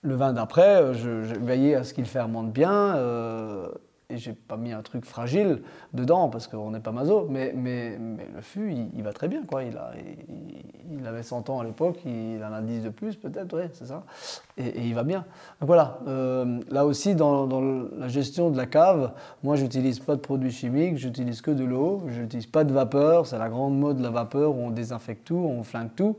le 0.00 0.14
vin 0.14 0.32
d'après, 0.32 0.94
je, 0.94 1.24
je 1.24 1.74
à 1.74 1.84
ce 1.84 1.92
qu'il 1.92 2.06
fermente 2.06 2.52
bien 2.52 2.94
et 4.08 4.18
j'ai 4.18 4.32
pas 4.34 4.56
mis 4.56 4.72
un 4.72 4.82
truc 4.82 5.04
fragile 5.04 5.62
dedans 5.92 6.28
parce 6.28 6.46
qu'on 6.46 6.70
n'est 6.70 6.80
pas 6.80 6.92
maso. 6.92 7.26
Mais, 7.28 7.52
mais, 7.56 7.98
mais 7.98 8.28
le 8.32 8.40
fût, 8.40 8.72
il, 8.94 9.02
va 9.02 9.12
très 9.12 9.26
bien. 9.26 9.42
Quoi. 9.44 9.64
Il, 9.64 9.76
a, 9.76 9.92
il, 10.90 11.06
avait 11.06 11.24
100 11.24 11.50
ans 11.50 11.60
à 11.60 11.64
l'époque, 11.64 11.98
il 12.04 12.40
en 12.44 12.52
a 12.52 12.62
10 12.62 12.82
de 12.82 12.88
plus 12.90 13.16
peut-être, 13.16 13.56
ouais, 13.56 13.68
c'est 13.72 13.86
ça. 13.86 14.04
Et, 14.56 14.80
il 14.80 14.94
va 14.94 15.02
bien. 15.02 15.24
Donc 15.60 15.66
voilà, 15.66 15.98
euh, 16.06 16.60
là 16.70 16.86
aussi 16.86 17.16
dans, 17.16 17.46
la 17.98 18.08
gestion 18.08 18.50
de 18.50 18.56
la 18.56 18.66
cave, 18.66 19.12
moi 19.42 19.56
j'utilise 19.56 19.98
pas 19.98 20.14
de 20.14 20.20
produits 20.20 20.52
chimiques, 20.52 20.98
j'utilise 20.98 21.40
que 21.40 21.50
de 21.50 21.64
l'eau, 21.64 22.02
je 22.08 22.20
n'utilise 22.20 22.46
pas 22.46 22.62
de 22.62 22.72
vapeur, 22.72 23.26
c'est 23.26 23.38
la 23.38 23.48
grande 23.48 23.76
mode 23.78 23.98
de 23.98 24.02
la 24.04 24.10
vapeur 24.10 24.54
où 24.54 24.60
on 24.60 24.70
désinfecte 24.70 25.26
tout, 25.26 25.34
on 25.34 25.64
flingue 25.64 25.94
tout. 25.96 26.16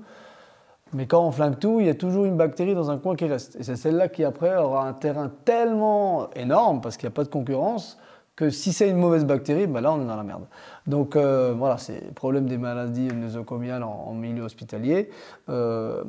Mais 0.93 1.05
quand 1.05 1.25
on 1.25 1.31
flingue 1.31 1.59
tout, 1.59 1.79
il 1.79 1.87
y 1.87 1.89
a 1.89 1.95
toujours 1.95 2.25
une 2.25 2.37
bactérie 2.37 2.75
dans 2.75 2.91
un 2.91 2.97
coin 2.97 3.15
qui 3.15 3.25
reste. 3.25 3.55
Et 3.59 3.63
c'est 3.63 3.75
celle-là 3.75 4.07
qui 4.07 4.23
après 4.23 4.55
aura 4.55 4.87
un 4.87 4.93
terrain 4.93 5.31
tellement 5.45 6.29
énorme, 6.33 6.81
parce 6.81 6.97
qu'il 6.97 7.07
n'y 7.07 7.13
a 7.13 7.15
pas 7.15 7.23
de 7.23 7.29
concurrence, 7.29 7.97
que 8.37 8.51
si 8.51 8.71
c'est 8.71 8.87
une 8.87 8.97
mauvaise 8.97 9.25
bactérie, 9.25 9.65
ben 9.65 9.81
là 9.81 9.91
on 9.91 10.01
est 10.01 10.05
dans 10.05 10.15
la 10.15 10.23
merde. 10.23 10.45
Donc 10.85 11.15
euh, 11.15 11.53
voilà, 11.57 11.79
c'est 11.79 12.05
le 12.05 12.13
problème 12.13 12.45
des 12.45 12.59
maladies 12.59 13.07
nosocomiales 13.07 13.83
en, 13.83 14.13
milieu 14.13 14.43
hospitalier. 14.43 15.09
Euh, 15.49 16.03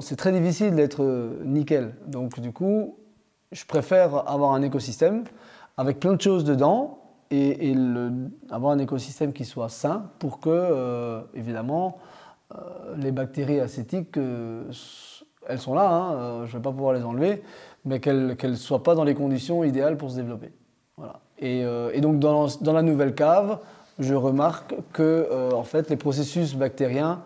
c'est 0.00 0.16
très 0.16 0.32
difficile 0.32 0.76
d'être 0.76 1.02
euh, 1.02 1.42
nickel. 1.44 1.94
Donc 2.06 2.40
du 2.40 2.52
coup, 2.52 2.96
je 3.52 3.64
préfère 3.64 4.28
avoir 4.30 4.52
un 4.52 4.60
écosystème 4.60 5.24
avec 5.78 5.98
plein 5.98 6.12
de 6.12 6.20
choses 6.20 6.44
dedans 6.44 6.98
et, 7.30 7.74
avoir 8.50 8.72
un 8.72 8.78
écosystème 8.78 9.32
qui 9.32 9.46
soit 9.46 9.70
sain 9.70 10.10
pour 10.18 10.40
que, 10.40 11.22
évidemment, 11.34 11.98
les 12.96 13.12
bactéries 13.12 13.60
acétiques, 13.60 14.16
euh, 14.16 14.64
elles 15.48 15.58
sont 15.58 15.74
là, 15.74 15.88
hein, 15.88 16.14
euh, 16.14 16.46
je 16.46 16.52
ne 16.52 16.58
vais 16.58 16.62
pas 16.62 16.72
pouvoir 16.72 16.92
les 16.92 17.02
enlever, 17.02 17.42
mais 17.84 18.00
qu'elles 18.00 18.36
ne 18.42 18.54
soient 18.54 18.82
pas 18.82 18.94
dans 18.94 19.04
les 19.04 19.14
conditions 19.14 19.64
idéales 19.64 19.96
pour 19.96 20.10
se 20.10 20.16
développer. 20.16 20.52
Voilà. 20.96 21.20
Et, 21.38 21.64
euh, 21.64 21.98
donc 22.00 22.18
dans, 22.18 22.48
la 22.72 22.82
nouvelle 22.82 23.14
cave, 23.14 23.58
je 23.98 24.14
remarque 24.14 24.74
que 24.92 25.28
euh, 25.30 25.50
en 25.52 25.62
fait 25.62 25.90
les 25.90 25.96
processus 25.96 26.54
bactériens, 26.54 27.20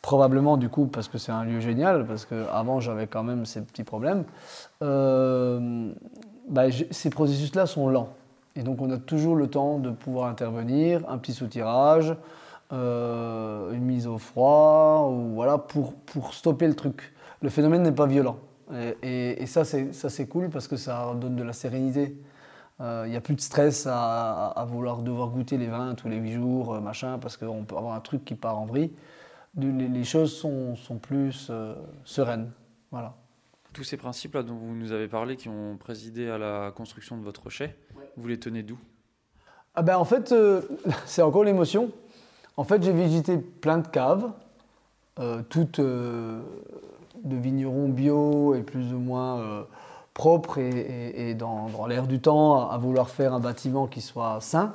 probablement 0.00 0.56
du 0.56 0.68
coup 0.68 0.86
parce 0.86 1.06
que 1.08 1.18
c'est 1.18 1.32
un 1.32 1.44
lieu 1.44 1.60
génial, 1.60 2.06
parce 2.06 2.26
qu'avant 2.26 2.80
j'avais 2.80 3.06
quand 3.06 3.22
même 3.22 3.46
ces 3.46 3.60
petits 3.60 3.84
problèmes, 3.84 4.24
euh, 4.82 5.92
bah, 6.48 6.64
ces 6.90 7.10
processus-là 7.10 7.66
sont 7.66 7.88
lents. 7.88 8.10
Et 8.56 8.62
donc 8.62 8.82
on 8.82 8.90
a 8.90 8.98
toujours 8.98 9.36
le 9.36 9.46
temps 9.46 9.78
de 9.78 9.90
pouvoir 9.90 10.28
intervenir, 10.28 11.02
un 11.08 11.18
petit 11.18 11.32
soutirage, 11.32 12.14
euh, 12.72 13.72
une 13.72 13.84
mise 13.84 14.06
au 14.06 14.18
froid, 14.18 15.08
ou 15.10 15.34
voilà, 15.34 15.58
pour, 15.58 15.94
pour 15.94 16.34
stopper 16.34 16.66
le 16.66 16.74
truc. 16.74 17.12
Le 17.42 17.48
phénomène 17.50 17.82
n'est 17.82 17.92
pas 17.92 18.06
violent. 18.06 18.38
Et, 18.74 18.96
et- 19.02 19.42
et 19.42 19.46
ça, 19.46 19.64
c'est 19.64 19.92
ça, 19.92 20.08
c'est 20.08 20.26
cool 20.26 20.48
parce 20.48 20.68
que 20.68 20.76
ça 20.76 21.12
donne 21.14 21.36
de 21.36 21.42
la 21.42 21.52
sérénité. 21.52 22.16
Il 22.80 23.10
n'y 23.10 23.16
a 23.16 23.20
plus 23.20 23.36
de 23.36 23.40
stress 23.40 23.86
à, 23.86 23.94
à- 24.48 24.60
à 24.60 24.64
vouloir 24.64 25.02
devoir 25.02 25.28
goûter 25.28 25.56
les 25.56 25.68
vins 25.68 25.94
tous 25.94 26.08
les 26.08 26.16
huit 26.16 26.32
jours, 26.32 26.74
euh, 26.74 26.80
machin, 26.80 27.16
parce 27.18 27.36
qu'on 27.36 27.62
peut 27.64 27.76
avoir 27.76 27.94
un 27.94 28.00
truc 28.00 28.24
qui 28.24 28.34
part 28.34 28.58
en 28.58 28.66
vrille. 28.66 28.90
De- 29.54 29.68
Les, 29.70 29.86
les 29.88 30.02
choses 30.04 30.34
sont, 30.34 30.74
sont 30.74 30.96
plus 30.98 31.46
euh, 31.50 31.74
sereines. 32.04 32.50
Voilà. 32.90 33.14
Tous 33.72 33.84
ces 33.84 33.96
principes-là 33.96 34.42
dont 34.42 34.54
vous 34.56 34.74
nous 34.74 34.90
avez 34.92 35.06
parlé, 35.06 35.36
qui 35.36 35.48
ont 35.48 35.76
présidé 35.76 36.28
à 36.28 36.38
la 36.38 36.72
construction 36.72 37.16
de 37.16 37.22
votre 37.22 37.50
chai, 37.50 37.76
vous 38.16 38.26
les 38.26 38.40
tenez 38.40 38.62
d'où? 38.64 38.78
Ah 39.74 39.82
ben 39.82 39.96
en 39.96 40.04
fait, 40.04 40.32
euh, 40.32 40.62
c'est 41.06 41.22
encore 41.22 41.44
l'émotion. 41.44 41.90
En 42.56 42.64
fait, 42.64 42.82
j'ai 42.82 42.92
visité 42.92 43.38
plein 43.38 43.78
de 43.78 43.86
caves, 43.86 44.30
euh, 45.18 45.42
toutes 45.48 45.78
euh, 45.78 46.42
de 47.24 47.36
vignerons 47.36 47.88
bio 47.88 48.54
et 48.54 48.62
plus 48.62 48.92
ou 48.92 48.98
moins 48.98 49.40
euh, 49.40 49.62
propres 50.14 50.58
et, 50.58 51.34
dans, 51.34 51.86
l'air 51.86 52.06
du 52.06 52.20
temps, 52.20 52.68
à, 52.68 52.74
à 52.74 52.78
vouloir 52.78 53.08
faire 53.08 53.32
un 53.32 53.40
bâtiment 53.40 53.86
qui 53.86 54.00
soit 54.00 54.38
sain. 54.40 54.74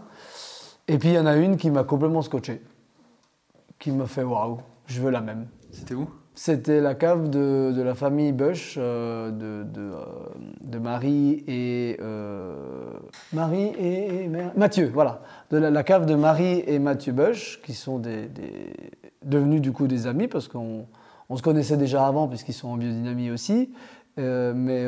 Et 0.88 0.98
puis 0.98 1.10
il 1.10 1.16
y 1.16 1.20
en 1.20 1.26
a 1.26 1.36
une 1.36 1.58
qui 1.58 1.70
m'a 1.70 1.84
complètement 1.84 2.22
scotché, 2.22 2.62
qui 3.78 3.92
m'a 3.92 4.08
fait 4.08 4.24
waouh, 4.24 4.60
je 4.88 5.02
veux 5.02 5.12
la 5.12 5.22
même. 5.22 5.48
C'était 5.72 5.94
où? 5.94 6.10
C'était 6.38 6.82
la 6.82 6.94
cave 6.94 7.32
de, 7.32 7.74
de 7.76 7.82
la 7.82 7.96
famille 7.96 8.32
Bush, 8.32 8.76
euh, 8.78 9.32
de, 9.32 9.66
euh, 9.82 10.04
de 10.62 10.78
Marie 10.78 11.44
et. 11.48 11.98
euh, 12.00 12.54
Marie 13.34 13.72
et. 13.80 14.30
Mathieu, 14.56 14.92
voilà. 14.94 15.24
De 15.50 15.58
la, 15.58 15.82
cave 15.82 16.06
de 16.06 16.14
Marie 16.14 16.64
et 16.68 16.78
Mathieu 16.78 17.12
Bush, 17.12 17.60
qui 17.64 17.74
sont 17.74 18.00
devenus 19.26 19.62
du 19.62 19.72
coup 19.72 19.88
des 19.88 20.06
amis, 20.06 20.28
parce 20.28 20.48
qu'on 20.48 20.86
on 21.28 21.38
se 21.38 21.42
connaissait 21.42 21.76
déjà 21.76 22.06
avant, 22.06 22.28
puisqu'ils 22.28 22.54
sont 22.54 22.70
en 22.70 22.78
biodynamie 22.78 23.32
aussi. 23.32 23.74
Mais 24.18 24.86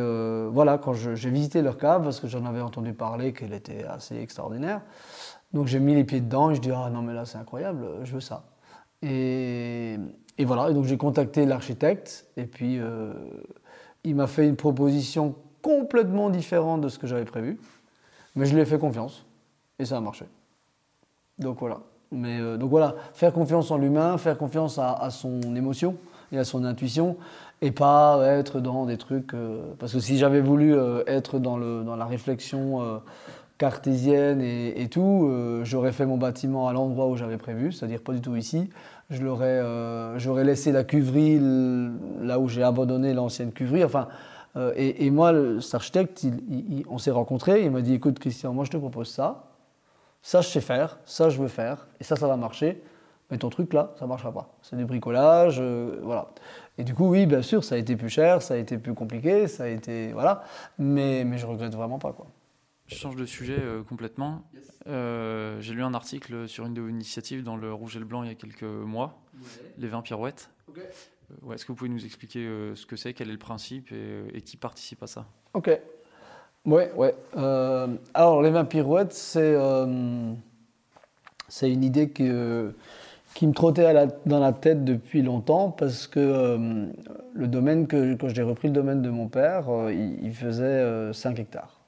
voilà, 0.52 0.78
quand 0.78 0.93
j'ai 0.93 1.32
visité 1.32 1.64
leur 1.64 1.80
cave, 1.80 2.04
parce 2.04 2.20
que 2.20 2.28
j'en 2.28 2.45
avais 2.45 2.62
entendu 2.62 2.93
parler 2.93 3.34
qu'elle 3.34 3.54
était 3.54 3.86
assez 3.86 4.20
extraordinaire, 4.22 4.82
donc 5.52 5.66
j'ai 5.66 5.80
mis 5.80 5.95
les 5.95 6.04
pieds 6.04 6.22
dedans 6.22 6.52
et 6.52 6.56
je 6.56 6.62
dis 6.62 6.72
Ah 6.72 6.91
non, 6.91 7.02
mais 7.02 7.16
là 7.16 7.26
c'est 7.26 7.39
incroyable, 7.39 7.88
je 8.04 8.14
veux 8.14 8.22
ça. 8.22 8.43
Et, 9.02 9.97
et 10.40 10.46
voilà, 10.46 10.72
et 10.72 10.74
donc 10.74 10.86
j'ai 10.86 10.98
contacté 10.98 11.46
l'architecte 11.46 12.26
et 12.38 12.46
puis 12.46 12.80
euh, 12.80 13.12
il 14.06 14.16
m'a 14.16 14.26
fait 14.26 14.48
une 14.48 14.56
proposition 14.56 15.36
complètement 15.62 16.30
différente 16.30 16.80
de 16.80 16.88
ce 16.88 16.98
que 16.98 17.08
j'avais 17.08 17.26
prévu, 17.26 17.60
mais 18.38 18.46
je 18.46 18.56
lui 18.56 18.62
ai 18.62 18.66
fait 18.66 18.80
confiance 18.80 19.26
et 19.80 19.86
ça 19.86 19.98
a 19.98 20.00
marché. 20.00 20.26
Donc 21.40 21.60
voilà. 21.60 21.82
Mais 22.12 22.40
euh, 22.40 22.56
donc 22.56 22.70
voilà, 22.70 22.96
faire 23.14 23.34
confiance 23.34 23.70
en 23.70 23.78
l'humain, 23.78 24.18
faire 24.18 24.38
confiance 24.38 24.80
à, 24.80 25.10
son 25.12 25.42
émotion 25.58 25.98
et 26.32 26.38
à 26.38 26.46
son 26.46 26.64
intuition, 26.64 27.18
et 27.62 27.72
pas 27.72 28.26
être 28.26 28.62
dans 28.62 28.86
des 28.86 28.98
trucs. 28.98 29.34
euh, 29.34 29.74
parce 29.78 29.92
que 29.92 30.00
si 30.00 30.18
j'avais 30.18 30.42
voulu 30.42 30.74
être 31.06 31.38
dans, 31.40 31.58
le, 31.58 31.84
dans 31.84 31.98
la 31.98 32.06
réflexion 32.06 33.02
cartésienne 33.58 34.40
et, 34.42 34.88
tout, 34.90 35.30
j'aurais 35.64 35.92
fait 35.92 36.06
mon 36.06 36.18
bâtiment 36.18 36.70
à 36.70 36.74
l'endroit 36.74 37.08
où 37.08 37.18
j'avais 37.18 37.38
prévu, 37.38 37.74
c'est-à-dire 37.74 38.02
pas 38.02 38.14
du 38.14 38.22
tout 38.22 38.38
ici. 38.38 38.70
Je 39.10 39.24
l'aurais, 39.24 39.45
euh, 39.47 40.20
j'aurais 40.20 40.43
laissé 40.43 40.72
la 40.72 40.84
cuverie 40.84 41.39
là 42.22 42.39
où 42.39 42.47
j'ai 42.47 42.64
abandonné 42.64 43.14
l'ancienne 43.14 43.51
cuverie. 43.51 43.84
Enfin, 43.84 44.07
euh, 44.55 44.72
et, 44.76 45.10
moi, 45.10 45.32
le- 45.32 45.62
cet 45.62 45.76
architecte, 45.76 46.26
on 46.89 46.97
s'est 46.99 47.12
rencontrés. 47.12 47.64
Il 47.66 47.72
m'a 47.72 47.82
dit 47.82 47.93
"Écoute, 47.95 48.20
Christian, 48.20 48.53
moi 48.53 48.66
je 48.66 48.72
te 48.72 48.78
propose 48.78 49.10
ça. 49.10 49.45
Ça, 50.22 50.41
je 50.41 50.47
sais 50.49 50.62
faire. 50.62 50.99
Ça, 51.05 51.30
je 51.30 51.41
veux 51.41 51.47
faire. 51.47 51.88
Et 51.99 52.03
ça, 52.03 52.16
ça 52.16 52.28
va 52.28 52.38
marcher. 52.38 52.84
Mais 53.32 53.38
ton 53.38 53.49
truc 53.49 53.74
là, 53.74 53.93
ça 53.99 54.07
marchera 54.07 54.32
pas. 54.32 54.49
C'est 54.64 54.76
du 54.76 54.86
bricolage, 54.86 55.57
euh, 55.62 55.99
voilà. 56.03 56.30
Et 56.80 56.84
du 56.84 56.93
coup, 56.95 57.07
oui, 57.10 57.26
bien 57.28 57.41
sûr, 57.43 57.64
ça 57.64 57.76
a 57.76 57.78
été 57.78 57.95
plus 57.95 58.10
cher, 58.10 58.41
ça 58.41 58.55
a 58.55 58.57
été 58.57 58.78
plus 58.80 58.93
compliqué, 58.95 59.47
ça 59.47 59.64
a 59.66 59.68
été 59.68 60.12
voilà. 60.14 60.43
Mais 60.80 61.24
mais 61.26 61.38
je 61.38 61.45
regrette 61.47 61.76
vraiment 61.76 61.99
pas 61.99 62.12
quoi. 62.14 62.28
Je 62.90 62.96
change 62.96 63.16
de 63.16 63.26
sujet 63.26 63.58
euh, 63.58 63.84
complètement. 63.84 64.42
Euh, 64.88 65.62
J'ai 65.62 65.74
lu 65.74 65.84
un 65.84 65.94
article 65.94 66.48
sur 66.48 66.66
une 66.66 66.74
de 66.74 66.82
vos 66.82 66.88
initiatives 66.90 67.44
dans 67.44 67.56
le 67.56 67.72
Rouge 67.72 67.96
et 67.96 68.00
le 68.00 68.06
Blanc 68.06 68.24
il 68.24 68.30
y 68.30 68.32
a 68.32 68.36
quelques 68.36 68.64
mois, 68.64 69.20
les 69.78 69.88
20 69.88 70.02
pirouettes. 70.02 70.50
Euh, 70.76 70.82
ouais, 71.44 71.56
Est-ce 71.56 71.66
que 71.66 71.72
vous 71.72 71.76
pouvez 71.76 71.90
nous 71.90 72.04
expliquer 72.04 72.40
euh, 72.46 72.76
ce 72.76 72.86
que 72.88 72.96
c'est, 72.96 73.14
quel 73.14 73.30
est 73.30 73.34
le 73.34 73.38
principe 73.38 73.92
et, 73.92 74.24
et 74.34 74.42
qui 74.42 74.58
participe 74.58 75.04
à 75.04 75.08
ça? 75.08 75.26
Ok. 75.54 75.70
Ouais, 76.66 76.92
ouais. 76.96 77.16
Euh, 77.38 77.88
alors, 78.16 78.42
les 78.42 78.50
20 78.50 78.66
pirouettes, 78.66 79.14
c'est 79.14 79.40
euh, 79.56 80.34
c'est 81.48 81.72
une 81.72 81.84
idée 81.84 82.10
que, 82.10 82.74
qui 83.36 83.46
me 83.48 83.54
trottait 83.54 83.86
à 83.86 83.94
la- 83.94 84.08
dans 84.26 84.40
la 84.40 84.52
tête 84.52 84.84
depuis 84.84 85.22
longtemps 85.22 85.70
parce 85.72 86.08
que 86.08 86.20
euh, 86.20 86.88
le 87.34 87.48
domaine, 87.48 87.88
que, 87.88 88.16
quand 88.16 88.30
j'ai 88.30 88.42
repris 88.44 88.68
le 88.68 88.74
domaine 88.74 89.02
de 89.04 89.10
mon 89.10 89.28
père, 89.30 89.70
euh, 89.70 89.94
il, 89.94 90.24
il 90.26 90.34
faisait 90.34 90.64
euh, 90.64 91.14
5 91.14 91.38
hectares. 91.40 91.78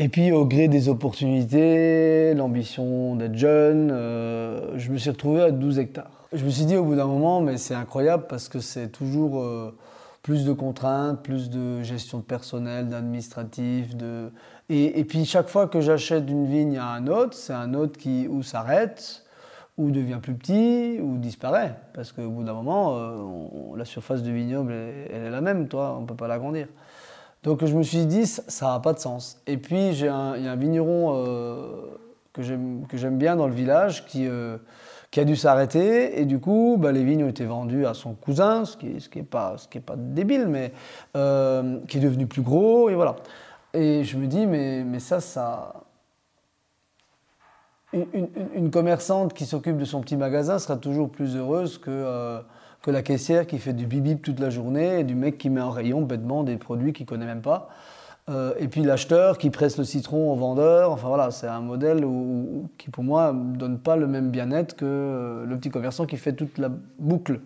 Et 0.00 0.08
puis, 0.08 0.30
au 0.30 0.46
gré 0.46 0.68
des 0.68 0.88
opportunités, 0.88 2.32
l'ambition 2.32 3.16
d'être 3.16 3.34
jeune, 3.34 3.90
euh, 3.92 4.78
je 4.78 4.92
me 4.92 4.96
suis 4.96 5.10
retrouvé 5.10 5.42
à 5.42 5.50
12 5.50 5.80
hectares. 5.80 6.28
Je 6.32 6.44
me 6.44 6.50
suis 6.50 6.66
dit 6.66 6.76
au 6.76 6.84
bout 6.84 6.94
d'un 6.94 7.08
moment, 7.08 7.40
mais 7.40 7.56
c'est 7.56 7.74
incroyable 7.74 8.26
parce 8.28 8.48
que 8.48 8.60
c'est 8.60 8.90
toujours 8.90 9.40
euh, 9.40 9.76
plus 10.22 10.44
de 10.44 10.52
contraintes, 10.52 11.20
plus 11.24 11.50
de 11.50 11.82
gestion 11.82 12.18
de 12.18 12.22
personnel, 12.22 12.88
d'administratif. 12.88 13.96
De... 13.96 14.30
Et, 14.68 15.00
et 15.00 15.04
puis, 15.04 15.24
chaque 15.24 15.48
fois 15.48 15.66
que 15.66 15.80
j'achète 15.80 16.30
une 16.30 16.46
vigne 16.46 16.78
à 16.78 16.90
un 16.90 17.08
autre, 17.08 17.34
c'est 17.34 17.52
un 17.52 17.74
autre 17.74 17.98
qui 17.98 18.28
ou 18.28 18.44
s'arrête, 18.44 19.24
ou 19.78 19.90
devient 19.90 20.20
plus 20.22 20.34
petit, 20.34 21.00
ou 21.02 21.18
disparaît. 21.18 21.74
Parce 21.92 22.12
qu'au 22.12 22.30
bout 22.30 22.44
d'un 22.44 22.54
moment, 22.54 22.96
euh, 22.96 23.76
la 23.76 23.84
surface 23.84 24.22
du 24.22 24.32
vignoble, 24.32 24.70
elle, 24.70 25.08
elle 25.12 25.22
est 25.24 25.30
la 25.30 25.40
même, 25.40 25.66
toi, 25.66 25.96
on 25.98 26.02
ne 26.02 26.06
peut 26.06 26.14
pas 26.14 26.28
l'agrandir. 26.28 26.68
Donc 27.42 27.64
je 27.64 27.74
me 27.74 27.82
suis 27.82 28.06
dit, 28.06 28.26
ça 28.26 28.72
n'a 28.72 28.80
pas 28.80 28.92
de 28.92 28.98
sens. 28.98 29.40
Et 29.46 29.56
puis 29.56 29.88
il 29.88 30.00
y 30.00 30.08
a 30.08 30.14
un 30.14 30.56
vigneron 30.56 31.14
euh, 31.14 31.98
que 32.32 32.42
j'aime 32.42 33.18
bien 33.18 33.36
dans 33.36 33.46
le 33.46 33.54
village 33.54 34.06
qui, 34.06 34.26
euh, 34.26 34.58
a 35.16 35.24
dû 35.24 35.36
s'arrêter. 35.36 36.20
Et 36.20 36.24
du 36.24 36.40
coup, 36.40 36.76
bah, 36.78 36.92
les 36.92 37.04
vignes 37.04 37.24
ont 37.24 37.28
été 37.28 37.44
vendues 37.44 37.86
à 37.86 37.94
son 37.94 38.14
cousin, 38.14 38.64
ce 38.64 38.76
qui 38.76 38.96
n'est 39.16 39.22
pas, 39.22 39.56
débile, 39.96 40.46
mais 40.48 40.72
euh, 41.16 41.78
qui 41.88 41.98
est 41.98 42.00
devenu 42.00 42.26
plus 42.26 42.42
gros. 42.42 42.90
Et 42.90 42.94
voilà. 42.94 43.16
Et 43.72 44.04
je 44.04 44.16
me 44.16 44.26
dis, 44.26 44.46
mais, 44.46 44.82
mais 44.84 45.00
ça, 45.00 45.20
ça. 45.20 45.74
Une, 47.94 48.70
commerçante 48.70 49.32
qui 49.32 49.46
s'occupe 49.46 49.78
de 49.78 49.86
son 49.86 50.02
petit 50.02 50.16
magasin 50.16 50.58
sera 50.58 50.76
toujours 50.76 51.08
plus 51.08 51.36
heureuse 51.36 51.78
que, 51.78 52.42
que 52.82 52.90
la 52.90 53.02
caissière 53.02 53.46
qui 53.46 53.58
fait 53.58 53.72
du 53.72 53.86
bibip 53.86 54.22
toute 54.22 54.40
la 54.40 54.50
journée 54.50 55.00
et 55.00 55.04
du 55.04 55.14
mec 55.14 55.38
qui 55.38 55.50
met 55.50 55.60
en 55.60 55.70
rayon 55.70 56.02
bêtement 56.02 56.44
des 56.44 56.56
produits 56.56 56.92
qu'il 56.92 57.06
connaît 57.06 57.26
même 57.26 57.42
pas. 57.42 57.68
Euh, 58.28 58.52
et 58.58 58.68
puis 58.68 58.82
l'acheteur 58.82 59.38
qui 59.38 59.50
presse 59.50 59.78
le 59.78 59.84
citron 59.84 60.32
au 60.32 60.36
vendeur. 60.36 60.92
Enfin 60.92 61.08
voilà, 61.08 61.30
c'est 61.30 61.46
un 61.46 61.60
modèle 61.60 62.04
qui 62.76 62.90
pour 62.90 63.04
moi 63.04 63.32
ne 63.32 63.56
donne 63.56 63.78
pas 63.78 63.96
le 63.96 64.06
même 64.06 64.30
bien-être 64.30 64.76
que 64.76 64.84
euh, 64.84 65.46
le 65.46 65.56
petit 65.56 65.70
commerçant 65.70 66.06
qui 66.06 66.16
fait 66.16 66.34
toute 66.34 66.58
la 66.58 66.68
boucle. 66.98 67.40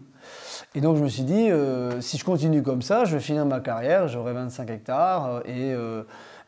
Et 0.75 0.81
donc 0.81 0.97
je 0.97 1.03
me 1.03 1.09
suis 1.09 1.25
dit, 1.25 1.51
euh, 1.51 2.01
si 2.01 2.19
je 2.19 2.25
continue 2.25 2.63
comme 2.63 2.83
ça, 2.83 3.05
je 3.05 3.15
vais 3.15 3.21
finir 3.21 3.45
ma 3.47 3.61
carrière, 3.61 4.09
j'aurai 4.09 4.33
25 4.33 4.71
hectares 4.71 5.43
et, 5.47 5.75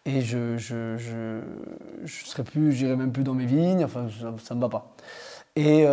et 0.06 0.20
je 0.20 0.56
je, 0.56 0.96
je, 0.96 2.42
plus, 2.42 2.72
j'irai 2.72 2.96
même 2.96 3.12
plus 3.12 3.24
dans 3.24 3.34
mes 3.34 3.46
vignes, 3.46 3.84
enfin 3.84 4.06
ça 4.42 4.54
ne 4.54 4.60
me 4.60 4.64
va 4.64 4.68
pas. 4.68 4.94
Et, 5.56 5.86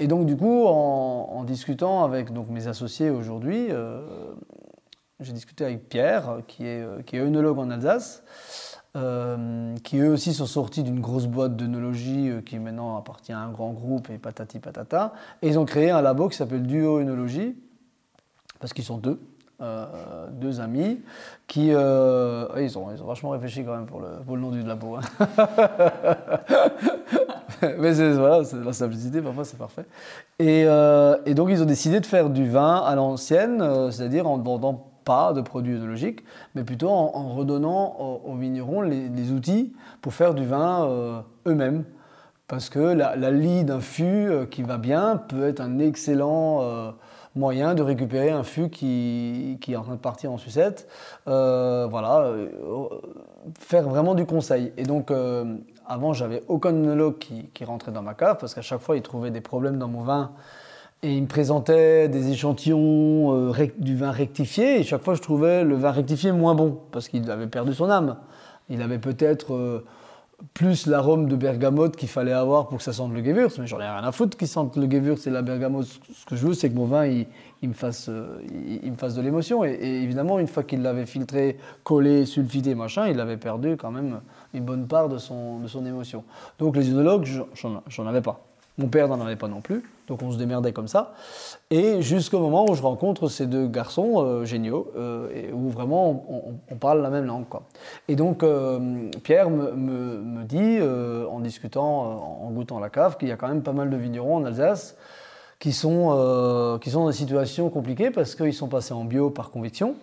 et 0.00 0.06
donc 0.06 0.26
du 0.26 0.36
coup, 0.36 0.64
en, 0.66 1.44
discutant 1.44 2.04
avec 2.04 2.32
donc, 2.32 2.48
mes 2.48 2.66
associés 2.66 3.10
aujourd'hui, 3.10 3.66
euh, 3.70 4.00
j'ai 5.20 5.32
discuté 5.32 5.64
avec 5.64 5.88
Pierre, 5.88 6.38
qui 6.48 6.66
est, 6.66 6.82
euh, 6.82 7.02
qui 7.02 7.16
est 7.16 7.20
œnologue 7.20 7.58
en 7.58 7.70
Alsace, 7.70 8.24
euh, 8.96 9.74
qui 9.84 9.98
eux 9.98 10.10
aussi 10.10 10.32
sont 10.32 10.46
sortis 10.46 10.82
d'une 10.82 11.00
grosse 11.00 11.26
boîte 11.26 11.56
d'œnologie 11.56 12.30
qui 12.46 12.58
maintenant 12.58 12.96
appartient 12.96 13.32
à 13.32 13.38
un 13.38 13.50
grand 13.50 13.72
groupe 13.72 14.10
et 14.10 14.18
patati 14.18 14.58
patata. 14.58 15.12
Et 15.42 15.48
ils 15.48 15.58
ont 15.58 15.64
créé 15.64 15.90
un 15.90 16.00
labo 16.02 16.28
qui 16.28 16.36
s'appelle 16.36 16.62
Duo 16.62 16.98
œnologie, 16.98 17.56
parce 18.58 18.72
qu'ils 18.72 18.84
sont 18.84 18.98
deux, 18.98 19.20
deux 20.32 20.60
amis, 20.60 21.00
qui... 21.46 21.74
ouais, 21.74 22.64
ils, 22.64 22.78
ont, 22.78 22.90
ils 22.92 23.02
ont 23.02 23.06
vachement 23.06 23.30
réfléchi 23.30 23.64
quand 23.64 23.76
même 23.76 23.86
pour 23.86 24.00
le, 24.00 24.08
pour 24.26 24.36
le 24.36 24.42
nom 24.42 24.50
du 24.50 24.62
labo. 24.62 24.96
hein. 24.96 25.00
Mais 27.78 27.92
voilà, 27.92 28.42
la 28.64 28.72
simplicité, 28.72 29.20
parfois 29.20 29.44
c'est 29.44 29.58
parfait. 29.58 29.84
Et, 30.38 30.64
euh, 30.66 31.16
et 31.26 31.34
donc 31.34 31.48
ils 31.50 31.62
ont 31.62 31.66
décidé 31.66 32.00
de 32.00 32.06
faire 32.06 32.30
du 32.30 32.48
vin 32.48 32.76
à 32.76 32.94
l'ancienne, 32.94 33.60
euh, 33.60 33.90
c'est-à-dire 33.90 34.28
en 34.28 34.38
vendant 34.38 34.90
pas 35.04 35.32
de 35.32 35.42
produits 35.42 35.74
œnologiques, 35.74 36.24
mais 36.54 36.64
plutôt 36.64 36.88
en, 36.88 37.34
redonnant 37.34 38.22
aux, 38.24 38.34
vignerons 38.36 38.80
les, 38.80 39.30
outils 39.32 39.74
pour 40.00 40.14
faire 40.14 40.34
du 40.34 40.46
vin 40.46 40.86
euh, 40.86 41.20
eux-mêmes. 41.46 41.84
Parce 42.48 42.68
que 42.70 42.78
la, 42.78 43.16
la 43.16 43.30
lie 43.30 43.64
d'un 43.64 43.80
fût 43.80 44.30
qui 44.50 44.62
va 44.62 44.78
bien 44.78 45.16
peut 45.16 45.46
être 45.48 45.60
un 45.60 45.78
excellent 45.78 46.94
moyen 47.34 47.74
de 47.74 47.82
récupérer 47.82 48.30
un 48.30 48.42
fût 48.42 48.68
qui, 48.68 49.58
est 49.66 49.76
en 49.76 49.82
train 49.82 49.94
de 49.94 50.00
partir 50.00 50.30
en 50.30 50.36
sucette. 50.36 50.86
voilà, 51.26 52.32
faire 53.58 53.88
vraiment 53.88 54.14
du 54.14 54.26
conseil. 54.26 54.72
Et 54.76 54.84
donc, 54.84 55.10
avant, 55.86 56.12
j'avais 56.12 56.42
aucun 56.48 56.70
œnologue 56.70 57.18
qui, 57.18 57.64
rentrait 57.64 57.92
dans 57.92 58.02
ma 58.02 58.14
cave 58.14 58.38
parce 58.40 58.54
qu'à 58.54 58.62
chaque 58.62 58.80
fois, 58.80 58.96
il 58.96 59.02
trouvait 59.02 59.30
des 59.30 59.40
problèmes 59.40 59.78
dans 59.78 59.88
mon 59.88 60.02
vin 60.02 60.32
et 61.02 61.14
il 61.14 61.22
me 61.22 61.26
présentait 61.26 62.08
des 62.08 62.30
échantillons 62.30 63.52
euh, 63.52 63.66
du 63.78 63.94
vin 63.94 64.10
rectifié, 64.10 64.80
et 64.80 64.82
chaque 64.84 65.02
fois 65.02 65.14
je 65.14 65.20
trouvais 65.20 65.62
le 65.62 65.74
vin 65.74 65.90
rectifié 65.90 66.32
moins 66.32 66.54
bon, 66.54 66.78
parce 66.92 67.08
qu'il 67.08 67.30
avait 67.30 67.46
perdu 67.46 67.74
son 67.74 67.90
âme. 67.90 68.16
Il 68.70 68.80
avait 68.80 68.98
peut-être 68.98 69.52
euh, 69.52 69.84
plus 70.52 70.86
l'arôme 70.86 71.28
de 71.28 71.36
bergamote 71.36 71.96
qu'il 71.96 72.08
fallait 72.08 72.32
avoir 72.32 72.68
pour 72.68 72.78
que 72.78 72.84
ça 72.84 72.92
sente 72.92 73.12
le 73.12 73.22
Gewürz, 73.22 73.58
mais 73.58 73.66
j'en 73.66 73.78
ai 73.80 73.84
rien 73.84 74.02
à 74.02 74.12
foutre 74.12 74.36
qu'il 74.36 74.48
sente 74.48 74.76
le 74.76 74.90
Gewürz 74.90 75.26
et 75.26 75.30
la 75.30 75.42
bergamote. 75.42 75.86
Ce 75.86 76.24
que 76.24 76.36
je 76.36 76.46
veux, 76.46 76.54
c'est 76.54 76.70
que 76.70 76.74
mon 76.74 76.86
vin, 76.86 77.06
il, 77.06 77.26
me, 77.62 77.74
fasse, 77.74 78.08
euh, 78.08 78.38
me 78.82 78.96
fasse 78.96 79.14
de 79.14 79.22
l'émotion. 79.22 79.64
Et, 79.64 79.78
évidemment, 79.80 80.38
une 80.38 80.46
fois 80.46 80.62
qu'il 80.62 80.82
l'avait 80.82 81.06
filtré, 81.06 81.58
collé, 81.82 82.26
sulfité, 82.26 82.74
machin, 82.74 83.08
il 83.08 83.20
avait 83.20 83.36
perdu 83.36 83.76
quand 83.76 83.90
même 83.90 84.20
une 84.54 84.64
bonne 84.64 84.86
part 84.86 85.08
de 85.08 85.18
son, 85.18 85.58
de 85.58 85.68
son 85.68 85.84
émotion. 85.86 86.24
Donc 86.58 86.76
les 86.76 86.90
œnologues, 86.90 87.28
j'en 87.54 88.06
avais 88.06 88.22
pas. 88.22 88.40
Mon 88.76 88.88
père 88.88 89.06
n'en 89.06 89.20
avait 89.20 89.36
pas 89.36 89.46
non 89.46 89.60
plus, 89.60 89.84
donc 90.08 90.20
on 90.22 90.32
se 90.32 90.36
démerdait 90.36 90.72
comme 90.72 90.88
ça. 90.88 91.14
Et 91.70 92.02
jusqu'au 92.02 92.40
moment 92.40 92.68
où 92.68 92.74
je 92.74 92.82
rencontre 92.82 93.28
ces 93.28 93.46
deux 93.46 93.68
garçons 93.68 94.14
euh, 94.16 94.44
géniaux, 94.44 94.90
euh, 94.96 95.52
où 95.52 95.70
vraiment 95.70 96.26
on, 96.68 96.74
parle 96.74 97.00
la 97.00 97.10
même 97.10 97.24
langue. 97.24 97.44
Et 98.08 98.16
donc 98.16 98.42
euh, 98.42 99.08
Pierre 99.22 99.48
me, 99.48 100.42
dit, 100.42 100.80
en 100.82 101.38
discutant, 101.38 102.40
en 102.42 102.50
goûtant 102.50 102.80
la 102.80 102.90
cave, 102.90 103.16
qu'il 103.16 103.28
y 103.28 103.32
a 103.32 103.36
quand 103.36 103.48
même 103.48 103.62
pas 103.62 103.72
mal 103.72 103.90
de 103.90 103.96
vignerons 103.96 104.36
en 104.36 104.44
Alsace 104.44 104.96
qui 105.60 105.72
sont, 105.72 106.78
qui 106.82 106.90
sont 106.90 107.02
dans 107.02 107.06
des 107.06 107.16
situations 107.16 107.70
compliquées 107.70 108.10
parce 108.10 108.34
qu'ils 108.34 108.52
sont 108.52 108.68
passés 108.68 108.92
en 108.92 109.04
bio 109.04 109.30
par 109.30 109.52
conviction. 109.52 109.94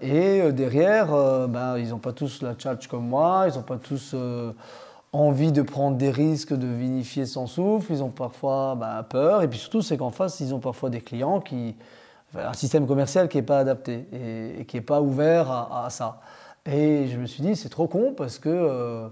Et 0.00 0.52
derrière, 0.52 1.48
ben, 1.48 1.78
ils 1.78 1.90
n'ont 1.90 1.98
pas 1.98 2.12
tous 2.12 2.42
la 2.42 2.54
tchatch 2.54 2.86
comme 2.88 3.06
moi, 3.06 3.46
ils 3.48 3.56
n'ont 3.56 3.62
pas 3.62 3.76
tous 3.76 4.14
envie 5.12 5.52
de 5.52 5.62
prendre 5.62 5.96
des 5.96 6.10
risques, 6.10 6.54
de 6.54 6.66
vinifier 6.66 7.26
sans 7.26 7.46
souffle, 7.46 7.92
ils 7.92 8.02
ont 8.02 8.10
parfois 8.10 8.74
bah, 8.74 9.06
peur, 9.08 9.42
et 9.42 9.48
puis 9.48 9.58
surtout 9.58 9.82
c'est 9.82 9.96
qu'en 9.96 10.10
face, 10.10 10.40
ils 10.40 10.54
ont 10.54 10.60
parfois 10.60 10.90
des 10.90 11.00
clients 11.00 11.40
qui... 11.40 11.76
un 12.34 12.52
système 12.52 12.86
commercial 12.86 13.28
qui 13.28 13.38
n'est 13.38 13.42
pas 13.42 13.58
adapté 13.58 14.06
et, 14.12 14.64
qui 14.66 14.76
n'est 14.76 14.82
pas 14.82 15.00
ouvert 15.00 15.50
à, 15.50 15.88
ça. 15.90 16.20
Et 16.66 17.06
je 17.06 17.18
me 17.18 17.26
suis 17.26 17.42
dit, 17.42 17.56
c'est 17.56 17.68
trop 17.68 17.88
con 17.88 18.14
parce 18.16 18.38
que... 18.38 18.48
Euh, 18.48 19.08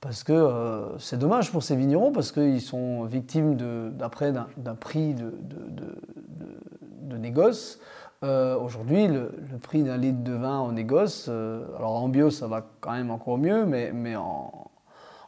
parce 0.00 0.24
que 0.24 0.32
euh, 0.32 0.98
c'est 0.98 1.16
dommage 1.16 1.52
pour 1.52 1.62
ces 1.62 1.76
vignerons, 1.76 2.10
parce 2.10 2.32
qu'ils 2.32 2.60
sont 2.60 3.04
victimes 3.04 3.56
d'après 3.96 4.32
d'un 4.32 4.74
prix 4.74 5.14
de, 5.14 5.32
de, 5.40 7.16
négoce. 7.16 7.78
Euh, 8.22 8.56
aujourd'hui, 8.58 9.08
le, 9.08 9.30
prix 9.60 9.82
d'un 9.82 9.96
litre 9.96 10.22
de 10.22 10.32
vin 10.32 10.58
en 10.58 10.72
négoce, 10.72 11.28
alors 11.28 11.96
en 11.96 12.08
bio 12.08 12.30
ça 12.30 12.46
va 12.46 12.64
quand 12.80 12.92
même 12.92 13.10
encore 13.10 13.38
mieux, 13.38 13.66
mais, 13.66 14.16
en, 14.16 14.52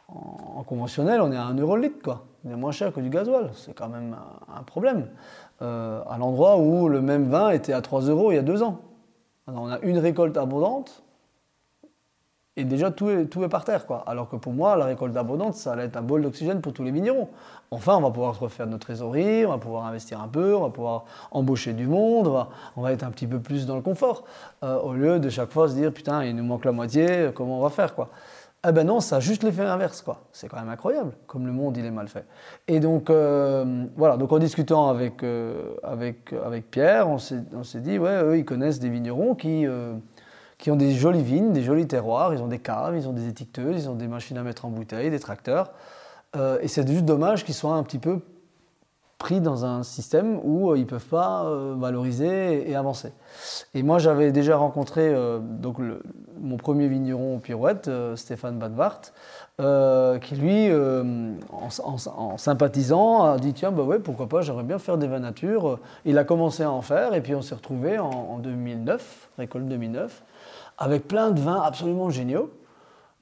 en, 0.07 0.63
conventionnel, 0.63 1.21
on 1.21 1.31
est 1.31 1.37
à 1.37 1.43
1 1.43 1.55
euro 1.55 1.75
le 1.75 1.83
litre, 1.83 2.01
quoi. 2.03 2.25
Il 2.45 2.51
est 2.51 2.55
moins 2.55 2.71
cher 2.71 2.93
que 2.93 2.99
du 2.99 3.09
gasoil. 3.09 3.49
C'est 3.53 3.73
quand 3.73 3.89
même 3.89 4.15
un, 4.55 4.63
problème. 4.63 5.07
Euh, 5.61 6.01
à 6.07 6.17
l'endroit 6.17 6.57
où 6.57 6.87
le 6.89 7.01
même 7.01 7.27
vin 7.27 7.49
était 7.49 7.73
à 7.73 7.81
3 7.81 8.01
euros 8.01 8.31
il 8.31 8.35
y 8.35 8.37
a 8.37 8.43
deux 8.43 8.61
ans. 8.61 8.81
on 9.47 9.67
a 9.67 9.79
une 9.79 9.97
récolte 9.97 10.37
abondante 10.37 11.04
et 12.57 12.63
déjà 12.63 12.89
tout 12.89 13.09
est, 13.09 13.25
tout 13.25 13.43
est 13.43 13.49
par 13.49 13.65
terre. 13.65 13.85
Quoi. 13.85 14.03
Alors 14.07 14.29
que 14.29 14.35
pour 14.35 14.53
moi, 14.53 14.75
la 14.77 14.85
récolte 14.85 15.15
abondante, 15.17 15.55
ça 15.55 15.73
allait 15.73 15.85
être 15.85 15.97
un 15.97 16.01
bol 16.01 16.21
d'oxygène 16.21 16.61
pour 16.61 16.73
tous 16.73 16.83
les 16.83 16.91
vignerons. 16.91 17.29
Enfin, 17.71 17.97
on 17.97 18.01
va 18.01 18.11
pouvoir 18.11 18.39
refaire 18.39 18.67
notre 18.67 18.85
trésorerie, 18.85 19.45
on 19.45 19.49
va 19.49 19.57
pouvoir 19.57 19.85
investir 19.85 20.21
un 20.21 20.27
peu, 20.27 20.55
on 20.55 20.61
va 20.61 20.69
pouvoir 20.69 21.05
embaucher 21.31 21.73
du 21.73 21.87
monde, 21.87 22.47
on 22.75 22.81
va, 22.81 22.93
être 22.93 23.03
un 23.03 23.11
petit 23.11 23.27
peu 23.27 23.39
plus 23.39 23.65
dans 23.65 23.75
le 23.75 23.81
confort. 23.81 24.23
Euh, 24.63 24.79
au 24.79 24.93
lieu 24.93 25.19
de 25.19 25.29
chaque 25.29 25.51
fois 25.51 25.67
se 25.67 25.73
dire, 25.73 25.91
putain, 25.91 26.23
il 26.23 26.35
nous 26.35 26.43
manque 26.43 26.65
la 26.65 26.71
moitié, 26.71 27.31
comment 27.33 27.59
on 27.59 27.63
va 27.63 27.69
faire 27.69 27.93
quoi. 27.95 28.09
Ah 28.67 28.71
ben 28.71 28.83
non, 28.83 28.99
ça 28.99 29.17
a 29.17 29.19
juste 29.19 29.43
l'effet 29.43 29.61
inverse, 29.61 30.01
quoi. 30.01 30.21
C'est 30.31 30.47
quand 30.47 30.57
même 30.57 30.69
incroyable, 30.69 31.11
comme 31.27 31.45
le 31.45 31.51
monde 31.51 31.77
il 31.77 31.85
est 31.85 31.91
mal 31.91 32.07
fait. 32.07 32.25
Et 32.67 32.79
donc 32.79 33.11
euh, 33.11 33.85
voilà, 33.95 34.17
donc 34.17 34.31
en 34.31 34.39
discutant 34.39 34.89
avec 34.89 35.21
euh, 35.21 35.75
avec 35.83 36.33
avec 36.33 36.71
Pierre, 36.71 37.07
on 37.07 37.19
s'est 37.19 37.43
dit 37.81 37.99
ouais, 37.99 38.23
eux 38.23 38.39
ils 38.39 38.45
connaissent 38.45 38.79
des 38.79 38.89
vignerons 38.89 39.35
qui 39.35 39.67
qui 40.57 40.71
ont 40.71 40.75
des 40.75 40.93
jolies 40.93 41.23
vignes, 41.23 41.53
des 41.53 41.63
jolis 41.63 41.87
terroirs, 41.87 42.33
ils 42.33 42.41
ont 42.41 42.47
des 42.47 42.59
caves, 42.59 42.95
ils 42.95 43.07
ont 43.07 43.13
des 43.13 43.27
étiqueteuses, 43.27 43.83
ils 43.83 43.89
ont 43.89 43.95
des 43.95 44.07
machines 44.07 44.37
à 44.37 44.43
mettre 44.43 44.65
en 44.65 44.69
bouteille, 44.69 45.09
des 45.09 45.19
tracteurs. 45.19 45.71
et 46.61 46.67
c'est 46.67 46.87
juste 46.87 47.05
dommage 47.05 47.43
qu'ils 47.45 47.55
soient 47.55 47.75
un 47.75 47.83
petit 47.83 47.99
peu 47.99 48.19
pris 49.17 49.39
dans 49.39 49.65
un 49.65 49.83
système 49.83 50.39
où 50.43 50.71
euh, 50.71 50.77
ils 50.77 50.81
ne 50.81 50.85
peuvent 50.85 51.05
pas 51.05 51.45
euh, 51.45 51.73
valoriser 51.77 52.69
et, 52.69 52.75
avancer. 52.75 53.13
Et 53.73 53.81
moi, 53.81 53.97
j'avais 53.97 54.31
déjà 54.31 54.57
rencontré 54.57 55.01
euh, 55.07 55.39
donc 55.39 55.77
mon 56.39 56.57
premier 56.57 56.87
vigneron 56.87 57.39
pirouette, 57.39 57.89
Stéphane 58.15 58.59
Badvart, 58.59 59.01
qui 60.21 60.35
lui, 60.35 60.69
en, 61.49 62.37
sympathisant, 62.37 63.23
a 63.23 63.37
dit 63.37 63.53
tiens, 63.53 63.71
bah 63.71 63.83
ouais, 63.83 63.99
pourquoi 63.99 64.27
pas, 64.27 64.41
j'aimerais 64.41 64.63
bien 64.63 64.79
faire 64.79 64.97
des 64.97 65.07
vins 65.07 65.19
nature. 65.19 65.79
Il 66.03 66.17
a 66.17 66.23
commencé 66.23 66.63
à 66.63 66.71
en 66.71 66.81
faire 66.81 67.13
et 67.13 67.21
puis 67.21 67.33
on 67.35 67.41
s'est 67.41 67.55
retrouvé 67.55 67.97
en, 67.97 68.09
en 68.09 68.37
2009, 68.39 69.29
récolte 69.37 69.67
2009, 69.67 70.23
avec 70.77 71.07
plein 71.07 71.31
de 71.31 71.39
vins 71.39 71.61
absolument 71.61 72.09
géniaux 72.09 72.51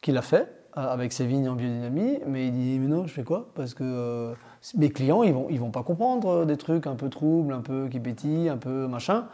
qu'il 0.01 0.17
a 0.17 0.21
fait 0.21 0.51
avec 0.73 1.13
ses 1.13 1.25
vignes 1.25 1.49
en 1.49 1.55
biodynamie. 1.55 2.19
Mais 2.27 2.47
il 2.47 2.51
dit 2.53 2.79
mais 2.79 2.87
non, 2.87 3.05
je 3.05 3.13
fais 3.13 3.23
quoi? 3.23 3.49
Parce 3.55 3.73
que 3.73 4.33
mes 4.75 4.89
clients, 4.89 5.23
ils 5.23 5.33
vont, 5.33 5.47
ils 5.49 5.59
vont 5.59 5.71
pas 5.71 5.83
comprendre 5.83 6.27
euh, 6.29 6.45
des 6.45 6.57
trucs 6.57 6.87
un 6.87 6.95
peu 6.95 7.09
troubles, 7.09 7.53
un 7.53 7.61
peu 7.61 7.87
qui 7.89 7.99
pétillent, 7.99 8.49
un 8.49 8.57
peu 8.57 8.87
machin. 8.87 9.25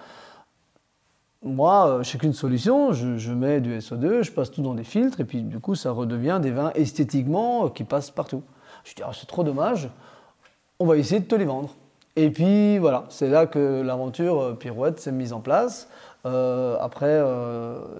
Moi, 1.43 1.87
euh, 1.87 2.03
je 2.03 2.17
qu'une 2.17 2.33
solution, 2.33 2.91
je, 2.91 3.31
mets 3.31 3.61
du 3.61 3.77
SO2, 3.77 4.23
je 4.23 4.31
passe 4.31 4.51
tout 4.51 4.61
dans 4.61 4.73
des 4.73 4.83
filtres, 4.83 5.21
et 5.21 5.25
puis 5.25 5.41
du 5.41 5.59
coup, 5.59 5.75
ça 5.75 5.91
redevient 5.91 6.39
des 6.41 6.51
vins 6.51 6.71
esthétiquement 6.75 7.65
euh, 7.65 7.69
qui 7.69 7.83
passent 7.83 8.11
partout. 8.11 8.43
Je 8.83 8.95
dis, 8.95 9.03
ah, 9.05 9.11
c'est 9.13 9.27
trop 9.27 9.43
dommage, 9.43 9.89
on 10.79 10.85
va 10.85 10.97
essayer 10.97 11.21
de 11.21 11.25
te 11.25 11.35
les 11.35 11.45
vendre. 11.45 11.75
Et 12.15 12.31
puis 12.31 12.79
voilà, 12.79 13.05
c'est 13.09 13.29
là 13.29 13.45
que 13.45 13.81
l'aventure 13.81 14.57
Pirouette 14.57 14.99
s'est 14.99 15.11
mise 15.11 15.31
en 15.31 15.39
place. 15.39 15.87
Après, 16.23 17.21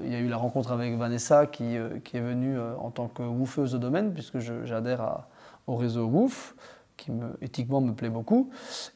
il 0.04 0.12
y 0.12 0.16
a 0.16 0.20
eu 0.20 0.28
la 0.28 0.38
rencontre 0.38 0.72
avec 0.72 0.98
Vanessa 0.98 1.46
qui, 1.46 1.78
qui 2.04 2.18
est 2.18 2.22
venue 2.22 2.58
en 2.80 2.92
tant 2.92 3.08
que 3.08 3.24
woofeuse 3.24 3.76
au 3.76 3.78
domaine, 3.78 4.14
puisque 4.14 4.40
j'adhère 4.40 5.24
au 5.68 5.76
réseau 5.76 6.06
Woof 6.06 6.56
qui 7.00 7.12
me, 7.12 7.38
éthiquement 7.42 7.82
me 7.82 7.94
plaît 7.94 8.10
beaucoup, 8.10 8.50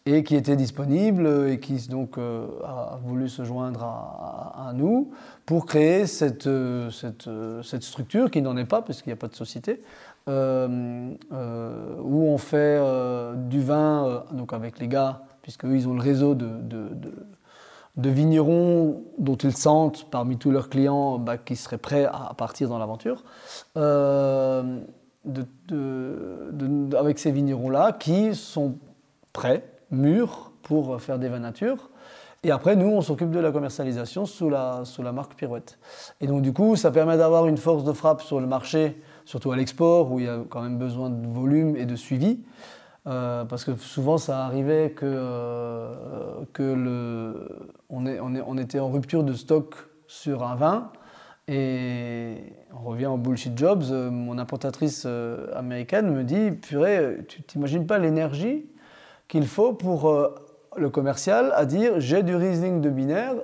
et 0.05 0.23
qui 0.23 0.35
était 0.35 0.55
disponible 0.55 1.47
et 1.49 1.59
qui 1.59 1.87
donc 1.87 2.17
euh, 2.17 2.47
a 2.63 2.99
voulu 3.03 3.29
se 3.29 3.43
joindre 3.43 3.83
à, 3.83 4.71
nous 4.75 5.11
pour 5.45 5.65
créer 5.65 6.05
cette, 6.05 6.49
structure 7.81 8.29
qui 8.29 8.41
n'en 8.41 8.57
est 8.57 8.65
pas, 8.65 8.81
puisqu'il 8.81 9.09
n'y 9.09 9.13
a 9.13 9.17
pas 9.17 9.27
de 9.27 9.35
société, 9.35 9.81
euh, 10.27 11.13
euh, 11.31 11.95
où 12.01 12.23
on 12.27 12.37
fait 12.37 12.79
du 13.47 13.61
vin 13.61 14.25
donc 14.31 14.53
avec 14.53 14.79
les 14.79 14.87
gars, 14.87 15.21
puisque 15.41 15.63
ils 15.63 15.87
ont 15.87 15.93
le 15.93 16.01
réseau 16.01 16.35
de, 16.35 16.47
de, 16.47 16.89
de, 16.93 17.13
vignerons 17.97 19.03
dont 19.19 19.35
ils 19.35 19.55
sentent 19.55 20.09
parmi 20.09 20.37
tous 20.37 20.51
leurs 20.51 20.69
clients 20.69 21.19
bah, 21.19 21.37
qui 21.37 21.55
seraient 21.55 21.77
prêts 21.77 22.05
à 22.05 22.33
partir 22.35 22.69
dans 22.69 22.77
l'aventure 22.77 23.23
de, 25.25 26.95
avec 26.95 27.19
ces 27.19 27.31
vignerons-là 27.31 27.93
qui 27.93 28.35
sont 28.35 28.75
prêts, 29.31 29.63
mûrs, 29.91 30.51
pour 30.63 31.01
faire 31.01 31.19
des 31.19 31.29
vins 31.29 31.39
nature. 31.39 31.89
Et 32.45 32.51
après, 32.51 32.75
nous, 32.75 32.87
on 32.87 33.01
s'occupe 33.01 33.31
de 33.31 33.39
la 33.39 33.51
commercialisation 33.51 34.25
sous 34.25 34.49
la, 34.49 34.81
sous 34.83 35.01
la 35.01 35.13
marque 35.13 35.35
Pirouette. 35.35 35.79
Et 36.19 36.27
donc, 36.27 36.41
du 36.41 36.51
coup, 36.51 36.75
ça 36.75 36.91
permet 36.91 37.17
d'avoir 37.17 37.47
une 37.47 37.57
force 37.57 37.85
de 37.85 37.93
frappe 37.93 38.21
sur 38.21 38.41
le 38.41 38.47
marché, 38.47 39.01
surtout 39.23 39.51
à 39.53 39.55
l'export, 39.55 40.11
où 40.11 40.19
il 40.19 40.25
y 40.25 40.29
a 40.29 40.39
quand 40.49 40.61
même 40.61 40.77
besoin 40.77 41.09
de 41.09 41.25
volume 41.25 41.77
et 41.77 41.85
de 41.85 41.95
suivi. 41.95 42.39
Euh, 43.05 43.43
parce 43.43 43.65
que 43.65 43.75
souvent, 43.75 44.17
ça 44.17 44.45
arrivait 44.45 44.91
que, 44.91 45.05
euh, 45.05 45.93
que 46.53 46.63
le, 46.63 47.47
on, 47.89 48.05
est, 48.05 48.19
on, 48.19 48.33
est, 48.33 48.41
on 48.45 48.57
était 48.57 48.79
en 48.79 48.89
rupture 48.89 49.23
de 49.23 49.33
stock 49.33 49.75
sur 50.07 50.43
un 50.43 50.55
vin. 50.55 50.91
Et 51.49 52.37
on 52.73 52.87
revient 52.87 53.07
au 53.07 53.17
bullshit 53.17 53.57
jobs. 53.57 53.83
Euh, 53.91 54.09
mon 54.09 54.37
importatrice 54.37 55.05
américaine 55.53 56.13
me 56.13 56.23
dit 56.23 56.51
Purée, 56.51 57.17
tu 57.27 57.43
t'imagines 57.43 57.85
pas 57.85 57.97
l'énergie 57.97 58.65
qu'il 59.27 59.47
faut 59.47 59.73
pour 59.73 60.13
le 60.77 60.89
commercial 60.89 61.51
à 61.55 61.65
dire 61.65 61.99
J'ai 61.99 62.23
du 62.23 62.35
Riesling 62.35 62.81
de 62.81 62.89
binaire, 62.89 63.35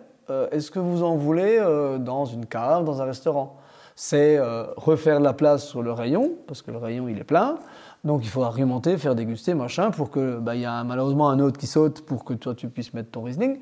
est-ce 0.51 0.69
que 0.69 0.79
vous 0.79 1.03
en 1.03 1.15
voulez 1.15 1.57
dans 1.99 2.25
une 2.25 2.45
cave, 2.45 2.85
dans 2.85 3.01
un 3.01 3.05
restaurant? 3.05 3.57
C'est 3.95 4.39
refaire 4.77 5.19
la 5.19 5.33
place 5.33 5.65
sur 5.65 5.81
le 5.81 5.91
rayon, 5.91 6.33
parce 6.47 6.61
que 6.61 6.69
le 6.69 6.77
rayon 6.77 7.07
il 7.07 7.17
est 7.17 7.23
plein. 7.23 7.57
Donc 8.03 8.23
il 8.23 8.29
faut 8.29 8.43
argumenter, 8.43 8.97
faire 8.97 9.15
déguster, 9.15 9.53
machin, 9.53 9.91
pour 9.91 10.09
que 10.09 10.39
bah, 10.39 10.55
il 10.55 10.61
y 10.61 10.65
a 10.65 10.83
malheureusement 10.83 11.29
un 11.29 11.39
autre 11.39 11.57
qui 11.59 11.67
saute 11.67 12.01
pour 12.01 12.23
que 12.23 12.33
toi 12.33 12.55
tu 12.55 12.69
puisses 12.69 12.93
mettre 12.93 13.11
ton 13.11 13.23
Riesling. 13.23 13.59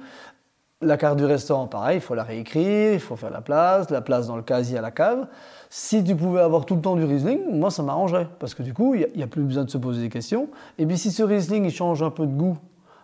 La 0.82 0.96
carte 0.96 1.18
du 1.18 1.26
restaurant, 1.26 1.66
pareil, 1.66 1.98
il 1.98 2.02
faut 2.02 2.14
la 2.14 2.24
réécrire, 2.24 2.94
il 2.94 3.00
faut 3.00 3.16
faire 3.16 3.32
la 3.32 3.42
place, 3.42 3.90
la 3.90 4.02
place 4.02 4.28
dans 4.28 4.36
le 4.36 4.44
casier 4.44 4.78
à 4.78 4.82
la 4.82 4.92
cave. 4.92 5.28
Si 5.72 6.04
tu 6.04 6.16
pouvais 6.16 6.42
avoir 6.42 6.68
tout 6.68 6.76
le 6.76 6.82
temps 6.82 6.96
du 6.96 7.04
Riesling, 7.04 7.40
moi 7.52 7.72
ça 7.72 7.82
m'arrangerait, 7.82 8.28
parce 8.38 8.54
que 8.54 8.62
du 8.62 8.76
coup, 8.76 8.94
il 8.94 9.08
n'y 9.16 9.24
a, 9.24 9.28
plus 9.28 9.42
besoin 9.42 9.64
de 9.64 9.72
se 9.72 9.80
poser 9.80 10.04
des 10.04 10.10
questions. 10.10 10.50
Et 10.78 10.86
puis 10.86 11.00
si 11.00 11.12
ce 11.12 11.24
Riesling, 11.24 11.66
il 11.66 11.72
change 11.72 12.04
un 12.04 12.12
peu 12.12 12.28
de 12.28 12.32
goût, 12.32 12.60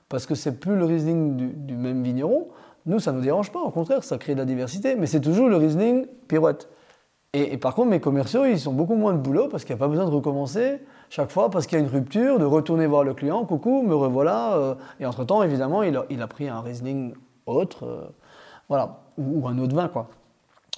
parce 0.07 0.27
que 0.27 0.35
c'est 0.35 0.59
plus 0.59 0.75
le 0.75 0.85
Riesling 0.85 1.65
du, 1.65 1.75
même 1.75 2.03
vigneron, 2.03 2.49
nous, 2.85 2.99
ça 2.99 3.11
ne 3.11 3.17
nous 3.17 3.23
dérange 3.23 3.51
pas, 3.51 3.61
au 3.61 3.71
contraire, 3.71 4.03
ça 4.03 4.19
crée 4.19 4.35
de 4.35 4.39
la 4.39 4.45
diversité, 4.45 4.95
mais 4.95 5.07
c'est 5.07 5.21
toujours 5.21 5.49
le 5.49 5.55
Riesling 5.55 6.05
pirouette. 6.27 6.69
Et, 7.35 7.57
par 7.57 7.73
contre, 7.73 7.89
mes 7.89 7.99
commerciaux, 7.99 8.45
ils 8.45 8.59
sont 8.59 8.73
beaucoup 8.73 8.93
moins 8.93 9.13
de 9.13 9.17
boulot, 9.17 9.47
parce 9.47 9.65
qu'il 9.65 9.73
n'y 9.73 9.79
a 9.79 9.83
pas 9.83 9.87
besoin 9.87 10.05
de 10.05 10.11
recommencer 10.11 10.81
chaque 11.15 11.29
fois, 11.29 11.51
parce 11.51 11.67
qu'il 11.67 11.77
y 11.77 11.81
a 11.81 11.83
une 11.83 11.91
rupture, 11.91 12.39
de 12.39 12.45
retourner 12.45 12.87
voir 12.87 13.03
le 13.03 13.13
client, 13.13 13.45
coucou, 13.45 13.83
me 13.83 13.93
revoilà. 13.93 14.55
Euh, 14.55 14.73
et 14.99 15.05
entre-temps, 15.05 15.43
évidemment, 15.43 15.83
il 15.83 15.95
a, 15.95 16.27
pris 16.27 16.49
un 16.49 16.59
Riesling 16.59 17.13
autre, 17.45 17.85
euh, 17.85 18.07
voilà, 18.67 18.97
ou, 19.19 19.47
un 19.47 19.59
autre 19.59 19.75
vin, 19.75 19.89
quoi. 19.89 20.07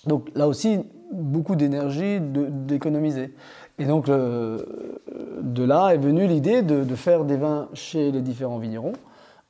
Donc 0.05 0.29
là 0.35 0.49
aussi, 0.49 0.81
beaucoup 1.13 1.55
d'énergie 1.55 2.19
d'économiser. 2.19 3.33
Et 3.79 3.85
donc 3.85 4.07
de 4.07 5.63
là 5.63 5.91
est 5.93 5.97
venue 5.97 6.27
l'idée 6.27 6.61
de, 6.61 6.95
faire 6.95 7.23
des 7.23 7.37
vins 7.37 7.69
chez 7.73 8.11
les 8.11 8.21
différents 8.21 8.57
vignerons, 8.57 8.93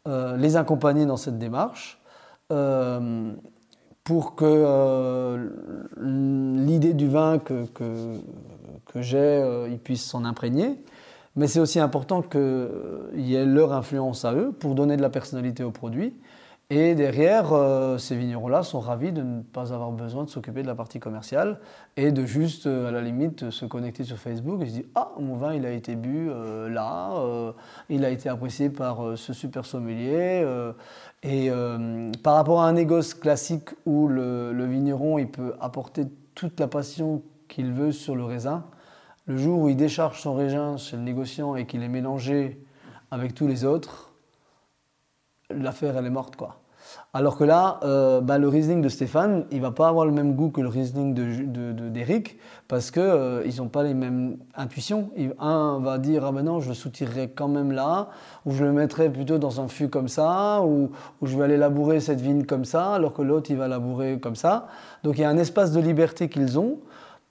euh, 0.07 0.37
les 0.37 0.55
accompagner 0.55 1.07
dans 1.07 1.17
cette 1.17 1.39
démarche, 1.39 1.99
euh, 2.51 3.31
pour 4.03 4.35
que 4.35 5.49
l'idée 5.99 6.93
du 6.93 7.07
vin 7.07 7.39
que, 7.39 7.65
que 8.95 9.01
j'ai, 9.01 9.67
ils 9.69 9.79
puissent 9.79 10.05
s'en 10.05 10.25
imprégner. 10.25 10.79
Mais 11.35 11.47
c'est 11.47 11.59
aussi 11.59 11.79
important 11.79 12.21
qu'il 12.21 12.69
y 13.15 13.35
ait 13.35 13.45
leur 13.45 13.73
influence 13.73 14.25
à 14.25 14.33
eux 14.33 14.51
pour 14.51 14.73
donner 14.73 14.97
de 14.97 15.01
la 15.01 15.09
personnalité 15.09 15.63
au 15.63 15.71
produit 15.71 16.13
et 16.71 16.95
derrière, 16.95 17.53
euh, 17.53 17.99
ces 17.99 18.15
vignerons-là 18.15 18.63
sont 18.63 18.79
ravis 18.79 19.11
de 19.11 19.21
ne 19.21 19.43
pas 19.43 19.71
avoir 19.71 19.91
besoin 19.91 20.23
de 20.23 20.29
s'occuper 20.31 20.63
de 20.63 20.67
la 20.67 20.73
partie 20.73 20.99
commerciale 20.99 21.59
et 21.95 22.11
de 22.11 22.25
juste, 22.25 22.65
euh, 22.65 22.87
à 22.87 22.91
la 22.91 23.01
limite, 23.01 23.51
se 23.51 23.67
connecter 23.67 24.03
sur 24.03 24.17
Facebook 24.17 24.63
et 24.63 24.65
se 24.65 24.71
dire 24.71 24.85
Ah, 24.95 25.11
mon 25.19 25.35
vin, 25.35 25.53
il 25.53 25.63
a 25.67 25.71
été 25.71 25.95
bu 25.95 26.27
euh, 26.31 26.67
là, 26.67 27.13
il 27.89 28.03
a 28.03 28.09
été 28.09 28.29
apprécié 28.29 28.69
par 28.71 29.15
ce 29.15 29.31
super 29.31 29.65
sommelier. 29.65 30.43
et 31.21 31.51
par 32.23 32.35
rapport 32.35 32.61
à 32.61 32.67
un 32.67 32.73
négoce 32.73 33.13
classique 33.13 33.69
où 33.85 34.07
le, 34.07 34.51
le, 34.51 34.65
vigneron 34.65 35.19
il 35.19 35.29
peut 35.29 35.53
apporter 35.59 36.05
toute 36.33 36.59
la 36.59 36.67
passion 36.67 37.21
qu'il 37.47 37.71
veut 37.71 37.91
sur 37.91 38.15
le 38.15 38.23
raisin, 38.23 38.63
le 39.25 39.37
jour 39.37 39.59
où 39.61 39.69
il 39.69 39.75
décharge 39.75 40.19
son 40.19 40.35
raisin 40.35 40.77
chez 40.77 40.97
le 40.97 41.03
négociant 41.03 41.55
et 41.55 41.65
qu'il 41.65 41.83
est 41.83 41.89
mélangé 41.89 42.61
avec 43.11 43.33
tous 43.33 43.47
les 43.47 43.65
autres, 43.65 44.13
l'affaire 45.49 45.97
elle 45.97 46.05
est 46.05 46.11
morte 46.11 46.35
quoi. 46.35 46.59
Alors 47.13 47.37
que 47.37 47.43
là, 47.43 47.79
euh, 47.83 48.21
bah, 48.21 48.37
le 48.37 48.47
Riesling 48.47 48.81
de 48.81 48.89
Stéphane, 48.89 49.45
il 49.51 49.61
va 49.61 49.71
pas 49.71 49.87
avoir 49.87 50.05
le 50.05 50.11
même 50.11 50.35
goût 50.35 50.49
que 50.49 50.61
le 50.61 50.67
Riesling 50.67 51.13
d'Eric 51.13 52.33
de, 52.33 52.39
parce 52.67 52.91
qu'ils 52.91 53.01
euh, 53.01 53.41
ils 53.45 53.57
n'ont 53.57 53.69
pas 53.69 53.83
les 53.83 53.93
mêmes 53.93 54.37
intuitions. 54.55 55.09
Un 55.39 55.79
va 55.79 55.97
dire 55.97 56.25
ah 56.25 56.31
ben 56.31 56.43
non, 56.43 56.59
je 56.59 56.69
le 56.69 56.73
soutirerai 56.73 57.29
quand 57.29 57.47
même 57.47 57.71
là, 57.71 58.09
ou 58.45 58.51
je 58.51 58.63
le 58.63 58.71
mettrai 58.71 59.09
plutôt 59.09 59.37
dans 59.37 59.61
un 59.61 59.67
fût 59.67 59.89
comme 59.89 60.09
ça, 60.09 60.61
ou, 60.63 60.91
je 61.21 61.37
vais 61.37 61.45
aller 61.45 61.57
labourer 61.57 62.01
cette 62.01 62.21
vigne 62.21 62.43
comme 62.43 62.65
ça, 62.65 62.93
alors 62.93 63.13
que 63.13 63.21
l'autre 63.21 63.49
il 63.49 63.57
va 63.57 63.67
labourer 63.67 64.19
comme 64.19 64.35
ça. 64.35 64.67
Donc 65.03 65.17
il 65.17 65.21
y 65.21 65.25
a 65.25 65.29
un 65.29 65.37
espace 65.37 65.71
de 65.71 65.79
liberté 65.79 66.29
qu'ils 66.29 66.59
ont 66.59 66.79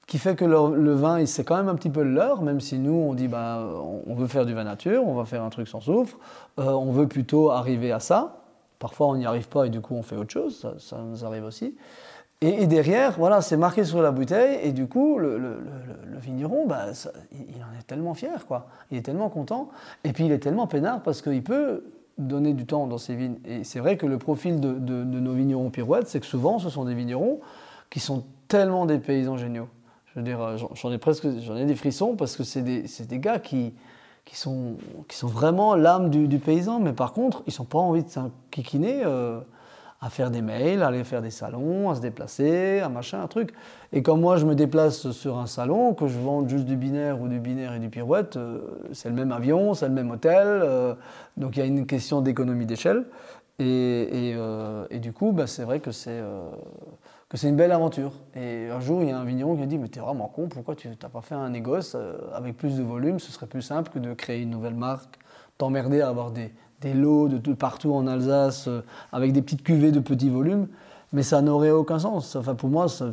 qui 0.07 0.19
fait 0.19 0.37
que 0.37 0.45
le, 0.45 0.93
vin, 0.93 1.25
c'est 1.27 1.45
quand 1.45 1.57
même 1.57 1.69
un 1.69 1.75
petit 1.75 1.91
peu 1.91 2.03
leur, 2.03 2.43
même 2.43 2.61
si 2.61 2.79
nous, 2.79 2.93
on 2.93 3.15
dit, 3.15 3.29
bah, 3.29 3.67
on 4.07 4.15
veut 4.15 4.27
faire 4.27 4.45
du 4.45 4.53
vin 4.53 4.65
nature, 4.65 5.07
on 5.07 5.15
va 5.15 5.25
faire 5.25 5.43
un 5.43 5.51
truc 5.51 5.69
sans 5.69 5.81
soufre, 5.81 6.19
euh, 6.59 6.71
on 6.73 6.93
veut 6.93 7.09
plutôt 7.09 7.51
arriver 7.51 7.91
à 7.93 8.01
ça. 8.01 8.41
Parfois, 8.79 9.09
on 9.09 9.17
n'y 9.17 9.25
arrive 9.25 9.49
pas 9.49 9.67
et 9.67 9.71
du 9.71 9.81
coup, 9.81 9.95
on 9.95 10.03
fait 10.03 10.17
autre 10.17 10.33
chose, 10.33 10.67
ça, 10.79 10.99
nous 10.99 11.25
arrive 11.25 11.45
aussi. 11.45 11.75
Et, 12.41 12.67
derrière, 12.67 13.13
voilà, 13.17 13.41
c'est 13.41 13.57
marqué 13.57 13.85
sur 13.85 14.03
la 14.03 14.11
bouteille, 14.11 14.59
et 14.63 14.73
du 14.73 14.87
coup, 14.87 15.19
le, 15.19 15.61
vigneron, 16.17 16.67
bah, 16.67 16.89
il, 17.33 17.63
en 17.63 17.79
est 17.79 17.87
tellement 17.87 18.13
fier, 18.13 18.47
quoi. 18.47 18.67
Il 18.91 18.99
est 18.99 19.03
tellement 19.03 19.31
content, 19.31 19.71
et 20.03 20.13
puis 20.13 20.27
il 20.27 20.33
est 20.33 20.41
tellement 20.41 20.67
peinard 20.67 21.03
parce 21.03 21.23
qu'il 21.23 21.43
peut 21.43 21.85
donner 22.19 22.53
du 22.53 22.67
temps 22.67 22.87
dans 22.87 22.99
ses 22.99 23.15
vignes. 23.15 23.39
Et 23.47 23.65
c'est 23.65 23.79
vrai 23.79 23.97
que 23.97 24.05
le 24.05 24.19
profil 24.19 24.61
de, 24.61 24.73
de 24.75 25.21
nos 25.21 25.33
vignerons 25.33 25.71
pirouettes, 25.71 26.09
c'est 26.09 26.21
que 26.21 26.27
souvent, 26.27 26.59
ce 26.59 26.69
sont 26.69 26.85
des 26.85 26.95
vignerons 26.95 27.41
qui 27.89 28.01
sont 28.01 28.25
tellement 28.49 28.85
des 28.85 28.99
paysans 28.99 29.39
géniaux. 29.39 29.69
Je 30.17 30.21
euh, 30.21 30.57
j'en 30.75 30.93
ai 30.93 30.99
presque 30.99 31.27
j'en 31.41 31.57
ai 31.57 31.65
des 31.65 31.75
frissons 31.75 32.15
parce 32.17 32.37
que 32.37 32.45
c'est 32.45 32.63
des, 32.63 32.85
des, 33.07 33.19
gars 33.19 33.39
qui, 33.39 33.75
qui, 34.25 34.37
sont, 34.37 34.77
qui 35.09 35.17
sont 35.17 35.27
vraiment 35.27 35.75
l'âme 35.75 36.11
du, 36.11 36.39
paysan, 36.39 36.81
mais 36.81 36.93
par 36.93 37.13
contre, 37.13 37.43
ils 37.47 37.55
n'ont 37.59 37.65
pas 37.65 37.79
envie 37.79 38.05
de 38.05 38.09
s'enquiquiner 38.09 39.03
euh, 39.05 39.41
à 40.01 40.11
faire 40.11 40.31
des 40.31 40.43
mails, 40.43 40.83
à 40.83 40.89
aller 40.89 41.03
faire 41.03 41.23
des 41.23 41.31
salons, 41.31 41.91
à 41.91 41.97
se 41.97 42.01
déplacer, 42.01 42.81
à 42.81 42.89
machin, 42.89 43.23
un 43.23 43.27
truc. 43.27 43.55
Et 43.93 44.03
quand 44.03 44.17
moi 44.17 44.37
je 44.37 44.47
me 44.47 44.55
déplace 44.55 45.11
sur 45.11 45.39
un 45.39 45.47
salon, 45.47 45.95
que 45.95 46.07
je 46.07 46.19
vends 46.19 46.47
juste 46.47 46.67
du 46.67 46.77
binaire 46.77 47.21
ou 47.21 47.29
du 47.29 47.41
binaire 47.41 47.75
et 47.75 47.81
du 47.81 47.89
pirouette, 47.89 48.37
euh, 48.37 48.61
c'est 48.93 49.09
le 49.09 49.15
même 49.15 49.33
avion, 49.33 49.75
c'est 49.75 49.89
le 49.89 49.95
même 49.95 50.11
hôtel, 50.11 50.97
donc 51.37 51.57
il 51.57 51.61
y 51.61 51.63
a 51.63 51.67
une 51.67 51.87
question 51.87 52.21
d'économie 52.21 52.67
d'échelle. 52.67 53.05
Et, 53.61 54.35
du 55.01 55.13
coup, 55.13 55.33
bah, 55.33 55.47
c'est 55.47 55.63
vrai 55.63 55.79
que 55.79 55.93
c'est 55.93 56.21
c'est 57.37 57.49
une 57.49 57.57
belle 57.57 57.73
aventure. 57.73 58.13
Et 58.35 58.69
un 58.69 58.81
jour, 58.81 59.03
il 59.03 59.09
y 59.09 59.13
a 59.13 59.19
un 59.19 59.25
vigneron 59.25 59.57
qui 59.57 59.63
a 59.63 59.67
dit 59.67 59.79
Mais 59.79 59.89
t'es 59.89 60.01
vraiment 60.01 60.29
con, 60.29 60.49
pourquoi 60.49 60.75
tu 60.75 60.89
n'as 60.89 61.09
pas 61.09 61.21
fait 61.21 61.35
un 61.35 61.51
négoce 61.51 61.95
euh, 61.95 62.17
avec 62.33 62.57
plus 62.57 62.77
de 62.77 62.83
volume 62.83 63.19
Ce 63.19 63.33
serait 63.33 63.47
plus 63.47 63.63
simple 63.63 63.91
que 63.93 63.99
de 63.99 64.15
créer 64.15 64.43
une 64.43 64.51
nouvelle 64.51 64.75
marque, 64.75 65.19
t'emmerder 65.59 66.01
à 66.01 66.09
avoir 66.09 66.31
des, 66.31 66.53
des 66.81 66.95
lots 66.95 67.29
de, 67.29 67.53
partout 67.53 67.93
en 67.93 68.07
Alsace 68.07 68.69
euh, 68.69 68.83
avec 69.13 69.33
des 69.33 69.43
petites 69.43 69.63
cuvées 69.63 69.93
de 69.93 70.01
petits 70.01 70.31
volumes 70.31 70.69
mais 71.13 71.23
ça 71.23 71.43
n'aurait 71.43 71.71
aucun 71.71 71.99
sens. 71.99 72.35
Enfin, 72.37 72.55
pour 72.55 72.69
moi, 72.69 72.89
ça 72.89 73.07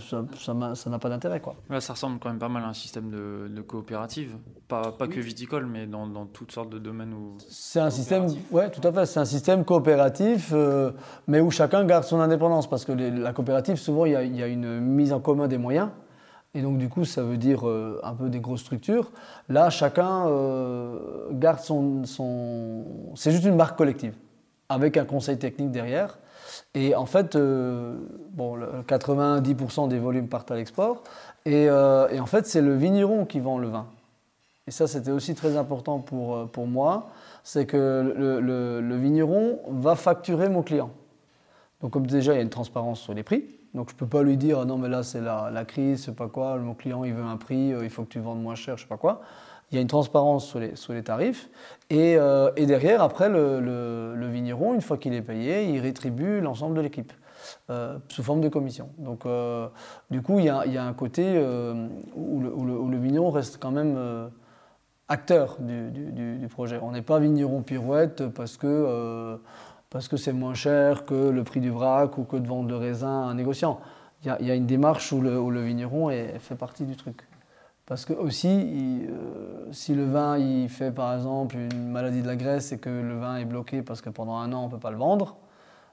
n'a 0.54 1.00
pas 1.00 1.10
d'intérêt. 1.10 1.40
Quoi. 1.40 1.56
ça 1.80 1.94
ressemble 1.94 2.20
quand 2.20 2.30
même 2.30 2.40
pas 2.40 2.50
mal 2.50 2.64
à 2.64 2.68
un 2.68 2.74
système 2.74 3.10
de, 3.10 3.62
coopérative, 3.62 4.36
pas, 4.68 4.92
pas 4.92 5.08
que 5.08 5.20
viticole, 5.20 5.66
mais 5.66 5.86
dans, 5.86 6.08
dans, 6.08 6.26
toutes 6.26 6.52
sortes 6.52 6.70
de 6.70 6.80
domaines 6.80 7.14
où. 7.14 7.38
C'est 7.48 7.80
un 7.80 7.92
système, 7.92 8.28
ouais, 8.52 8.72
tout 8.72 8.86
à 8.88 8.92
fait. 8.92 9.06
C'est 9.06 9.20
un 9.20 9.26
système 9.26 9.64
coopératif, 9.64 10.52
euh, 10.54 10.92
mais 11.28 11.42
où 11.42 11.52
chacun 11.52 11.84
garde 11.86 12.04
son 12.04 12.20
indépendance, 12.20 12.70
parce 12.70 12.86
que 12.86 12.92
la 12.92 13.34
coopérative, 13.34 13.76
souvent, 13.76 14.06
il 14.06 14.14
y, 14.14 14.44
a, 14.44 14.48
une 14.48 14.80
mise 14.80 15.14
en 15.14 15.20
commun 15.20 15.48
des 15.48 15.58
moyens. 15.58 15.90
Et 16.54 16.62
donc, 16.62 16.78
du 16.78 16.90
coup, 16.90 17.06
ça 17.06 17.24
veut 17.24 17.38
dire 17.38 17.68
euh, 17.68 18.02
un 18.04 18.14
peu 18.14 18.30
des 18.30 18.40
grosses 18.40 18.62
structures. 18.62 19.12
Là, 19.48 19.70
chacun 19.70 20.28
euh, 20.28 21.30
garde 21.32 21.60
son. 21.60 22.04
son... 22.06 23.14
C'est 23.16 23.32
juste 23.32 23.46
une 23.46 23.56
marque 23.56 23.78
collective, 23.78 24.16
avec 24.68 24.98
un 24.98 25.06
conseil 25.06 25.38
technique 25.38 25.72
derrière. 25.72 26.18
Et 26.74 26.96
en 26.96 27.06
fait, 27.06 27.36
euh, 27.36 27.98
bon, 28.32 28.58
90% 28.88 29.90
des 29.90 30.00
volumes 30.00 30.28
partent 30.28 30.52
à 30.52 30.56
l'export. 30.56 31.04
Euh, 31.48 32.08
et, 32.10 32.20
en 32.20 32.26
fait, 32.26 32.48
c'est 32.48 32.62
le 32.62 32.76
vigneron 32.76 33.26
qui 33.26 33.40
vend 33.40 33.58
le 33.58 33.68
vin. 33.68 33.88
Et 34.68 34.72
ça, 34.72 34.88
c'était 34.88 35.12
aussi 35.12 35.36
très 35.36 35.58
important 35.58 36.00
pour, 36.00 36.36
euh, 36.36 36.46
pour 36.46 36.68
moi. 36.68 37.10
C'est 37.44 37.66
que 37.66 38.14
le, 38.16 38.96
vigneron 38.96 39.60
va 39.70 39.96
facturer 39.96 40.48
mon 40.48 40.62
client. 40.62 40.92
Donc, 41.82 41.92
comme 41.92 42.08
déjà, 42.08 42.34
il 42.34 42.36
y 42.38 42.40
a 42.40 42.44
une 42.44 42.50
transparence 42.50 43.02
sur 43.02 43.14
les 43.14 43.24
prix. 43.24 43.44
Donc, 43.74 43.90
je 43.90 43.96
ne 43.96 44.00
peux 44.00 44.08
pas 44.08 44.22
lui 44.22 44.38
dire, 44.38 44.60
ah 44.60 44.66
non, 44.66 44.78
mais 44.78 44.90
là, 44.90 45.04
c'est 45.04 45.22
la, 45.22 45.50
la 45.52 45.66
crise, 45.66 46.04
c'est 46.06 46.16
pas 46.16 46.28
quoi, 46.28 46.58
mon 46.58 46.74
client, 46.74 47.04
il 47.04 47.14
veut 47.14 47.24
un 47.24 47.38
prix, 47.38 47.70
il 47.70 47.90
faut 47.90 48.04
que 48.04 48.10
tu 48.10 48.20
vendes 48.20 48.42
moins 48.42 48.56
cher, 48.56 48.78
je 48.78 48.84
sais 48.84 48.88
pas 48.88 48.98
quoi 48.98 49.22
il 49.72 49.76
y 49.76 49.78
a 49.78 49.82
une 49.82 49.88
transparence 49.88 50.48
sur 50.48 50.60
les, 50.60 50.76
sur 50.76 50.94
les 50.94 51.04
tarifs. 51.04 51.50
Et, 51.90 52.16
euh, 52.18 52.52
derrière, 52.52 53.02
après, 53.02 53.30
le, 53.30 53.60
le, 53.60 54.28
vigneron, 54.28 54.74
une 54.74 54.82
fois 54.82 54.98
qu'il 54.98 55.14
est 55.14 55.22
payé, 55.22 55.66
il 55.66 55.80
rétribue 55.80 56.42
l'ensemble 56.42 56.76
de 56.76 56.82
l'équipe 56.82 57.14
euh, 57.70 57.98
sous 58.10 58.24
forme 58.24 58.42
de 58.42 58.50
commission. 58.50 58.90
Donc, 58.98 59.26
euh, 59.26 59.68
du 60.10 60.22
coup, 60.22 60.40
il 60.40 60.46
y, 60.46 60.50
a, 60.50 60.84
un 60.84 60.94
côté 60.94 61.24
où 62.16 62.42
le, 62.42 62.92
le, 62.92 62.98
vigneron 62.98 63.30
reste 63.30 63.58
quand 63.60 63.72
même 63.72 63.98
acteur 65.08 65.58
du, 65.60 66.48
projet. 66.50 66.80
On 66.82 66.92
n'est 66.92 67.02
pas 67.02 67.20
vigneron 67.20 67.62
pirouette 67.62 68.28
parce 68.28 68.58
que 68.58 69.40
parce 69.90 70.16
c'est 70.16 70.32
moins 70.32 70.54
cher 70.54 71.06
que 71.06 71.30
le 71.30 71.44
prix 71.44 71.60
du 71.60 71.70
vrac 71.70 72.18
ou 72.18 72.24
que 72.24 72.38
de 72.38 72.48
vendre 72.48 72.70
de 72.70 72.74
raisin 72.74 73.24
à 73.24 73.26
un 73.26 73.36
négociant. 73.36 73.82
Il 74.24 74.48
y, 74.48 74.52
a, 74.52 74.56
une 74.56 74.68
démarche 74.68 75.12
où 75.12 75.20
le, 75.20 75.40
où 75.40 75.50
le 75.50 75.62
vigneron 75.62 76.10
est, 76.12 76.38
fait 76.40 76.56
partie 76.56 76.86
du 76.86 76.96
truc. 76.96 77.28
Parce 77.92 78.06
que 78.06 78.14
aussi, 78.14 78.48
euh, 79.10 79.68
si 79.74 79.94
le 79.94 80.06
vin 80.06 80.38
il 80.38 80.70
fait 80.70 80.92
par 80.92 81.14
exemple 81.14 81.58
une 81.58 81.90
maladie 81.90 82.22
de 82.22 82.28
la 82.28 82.38
graisse 82.38 82.72
et 82.72 82.78
que 82.78 82.90
le 82.90 83.20
vin 83.20 83.36
est 83.36 83.44
bloqué 83.44 83.82
parce 83.82 84.00
que 84.00 84.10
pendant 84.10 84.38
un 84.38 84.54
an 84.54 84.62
on 84.62 84.66
ne 84.68 84.72
peut 84.72 84.80
pas 84.80 84.92
le 84.92 84.98
vendre, 84.98 85.36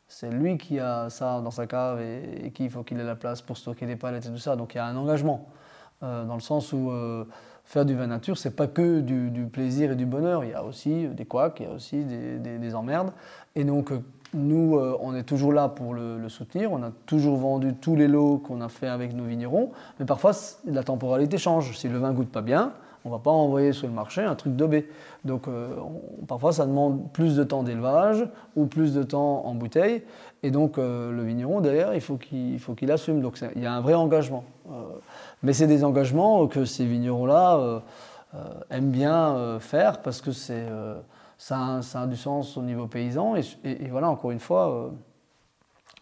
c'est 0.07 0.31
lui 0.31 0.59
qui 0.59 0.79
a 0.79 1.11
ça 1.11 1.41
dans 1.41 1.51
sa 1.51 1.67
cave 1.67 2.01
et, 2.01 2.53
qu'il 2.53 2.71
faut 2.71 2.85
qu'il 2.85 3.01
ait 3.01 3.05
la 3.05 3.17
place 3.17 3.43
pour 3.43 3.57
stocker 3.57 3.85
des 3.85 3.97
palettes 3.97 4.27
et 4.27 4.29
tout 4.29 4.39
ça. 4.39 4.55
Donc 4.55 4.75
il 4.75 4.77
y 4.77 4.81
a 4.81 4.87
un 4.87 4.97
engagement. 4.97 5.49
Euh, 6.05 6.25
dans 6.25 6.37
le 6.37 6.41
sens 6.41 6.73
où 6.73 6.93
euh, 6.93 7.25
faire 7.65 7.85
du 7.85 7.97
vin 7.97 8.07
nature, 8.07 8.39
c'est 8.39 8.55
pas 8.55 8.69
que 8.69 9.01
du, 9.01 9.49
plaisir 9.53 9.91
et 9.91 9.97
du 9.97 10.07
bonheur. 10.07 10.45
Il 10.45 10.51
y 10.51 10.55
a 10.55 10.63
aussi 10.63 11.09
des 11.09 11.25
couacs, 11.25 11.59
il 11.59 11.67
y 11.67 11.69
a 11.69 11.73
aussi 11.73 12.05
des, 12.05 12.39
des 12.39 12.75
emmerdes. 12.77 13.11
Et 13.57 13.65
donc 13.65 13.91
nous, 14.35 14.77
euh, 14.77 14.97
on 15.01 15.15
est 15.15 15.23
toujours 15.23 15.53
là 15.53 15.69
pour 15.69 15.95
le, 15.95 16.29
soutenir. 16.29 16.73
On 16.73 16.83
a 16.83 16.91
toujours 17.07 17.37
vendu 17.39 17.75
tous 17.75 17.97
les 17.97 18.09
lots 18.09 18.39
qu'on 18.39 18.61
a 18.61 18.69
fait 18.69 18.87
avec 18.87 19.15
nos 19.15 19.25
vignerons. 19.25 19.71
Mais 19.99 20.05
parfois, 20.05 20.33
la 20.67 20.83
temporalité 20.83 21.39
change. 21.39 21.77
Si 21.77 21.89
le 21.89 21.99
vin 21.99 22.13
goûte 22.13 22.31
pas 22.31 22.43
bien, 22.43 22.73
On 23.05 23.11
va 23.11 23.19
pas 23.19 23.31
envoyer 23.31 23.73
sur 23.73 23.87
le 23.87 23.95
marché 23.95 24.23
un 24.23 24.35
truc 24.35 24.55
d'OB. 24.55 24.83
Donc 25.25 25.47
parfois 26.27 26.53
ça 26.53 26.67
demande 26.67 27.11
plus 27.13 27.37
de 27.37 27.45
temps 27.45 27.63
d'élevage 27.63 28.29
ou 28.57 28.67
plus 28.67 28.93
de 28.93 29.03
temps 29.03 29.47
en 29.47 29.55
bouteille. 29.55 30.03
Et 30.43 30.51
donc 30.51 30.77
le 30.77 31.23
vigneron 31.23 31.61
derrière, 31.61 31.95
il 31.95 32.01
faut 32.01 32.17
qu'il 32.17 32.59
faut 32.59 32.75
qu'il 32.75 32.91
assume. 32.91 33.23
Donc 33.23 33.41
il 33.55 33.63
y 33.63 33.67
a 33.67 33.73
un 33.73 33.81
vrai 33.81 33.95
engagement. 33.95 34.45
mais 35.43 35.53
c'est 35.55 35.69
des 35.69 35.85
engagements 35.85 36.49
que 36.49 36.65
ces 36.65 36.85
vignerons-là 36.85 37.83
aiment 38.71 38.91
bien 38.91 39.59
faire 39.61 40.03
parce 40.03 40.21
que 40.21 40.33
c'est 40.33 40.67
ça, 41.39 41.81
a 41.95 42.07
du 42.07 42.17
sens 42.17 42.57
au 42.57 42.63
niveau 42.63 42.87
paysan. 42.89 43.37
Et, 43.37 43.89
voilà, 43.89 44.11
encore 44.11 44.33
une 44.33 44.41
fois, 44.41 44.71
euh, 44.71 44.91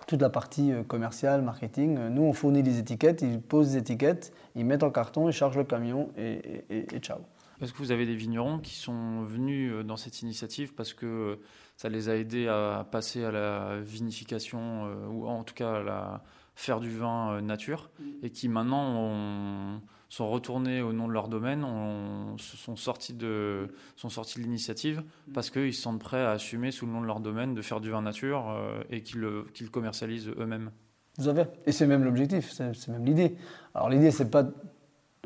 toute 0.07 0.21
la 0.21 0.31
partie 0.31 0.73
euh, 0.73 0.83
commerciale, 0.83 1.43
marketing, 1.43 1.99
euh, 1.99 2.09
nous 2.09 2.23
on 2.23 2.33
fournit 2.33 2.63
les 2.63 2.79
étiquettes, 2.79 3.23
ils 3.23 3.41
posent 3.41 3.75
les 3.75 3.79
étiquettes, 3.79 4.33
ils 4.55 4.65
mettent 4.65 4.83
en 4.83 4.91
carton, 4.91 5.29
ils 5.29 5.33
chargent 5.33 5.59
le 5.59 5.65
camion 5.65 6.09
et, 6.17 6.65
et 6.71 6.99
ciao. 6.99 7.19
Est-ce 7.61 7.73
que 7.73 7.79
vous 7.79 7.93
avez 7.93 8.05
des 8.05 8.17
vignerons 8.17 8.59
qui 8.59 8.75
sont 8.75 9.23
venus 9.23 9.73
dans 9.85 9.97
cette 9.97 10.21
initiative 10.21 10.75
parce 10.75 10.93
que 10.93 11.39
ça 11.79 11.89
les 11.89 12.11
a 12.11 12.17
aidés 12.17 12.49
à 12.49 12.87
passer 12.91 13.25
à 13.25 13.31
la 13.31 13.81
vinification 13.81 14.91
ou 15.11 15.27
en 15.27 15.43
tout 15.43 15.55
cas 15.55 15.77
à 15.77 15.83
la 15.83 16.23
faire 16.55 16.81
du 16.81 16.91
vin 16.91 17.41
nature 17.41 17.89
mm. 17.99 18.05
et 18.25 18.31
qui 18.31 18.51
maintenant 18.51 18.95
ont 18.95 19.81
sont 20.09 20.31
retournés 20.31 20.83
au 20.83 20.93
nom 20.93 21.09
de 21.09 21.13
leur 21.13 21.29
domaine, 21.29 21.65
on, 21.65 22.37
sont 22.39 22.77
sortis 22.77 23.13
de, 23.13 23.69
sont 23.97 24.09
sortis 24.09 24.39
de 24.39 24.45
l'initiative 24.45 25.01
mm. 25.01 25.33
parce 25.33 25.51
qu'ils 25.51 25.75
se 25.75 25.83
sentent 25.83 26.01
prêts 26.01 26.23
à 26.23 26.33
assumer 26.33 26.71
sous 26.71 26.87
le 26.87 26.93
nom 26.93 27.01
de 27.01 27.07
leur 27.07 27.21
domaine 27.21 27.55
de 27.55 27.63
faire 27.63 27.81
du 27.81 27.91
vin 27.91 28.03
nature 28.03 28.51
euh, 28.51 28.83
et 28.91 29.03
qu'ils 29.03 29.21
le, 29.21 29.47
commercialisent 29.71 30.31
eux-mêmes. 30.39 30.71
Vous 31.19 31.29
avez, 31.29 31.45
et 31.65 31.73
c'est 31.73 31.87
même 31.87 32.05
l'objectif, 32.05 32.53
c'est 32.53 32.89
même 32.89 33.05
l'idée. 33.05 33.37
Alors 33.75 33.89
l'idée, 33.89 34.11
c'est 34.11 34.31
pas 34.31 34.45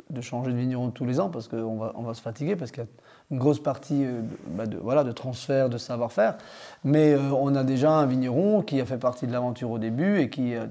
de 0.09 0.20
changer 0.20 0.52
de 0.52 0.57
vigneron 0.57 0.90
tous 0.90 1.05
les 1.05 1.20
ans 1.20 1.28
parce 1.28 1.48
qu'on 1.48 1.77
va, 1.77 1.93
on 1.97 2.02
va 2.02 2.15
se 2.15 2.23
fatiguer 2.23 2.57
parce 2.57 2.70
qu'il 2.70 2.85
y 2.85 2.86
a 2.86 2.89
une 3.31 3.39
grosse 3.39 3.61
partie 3.61 4.05
euh, 4.05 4.23
bah, 4.48 4.66
de, 4.66 4.77
voilà, 4.77 5.05
de 5.05 5.12
transfert, 5.12 5.69
de 5.69 5.78
savoir-faire. 5.78 6.39
Mais 6.85 7.12
euh, 7.12 7.31
on 7.32 7.55
a 7.55 7.65
déjà 7.65 7.93
un 7.93 8.07
vigneron 8.07 8.62
qui 8.62 8.81
a 8.81 8.86
fait 8.86 8.98
partie 8.98 9.27
de 9.27 9.32
l'aventure 9.32 9.70
au 9.70 9.78
début 9.78 10.20
et 10.20 10.31
qui 10.31 10.55
a 10.55 10.69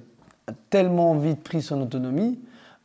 tellement 0.70 1.16
vite 1.16 1.44
pris 1.44 1.62
son 1.62 1.82
autonomie 1.82 2.40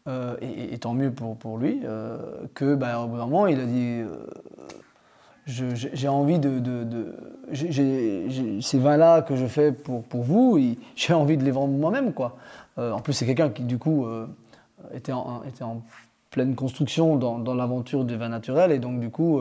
euh, 0.07 0.37
et, 0.43 0.77
tant 0.77 0.93
mieux 0.93 1.11
pour, 1.11 1.35
pour 1.35 1.57
lui, 1.57 1.81
euh, 1.83 2.19
que 2.53 2.75
bah, 2.75 3.01
au 3.01 3.07
bout 3.07 3.17
d'un 3.17 3.25
moment, 3.25 3.47
il 3.47 3.59
a 3.59 3.65
dit 3.65 4.03
euh, 4.03 4.27
j'ai 5.47 6.09
envie 6.09 6.39
de. 6.39 7.15
ces 7.55 8.79
vins-là 8.79 9.23
que 9.23 9.35
je 9.35 9.47
fais 9.47 9.73
pour, 9.73 10.03
pour 10.03 10.23
vous, 10.23 10.59
j'ai 10.97 11.15
envie 11.15 11.39
de 11.39 11.45
les 11.45 11.51
vendre 11.51 11.73
moi-même. 11.73 12.13
quoi. 12.13 12.37
en 12.77 13.01
plus, 13.01 13.15
c'est 13.15 13.25
quelqu'un 13.25 13.49
qui, 13.49 13.63
du 13.63 13.79
coup, 13.79 14.07
était, 14.93 15.13
en, 15.13 15.43
était 15.45 15.65
en 15.65 15.81
pleine 16.31 16.55
construction 16.55 17.17
dans, 17.17 17.39
dans 17.39 17.55
l'aventure 17.55 18.05
du 18.05 18.17
vin 18.17 18.29
naturel 18.29 18.73
et 18.73 18.79
donc, 18.79 19.01
du 19.01 19.09
coup, 19.09 19.41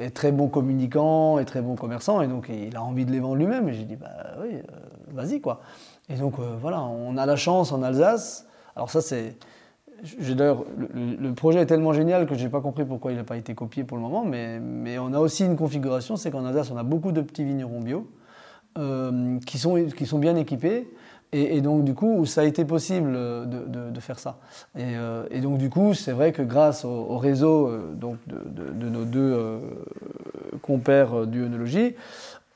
est 0.00 0.16
très 0.16 0.32
bon 0.32 0.48
communicant, 0.48 1.38
est 1.38 1.44
très 1.44 1.60
bon 1.60 1.76
commerçant 1.76 2.22
et 2.22 2.26
donc 2.26 2.48
il 2.48 2.74
a 2.74 2.82
envie 2.82 3.04
de 3.04 3.12
les 3.12 3.20
vendre 3.20 3.36
lui-même. 3.36 3.68
Et 3.68 3.74
j'ai 3.74 3.84
dit 3.84 3.96
bah 3.96 4.08
oui, 4.40 4.62
vas-y 5.12 5.42
quoi. 5.42 5.60
Et 6.08 6.14
donc 6.14 6.36
voilà, 6.38 6.80
on 6.80 7.18
a 7.18 7.26
la 7.26 7.36
chance 7.36 7.70
en 7.70 7.82
Alsace. 7.82 8.46
Alors 8.74 8.88
ça, 8.88 9.02
c'est 9.02 9.36
D'ailleurs, 10.20 10.64
le, 10.94 11.32
projet 11.32 11.60
est 11.60 11.66
tellement 11.66 11.92
génial 11.92 12.26
que 12.26 12.36
je 12.36 12.44
n'ai 12.44 12.48
pas 12.48 12.60
compris 12.60 12.84
pourquoi 12.84 13.10
il 13.10 13.16
n'a 13.16 13.24
pas 13.24 13.36
été 13.36 13.54
copié 13.54 13.82
pour 13.82 13.96
le 13.96 14.02
moment, 14.02 14.24
mais, 14.24 14.60
mais 14.60 14.98
on 14.98 15.12
a 15.12 15.18
aussi 15.18 15.44
une 15.44 15.56
configuration, 15.56 16.16
c'est 16.16 16.30
qu'en 16.30 16.44
Alsace, 16.44 16.70
on 16.70 16.76
a 16.76 16.84
beaucoup 16.84 17.10
de 17.10 17.20
petits 17.20 17.44
vignerons 17.44 17.80
bio 17.80 18.08
euh, 18.78 19.38
qui, 19.44 19.58
sont, 19.58 19.86
qui 19.96 20.06
sont 20.06 20.18
bien 20.18 20.36
équipés, 20.36 20.88
et, 21.32 21.60
donc 21.60 21.84
du 21.84 21.94
coup, 21.94 22.24
ça 22.26 22.42
a 22.42 22.44
été 22.44 22.64
possible 22.64 23.12
de, 23.12 24.00
faire 24.00 24.18
ça. 24.18 24.38
Et, 24.76 24.96
euh, 24.96 25.26
et, 25.30 25.40
donc 25.40 25.58
du 25.58 25.68
coup, 25.68 25.92
c'est 25.92 26.12
vrai 26.12 26.32
que 26.32 26.42
grâce 26.42 26.84
au, 26.84 27.18
réseau 27.18 27.66
euh, 27.66 27.92
donc 27.94 28.16
de, 28.26 28.88
nos 28.88 29.04
deux 29.04 29.60
compères 30.62 31.26
d'UNologie, 31.26 31.96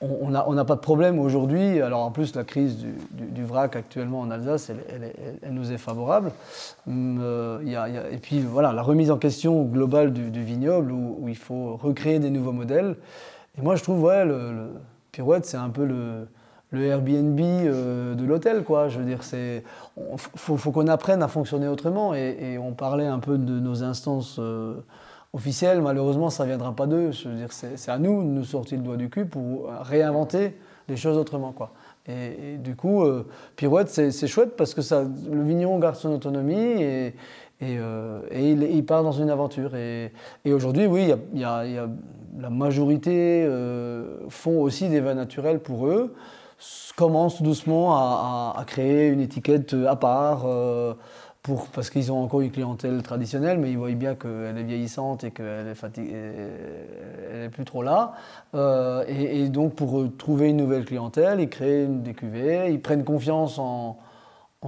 on 0.02 0.54
n'a 0.54 0.64
pas 0.64 0.74
de 0.74 0.80
problème 0.80 1.18
aujourd'hui. 1.18 1.80
Alors 1.80 2.00
en 2.00 2.10
plus, 2.10 2.34
la 2.34 2.44
crise 2.44 2.78
du, 3.10 3.44
vrac 3.44 3.76
actuellement 3.76 4.20
en 4.20 4.30
Alsace, 4.30 4.70
elle, 4.70 5.52
nous 5.52 5.72
est 5.72 5.78
favorable. 5.78 6.32
Hum, 6.88 7.20
euh, 7.22 8.10
et 8.10 8.18
puis 8.18 8.40
voilà, 8.40 8.72
la 8.72 8.82
remise 8.82 9.10
en 9.10 9.18
question 9.18 9.62
globale 9.62 10.12
du, 10.12 10.42
vignoble 10.42 10.92
où, 10.92 11.28
il 11.28 11.36
faut 11.36 11.76
recréer 11.76 12.18
des 12.18 12.30
nouveaux 12.30 12.52
modèles. 12.52 12.96
Et 13.58 13.62
moi, 13.62 13.76
je 13.76 13.82
trouve, 13.82 14.02
ouais, 14.02 14.24
le, 14.24 14.70
Pirouette, 15.12 15.44
c'est 15.44 15.58
un 15.58 15.68
peu 15.68 15.84
le, 15.84 16.26
Airbnb 16.74 17.38
euh, 17.38 18.14
de 18.14 18.24
l'hôtel, 18.24 18.64
quoi. 18.64 18.88
Je 18.88 18.98
veux 18.98 19.04
dire, 19.04 19.22
c'est, 19.22 19.62
faut, 20.36 20.56
faut 20.56 20.70
qu'on 20.72 20.88
apprenne 20.88 21.22
à 21.22 21.28
fonctionner 21.28 21.68
autrement. 21.68 22.14
Et, 22.14 22.58
on 22.58 22.72
parlait 22.72 23.06
un 23.06 23.18
peu 23.18 23.38
de 23.38 23.60
nos 23.60 23.84
instances. 23.84 24.36
Euh, 24.38 24.74
officiel, 25.32 25.80
malheureusement, 25.80 26.30
ça 26.30 26.44
ne 26.44 26.48
viendra 26.48 26.74
pas 26.74 26.86
d'eux. 26.86 27.10
C'est 27.50 27.90
à 27.90 27.98
nous 27.98 28.22
de 28.22 28.28
nous 28.28 28.44
sortir 28.44 28.78
le 28.78 28.84
doigt 28.84 28.96
du 28.96 29.09
cul 29.09 29.26
pour 29.26 29.70
réinventer 29.82 30.56
les 30.88 30.96
choses 30.96 31.16
autrement. 31.16 31.52
Quoi. 31.52 31.72
Et, 32.06 32.56
du 32.59 32.74
coup, 32.74 33.04
euh, 33.04 33.26
Pirouette, 33.56 33.88
c'est 33.88 34.26
chouette 34.26 34.56
parce 34.56 34.74
que 34.74 34.82
ça, 34.82 35.02
le 35.02 35.42
vigneron 35.42 35.78
garde 35.78 35.96
son 35.96 36.12
autonomie 36.12 36.82
et, 36.82 37.14
euh, 37.62 38.20
il, 38.32 38.84
part 38.84 39.04
dans 39.04 39.12
une 39.12 39.30
aventure. 39.30 39.76
Et, 39.76 40.12
aujourd'hui, 40.46 40.86
oui, 40.86 41.12
il 41.32 41.40
y, 41.40 41.44
a, 41.44 41.64
la 42.38 42.50
majorité 42.50 43.44
euh, 43.46 44.28
font 44.28 44.60
aussi 44.60 44.88
des 44.88 45.00
vins 45.00 45.14
naturels 45.14 45.60
pour 45.60 45.86
eux, 45.86 46.14
commencent 46.96 47.42
doucement 47.42 47.94
à 47.94 48.64
créer 48.66 49.09
une 49.09 49.20
étiquette 49.20 49.74
à 49.88 49.96
part 49.96 50.46
parce 51.74 51.90
qu'ils 51.90 52.12
ont 52.12 52.23
encore 52.23 52.40
une 52.40 52.52
clientèle 52.52 53.02
traditionnelle, 53.02 53.59
mais 53.59 53.73
ils 53.73 53.78
voient 53.78 53.90
bien 53.93 54.14
qu'elle 54.14 54.56
est 54.56 54.62
vieillissante 54.62 55.24
et 55.24 55.32
qu'elle 55.32 55.66
est 55.66 55.74
fatiguée, 55.74 56.12
elle 57.32 57.40
n'est 57.40 57.48
plus 57.48 57.64
trop 57.64 57.82
là. 57.82 58.12
Euh, 58.55 59.05
et, 59.09 59.48
donc 59.48 59.74
pour 59.74 60.05
trouver 60.16 60.51
une 60.51 60.59
nouvelle 60.59 60.85
clientèle, 60.85 61.40
ils 61.40 61.48
créent 61.48 61.86
des 61.86 62.14
cuvées, 62.14 62.70
ils 62.70 62.81
prennent 62.81 63.02
confiance 63.02 63.59
en, 63.59 63.98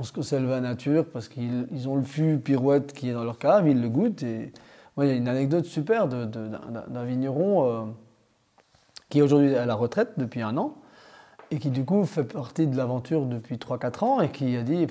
ce 0.02 0.10
que 0.10 0.22
c'est 0.22 0.40
le 0.40 0.48
vin 0.48 0.60
nature, 0.60 1.04
parce 1.06 1.28
qu'ils 1.28 1.88
ont 1.88 1.94
le 1.94 2.02
fût 2.02 2.38
pirouette 2.38 2.92
qui 2.92 3.08
est 3.08 3.12
dans 3.12 3.24
leur 3.24 3.38
cave, 3.38 3.68
ils 3.68 3.80
le 3.80 3.88
goûtent. 3.88 4.24
Et 4.24 4.52
il 4.98 5.06
y 5.06 5.10
a 5.10 5.14
une 5.14 5.28
anecdote 5.28 5.66
super 5.66 6.08
d'un 6.08 7.04
vigneron 7.04 7.68
euh, 7.68 7.82
qui 9.10 9.20
est 9.20 9.22
aujourd'hui 9.22 9.54
à 9.54 9.64
la 9.64 9.76
retraite 9.76 10.14
depuis 10.16 10.42
un 10.42 10.56
an, 10.56 10.74
et 11.52 11.60
qui 11.60 11.70
du 11.70 11.84
coup 11.84 12.04
fait 12.04 12.24
partie 12.24 12.66
de 12.66 12.76
l'aventure 12.76 13.26
depuis 13.26 13.58
3-4 13.58 14.04
ans, 14.04 14.20
et 14.20 14.30
qui 14.30 14.56
a 14.56 14.62
dit 14.62 14.88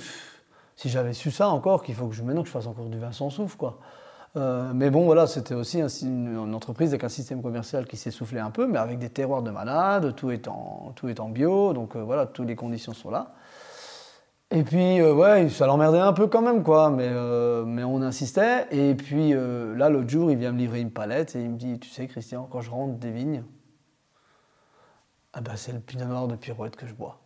si 0.75 0.89
j'avais 0.89 1.13
su 1.13 1.31
ça 1.31 1.49
encore, 1.49 1.83
qu'il 1.83 1.95
faut 1.95 2.07
que 2.07 2.15
je, 2.15 2.23
maintenant 2.23 2.41
que 2.41 2.47
je 2.47 2.53
fasse 2.53 2.67
encore 2.67 2.85
du 2.85 2.99
vin 2.99 3.11
sans 3.11 3.29
souffle, 3.29 3.57
quoi. 3.57 3.79
Euh, 4.35 4.71
mais 4.73 4.89
bon, 4.89 5.05
voilà, 5.05 5.27
c'était 5.27 5.53
aussi 5.53 5.79
une, 6.01 6.53
entreprise 6.55 6.89
avec 6.89 7.03
un 7.03 7.09
système 7.09 7.43
commercial 7.43 7.85
qui 7.85 7.97
s'essoufflait 7.97 8.39
un 8.39 8.49
peu, 8.49 8.65
mais 8.65 8.79
avec 8.79 8.97
des 8.97 9.09
terroirs 9.09 9.43
de 9.43 9.51
malades, 9.51 10.15
tout 10.15 10.31
est 10.31 10.47
en, 10.47 10.91
tout 10.95 11.07
bio, 11.29 11.73
donc 11.73 11.95
euh, 11.95 12.01
voilà, 12.01 12.25
toutes 12.25 12.47
les 12.47 12.55
conditions 12.55 12.93
sont 12.93 13.11
là. 13.11 13.33
Et 14.49 14.63
puis, 14.63 14.99
euh, 14.99 15.13
ouais, 15.13 15.49
ça 15.49 15.67
l'emmerdait 15.67 15.99
un 15.99 16.13
peu 16.13 16.27
quand 16.27 16.41
même, 16.41 16.63
quoi, 16.63 16.89
mais, 16.89 17.09
mais 17.65 17.83
on 17.83 18.01
insistait. 18.01 18.67
Et 18.71 18.95
puis 18.95 19.33
là, 19.33 19.89
l'autre 19.89 20.09
jour, 20.09 20.31
il 20.31 20.37
vient 20.37 20.51
me 20.51 20.59
livrer 20.59 20.79
une 20.79 20.91
palette 20.91 21.35
et 21.35 21.41
il 21.41 21.49
me 21.49 21.57
dit 21.57 21.79
Tu 21.79 21.89
sais, 21.89 22.07
Christian, 22.07 22.47
quand 22.51 22.61
je 22.61 22.71
rentre 22.71 22.95
des 22.95 23.11
vignes, 23.11 23.43
ah 25.33 25.41
ben, 25.41 25.55
c'est 25.55 25.71
le 25.71 25.79
pinot 25.79 26.05
noir 26.05 26.27
de 26.27 26.35
Pirouette 26.35 26.75
que 26.75 26.85
je 26.85 26.93
bois. 26.93 27.19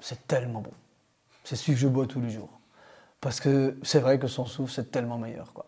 C'est 0.00 0.26
tellement 0.26 0.60
bon. 0.60 0.72
C'est 1.44 1.54
celui 1.54 1.74
que 1.74 1.78
je 1.78 1.88
bois 1.88 2.06
tous 2.06 2.20
les 2.20 2.30
jours. 2.30 2.53
Parce 3.24 3.40
que 3.40 3.74
c'est 3.82 4.00
vrai 4.00 4.18
que 4.18 4.26
son 4.26 4.44
souffle, 4.44 4.70
c'est 4.70 4.90
tellement 4.90 5.16
meilleur. 5.16 5.54
Quoi. 5.54 5.64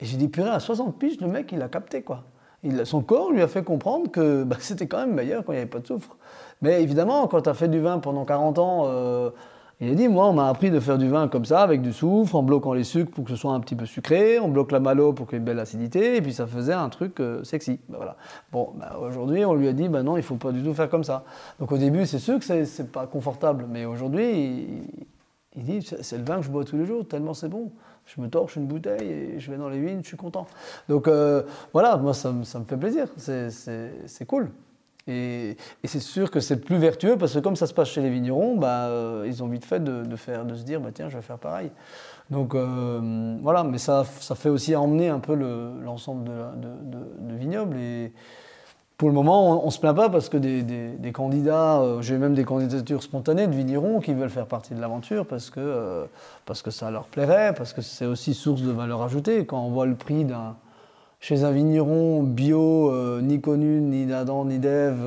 Et 0.00 0.04
j'ai 0.04 0.16
dit, 0.16 0.26
purée, 0.26 0.50
à 0.50 0.58
60 0.58 0.98
piges, 0.98 1.20
le 1.20 1.28
mec, 1.28 1.52
il 1.52 1.62
a 1.62 1.68
capté. 1.68 2.02
quoi. 2.02 2.24
Son 2.82 3.02
corps 3.02 3.30
lui 3.30 3.40
a 3.40 3.46
fait 3.46 3.62
comprendre 3.62 4.10
que 4.10 4.42
bah, 4.42 4.56
c'était 4.60 4.88
quand 4.88 4.98
même 4.98 5.14
meilleur 5.14 5.44
quand 5.44 5.52
il 5.52 5.56
n'y 5.56 5.60
avait 5.60 5.70
pas 5.70 5.78
de 5.78 5.86
soufre. 5.86 6.16
Mais 6.60 6.82
évidemment, 6.82 7.28
quand 7.28 7.42
tu 7.42 7.48
as 7.48 7.54
fait 7.54 7.68
du 7.68 7.78
vin 7.78 8.00
pendant 8.00 8.24
40 8.24 8.58
ans, 8.58 8.82
euh, 8.86 9.30
il 9.80 9.92
a 9.92 9.94
dit, 9.94 10.08
moi, 10.08 10.26
on 10.26 10.32
m'a 10.32 10.48
appris 10.48 10.72
de 10.72 10.80
faire 10.80 10.98
du 10.98 11.08
vin 11.08 11.28
comme 11.28 11.44
ça, 11.44 11.60
avec 11.60 11.82
du 11.82 11.92
soufre, 11.92 12.34
en 12.34 12.42
bloquant 12.42 12.72
les 12.72 12.82
sucres 12.82 13.12
pour 13.12 13.22
que 13.22 13.30
ce 13.30 13.36
soit 13.36 13.52
un 13.52 13.60
petit 13.60 13.76
peu 13.76 13.86
sucré, 13.86 14.40
on 14.40 14.48
bloque 14.48 14.72
la 14.72 14.80
malo 14.80 15.12
pour 15.12 15.28
qu'il 15.28 15.34
y 15.34 15.36
ait 15.36 15.38
une 15.38 15.44
belle 15.44 15.60
acidité, 15.60 16.16
et 16.16 16.20
puis 16.20 16.32
ça 16.32 16.48
faisait 16.48 16.72
un 16.72 16.88
truc 16.88 17.20
euh, 17.20 17.44
sexy. 17.44 17.78
Bah, 17.88 17.98
voilà. 17.98 18.16
Bon, 18.50 18.72
bah, 18.74 18.98
aujourd'hui, 19.00 19.44
on 19.44 19.54
lui 19.54 19.68
a 19.68 19.72
dit, 19.72 19.88
non, 19.88 20.16
il 20.16 20.16
ne 20.16 20.22
faut 20.22 20.34
pas 20.34 20.50
du 20.50 20.64
tout 20.64 20.74
faire 20.74 20.90
comme 20.90 21.04
ça. 21.04 21.22
Donc 21.60 21.70
au 21.70 21.78
début, 21.78 22.06
c'est 22.06 22.18
sûr 22.18 22.40
que 22.40 22.64
c'est 22.64 22.90
pas 22.90 23.06
confortable, 23.06 23.66
mais 23.70 23.84
aujourd'hui, 23.84 24.32
il 24.32 25.06
dit, 25.62 25.82
c'est 25.82 26.18
le 26.18 26.24
vin 26.24 26.36
que 26.36 26.42
je 26.42 26.50
bois 26.50 26.64
tous 26.64 26.76
les 26.76 26.86
jours, 26.86 27.06
tellement 27.06 27.34
c'est 27.34 27.48
bon. 27.48 27.72
Je 28.06 28.20
me 28.20 28.28
torche 28.28 28.56
une 28.56 28.66
bouteille 28.66 29.10
et 29.10 29.40
je 29.40 29.50
vais 29.50 29.58
dans 29.58 29.68
les 29.68 29.80
vignes, 29.80 30.00
je 30.02 30.08
suis 30.08 30.16
content. 30.16 30.46
Donc 30.88 31.08
euh, 31.08 31.42
voilà, 31.72 31.96
moi 31.96 32.14
ça, 32.14 32.32
me 32.32 32.44
fait 32.44 32.76
plaisir, 32.76 33.08
c'est 33.16 34.26
cool. 34.26 34.50
Et, 35.08 35.56
c'est 35.84 36.00
sûr 36.00 36.30
que 36.30 36.40
c'est 36.40 36.58
plus 36.60 36.76
vertueux 36.76 37.16
parce 37.16 37.34
que 37.34 37.38
comme 37.38 37.56
ça 37.56 37.66
se 37.66 37.74
passe 37.74 37.88
chez 37.88 38.02
les 38.02 38.10
vignerons, 38.10 38.56
bah, 38.56 38.88
euh, 38.88 39.24
ils 39.26 39.42
ont 39.42 39.48
vite 39.48 39.64
fait 39.64 39.82
de, 39.82 40.16
faire, 40.16 40.44
de 40.44 40.54
se 40.54 40.64
dire, 40.64 40.80
bah, 40.80 40.90
tiens, 40.92 41.08
je 41.08 41.16
vais 41.16 41.22
faire 41.22 41.38
pareil. 41.38 41.70
Donc 42.30 42.54
euh, 42.54 43.36
voilà, 43.42 43.64
mais 43.64 43.78
ça, 43.78 44.04
ça 44.20 44.34
fait 44.34 44.50
aussi 44.50 44.76
emmener 44.76 45.08
un 45.08 45.18
peu 45.18 45.34
l'ensemble 45.34 46.24
de, 46.24 46.68
de, 46.68 47.30
de, 47.30 47.34
vignobles. 47.34 47.78
Et, 47.78 48.12
pour 48.98 49.08
le 49.08 49.14
moment, 49.14 49.62
on 49.62 49.66
ne 49.66 49.70
se 49.70 49.78
plaint 49.78 49.94
pas 49.94 50.10
parce 50.10 50.28
que 50.28 50.36
des, 50.36 51.12
candidats, 51.12 51.80
euh, 51.80 52.02
j'ai 52.02 52.18
même 52.18 52.34
des 52.34 52.42
candidatures 52.42 53.04
spontanées 53.04 53.46
de 53.46 53.54
vignerons 53.54 54.00
qui 54.00 54.12
veulent 54.12 54.28
faire 54.28 54.46
partie 54.46 54.74
de 54.74 54.80
l'aventure 54.80 55.24
parce, 55.24 55.50
que 55.50 55.60
euh, 55.60 56.06
parce 56.46 56.62
que 56.62 56.72
ça 56.72 56.90
leur 56.90 57.04
plairait, 57.04 57.54
parce 57.54 57.72
que 57.72 57.80
c'est 57.80 58.06
aussi 58.06 58.34
source 58.34 58.62
de 58.62 58.72
valeur 58.72 59.00
ajoutée. 59.02 59.46
Quand 59.46 59.60
on 59.60 59.70
voit 59.70 59.86
le 59.86 59.94
prix 59.94 60.26
chez 61.20 61.44
un 61.44 61.52
vigneron 61.52 62.24
bio, 62.24 62.90
euh, 62.90 63.20
ni 63.22 63.40
connu, 63.40 63.80
ni 63.80 64.04
d'Adam, 64.04 64.44
ni 64.44 64.58
d'Ève, 64.58 65.04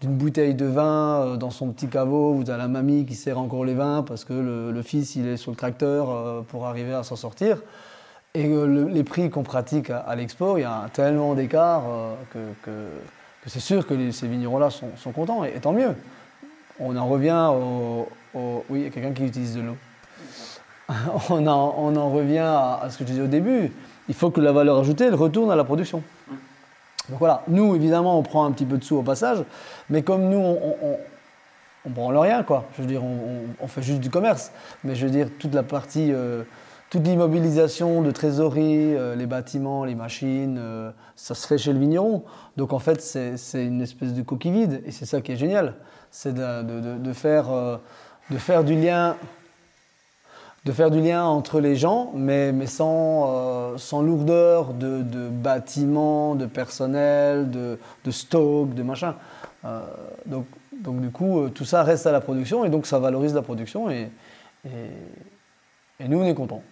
d'une 0.00 0.14
bouteille 0.14 0.54
de 0.54 0.66
vin 0.66 1.36
dans 1.36 1.50
son 1.50 1.72
petit 1.72 1.88
caveau, 1.88 2.34
où 2.34 2.44
tu 2.44 2.50
la 2.50 2.68
mamie 2.68 3.06
qui 3.06 3.16
sert 3.16 3.40
encore 3.40 3.64
les 3.64 3.74
vins 3.74 4.04
parce 4.04 4.24
que 4.24 4.34
le, 4.34 4.70
le 4.70 4.82
fils 4.82 5.16
il 5.16 5.26
est 5.26 5.36
sur 5.36 5.50
le 5.50 5.56
tracteur 5.56 6.44
pour 6.44 6.64
arriver 6.64 6.94
à 6.94 7.02
s'en 7.02 7.16
sortir. 7.16 7.58
Et 8.34 8.46
euh, 8.46 8.66
le- 8.66 8.88
les 8.88 9.02
prix 9.02 9.28
qu'on 9.28 9.42
pratique 9.42 9.90
à, 9.90 9.98
à 9.98 10.14
l'expo, 10.14 10.56
il 10.56 10.60
y 10.60 10.64
a 10.64 10.88
tellement 10.92 11.34
d'écart 11.34 11.82
euh, 11.88 12.14
que, 12.64 12.70
c'est 13.46 13.58
sûr 13.60 13.86
que 13.86 14.10
ces 14.12 14.28
vignerons-là 14.28 14.68
sont, 14.70 15.12
contents, 15.12 15.44
et, 15.44 15.52
tant 15.60 15.72
mieux. 15.72 15.94
On 16.78 16.96
en 16.96 17.08
revient 17.08 17.48
au... 17.52 18.08
oui, 18.68 18.80
il 18.80 18.82
y 18.84 18.86
a 18.86 18.90
quelqu'un 18.90 19.12
qui 19.12 19.24
utilise 19.24 19.56
de 19.56 19.62
l'eau. 19.62 19.76
on, 21.30 21.46
en, 21.46 22.10
revient 22.10 22.38
à, 22.38 22.86
ce 22.88 22.98
que 22.98 23.04
je 23.04 23.10
disais 23.10 23.22
au 23.22 23.26
début. 23.26 23.72
Il 24.08 24.14
faut 24.14 24.30
que 24.30 24.40
la 24.40 24.52
valeur 24.52 24.78
ajoutée, 24.78 25.04
elle 25.04 25.14
retourne 25.14 25.50
à 25.50 25.56
la 25.56 25.64
production. 25.64 26.02
Donc 27.08 27.18
voilà, 27.18 27.42
nous, 27.48 27.74
évidemment, 27.74 28.18
on 28.18 28.22
prend 28.22 28.44
un 28.44 28.52
petit 28.52 28.64
peu 28.66 28.78
de 28.78 28.84
sous 28.84 28.96
au 28.96 29.02
passage, 29.02 29.42
mais 29.88 30.02
comme 30.02 30.28
nous, 30.28 30.38
on, 30.38 30.76
on, 30.82 31.92
on, 31.96 32.20
rien, 32.20 32.44
quoi. 32.44 32.66
Je 32.76 32.82
veux 32.82 32.88
dire, 32.88 33.02
on 33.02 33.66
fait 33.66 33.82
juste 33.82 34.00
du 34.00 34.10
commerce. 34.10 34.52
Mais 34.84 34.94
je 34.94 35.06
veux 35.06 35.12
dire, 35.12 35.28
toute 35.38 35.54
la 35.54 35.64
partie, 35.64 36.12
euh, 36.12 36.44
toute 36.90 37.04
l'immobilisation 37.06 38.02
de 38.02 38.10
trésorerie, 38.10 38.96
euh, 38.96 39.14
les 39.14 39.26
bâtiments, 39.26 39.84
les 39.84 39.94
machines, 39.94 40.58
euh, 40.58 40.90
ça 41.14 41.34
se 41.36 41.46
fait 41.46 41.56
chez 41.56 41.72
le 41.72 41.78
vigneron. 41.78 42.24
Donc 42.56 42.72
en 42.72 42.80
fait, 42.80 43.00
c'est 43.00 43.64
une 43.64 43.80
espèce 43.80 44.12
de 44.12 44.22
coquille 44.22 44.50
vide. 44.52 44.82
Et 44.84 44.90
c'est 44.90 45.06
ça 45.06 45.20
qui 45.20 45.30
est 45.32 45.36
génial. 45.36 45.74
C'est 46.10 46.34
de, 46.34 46.62
de- 46.62 46.98
de- 46.98 47.12
faire, 47.12 47.50
euh, 47.52 47.76
de 48.30 48.36
faire 48.38 48.64
du 48.64 48.74
lien 48.74 49.16
de 50.66 50.72
faire 50.72 50.90
du 50.90 51.00
lien 51.00 51.24
entre 51.24 51.58
les 51.58 51.74
gens, 51.74 52.12
mais, 52.14 52.52
mais 52.52 52.66
sans, 52.66 53.30
euh, 53.30 53.78
sans 53.78 54.02
lourdeur 54.02 54.74
de, 54.74 55.00
de 55.00 55.30
bâtiments, 55.30 56.34
de 56.34 56.44
personnel, 56.44 57.50
de, 57.50 57.78
de 58.04 58.10
stock, 58.10 58.74
de 58.74 58.82
machin. 58.82 59.14
Euh, 59.64 59.80
donc, 60.26 60.44
donc 60.82 61.00
du 61.00 61.08
coup, 61.10 61.40
euh, 61.40 61.48
tout 61.48 61.64
ça 61.64 61.82
reste 61.82 62.06
à 62.06 62.12
la 62.12 62.20
production 62.20 62.66
et 62.66 62.68
donc 62.68 62.86
ça 62.86 62.98
valorise 62.98 63.32
la 63.34 63.40
production 63.40 63.90
et, 63.90 64.10
et, 64.66 64.68
et 65.98 66.08
nous, 66.08 66.20
on 66.20 66.24
est 66.26 66.34
contents. 66.34 66.62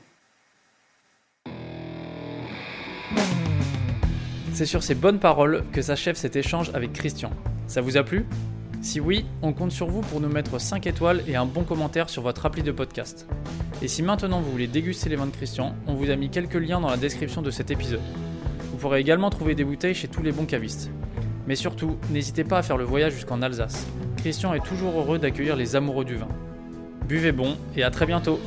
C'est 4.58 4.66
sur 4.66 4.82
ces 4.82 4.96
bonnes 4.96 5.20
paroles 5.20 5.62
que 5.72 5.82
s'achève 5.82 6.16
cet 6.16 6.34
échange 6.34 6.72
avec 6.74 6.92
Christian. 6.92 7.30
Ça 7.68 7.80
vous 7.80 7.96
a 7.96 8.02
plu? 8.02 8.26
Si 8.82 8.98
oui, 8.98 9.24
on 9.40 9.52
compte 9.52 9.70
sur 9.70 9.86
vous 9.86 10.00
pour 10.00 10.20
nous 10.20 10.28
mettre 10.28 10.60
5 10.60 10.84
étoiles 10.88 11.22
et 11.28 11.36
un 11.36 11.46
bon 11.46 11.62
commentaire 11.62 12.10
sur 12.10 12.22
votre 12.22 12.44
appli 12.44 12.64
de 12.64 12.72
podcast. 12.72 13.28
Et 13.82 13.86
si 13.86 14.02
maintenant 14.02 14.40
vous 14.40 14.50
voulez 14.50 14.66
déguster 14.66 15.08
les 15.10 15.14
vins 15.14 15.26
de 15.26 15.30
Christian, 15.30 15.76
on 15.86 15.94
vous 15.94 16.10
a 16.10 16.16
mis 16.16 16.28
quelques 16.28 16.54
liens 16.54 16.80
dans 16.80 16.90
la 16.90 16.96
description 16.96 17.40
de 17.40 17.52
cet 17.52 17.70
épisode. 17.70 18.00
Vous 18.72 18.78
pourrez 18.78 18.98
également 18.98 19.30
trouver 19.30 19.54
des 19.54 19.62
bouteilles 19.62 19.94
chez 19.94 20.08
tous 20.08 20.24
les 20.24 20.32
bons 20.32 20.44
cavistes. 20.44 20.90
Mais 21.46 21.54
surtout, 21.54 21.96
n'hésitez 22.10 22.42
pas 22.42 22.58
à 22.58 22.62
faire 22.62 22.78
le 22.78 22.84
voyage 22.84 23.12
jusqu'en 23.12 23.42
Alsace. 23.42 23.86
Christian 24.16 24.54
est 24.54 24.66
toujours 24.66 24.98
heureux 24.98 25.20
d'accueillir 25.20 25.54
les 25.54 25.76
amoureux 25.76 26.04
du 26.04 26.16
vin. 26.16 26.26
Buvez 27.06 27.30
bon 27.30 27.56
et 27.76 27.84
à 27.84 27.92
très 27.92 28.06
bientôt 28.06 28.40